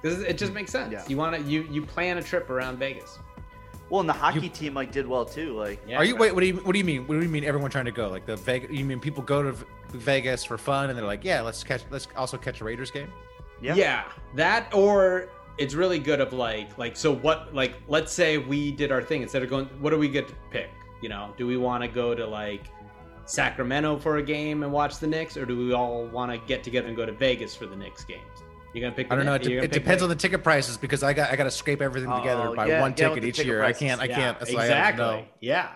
because 0.02 0.20
it 0.22 0.38
just 0.38 0.52
makes 0.52 0.70
sense. 0.70 0.92
Yeah. 0.92 1.04
You 1.08 1.16
want 1.16 1.36
to 1.36 1.42
you 1.42 1.62
you 1.70 1.82
plan 1.82 2.18
a 2.18 2.22
trip 2.22 2.50
around 2.50 2.78
Vegas. 2.78 3.18
Well, 3.90 4.00
and 4.00 4.08
the 4.08 4.12
hockey 4.14 4.48
team 4.50 4.74
like 4.74 4.92
did 4.92 5.06
well 5.06 5.24
too. 5.24 5.54
Like, 5.56 5.80
Yeah. 5.86 5.96
Are 5.96 6.04
you 6.04 6.14
wait? 6.16 6.34
What 6.34 6.40
do 6.40 6.46
you 6.46 6.56
what 6.56 6.72
do 6.72 6.78
you 6.78 6.84
mean? 6.84 7.06
What 7.06 7.14
do 7.14 7.22
you 7.22 7.28
mean? 7.28 7.44
Everyone 7.44 7.70
trying 7.70 7.86
to 7.86 7.92
go 7.92 8.08
like 8.08 8.26
the 8.26 8.36
Vegas? 8.36 8.70
You 8.70 8.84
mean 8.84 9.00
people 9.00 9.22
go 9.22 9.42
to 9.42 9.56
Vegas 9.92 10.44
for 10.44 10.58
fun 10.58 10.90
and 10.90 10.98
they're 10.98 11.06
like, 11.06 11.24
yeah, 11.24 11.40
let's 11.40 11.64
catch, 11.64 11.82
let's 11.90 12.06
also 12.14 12.36
catch 12.36 12.60
a 12.60 12.64
Raiders 12.64 12.90
game. 12.90 13.10
yeah, 13.62 13.74
Yeah, 13.74 14.04
that 14.34 14.72
or 14.74 15.30
it's 15.56 15.74
really 15.74 15.98
good 15.98 16.20
of 16.20 16.32
like 16.32 16.76
like 16.76 16.96
so 16.96 17.12
what 17.14 17.54
like 17.54 17.74
let's 17.88 18.12
say 18.12 18.36
we 18.38 18.70
did 18.70 18.92
our 18.92 19.02
thing 19.02 19.22
instead 19.22 19.42
of 19.42 19.48
going 19.50 19.66
what 19.80 19.90
do 19.90 19.98
we 19.98 20.08
get 20.08 20.28
to 20.28 20.34
pick? 20.50 20.70
You 21.00 21.08
know, 21.08 21.32
do 21.38 21.46
we 21.46 21.56
want 21.56 21.82
to 21.82 21.88
go 21.88 22.14
to 22.14 22.26
like 22.26 22.64
Sacramento 23.28 23.98
for 23.98 24.16
a 24.16 24.22
game 24.22 24.62
and 24.62 24.72
watch 24.72 24.98
the 24.98 25.06
Knicks, 25.06 25.36
or 25.36 25.44
do 25.46 25.56
we 25.56 25.72
all 25.72 26.06
want 26.06 26.32
to 26.32 26.38
get 26.46 26.64
together 26.64 26.88
and 26.88 26.96
go 26.96 27.04
to 27.06 27.12
Vegas 27.12 27.54
for 27.54 27.66
the 27.66 27.76
Knicks 27.76 28.04
games? 28.04 28.22
You're 28.74 28.82
gonna 28.82 28.94
pick? 28.94 29.10
I 29.12 29.16
don't 29.16 29.24
know. 29.26 29.34
It, 29.34 29.44
You're 29.46 29.60
de- 29.60 29.66
it 29.66 29.72
pick 29.72 29.82
depends 29.82 30.02
on 30.02 30.08
the 30.08 30.14
ticket 30.14 30.42
prices 30.44 30.76
because 30.76 31.02
I 31.02 31.12
got 31.12 31.30
I 31.30 31.36
got 31.36 31.44
to 31.44 31.50
scrape 31.50 31.80
everything 31.80 32.10
together 32.10 32.48
Oh, 32.48 32.54
by 32.54 32.66
yeah, 32.66 32.80
one 32.80 32.92
get 32.92 33.08
ticket 33.10 33.24
each 33.24 33.36
ticket 33.36 33.46
year. 33.46 33.58
prices. 33.60 33.82
I 33.82 33.86
can't. 33.86 34.00
I 34.00 34.04
Yeah, 34.04 34.14
can't. 34.16 34.38
That's 34.38 34.52
why 34.52 34.60
I 34.60 34.64
exactly. 34.64 35.04
don't 35.04 35.16
know. 35.22 35.24
Yeah, 35.40 35.68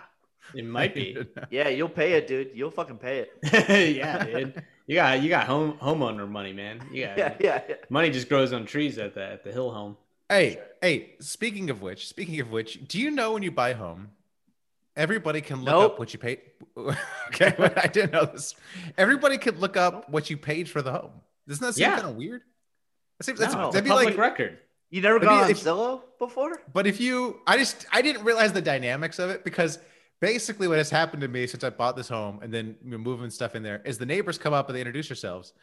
it 0.54 0.64
might 0.64 0.94
be. 0.94 1.16
yeah, 1.50 1.68
you'll 1.68 1.88
pay 1.88 2.12
it, 2.14 2.26
dude. 2.26 2.50
You'll 2.54 2.70
fucking 2.70 2.98
pay 2.98 3.20
it. 3.42 3.96
yeah, 3.96 4.24
dude. 4.24 4.62
You 4.86 4.96
got 4.96 5.22
you 5.22 5.28
got 5.30 5.46
home 5.46 5.78
homeowner 5.80 6.28
money, 6.28 6.52
man. 6.52 6.82
You 6.92 7.06
got 7.06 7.18
Yeah, 7.18 7.34
yeah, 7.40 7.62
yeah. 7.68 7.74
money 7.88 8.10
just 8.10 8.28
grows 8.28 8.52
on 8.52 8.66
trees 8.66 8.98
at 8.98 9.14
the 9.14 9.24
at 9.24 9.42
the 9.44 9.52
hill 9.52 9.70
home. 9.72 9.96
Hey, 10.28 10.58
hey. 10.82 11.14
Speaking 11.20 11.70
of 11.70 11.80
which, 11.82 12.08
speaking 12.08 12.40
of 12.40 12.50
which, 12.50 12.86
do 12.88 12.98
you 13.00 13.10
know 13.10 13.32
when 13.32 13.42
you 13.42 13.50
buy 13.50 13.72
home, 13.72 14.10
everybody 14.96 15.40
can 15.40 15.58
look 15.58 15.72
Nope. 15.72 15.92
up 15.92 15.98
what 15.98 16.12
you 16.12 16.18
paid? 16.18 16.40
okay, 17.28 17.54
but 17.58 17.82
I 17.82 17.86
didn't 17.86 18.12
know 18.12 18.24
this. 18.26 18.54
Everybody 18.96 19.38
could 19.38 19.58
look 19.58 19.76
up 19.76 20.08
what 20.10 20.30
you 20.30 20.36
paid 20.36 20.68
for 20.68 20.82
the 20.82 20.92
home. 20.92 21.12
Doesn't 21.48 21.64
that 21.66 21.74
seem 21.74 21.82
Yeah. 21.82 21.96
kind 21.96 22.08
of 22.08 22.16
weird? 22.16 22.42
That 23.18 23.24
seems, 23.24 23.38
that's, 23.38 23.54
No, 23.54 23.68
a 23.68 23.72
that'd 23.72 23.84
be 23.84 23.90
public 23.90 24.08
like 24.10 24.18
record. 24.18 24.58
You 24.90 25.00
never 25.00 25.18
gone 25.18 25.38
yeah, 25.38 25.44
on 25.44 25.50
Zillow 25.52 26.02
before? 26.18 26.60
But 26.72 26.86
if 26.86 27.00
you, 27.00 27.40
I 27.46 27.56
just, 27.56 27.86
I 27.90 28.02
didn't 28.02 28.24
realize 28.24 28.52
the 28.52 28.60
dynamics 28.60 29.18
of 29.18 29.30
it 29.30 29.42
because 29.42 29.78
basically 30.20 30.68
what 30.68 30.76
has 30.78 30.90
happened 30.90 31.22
to 31.22 31.28
me 31.28 31.46
since 31.46 31.64
I 31.64 31.70
bought 31.70 31.96
this 31.96 32.08
home 32.08 32.40
and 32.42 32.52
then 32.52 32.76
moving 32.82 33.30
stuff 33.30 33.54
in 33.54 33.62
there 33.62 33.80
is 33.84 33.96
the 33.98 34.06
neighbors 34.06 34.36
come 34.38 34.52
up 34.52 34.68
and 34.68 34.76
they 34.76 34.80
introduce 34.80 35.08
themselves. 35.08 35.54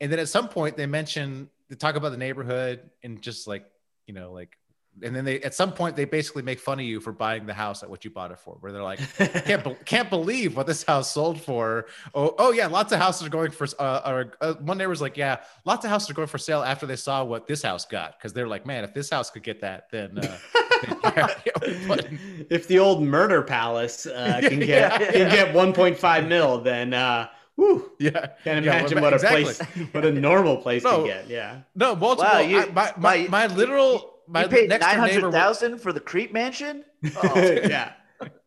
And 0.00 0.10
then 0.10 0.18
at 0.18 0.28
some 0.28 0.48
point 0.48 0.76
they 0.76 0.86
mention, 0.86 1.48
they 1.68 1.76
talk 1.76 1.94
about 1.94 2.10
the 2.10 2.16
neighborhood 2.18 2.80
and 3.04 3.22
just 3.22 3.46
like, 3.46 3.64
you 4.06 4.14
know, 4.14 4.32
like, 4.32 4.58
and 5.00 5.16
then 5.16 5.24
they, 5.24 5.40
at 5.40 5.54
some 5.54 5.72
point 5.72 5.96
they 5.96 6.04
basically 6.04 6.42
make 6.42 6.60
fun 6.60 6.78
of 6.78 6.84
you 6.84 7.00
for 7.00 7.12
buying 7.12 7.46
the 7.46 7.54
house 7.54 7.82
at 7.82 7.88
what 7.88 8.04
you 8.04 8.10
bought 8.10 8.30
it 8.30 8.38
for, 8.38 8.56
where 8.60 8.72
they're 8.72 8.82
like, 8.82 8.98
can't, 9.16 9.64
be- 9.64 9.74
can't 9.86 10.10
believe 10.10 10.54
what 10.56 10.66
this 10.66 10.82
house 10.82 11.10
sold 11.10 11.40
for. 11.40 11.86
Oh, 12.14 12.34
oh 12.38 12.52
yeah, 12.52 12.66
lots 12.66 12.92
of 12.92 12.98
houses 12.98 13.26
are 13.26 13.30
going 13.30 13.52
for. 13.52 13.66
Uh, 13.78 14.00
or, 14.04 14.32
uh, 14.42 14.54
one 14.54 14.76
neighbor's 14.76 15.00
like, 15.00 15.16
yeah, 15.16 15.38
lots 15.64 15.84
of 15.84 15.90
houses 15.90 16.10
are 16.10 16.14
going 16.14 16.28
for 16.28 16.38
sale 16.38 16.62
after 16.62 16.84
they 16.86 16.96
saw 16.96 17.24
what 17.24 17.46
this 17.46 17.62
house 17.62 17.86
got 17.86 18.18
because 18.18 18.32
they're 18.34 18.48
like, 18.48 18.66
man, 18.66 18.84
if 18.84 18.92
this 18.92 19.08
house 19.08 19.30
could 19.30 19.42
get 19.42 19.60
that, 19.62 19.88
then. 19.90 20.18
Uh, 20.18 20.38
yeah, 21.04 21.26
yeah, 21.46 22.08
if 22.50 22.68
the 22.68 22.78
old 22.78 23.02
murder 23.02 23.40
palace 23.42 24.04
uh, 24.06 24.40
can 24.42 24.58
get 24.58 24.68
Yeah, 25.00 25.10
can 25.12 25.30
get 25.30 25.54
1.5 25.54 26.28
mil, 26.28 26.60
then 26.60 26.92
uh, 26.92 27.28
whoo, 27.56 27.90
yeah, 27.98 28.26
can't 28.44 28.64
Yeah, 28.64 28.78
imagine 28.78 28.96
well, 28.96 29.04
what 29.04 29.12
a 29.12 29.16
exactly. 29.16 29.44
place, 29.44 29.88
what 29.92 30.04
a 30.04 30.12
normal 30.12 30.56
place 30.58 30.82
No. 30.84 30.98
can 30.98 31.06
get. 31.06 31.28
Yeah, 31.28 31.60
no, 31.74 31.94
multiple. 31.96 32.30
Wow, 32.30 32.40
you- 32.40 32.60
I- 32.60 32.66
my, 32.66 32.92
my, 32.98 33.16
wow, 33.22 33.26
my 33.30 33.46
literal 33.46 34.11
my 34.32 34.42
you 34.44 34.48
paid 34.48 34.68
next 34.68 34.84
nine 34.84 34.98
hundred 34.98 35.30
thousand 35.30 35.78
for 35.78 35.92
the 35.92 36.00
Creep 36.00 36.32
Mansion? 36.32 36.84
Oh, 37.22 37.32
yeah. 37.34 37.92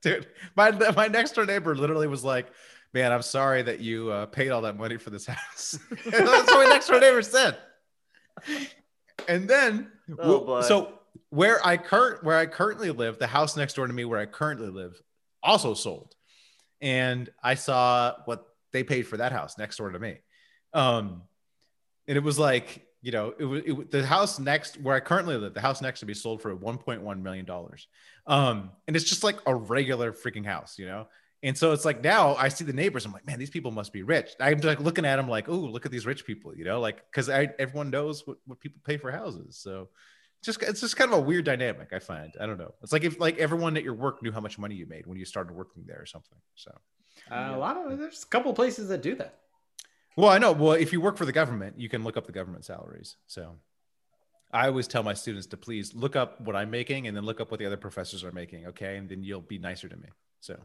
dude. 0.02 0.28
My 0.56 0.72
my 0.92 1.08
next 1.08 1.36
door 1.36 1.46
neighbor 1.46 1.76
literally 1.76 2.08
was 2.08 2.24
like, 2.24 2.48
"Man, 2.94 3.12
I'm 3.12 3.22
sorry 3.22 3.62
that 3.62 3.80
you 3.80 4.10
uh, 4.10 4.26
paid 4.26 4.50
all 4.50 4.62
that 4.62 4.78
money 4.78 4.98
for 4.98 5.12
this 5.12 5.26
house." 5.26 5.78
That's 6.06 6.52
what 6.52 6.68
my 6.68 6.70
next 6.70 6.88
door 6.88 7.00
neighbor 7.00 7.22
said. 7.22 7.58
And 9.28 9.48
then, 9.48 9.92
Oh, 10.20 10.62
so 10.62 11.00
where 11.30 11.66
I 11.66 11.78
current 11.78 12.24
where 12.24 12.38
I 12.38 12.46
currently 12.46 12.92
live, 12.92 13.20
the 13.20 13.28
house 13.28 13.56
next 13.56 13.76
door 13.76 13.88
to 13.88 13.94
me 13.94 14.06
where 14.06 14.20
I 14.20 14.26
currently 14.26 14.70
live, 14.70 15.00
also 15.44 15.74
sold, 15.74 16.16
and 16.82 17.30
I 17.44 17.56
saw 17.56 18.14
what 18.26 18.46
they 18.72 18.84
paid 18.84 19.04
for 19.04 19.18
that 19.18 19.32
house 19.32 19.58
next 19.58 19.78
door 19.78 19.90
to 19.90 20.00
me, 20.00 20.18
um, 20.74 21.24
and 22.08 22.18
it 22.18 22.24
was 22.24 22.38
like 22.38 22.85
you 23.06 23.12
know 23.12 23.36
it 23.38 23.45
was 23.45 23.62
it, 23.66 23.91
the 23.91 24.03
house 24.03 24.39
next 24.39 24.82
where 24.82 24.95
I 24.95 24.99
currently 24.99 25.38
live, 25.38 25.53
the 25.53 25.62
house 25.62 25.80
next 25.80 25.99
to 25.99 26.08
be 26.08 26.16
sold 26.16 26.41
for 26.41 26.56
1.1 26.56 27.22
million 27.22 27.45
dollars, 27.45 27.88
um, 28.26 28.72
and 28.88 28.95
it's 28.95 29.06
just 29.06 29.24
like 29.24 29.38
a 29.45 29.53
regular 29.53 30.12
freaking 30.12 30.43
house, 30.43 30.80
you 30.80 30.88
know. 30.88 31.08
And 31.43 31.56
so 31.56 31.72
it's 31.72 31.86
like 31.86 32.03
now 32.03 32.34
I 32.36 32.47
see 32.47 32.64
the 32.66 32.74
neighbors. 32.74 33.06
I'm 33.06 33.12
like, 33.12 33.28
man, 33.28 33.38
these 33.38 33.51
people 33.51 33.70
must 33.70 33.93
be 33.93 34.01
rich. 34.01 34.32
I'm 34.39 34.58
like 34.62 34.80
looking 34.80 35.06
at 35.06 35.18
them 35.18 35.30
like, 35.30 35.47
oh, 35.47 35.53
look 35.53 35.86
at 35.86 35.91
these 35.91 36.08
rich 36.08 36.26
people, 36.26 36.58
you 36.58 36.66
know, 36.66 36.80
like 36.80 37.06
because 37.12 37.30
I 37.30 37.49
everyone 37.60 37.91
knows 37.91 38.26
what, 38.26 38.38
what 38.47 38.60
people 38.60 38.82
pay 38.84 38.97
for 38.97 39.12
houses. 39.12 39.56
So 39.58 39.89
just 40.43 40.64
it's 40.64 40.82
just 40.82 40.97
kind 40.97 41.14
of 41.14 41.20
a 41.20 41.22
weird 41.22 41.45
dynamic. 41.45 41.89
I 41.93 41.99
find. 41.99 42.34
I 42.41 42.47
don't 42.47 42.58
know. 42.58 42.74
It's 42.82 42.91
like 42.91 43.03
if 43.03 43.20
like 43.20 43.38
everyone 43.38 43.78
at 43.78 43.84
your 43.84 43.93
work 43.93 44.24
knew 44.24 44.32
how 44.32 44.41
much 44.41 44.58
money 44.58 44.74
you 44.74 44.88
made 44.88 45.06
when 45.06 45.20
you 45.20 45.26
started 45.26 45.53
working 45.53 45.84
there 45.86 46.01
or 46.01 46.08
something. 46.08 46.39
So 46.56 46.72
Uh, 47.30 47.51
a 47.53 47.58
lot 47.60 47.78
of 47.78 47.99
there's 47.99 48.24
a 48.24 48.28
couple 48.28 48.51
places 48.53 48.89
that 48.89 49.03
do 49.03 49.14
that. 49.16 49.45
Well, 50.16 50.30
I 50.30 50.38
know. 50.38 50.51
Well, 50.51 50.74
if 50.74 50.93
you 50.93 51.01
work 51.01 51.18
for 51.18 51.26
the 51.26 51.32
government, 51.32 51.80
you 51.80 51.89
can 51.89 52.03
look 52.03 52.18
up 52.18 52.26
the 52.26 52.32
government 52.32 52.66
salaries. 52.66 53.18
So 53.28 53.55
I 54.51 54.68
always 54.68 54.88
tell 54.88 55.03
my 55.03 55.13
students 55.13 55.47
to 55.47 55.57
please 55.57 55.93
look 55.93 56.16
up 56.16 56.39
what 56.41 56.55
I'm 56.55 56.72
making 56.72 57.07
and 57.07 57.16
then 57.16 57.26
look 57.26 57.41
up 57.41 57.51
what 57.51 57.59
the 57.59 57.66
other 57.66 57.78
professors 57.78 58.24
are 58.24 58.32
making. 58.32 58.68
Okay, 58.68 58.97
and 58.97 59.09
then 59.09 59.24
you'll 59.24 59.41
be 59.41 59.57
nicer 59.57 59.89
to 59.89 59.95
me. 59.97 60.09
So. 60.39 60.57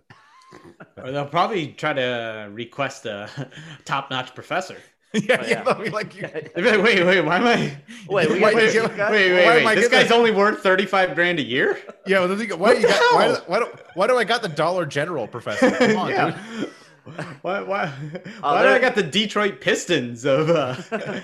Or 0.97 1.13
they'll 1.13 1.27
probably 1.27 1.69
try 1.69 1.93
to 1.93 2.49
request 2.53 3.07
a 3.07 3.29
top-notch 3.85 4.35
professor. 4.35 4.77
yeah, 5.15 5.21
Oh, 5.41 5.43
yeah. 5.43 5.49
yeah. 5.49 5.63
they'll 5.63 5.75
be 5.83 5.91
like, 5.91 6.13
They'll 6.55 6.65
be 6.65 6.71
like, 6.71 6.83
wait, 6.85 7.05
wait, 7.05 7.21
why 7.23 7.37
am 7.37 7.45
I? 7.47 7.77
Wait, 8.09 8.29
we 8.31 8.41
Why 8.41 8.53
got 8.53 8.61
did 8.61 8.97
guy? 8.97 9.11
Wait, 9.11 9.33
wait, 9.33 9.45
Why 9.47 9.65
wait! 9.65 9.75
This 9.75 9.89
guy's 9.89 10.09
that? 10.09 10.15
only 10.15 10.31
worth 10.31 10.61
thirty-five 10.63 11.15
grand 11.17 11.41
a 11.41 11.43
year. 11.43 11.79
Yeah, 12.07 12.21
well, 12.21 12.29
they 12.37 12.47
go, 12.47 12.57
why, 12.57 12.75
you 12.75 12.83
got, 12.87 13.15
why, 13.15 13.37
why, 13.47 13.59
do, 13.59 13.67
why 13.95 14.07
do 14.07 14.17
I 14.17 14.23
got 14.25 14.43
the 14.43 14.49
Dollar 14.49 14.87
General 14.87 15.27
professor? 15.27 15.71
Come 15.73 15.97
on, 15.97 16.11
yeah. 16.11 16.41
dude. 16.61 16.71
Why? 17.43 17.61
Why? 17.63 17.87
Why 18.41 18.63
do 18.63 18.69
I 18.69 18.79
got 18.79 18.95
the 18.95 19.03
Detroit 19.03 19.61
Pistons 19.61 20.25
of? 20.25 20.51
Uh, 20.51 20.77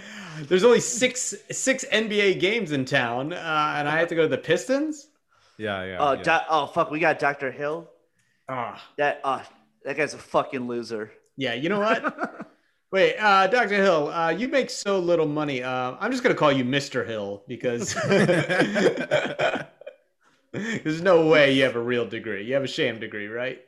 there's 0.48 0.64
only 0.64 0.80
six 0.80 1.34
six 1.50 1.84
NBA 1.92 2.40
games 2.40 2.72
in 2.72 2.84
town, 2.84 3.32
uh, 3.32 3.74
and 3.76 3.88
I 3.88 3.98
have 3.98 4.08
to 4.08 4.14
go 4.14 4.22
to 4.22 4.28
the 4.28 4.38
Pistons. 4.38 5.08
Yeah, 5.58 5.84
yeah. 5.84 5.96
Oh, 5.98 6.12
yeah. 6.12 6.22
doc- 6.22 6.46
oh, 6.50 6.66
fuck, 6.66 6.90
we 6.90 6.98
got 7.00 7.18
Dr. 7.18 7.50
Hill. 7.50 7.88
Ah, 8.48 8.82
That 8.98 9.20
uh, 9.24 9.42
that 9.84 9.96
guy's 9.96 10.14
a 10.14 10.18
fucking 10.18 10.66
loser. 10.68 11.10
yeah. 11.36 11.54
You 11.54 11.68
know 11.68 11.80
what? 11.80 12.50
Wait, 12.92 13.16
uh, 13.18 13.46
Dr. 13.48 13.74
Hill, 13.74 14.08
uh, 14.08 14.30
you 14.30 14.46
make 14.48 14.70
so 14.70 14.98
little 15.00 15.26
money. 15.26 15.62
Uh, 15.62 15.96
I'm 15.98 16.10
just 16.12 16.22
gonna 16.22 16.34
call 16.36 16.52
you 16.52 16.64
Mr. 16.64 17.04
Hill 17.06 17.42
because 17.48 17.94
there's 20.52 21.02
no 21.02 21.26
way 21.26 21.52
you 21.52 21.64
have 21.64 21.76
a 21.76 21.80
real 21.82 22.06
degree. 22.06 22.44
You 22.44 22.54
have 22.54 22.62
a 22.64 22.68
sham 22.68 23.00
degree, 23.00 23.26
right? 23.28 23.60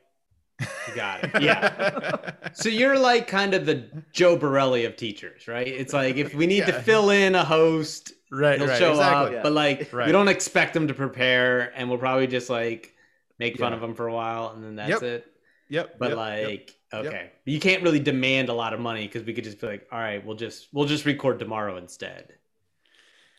You 0.60 0.94
got 0.94 1.24
it. 1.24 1.42
Yeah. 1.42 2.30
So 2.54 2.68
you're 2.70 2.98
like 2.98 3.28
kind 3.28 3.52
of 3.54 3.66
the 3.66 3.84
Joe 4.12 4.34
Borelli 4.36 4.84
of 4.86 4.96
teachers, 4.96 5.46
right? 5.46 5.66
It's 5.68 5.92
like 5.92 6.16
if 6.16 6.34
we 6.34 6.46
need 6.46 6.66
to 6.66 6.72
fill 6.72 7.10
in 7.10 7.34
a 7.34 7.44
host, 7.44 8.12
right, 8.32 8.58
he'll 8.58 8.66
right, 8.66 8.78
show 8.78 8.92
exactly. 8.92 9.36
up, 9.36 9.42
but 9.44 9.52
like 9.52 9.92
Right. 9.92 10.06
we 10.06 10.12
don't 10.12 10.26
expect 10.28 10.74
him 10.74 10.88
to 10.88 10.94
prepare, 10.94 11.72
and 11.76 11.88
we'll 11.88 11.98
probably 11.98 12.26
just 12.26 12.48
like 12.50 12.94
make 13.38 13.58
fun 13.58 13.70
Yeah. 13.72 13.76
of 13.76 13.82
him 13.82 13.94
for 13.94 14.08
a 14.08 14.14
while, 14.14 14.52
and 14.54 14.64
then 14.64 14.74
that's 14.76 14.90
Yep. 14.90 15.02
it. 15.02 15.32
Yep. 15.68 15.98
But 15.98 16.08
yep, 16.08 16.16
like, 16.16 16.76
yep. 16.92 17.04
okay, 17.06 17.30
you 17.44 17.60
can't 17.60 17.82
really 17.82 18.00
demand 18.00 18.48
a 18.48 18.54
lot 18.54 18.72
of 18.72 18.80
money 18.80 19.06
because 19.06 19.22
we 19.24 19.34
could 19.34 19.44
just 19.44 19.60
be 19.60 19.66
like, 19.66 19.86
all 19.92 19.98
right, 20.00 20.24
we'll 20.24 20.36
just 20.36 20.68
we'll 20.72 20.86
just 20.86 21.04
record 21.04 21.38
tomorrow 21.38 21.76
instead. 21.76 22.32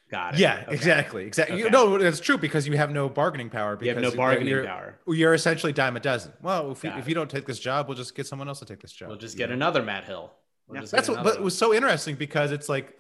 Got 0.10 0.34
it. 0.34 0.40
Yeah, 0.40 0.64
Okay. 0.66 0.74
exactly, 0.76 1.26
exactly. 1.26 1.62
Okay. 1.62 1.70
no, 1.70 1.96
it's 1.96 2.20
true 2.20 2.38
because 2.38 2.68
you 2.68 2.76
have 2.78 2.90
no 2.90 3.10
bargaining 3.10 3.50
power. 3.50 3.78
You 3.80 3.90
have 3.90 3.98
Because 3.98 4.14
no 4.14 4.18
bargaining 4.18 4.48
you're, 4.48 4.66
power. 4.66 4.98
You're 5.08 5.36
essentially 5.36 5.72
dime 5.72 5.96
a 5.98 6.00
dozen. 6.00 6.34
Well, 6.42 6.72
if, 6.72 6.84
you, 6.84 6.90
if 6.92 7.08
you 7.08 7.14
don't 7.14 7.30
take 7.30 7.46
this 7.46 7.60
job, 7.60 7.88
we'll 7.88 7.98
just 7.98 8.16
get 8.16 8.26
someone 8.26 8.48
else 8.48 8.58
to 8.60 8.66
take 8.66 8.80
this 8.82 8.92
job. 8.92 9.10
We'll 9.10 9.18
just 9.20 9.38
get 9.38 9.50
know? 9.50 9.56
another 9.56 9.84
Matt 9.84 10.06
Hill. 10.06 10.32
We'll 10.68 10.82
Yeah. 10.82 10.88
That's 10.92 11.10
what. 11.10 11.24
But 11.24 11.36
it 11.36 11.42
was 11.44 11.56
so 11.56 11.74
interesting 11.76 12.16
because 12.16 12.52
it's 12.52 12.68
like, 12.70 12.98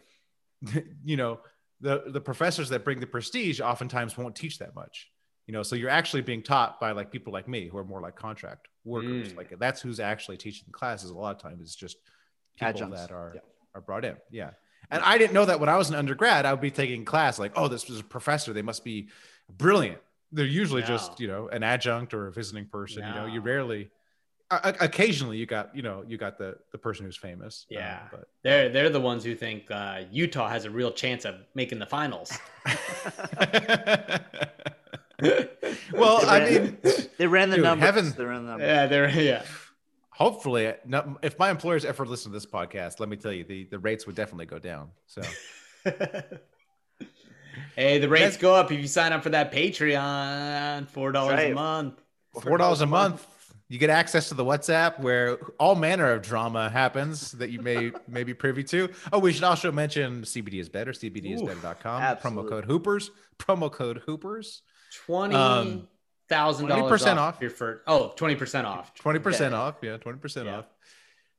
you 1.03 1.17
know, 1.17 1.39
the 1.81 2.03
the 2.07 2.21
professors 2.21 2.69
that 2.69 2.83
bring 2.83 2.99
the 2.99 3.07
prestige 3.07 3.59
oftentimes 3.59 4.17
won't 4.17 4.35
teach 4.35 4.59
that 4.59 4.75
much. 4.75 5.09
You 5.47 5.53
know, 5.53 5.63
so 5.63 5.75
you're 5.75 5.89
actually 5.89 6.21
being 6.21 6.43
taught 6.43 6.79
by 6.79 6.91
like 6.91 7.11
people 7.11 7.33
like 7.33 7.47
me 7.47 7.67
who 7.69 7.77
are 7.79 7.83
more 7.83 8.01
like 8.01 8.15
contract 8.15 8.67
workers. 8.85 9.33
Mm. 9.33 9.37
Like 9.37 9.57
that's 9.57 9.81
who's 9.81 9.99
actually 9.99 10.37
teaching 10.37 10.65
the 10.67 10.73
classes. 10.73 11.09
A 11.09 11.15
lot 11.15 11.35
of 11.35 11.41
times 11.41 11.61
it's 11.61 11.75
just 11.75 11.97
people 12.55 12.69
Adjuncts. 12.69 13.01
that 13.01 13.11
are 13.11 13.31
Yeah. 13.35 13.41
are 13.73 13.81
brought 13.81 14.05
in. 14.05 14.15
Yeah. 14.29 14.51
And 14.91 15.03
I 15.03 15.17
didn't 15.17 15.33
know 15.33 15.45
that 15.45 15.59
when 15.59 15.69
I 15.69 15.77
was 15.77 15.89
an 15.89 15.95
undergrad, 15.95 16.45
I 16.45 16.51
would 16.53 16.61
be 16.61 16.71
taking 16.71 17.05
class 17.05 17.37
like, 17.39 17.51
oh, 17.55 17.67
this 17.67 17.89
is 17.89 17.99
a 17.99 18.03
professor. 18.03 18.53
They 18.53 18.61
must 18.63 18.83
be 18.83 19.09
brilliant. 19.49 19.99
They're 20.31 20.45
usually 20.45 20.81
No. 20.81 20.87
just, 20.87 21.19
you 21.19 21.27
know, 21.27 21.47
an 21.49 21.63
adjunct 21.63 22.13
or 22.13 22.27
a 22.27 22.31
visiting 22.31 22.65
person. 22.65 23.03
You 23.07 23.13
know, 23.13 23.25
you 23.25 23.39
rarely, 23.41 23.89
o- 24.51 24.59
o- 24.63 24.73
occasionally 24.79 25.37
you 25.37 25.45
got, 25.45 25.75
you 25.75 25.81
know, 25.83 26.03
you 26.07 26.17
got 26.17 26.37
the 26.37 26.57
the 26.71 26.77
person 26.77 27.05
who's 27.05 27.17
famous. 27.17 27.65
um, 27.71 27.77
Yeah. 27.77 27.99
but 28.11 28.27
They're 28.43 28.69
they're 28.69 28.89
the 28.89 28.99
ones 29.01 29.23
who 29.23 29.35
think 29.35 29.69
uh, 29.71 30.01
Utah 30.11 30.47
has 30.49 30.65
a 30.65 30.69
real 30.71 30.91
chance 30.91 31.25
of 31.25 31.35
making 31.55 31.79
the 31.79 31.85
finals. 31.87 32.31
well, 35.93 36.19
They 36.21 36.27
I 36.27 36.49
mean, 36.49 36.77
They 37.17 37.27
ran 37.27 37.49
the 37.49 37.57
Dude, 37.57 37.65
numbers. 37.65 37.85
heaven- 37.85 38.13
They 38.17 38.23
ran 38.23 38.43
the 38.45 38.49
numbers. 38.51 38.67
yeah, 38.67 38.85
they're 38.87 39.09
yeah. 39.09 39.43
Hopefully, 40.19 40.73
no, 40.85 41.17
if 41.23 41.39
my 41.39 41.49
employers 41.49 41.85
ever 41.85 42.05
listen 42.05 42.31
to 42.31 42.35
this 42.35 42.45
podcast, 42.45 42.99
let 42.99 43.09
me 43.09 43.17
tell 43.17 43.31
you, 43.33 43.43
the 43.43 43.63
the 43.65 43.79
rates 43.79 44.05
would 44.05 44.15
definitely 44.15 44.45
go 44.45 44.59
down. 44.59 44.89
So 45.07 45.21
Hey, 47.75 47.97
the 47.99 48.09
rates 48.09 48.37
go 48.37 48.53
up 48.55 48.71
if 48.71 48.79
you 48.79 48.87
sign 48.87 49.13
up 49.13 49.23
for 49.23 49.29
that 49.29 49.51
Patreon. 49.51 50.87
Four 50.89 51.11
dollars 51.11 51.35
Right. 51.35 51.51
a 51.51 51.55
month. 51.55 52.01
Four 52.41 52.57
dollars 52.57 52.81
a 52.81 52.85
month. 52.85 53.25
You 53.69 53.77
get 53.77 53.89
access 53.91 54.29
to 54.29 54.35
the 54.35 54.43
WhatsApp 54.43 54.99
where 54.99 55.37
all 55.59 55.75
manner 55.75 56.11
of 56.11 56.21
drama 56.23 56.69
happens 56.69 57.31
that 57.33 57.49
you 57.51 57.61
may 57.61 57.91
may 58.07 58.23
be 58.23 58.33
privy 58.33 58.63
to. 58.65 58.89
Oh, 59.13 59.19
we 59.19 59.31
should 59.31 59.43
also 59.43 59.71
mention 59.71 60.23
CBD 60.23 60.59
is 60.59 60.69
better. 60.69 60.91
CBDisbetter.com. 60.91 62.01
Promo 62.17 62.47
code 62.47 62.65
Hoopers. 62.65 63.11
Promo 63.37 63.71
code 63.71 64.01
Hoopers. 64.05 64.61
Twenty 65.05 65.35
Um, 65.35 65.87
thousand 66.29 66.67
dollars 66.67 67.01
20% 67.01 67.17
off 67.17 67.35
off. 67.35 67.41
your 67.41 67.49
first. 67.49 67.81
Oh, 67.87 68.13
20 68.15 68.35
percent 68.35 68.67
off. 68.67 68.93
Twenty 68.95 69.19
percent 69.19 69.53
Okay. 69.53 69.61
off. 69.61 69.75
Yeah, 69.81 69.97
twenty 69.97 70.19
percent 70.19 70.45
Yeah. 70.47 70.57
off. 70.59 70.65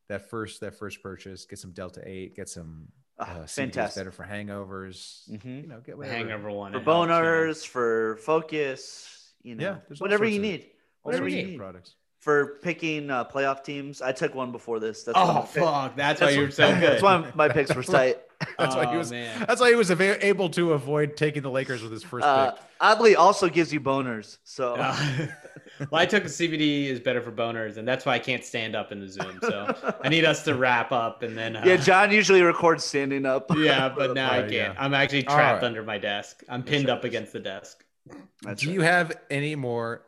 That 0.08 0.28
first 0.28 0.60
that 0.60 0.74
first 0.78 1.02
purchase. 1.02 1.44
Get 1.46 1.58
some 1.58 1.70
Delta 1.72 2.02
Eight. 2.04 2.34
Get 2.36 2.48
some. 2.48 2.88
Ah, 3.18 3.22
Uh, 3.22 3.46
CBD 3.46 3.54
fantastic. 3.54 4.00
better 4.00 4.10
for 4.12 4.24
hangovers. 4.24 5.28
Mhm. 5.30 5.62
You 5.62 5.68
know, 5.68 5.76
get 5.76 5.92
The 5.92 5.96
whatever. 5.98 6.16
hangover 6.16 6.50
one. 6.50 6.72
For 6.72 6.78
it 6.78 6.84
helps, 6.84 7.00
you 7.02 7.06
know. 7.08 7.14
boners, 7.14 7.66
for 7.66 8.16
focus, 8.16 9.32
you 9.42 9.54
know, 9.54 9.62
Yeah, 9.88 9.96
whatever 9.98 10.24
you 10.24 10.36
of- 10.36 10.42
need. 10.42 10.60
All 11.02 11.10
Whatever 11.12 11.24
sorts 11.30 11.34
you 11.34 11.46
need. 11.48 11.58
products. 11.58 11.94
For 12.18 12.58
picking 12.62 13.10
uh, 13.10 13.24
playoff 13.26 13.62
teams, 13.64 14.02
I 14.02 14.12
took 14.12 14.34
one 14.34 14.52
before 14.52 14.78
this. 14.80 15.04
That's 15.04 15.16
why 15.16 15.38
Oh 15.38 15.42
fuck! 15.42 15.96
That's, 15.96 16.20
why 16.20 16.30
you're 16.30 16.50
so 16.50 16.68
good. 16.74 16.82
That's 16.82 17.02
why 17.02 17.30
my 17.34 17.48
picks 17.48 17.74
were 17.74 17.82
tight. 17.98 18.20
That's 18.58 18.74
why 18.74 18.86
he 18.86 18.94
Oh, 18.94 18.98
was. 18.98 19.10
man. 19.10 19.44
That's 19.46 19.60
why 19.60 19.68
he 19.70 19.74
was 19.76 19.90
ava- 19.90 20.24
able 20.26 20.48
to 20.50 20.72
avoid 20.72 21.16
taking 21.16 21.42
the 21.42 21.50
Lakers 21.50 21.82
with 21.82 21.92
his 21.92 22.02
first 22.02 22.24
Uh, 22.24 22.52
pick. 22.52 22.60
oddly, 22.80 23.14
also 23.16 23.48
gives 23.48 23.72
you 23.72 23.80
boners. 23.80 24.38
So 24.44 24.74
Uh, 24.76 24.96
well, 25.90 26.00
I 26.00 26.06
took 26.06 26.24
a 26.24 26.28
CBD 26.28 26.86
is 26.86 27.00
better 27.00 27.20
for 27.20 27.32
boners, 27.32 27.76
and 27.76 27.86
that's 27.86 28.06
why 28.06 28.14
I 28.14 28.18
can't 28.18 28.44
stand 28.44 28.74
up 28.74 28.92
in 28.92 29.00
the 29.00 29.08
Zoom. 29.08 29.38
So 29.42 29.94
I 30.02 30.08
need 30.08 30.24
us 30.24 30.42
to 30.44 30.54
wrap 30.54 30.90
up, 30.92 31.22
and 31.22 31.36
then 31.36 31.56
uh, 31.56 31.62
yeah, 31.66 31.76
John 31.76 32.10
usually 32.12 32.42
records 32.42 32.84
standing 32.84 33.26
up. 33.26 33.50
yeah, 33.56 33.88
but 33.94 34.14
now 34.14 34.30
I 34.30 34.38
can't. 34.40 34.52
yeah. 34.52 34.74
I'm 34.78 34.94
actually 34.94 35.24
trapped 35.24 35.62
right. 35.62 35.66
under 35.66 35.82
my 35.82 35.98
desk. 35.98 36.42
I'm 36.48 36.62
pinned 36.62 36.88
up 36.88 37.04
against 37.04 37.32
the 37.32 37.40
desk. 37.40 37.84
That's 38.42 38.62
Do 38.62 38.68
right. 38.68 38.74
you 38.74 38.80
have 38.80 39.12
any 39.30 39.54
more 39.54 40.06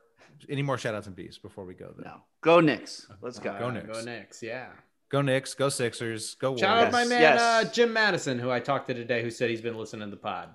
any 0.48 0.62
more 0.62 0.76
shout 0.78 0.94
outs 0.94 1.06
and 1.06 1.14
bees 1.14 1.38
before 1.38 1.64
we 1.64 1.74
go 1.74 1.92
there? 1.96 2.06
No. 2.06 2.20
Go 2.40 2.60
Knicks. 2.60 3.06
Let's 3.20 3.38
go. 3.38 3.56
Go 3.58 3.70
Knicks. 3.70 3.86
Go 3.98 4.02
Knicks. 4.04 4.42
Yeah. 4.42 4.68
Go 5.12 5.20
Knicks, 5.20 5.52
go 5.52 5.68
Sixers, 5.68 6.36
go 6.36 6.56
Shout 6.56 6.70
Warriors. 6.70 6.86
out 6.86 6.92
my 6.92 7.04
man 7.04 7.20
yes. 7.20 7.40
uh, 7.40 7.70
Jim 7.70 7.92
Madison, 7.92 8.38
who 8.38 8.50
I 8.50 8.60
talked 8.60 8.86
to 8.86 8.94
today, 8.94 9.22
who 9.22 9.30
said 9.30 9.50
he's 9.50 9.60
been 9.60 9.76
listening 9.76 10.08
to 10.08 10.10
the 10.10 10.16
pod. 10.16 10.48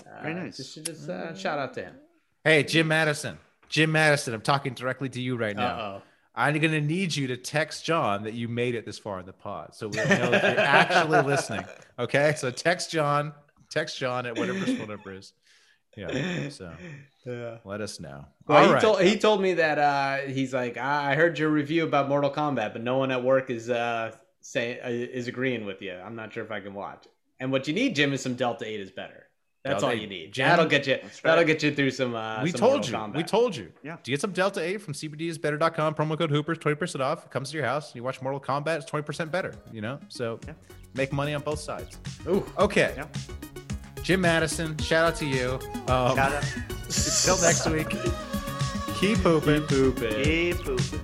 Uh, 0.00 0.22
Very 0.22 0.34
nice. 0.34 0.56
Just, 0.56 0.84
just 0.84 1.08
uh, 1.08 1.32
shout 1.36 1.60
out 1.60 1.72
to 1.74 1.84
him. 1.84 1.94
Hey, 2.42 2.64
Jim 2.64 2.88
Madison. 2.88 3.38
Jim 3.68 3.92
Madison, 3.92 4.34
I'm 4.34 4.40
talking 4.40 4.74
directly 4.74 5.08
to 5.10 5.20
you 5.20 5.36
right 5.36 5.54
now. 5.56 5.76
Uh 5.78 5.98
oh. 5.98 6.02
I'm 6.34 6.58
going 6.58 6.72
to 6.72 6.80
need 6.80 7.14
you 7.14 7.28
to 7.28 7.36
text 7.36 7.84
John 7.84 8.24
that 8.24 8.34
you 8.34 8.48
made 8.48 8.74
it 8.74 8.84
this 8.84 8.98
far 8.98 9.20
in 9.20 9.26
the 9.26 9.32
pod, 9.32 9.74
so 9.74 9.86
we 9.88 9.96
know 9.96 10.30
that 10.30 10.42
you're 10.56 10.60
actually 10.60 11.22
listening. 11.26 11.64
Okay, 11.98 12.34
so 12.36 12.50
text 12.50 12.90
John, 12.90 13.32
text 13.70 13.98
John 13.98 14.26
at 14.26 14.36
whatever 14.36 14.58
his 14.58 14.76
phone 14.76 14.88
number 14.88 15.14
is. 15.14 15.32
Yeah, 15.96 16.48
so 16.50 16.72
Yeah. 17.26 17.58
let 17.64 17.80
us 17.80 17.98
know. 17.98 18.24
Well, 18.46 18.58
All 18.58 18.66
he 18.66 18.72
right. 18.72 18.80
told 18.82 19.00
he 19.02 19.18
told 19.18 19.40
me 19.42 19.54
that 19.54 19.78
uh, 19.78 20.16
he's 20.30 20.52
like 20.54 20.76
I 20.76 21.12
I 21.12 21.14
heard 21.14 21.38
your 21.38 21.48
review 21.50 21.84
about 21.84 22.08
Mortal 22.08 22.30
Kombat, 22.30 22.72
but 22.72 22.82
no 22.82 22.98
one 22.98 23.10
at 23.10 23.22
work 23.24 23.50
is 23.50 23.68
uh, 23.70 24.12
saying 24.42 24.78
uh, 24.84 24.88
is 24.88 25.26
agreeing 25.26 25.64
with 25.64 25.80
you. 25.82 25.92
I'm 25.94 26.14
not 26.14 26.32
sure 26.32 26.44
if 26.44 26.50
I 26.52 26.60
can 26.60 26.74
watch. 26.74 27.06
And 27.40 27.50
what 27.52 27.66
you 27.68 27.74
need, 27.74 27.96
Jim, 27.96 28.12
is 28.12 28.22
some 28.22 28.34
Delta 28.34 28.64
Eight 28.66 28.80
is 28.80 28.90
better. 28.92 29.24
That's 29.64 29.80
Delta 29.82 29.96
all 29.96 30.00
you 30.00 30.06
need. 30.06 30.32
Jim, 30.32 30.46
that'll 30.48 30.66
get 30.66 30.86
you. 30.86 30.98
That's 31.02 31.20
That'll 31.20 31.42
get 31.44 31.60
you 31.64 31.74
through 31.74 31.90
some. 31.90 32.14
Uh, 32.14 32.40
we 32.44 32.52
some 32.52 32.60
told 32.60 32.72
Mortal 32.74 32.90
you. 32.90 32.96
Kombat. 32.98 33.16
We 33.16 33.22
told 33.24 33.56
you. 33.56 33.72
Yeah. 33.82 33.96
To 33.96 34.10
get 34.12 34.20
some 34.20 34.30
Delta 34.30 34.60
8 34.62 34.80
from 34.80 34.94
CBDisbetter.com, 34.94 35.94
promo 35.96 36.16
code 36.16 36.30
Hoopers, 36.30 36.58
20% 36.58 37.00
off. 37.00 37.24
It 37.26 37.32
comes 37.32 37.50
to 37.50 37.56
your 37.56 37.66
house. 37.66 37.92
You 37.92 38.04
watch 38.04 38.22
Mortal 38.22 38.40
Kombat, 38.40 38.76
it's 38.76 38.88
20% 38.90 39.32
better, 39.32 39.52
you 39.72 39.80
know? 39.80 39.98
So 40.08 40.38
Yeah. 40.46 40.52
make 40.94 41.12
money 41.12 41.34
on 41.34 41.42
both 41.42 41.58
sides. 41.58 41.98
Ooh. 42.28 42.46
Okay. 42.58 42.94
Yeah. 42.96 43.06
Jim 44.06 44.20
Madison, 44.20 44.78
shout 44.78 45.04
out 45.04 45.16
to 45.16 45.26
you. 45.26 45.58
Um, 45.88 46.14
Shout 46.14 46.32
out. 46.32 46.44
Until 46.84 47.40
next 47.42 47.66
week, 47.68 47.88
keep 49.00 49.18
pooping. 49.18 49.62
Pooping. 49.62 50.22
Keep 50.22 50.58
pooping. 50.58 51.00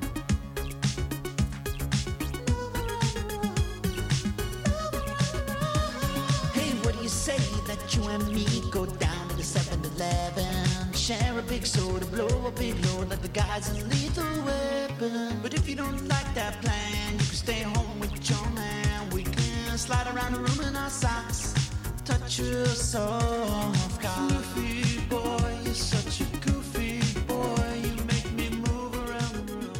Hey, 6.55 6.71
what 6.85 6.97
do 6.97 7.03
you 7.03 7.09
say 7.09 7.39
that 7.67 7.81
you 7.97 8.05
and 8.05 8.25
me 8.29 8.47
go 8.71 8.87
down 8.87 9.29
to 9.31 9.37
the 9.37 9.43
7-Eleven? 9.43 10.93
Share 10.93 11.37
a 11.39 11.43
big 11.43 11.67
soda, 11.67 12.07
blow 12.07 12.47
a 12.47 12.53
big 12.53 12.75
load 12.87 13.11
like 13.11 13.23
the 13.23 13.29
guys 13.29 13.69
in 13.71 13.89
Lethal 13.91 14.45
Weapon. 14.45 15.41
But 15.43 15.55
if 15.55 15.69
you 15.69 15.75
don't 15.75 16.07
like 16.09 16.33
that 16.35 16.61
plan, 16.63 17.13
you 17.15 17.19
can 17.19 17.37
stay 17.47 17.63
home 17.63 17.99
with 17.99 18.15
your 18.31 18.49
man. 18.51 19.11
We 19.11 19.25
can 19.25 19.77
slide 19.77 20.07
around 20.15 20.35
the 20.35 20.41
room 20.41 20.61
in 20.69 20.77
our 20.77 20.91
socks, 20.91 21.42
touch 22.33 22.47
your 22.47 22.67
soft. 22.67 24.01
Goofy 24.03 25.01
boy, 25.09 25.57
you're 25.65 25.75
such 25.75 26.21
a 26.21 26.25
goofy 26.39 27.01
boy. 27.27 27.81
You 27.83 28.05
make 28.05 28.33
me 28.33 28.49
move 28.51 28.95
around 29.09 29.47
the 29.47 29.53
room. 29.53 29.73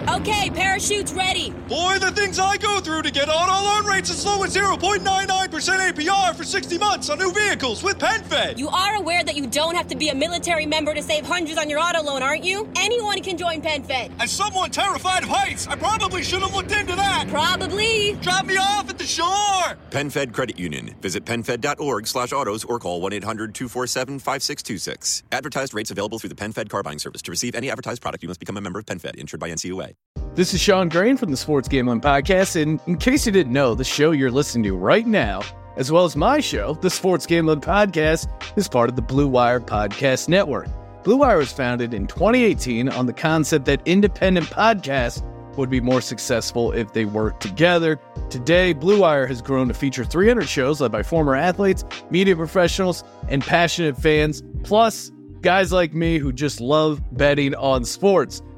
Make 0.00 0.10
Okay, 0.20 0.50
parachutes 0.50 1.12
ready. 1.12 1.50
Boy, 1.68 1.98
the 1.98 2.10
things 2.12 2.38
I 2.38 2.56
go 2.56 2.80
through 2.80 3.02
to 3.02 3.10
get 3.10 3.28
auto 3.28 3.52
loan 3.52 3.86
rates 3.86 4.10
as 4.10 4.24
low 4.24 4.42
as 4.44 4.56
0.99% 4.56 5.47
APR 5.66 6.36
for 6.36 6.44
60 6.44 6.78
months 6.78 7.10
on 7.10 7.18
new 7.18 7.32
vehicles 7.32 7.82
with 7.82 7.98
PenFed. 7.98 8.58
You 8.58 8.68
are 8.68 8.94
aware 8.94 9.24
that 9.24 9.34
you 9.34 9.48
don't 9.48 9.74
have 9.74 9.88
to 9.88 9.96
be 9.96 10.10
a 10.10 10.14
military 10.14 10.66
member 10.66 10.94
to 10.94 11.02
save 11.02 11.26
hundreds 11.26 11.58
on 11.58 11.68
your 11.68 11.80
auto 11.80 12.00
loan, 12.02 12.22
aren't 12.22 12.44
you? 12.44 12.68
Anyone 12.76 13.20
can 13.22 13.36
join 13.36 13.60
PenFed. 13.60 14.12
As 14.20 14.30
someone 14.30 14.70
terrified 14.70 15.24
of 15.24 15.28
heights, 15.28 15.66
I 15.66 15.74
probably 15.74 16.22
should 16.22 16.42
have 16.42 16.54
looked 16.54 16.70
into 16.70 16.94
that. 16.94 17.26
Probably. 17.28 18.12
Drop 18.22 18.46
me 18.46 18.56
off 18.56 18.88
at 18.88 18.98
the 18.98 19.04
shore. 19.04 19.76
PenFed 19.90 20.32
Credit 20.32 20.56
Union. 20.58 20.94
Visit 21.00 21.24
PenFed.org 21.24 22.06
slash 22.06 22.32
autos 22.32 22.64
or 22.64 22.78
call 22.78 23.02
1-800-247-5626. 23.10 25.24
Advertised 25.32 25.74
rates 25.74 25.90
available 25.90 26.20
through 26.20 26.30
the 26.30 26.36
PenFed 26.36 26.68
car 26.68 26.84
buying 26.84 27.00
service. 27.00 27.22
To 27.22 27.32
receive 27.32 27.56
any 27.56 27.68
advertised 27.70 28.00
product, 28.00 28.22
you 28.22 28.28
must 28.28 28.38
become 28.40 28.56
a 28.56 28.60
member 28.60 28.78
of 28.78 28.86
PenFed, 28.86 29.16
insured 29.16 29.40
by 29.40 29.50
NCUA. 29.50 29.94
This 30.38 30.54
is 30.54 30.60
Sean 30.60 30.88
Green 30.88 31.16
from 31.16 31.32
the 31.32 31.36
Sports 31.36 31.66
Gambling 31.66 32.00
Podcast. 32.00 32.62
And 32.62 32.80
in 32.86 32.96
case 32.96 33.26
you 33.26 33.32
didn't 33.32 33.52
know, 33.52 33.74
the 33.74 33.82
show 33.82 34.12
you're 34.12 34.30
listening 34.30 34.62
to 34.70 34.76
right 34.76 35.04
now, 35.04 35.42
as 35.76 35.90
well 35.90 36.04
as 36.04 36.14
my 36.14 36.38
show, 36.38 36.74
the 36.74 36.90
Sports 36.90 37.26
Gambling 37.26 37.60
Podcast, 37.60 38.28
is 38.56 38.68
part 38.68 38.88
of 38.88 38.94
the 38.94 39.02
Blue 39.02 39.26
Wire 39.26 39.58
Podcast 39.58 40.28
Network. 40.28 40.68
Blue 41.02 41.16
Wire 41.16 41.38
was 41.38 41.50
founded 41.52 41.92
in 41.92 42.06
2018 42.06 42.88
on 42.88 43.06
the 43.06 43.12
concept 43.12 43.64
that 43.64 43.82
independent 43.84 44.46
podcasts 44.46 45.24
would 45.56 45.70
be 45.70 45.80
more 45.80 46.00
successful 46.00 46.70
if 46.70 46.92
they 46.92 47.04
worked 47.04 47.42
together. 47.42 47.98
Today, 48.30 48.74
Blue 48.74 49.00
Wire 49.00 49.26
has 49.26 49.42
grown 49.42 49.66
to 49.66 49.74
feature 49.74 50.04
300 50.04 50.48
shows 50.48 50.80
led 50.80 50.92
by 50.92 51.02
former 51.02 51.34
athletes, 51.34 51.84
media 52.10 52.36
professionals, 52.36 53.02
and 53.26 53.42
passionate 53.42 53.96
fans, 53.96 54.44
plus 54.62 55.10
guys 55.40 55.72
like 55.72 55.94
me 55.94 56.18
who 56.18 56.32
just 56.32 56.60
love 56.60 57.02
betting 57.10 57.56
on 57.56 57.84
sports. 57.84 58.40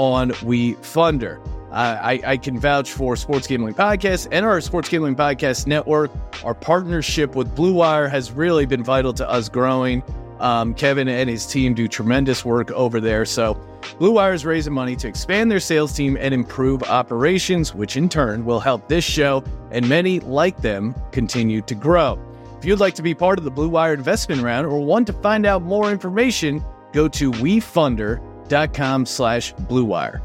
on 0.00 0.30
WeFunder. 0.30 1.44
Uh, 1.70 1.98
I, 2.02 2.20
I 2.24 2.36
can 2.38 2.58
vouch 2.58 2.90
for 2.90 3.16
Sports 3.16 3.46
Gambling 3.46 3.74
Podcast 3.74 4.28
and 4.32 4.46
our 4.46 4.60
Sports 4.62 4.88
Gambling 4.88 5.14
Podcast 5.14 5.66
Network. 5.66 6.10
Our 6.42 6.54
partnership 6.54 7.36
with 7.36 7.54
Blue 7.54 7.74
Wire 7.74 8.08
has 8.08 8.32
really 8.32 8.64
been 8.64 8.82
vital 8.82 9.12
to 9.12 9.28
us 9.28 9.50
growing. 9.50 10.02
Um, 10.40 10.72
Kevin 10.72 11.06
and 11.06 11.28
his 11.28 11.46
team 11.46 11.74
do 11.74 11.86
tremendous 11.86 12.46
work 12.46 12.70
over 12.70 12.98
there. 12.98 13.26
So, 13.26 13.60
Blue 13.98 14.12
Wire 14.12 14.32
is 14.32 14.46
raising 14.46 14.72
money 14.72 14.96
to 14.96 15.06
expand 15.06 15.50
their 15.50 15.60
sales 15.60 15.92
team 15.92 16.16
and 16.18 16.32
improve 16.32 16.82
operations, 16.84 17.74
which 17.74 17.98
in 17.98 18.08
turn 18.08 18.46
will 18.46 18.60
help 18.60 18.88
this 18.88 19.04
show 19.04 19.44
and 19.70 19.86
many 19.86 20.20
like 20.20 20.56
them 20.62 20.94
continue 21.12 21.60
to 21.62 21.74
grow. 21.74 22.18
If 22.58 22.64
you'd 22.64 22.80
like 22.80 22.94
to 22.94 23.02
be 23.02 23.14
part 23.14 23.38
of 23.38 23.44
the 23.44 23.50
Blue 23.50 23.68
Wire 23.68 23.92
investment 23.92 24.40
round 24.40 24.66
or 24.66 24.80
want 24.80 25.06
to 25.08 25.12
find 25.12 25.44
out 25.44 25.60
more 25.60 25.90
information, 25.90 26.64
go 26.92 27.06
to 27.08 27.32
wefunder.com 27.32 28.29
slash 29.06 29.54
bluewire. 29.54 30.20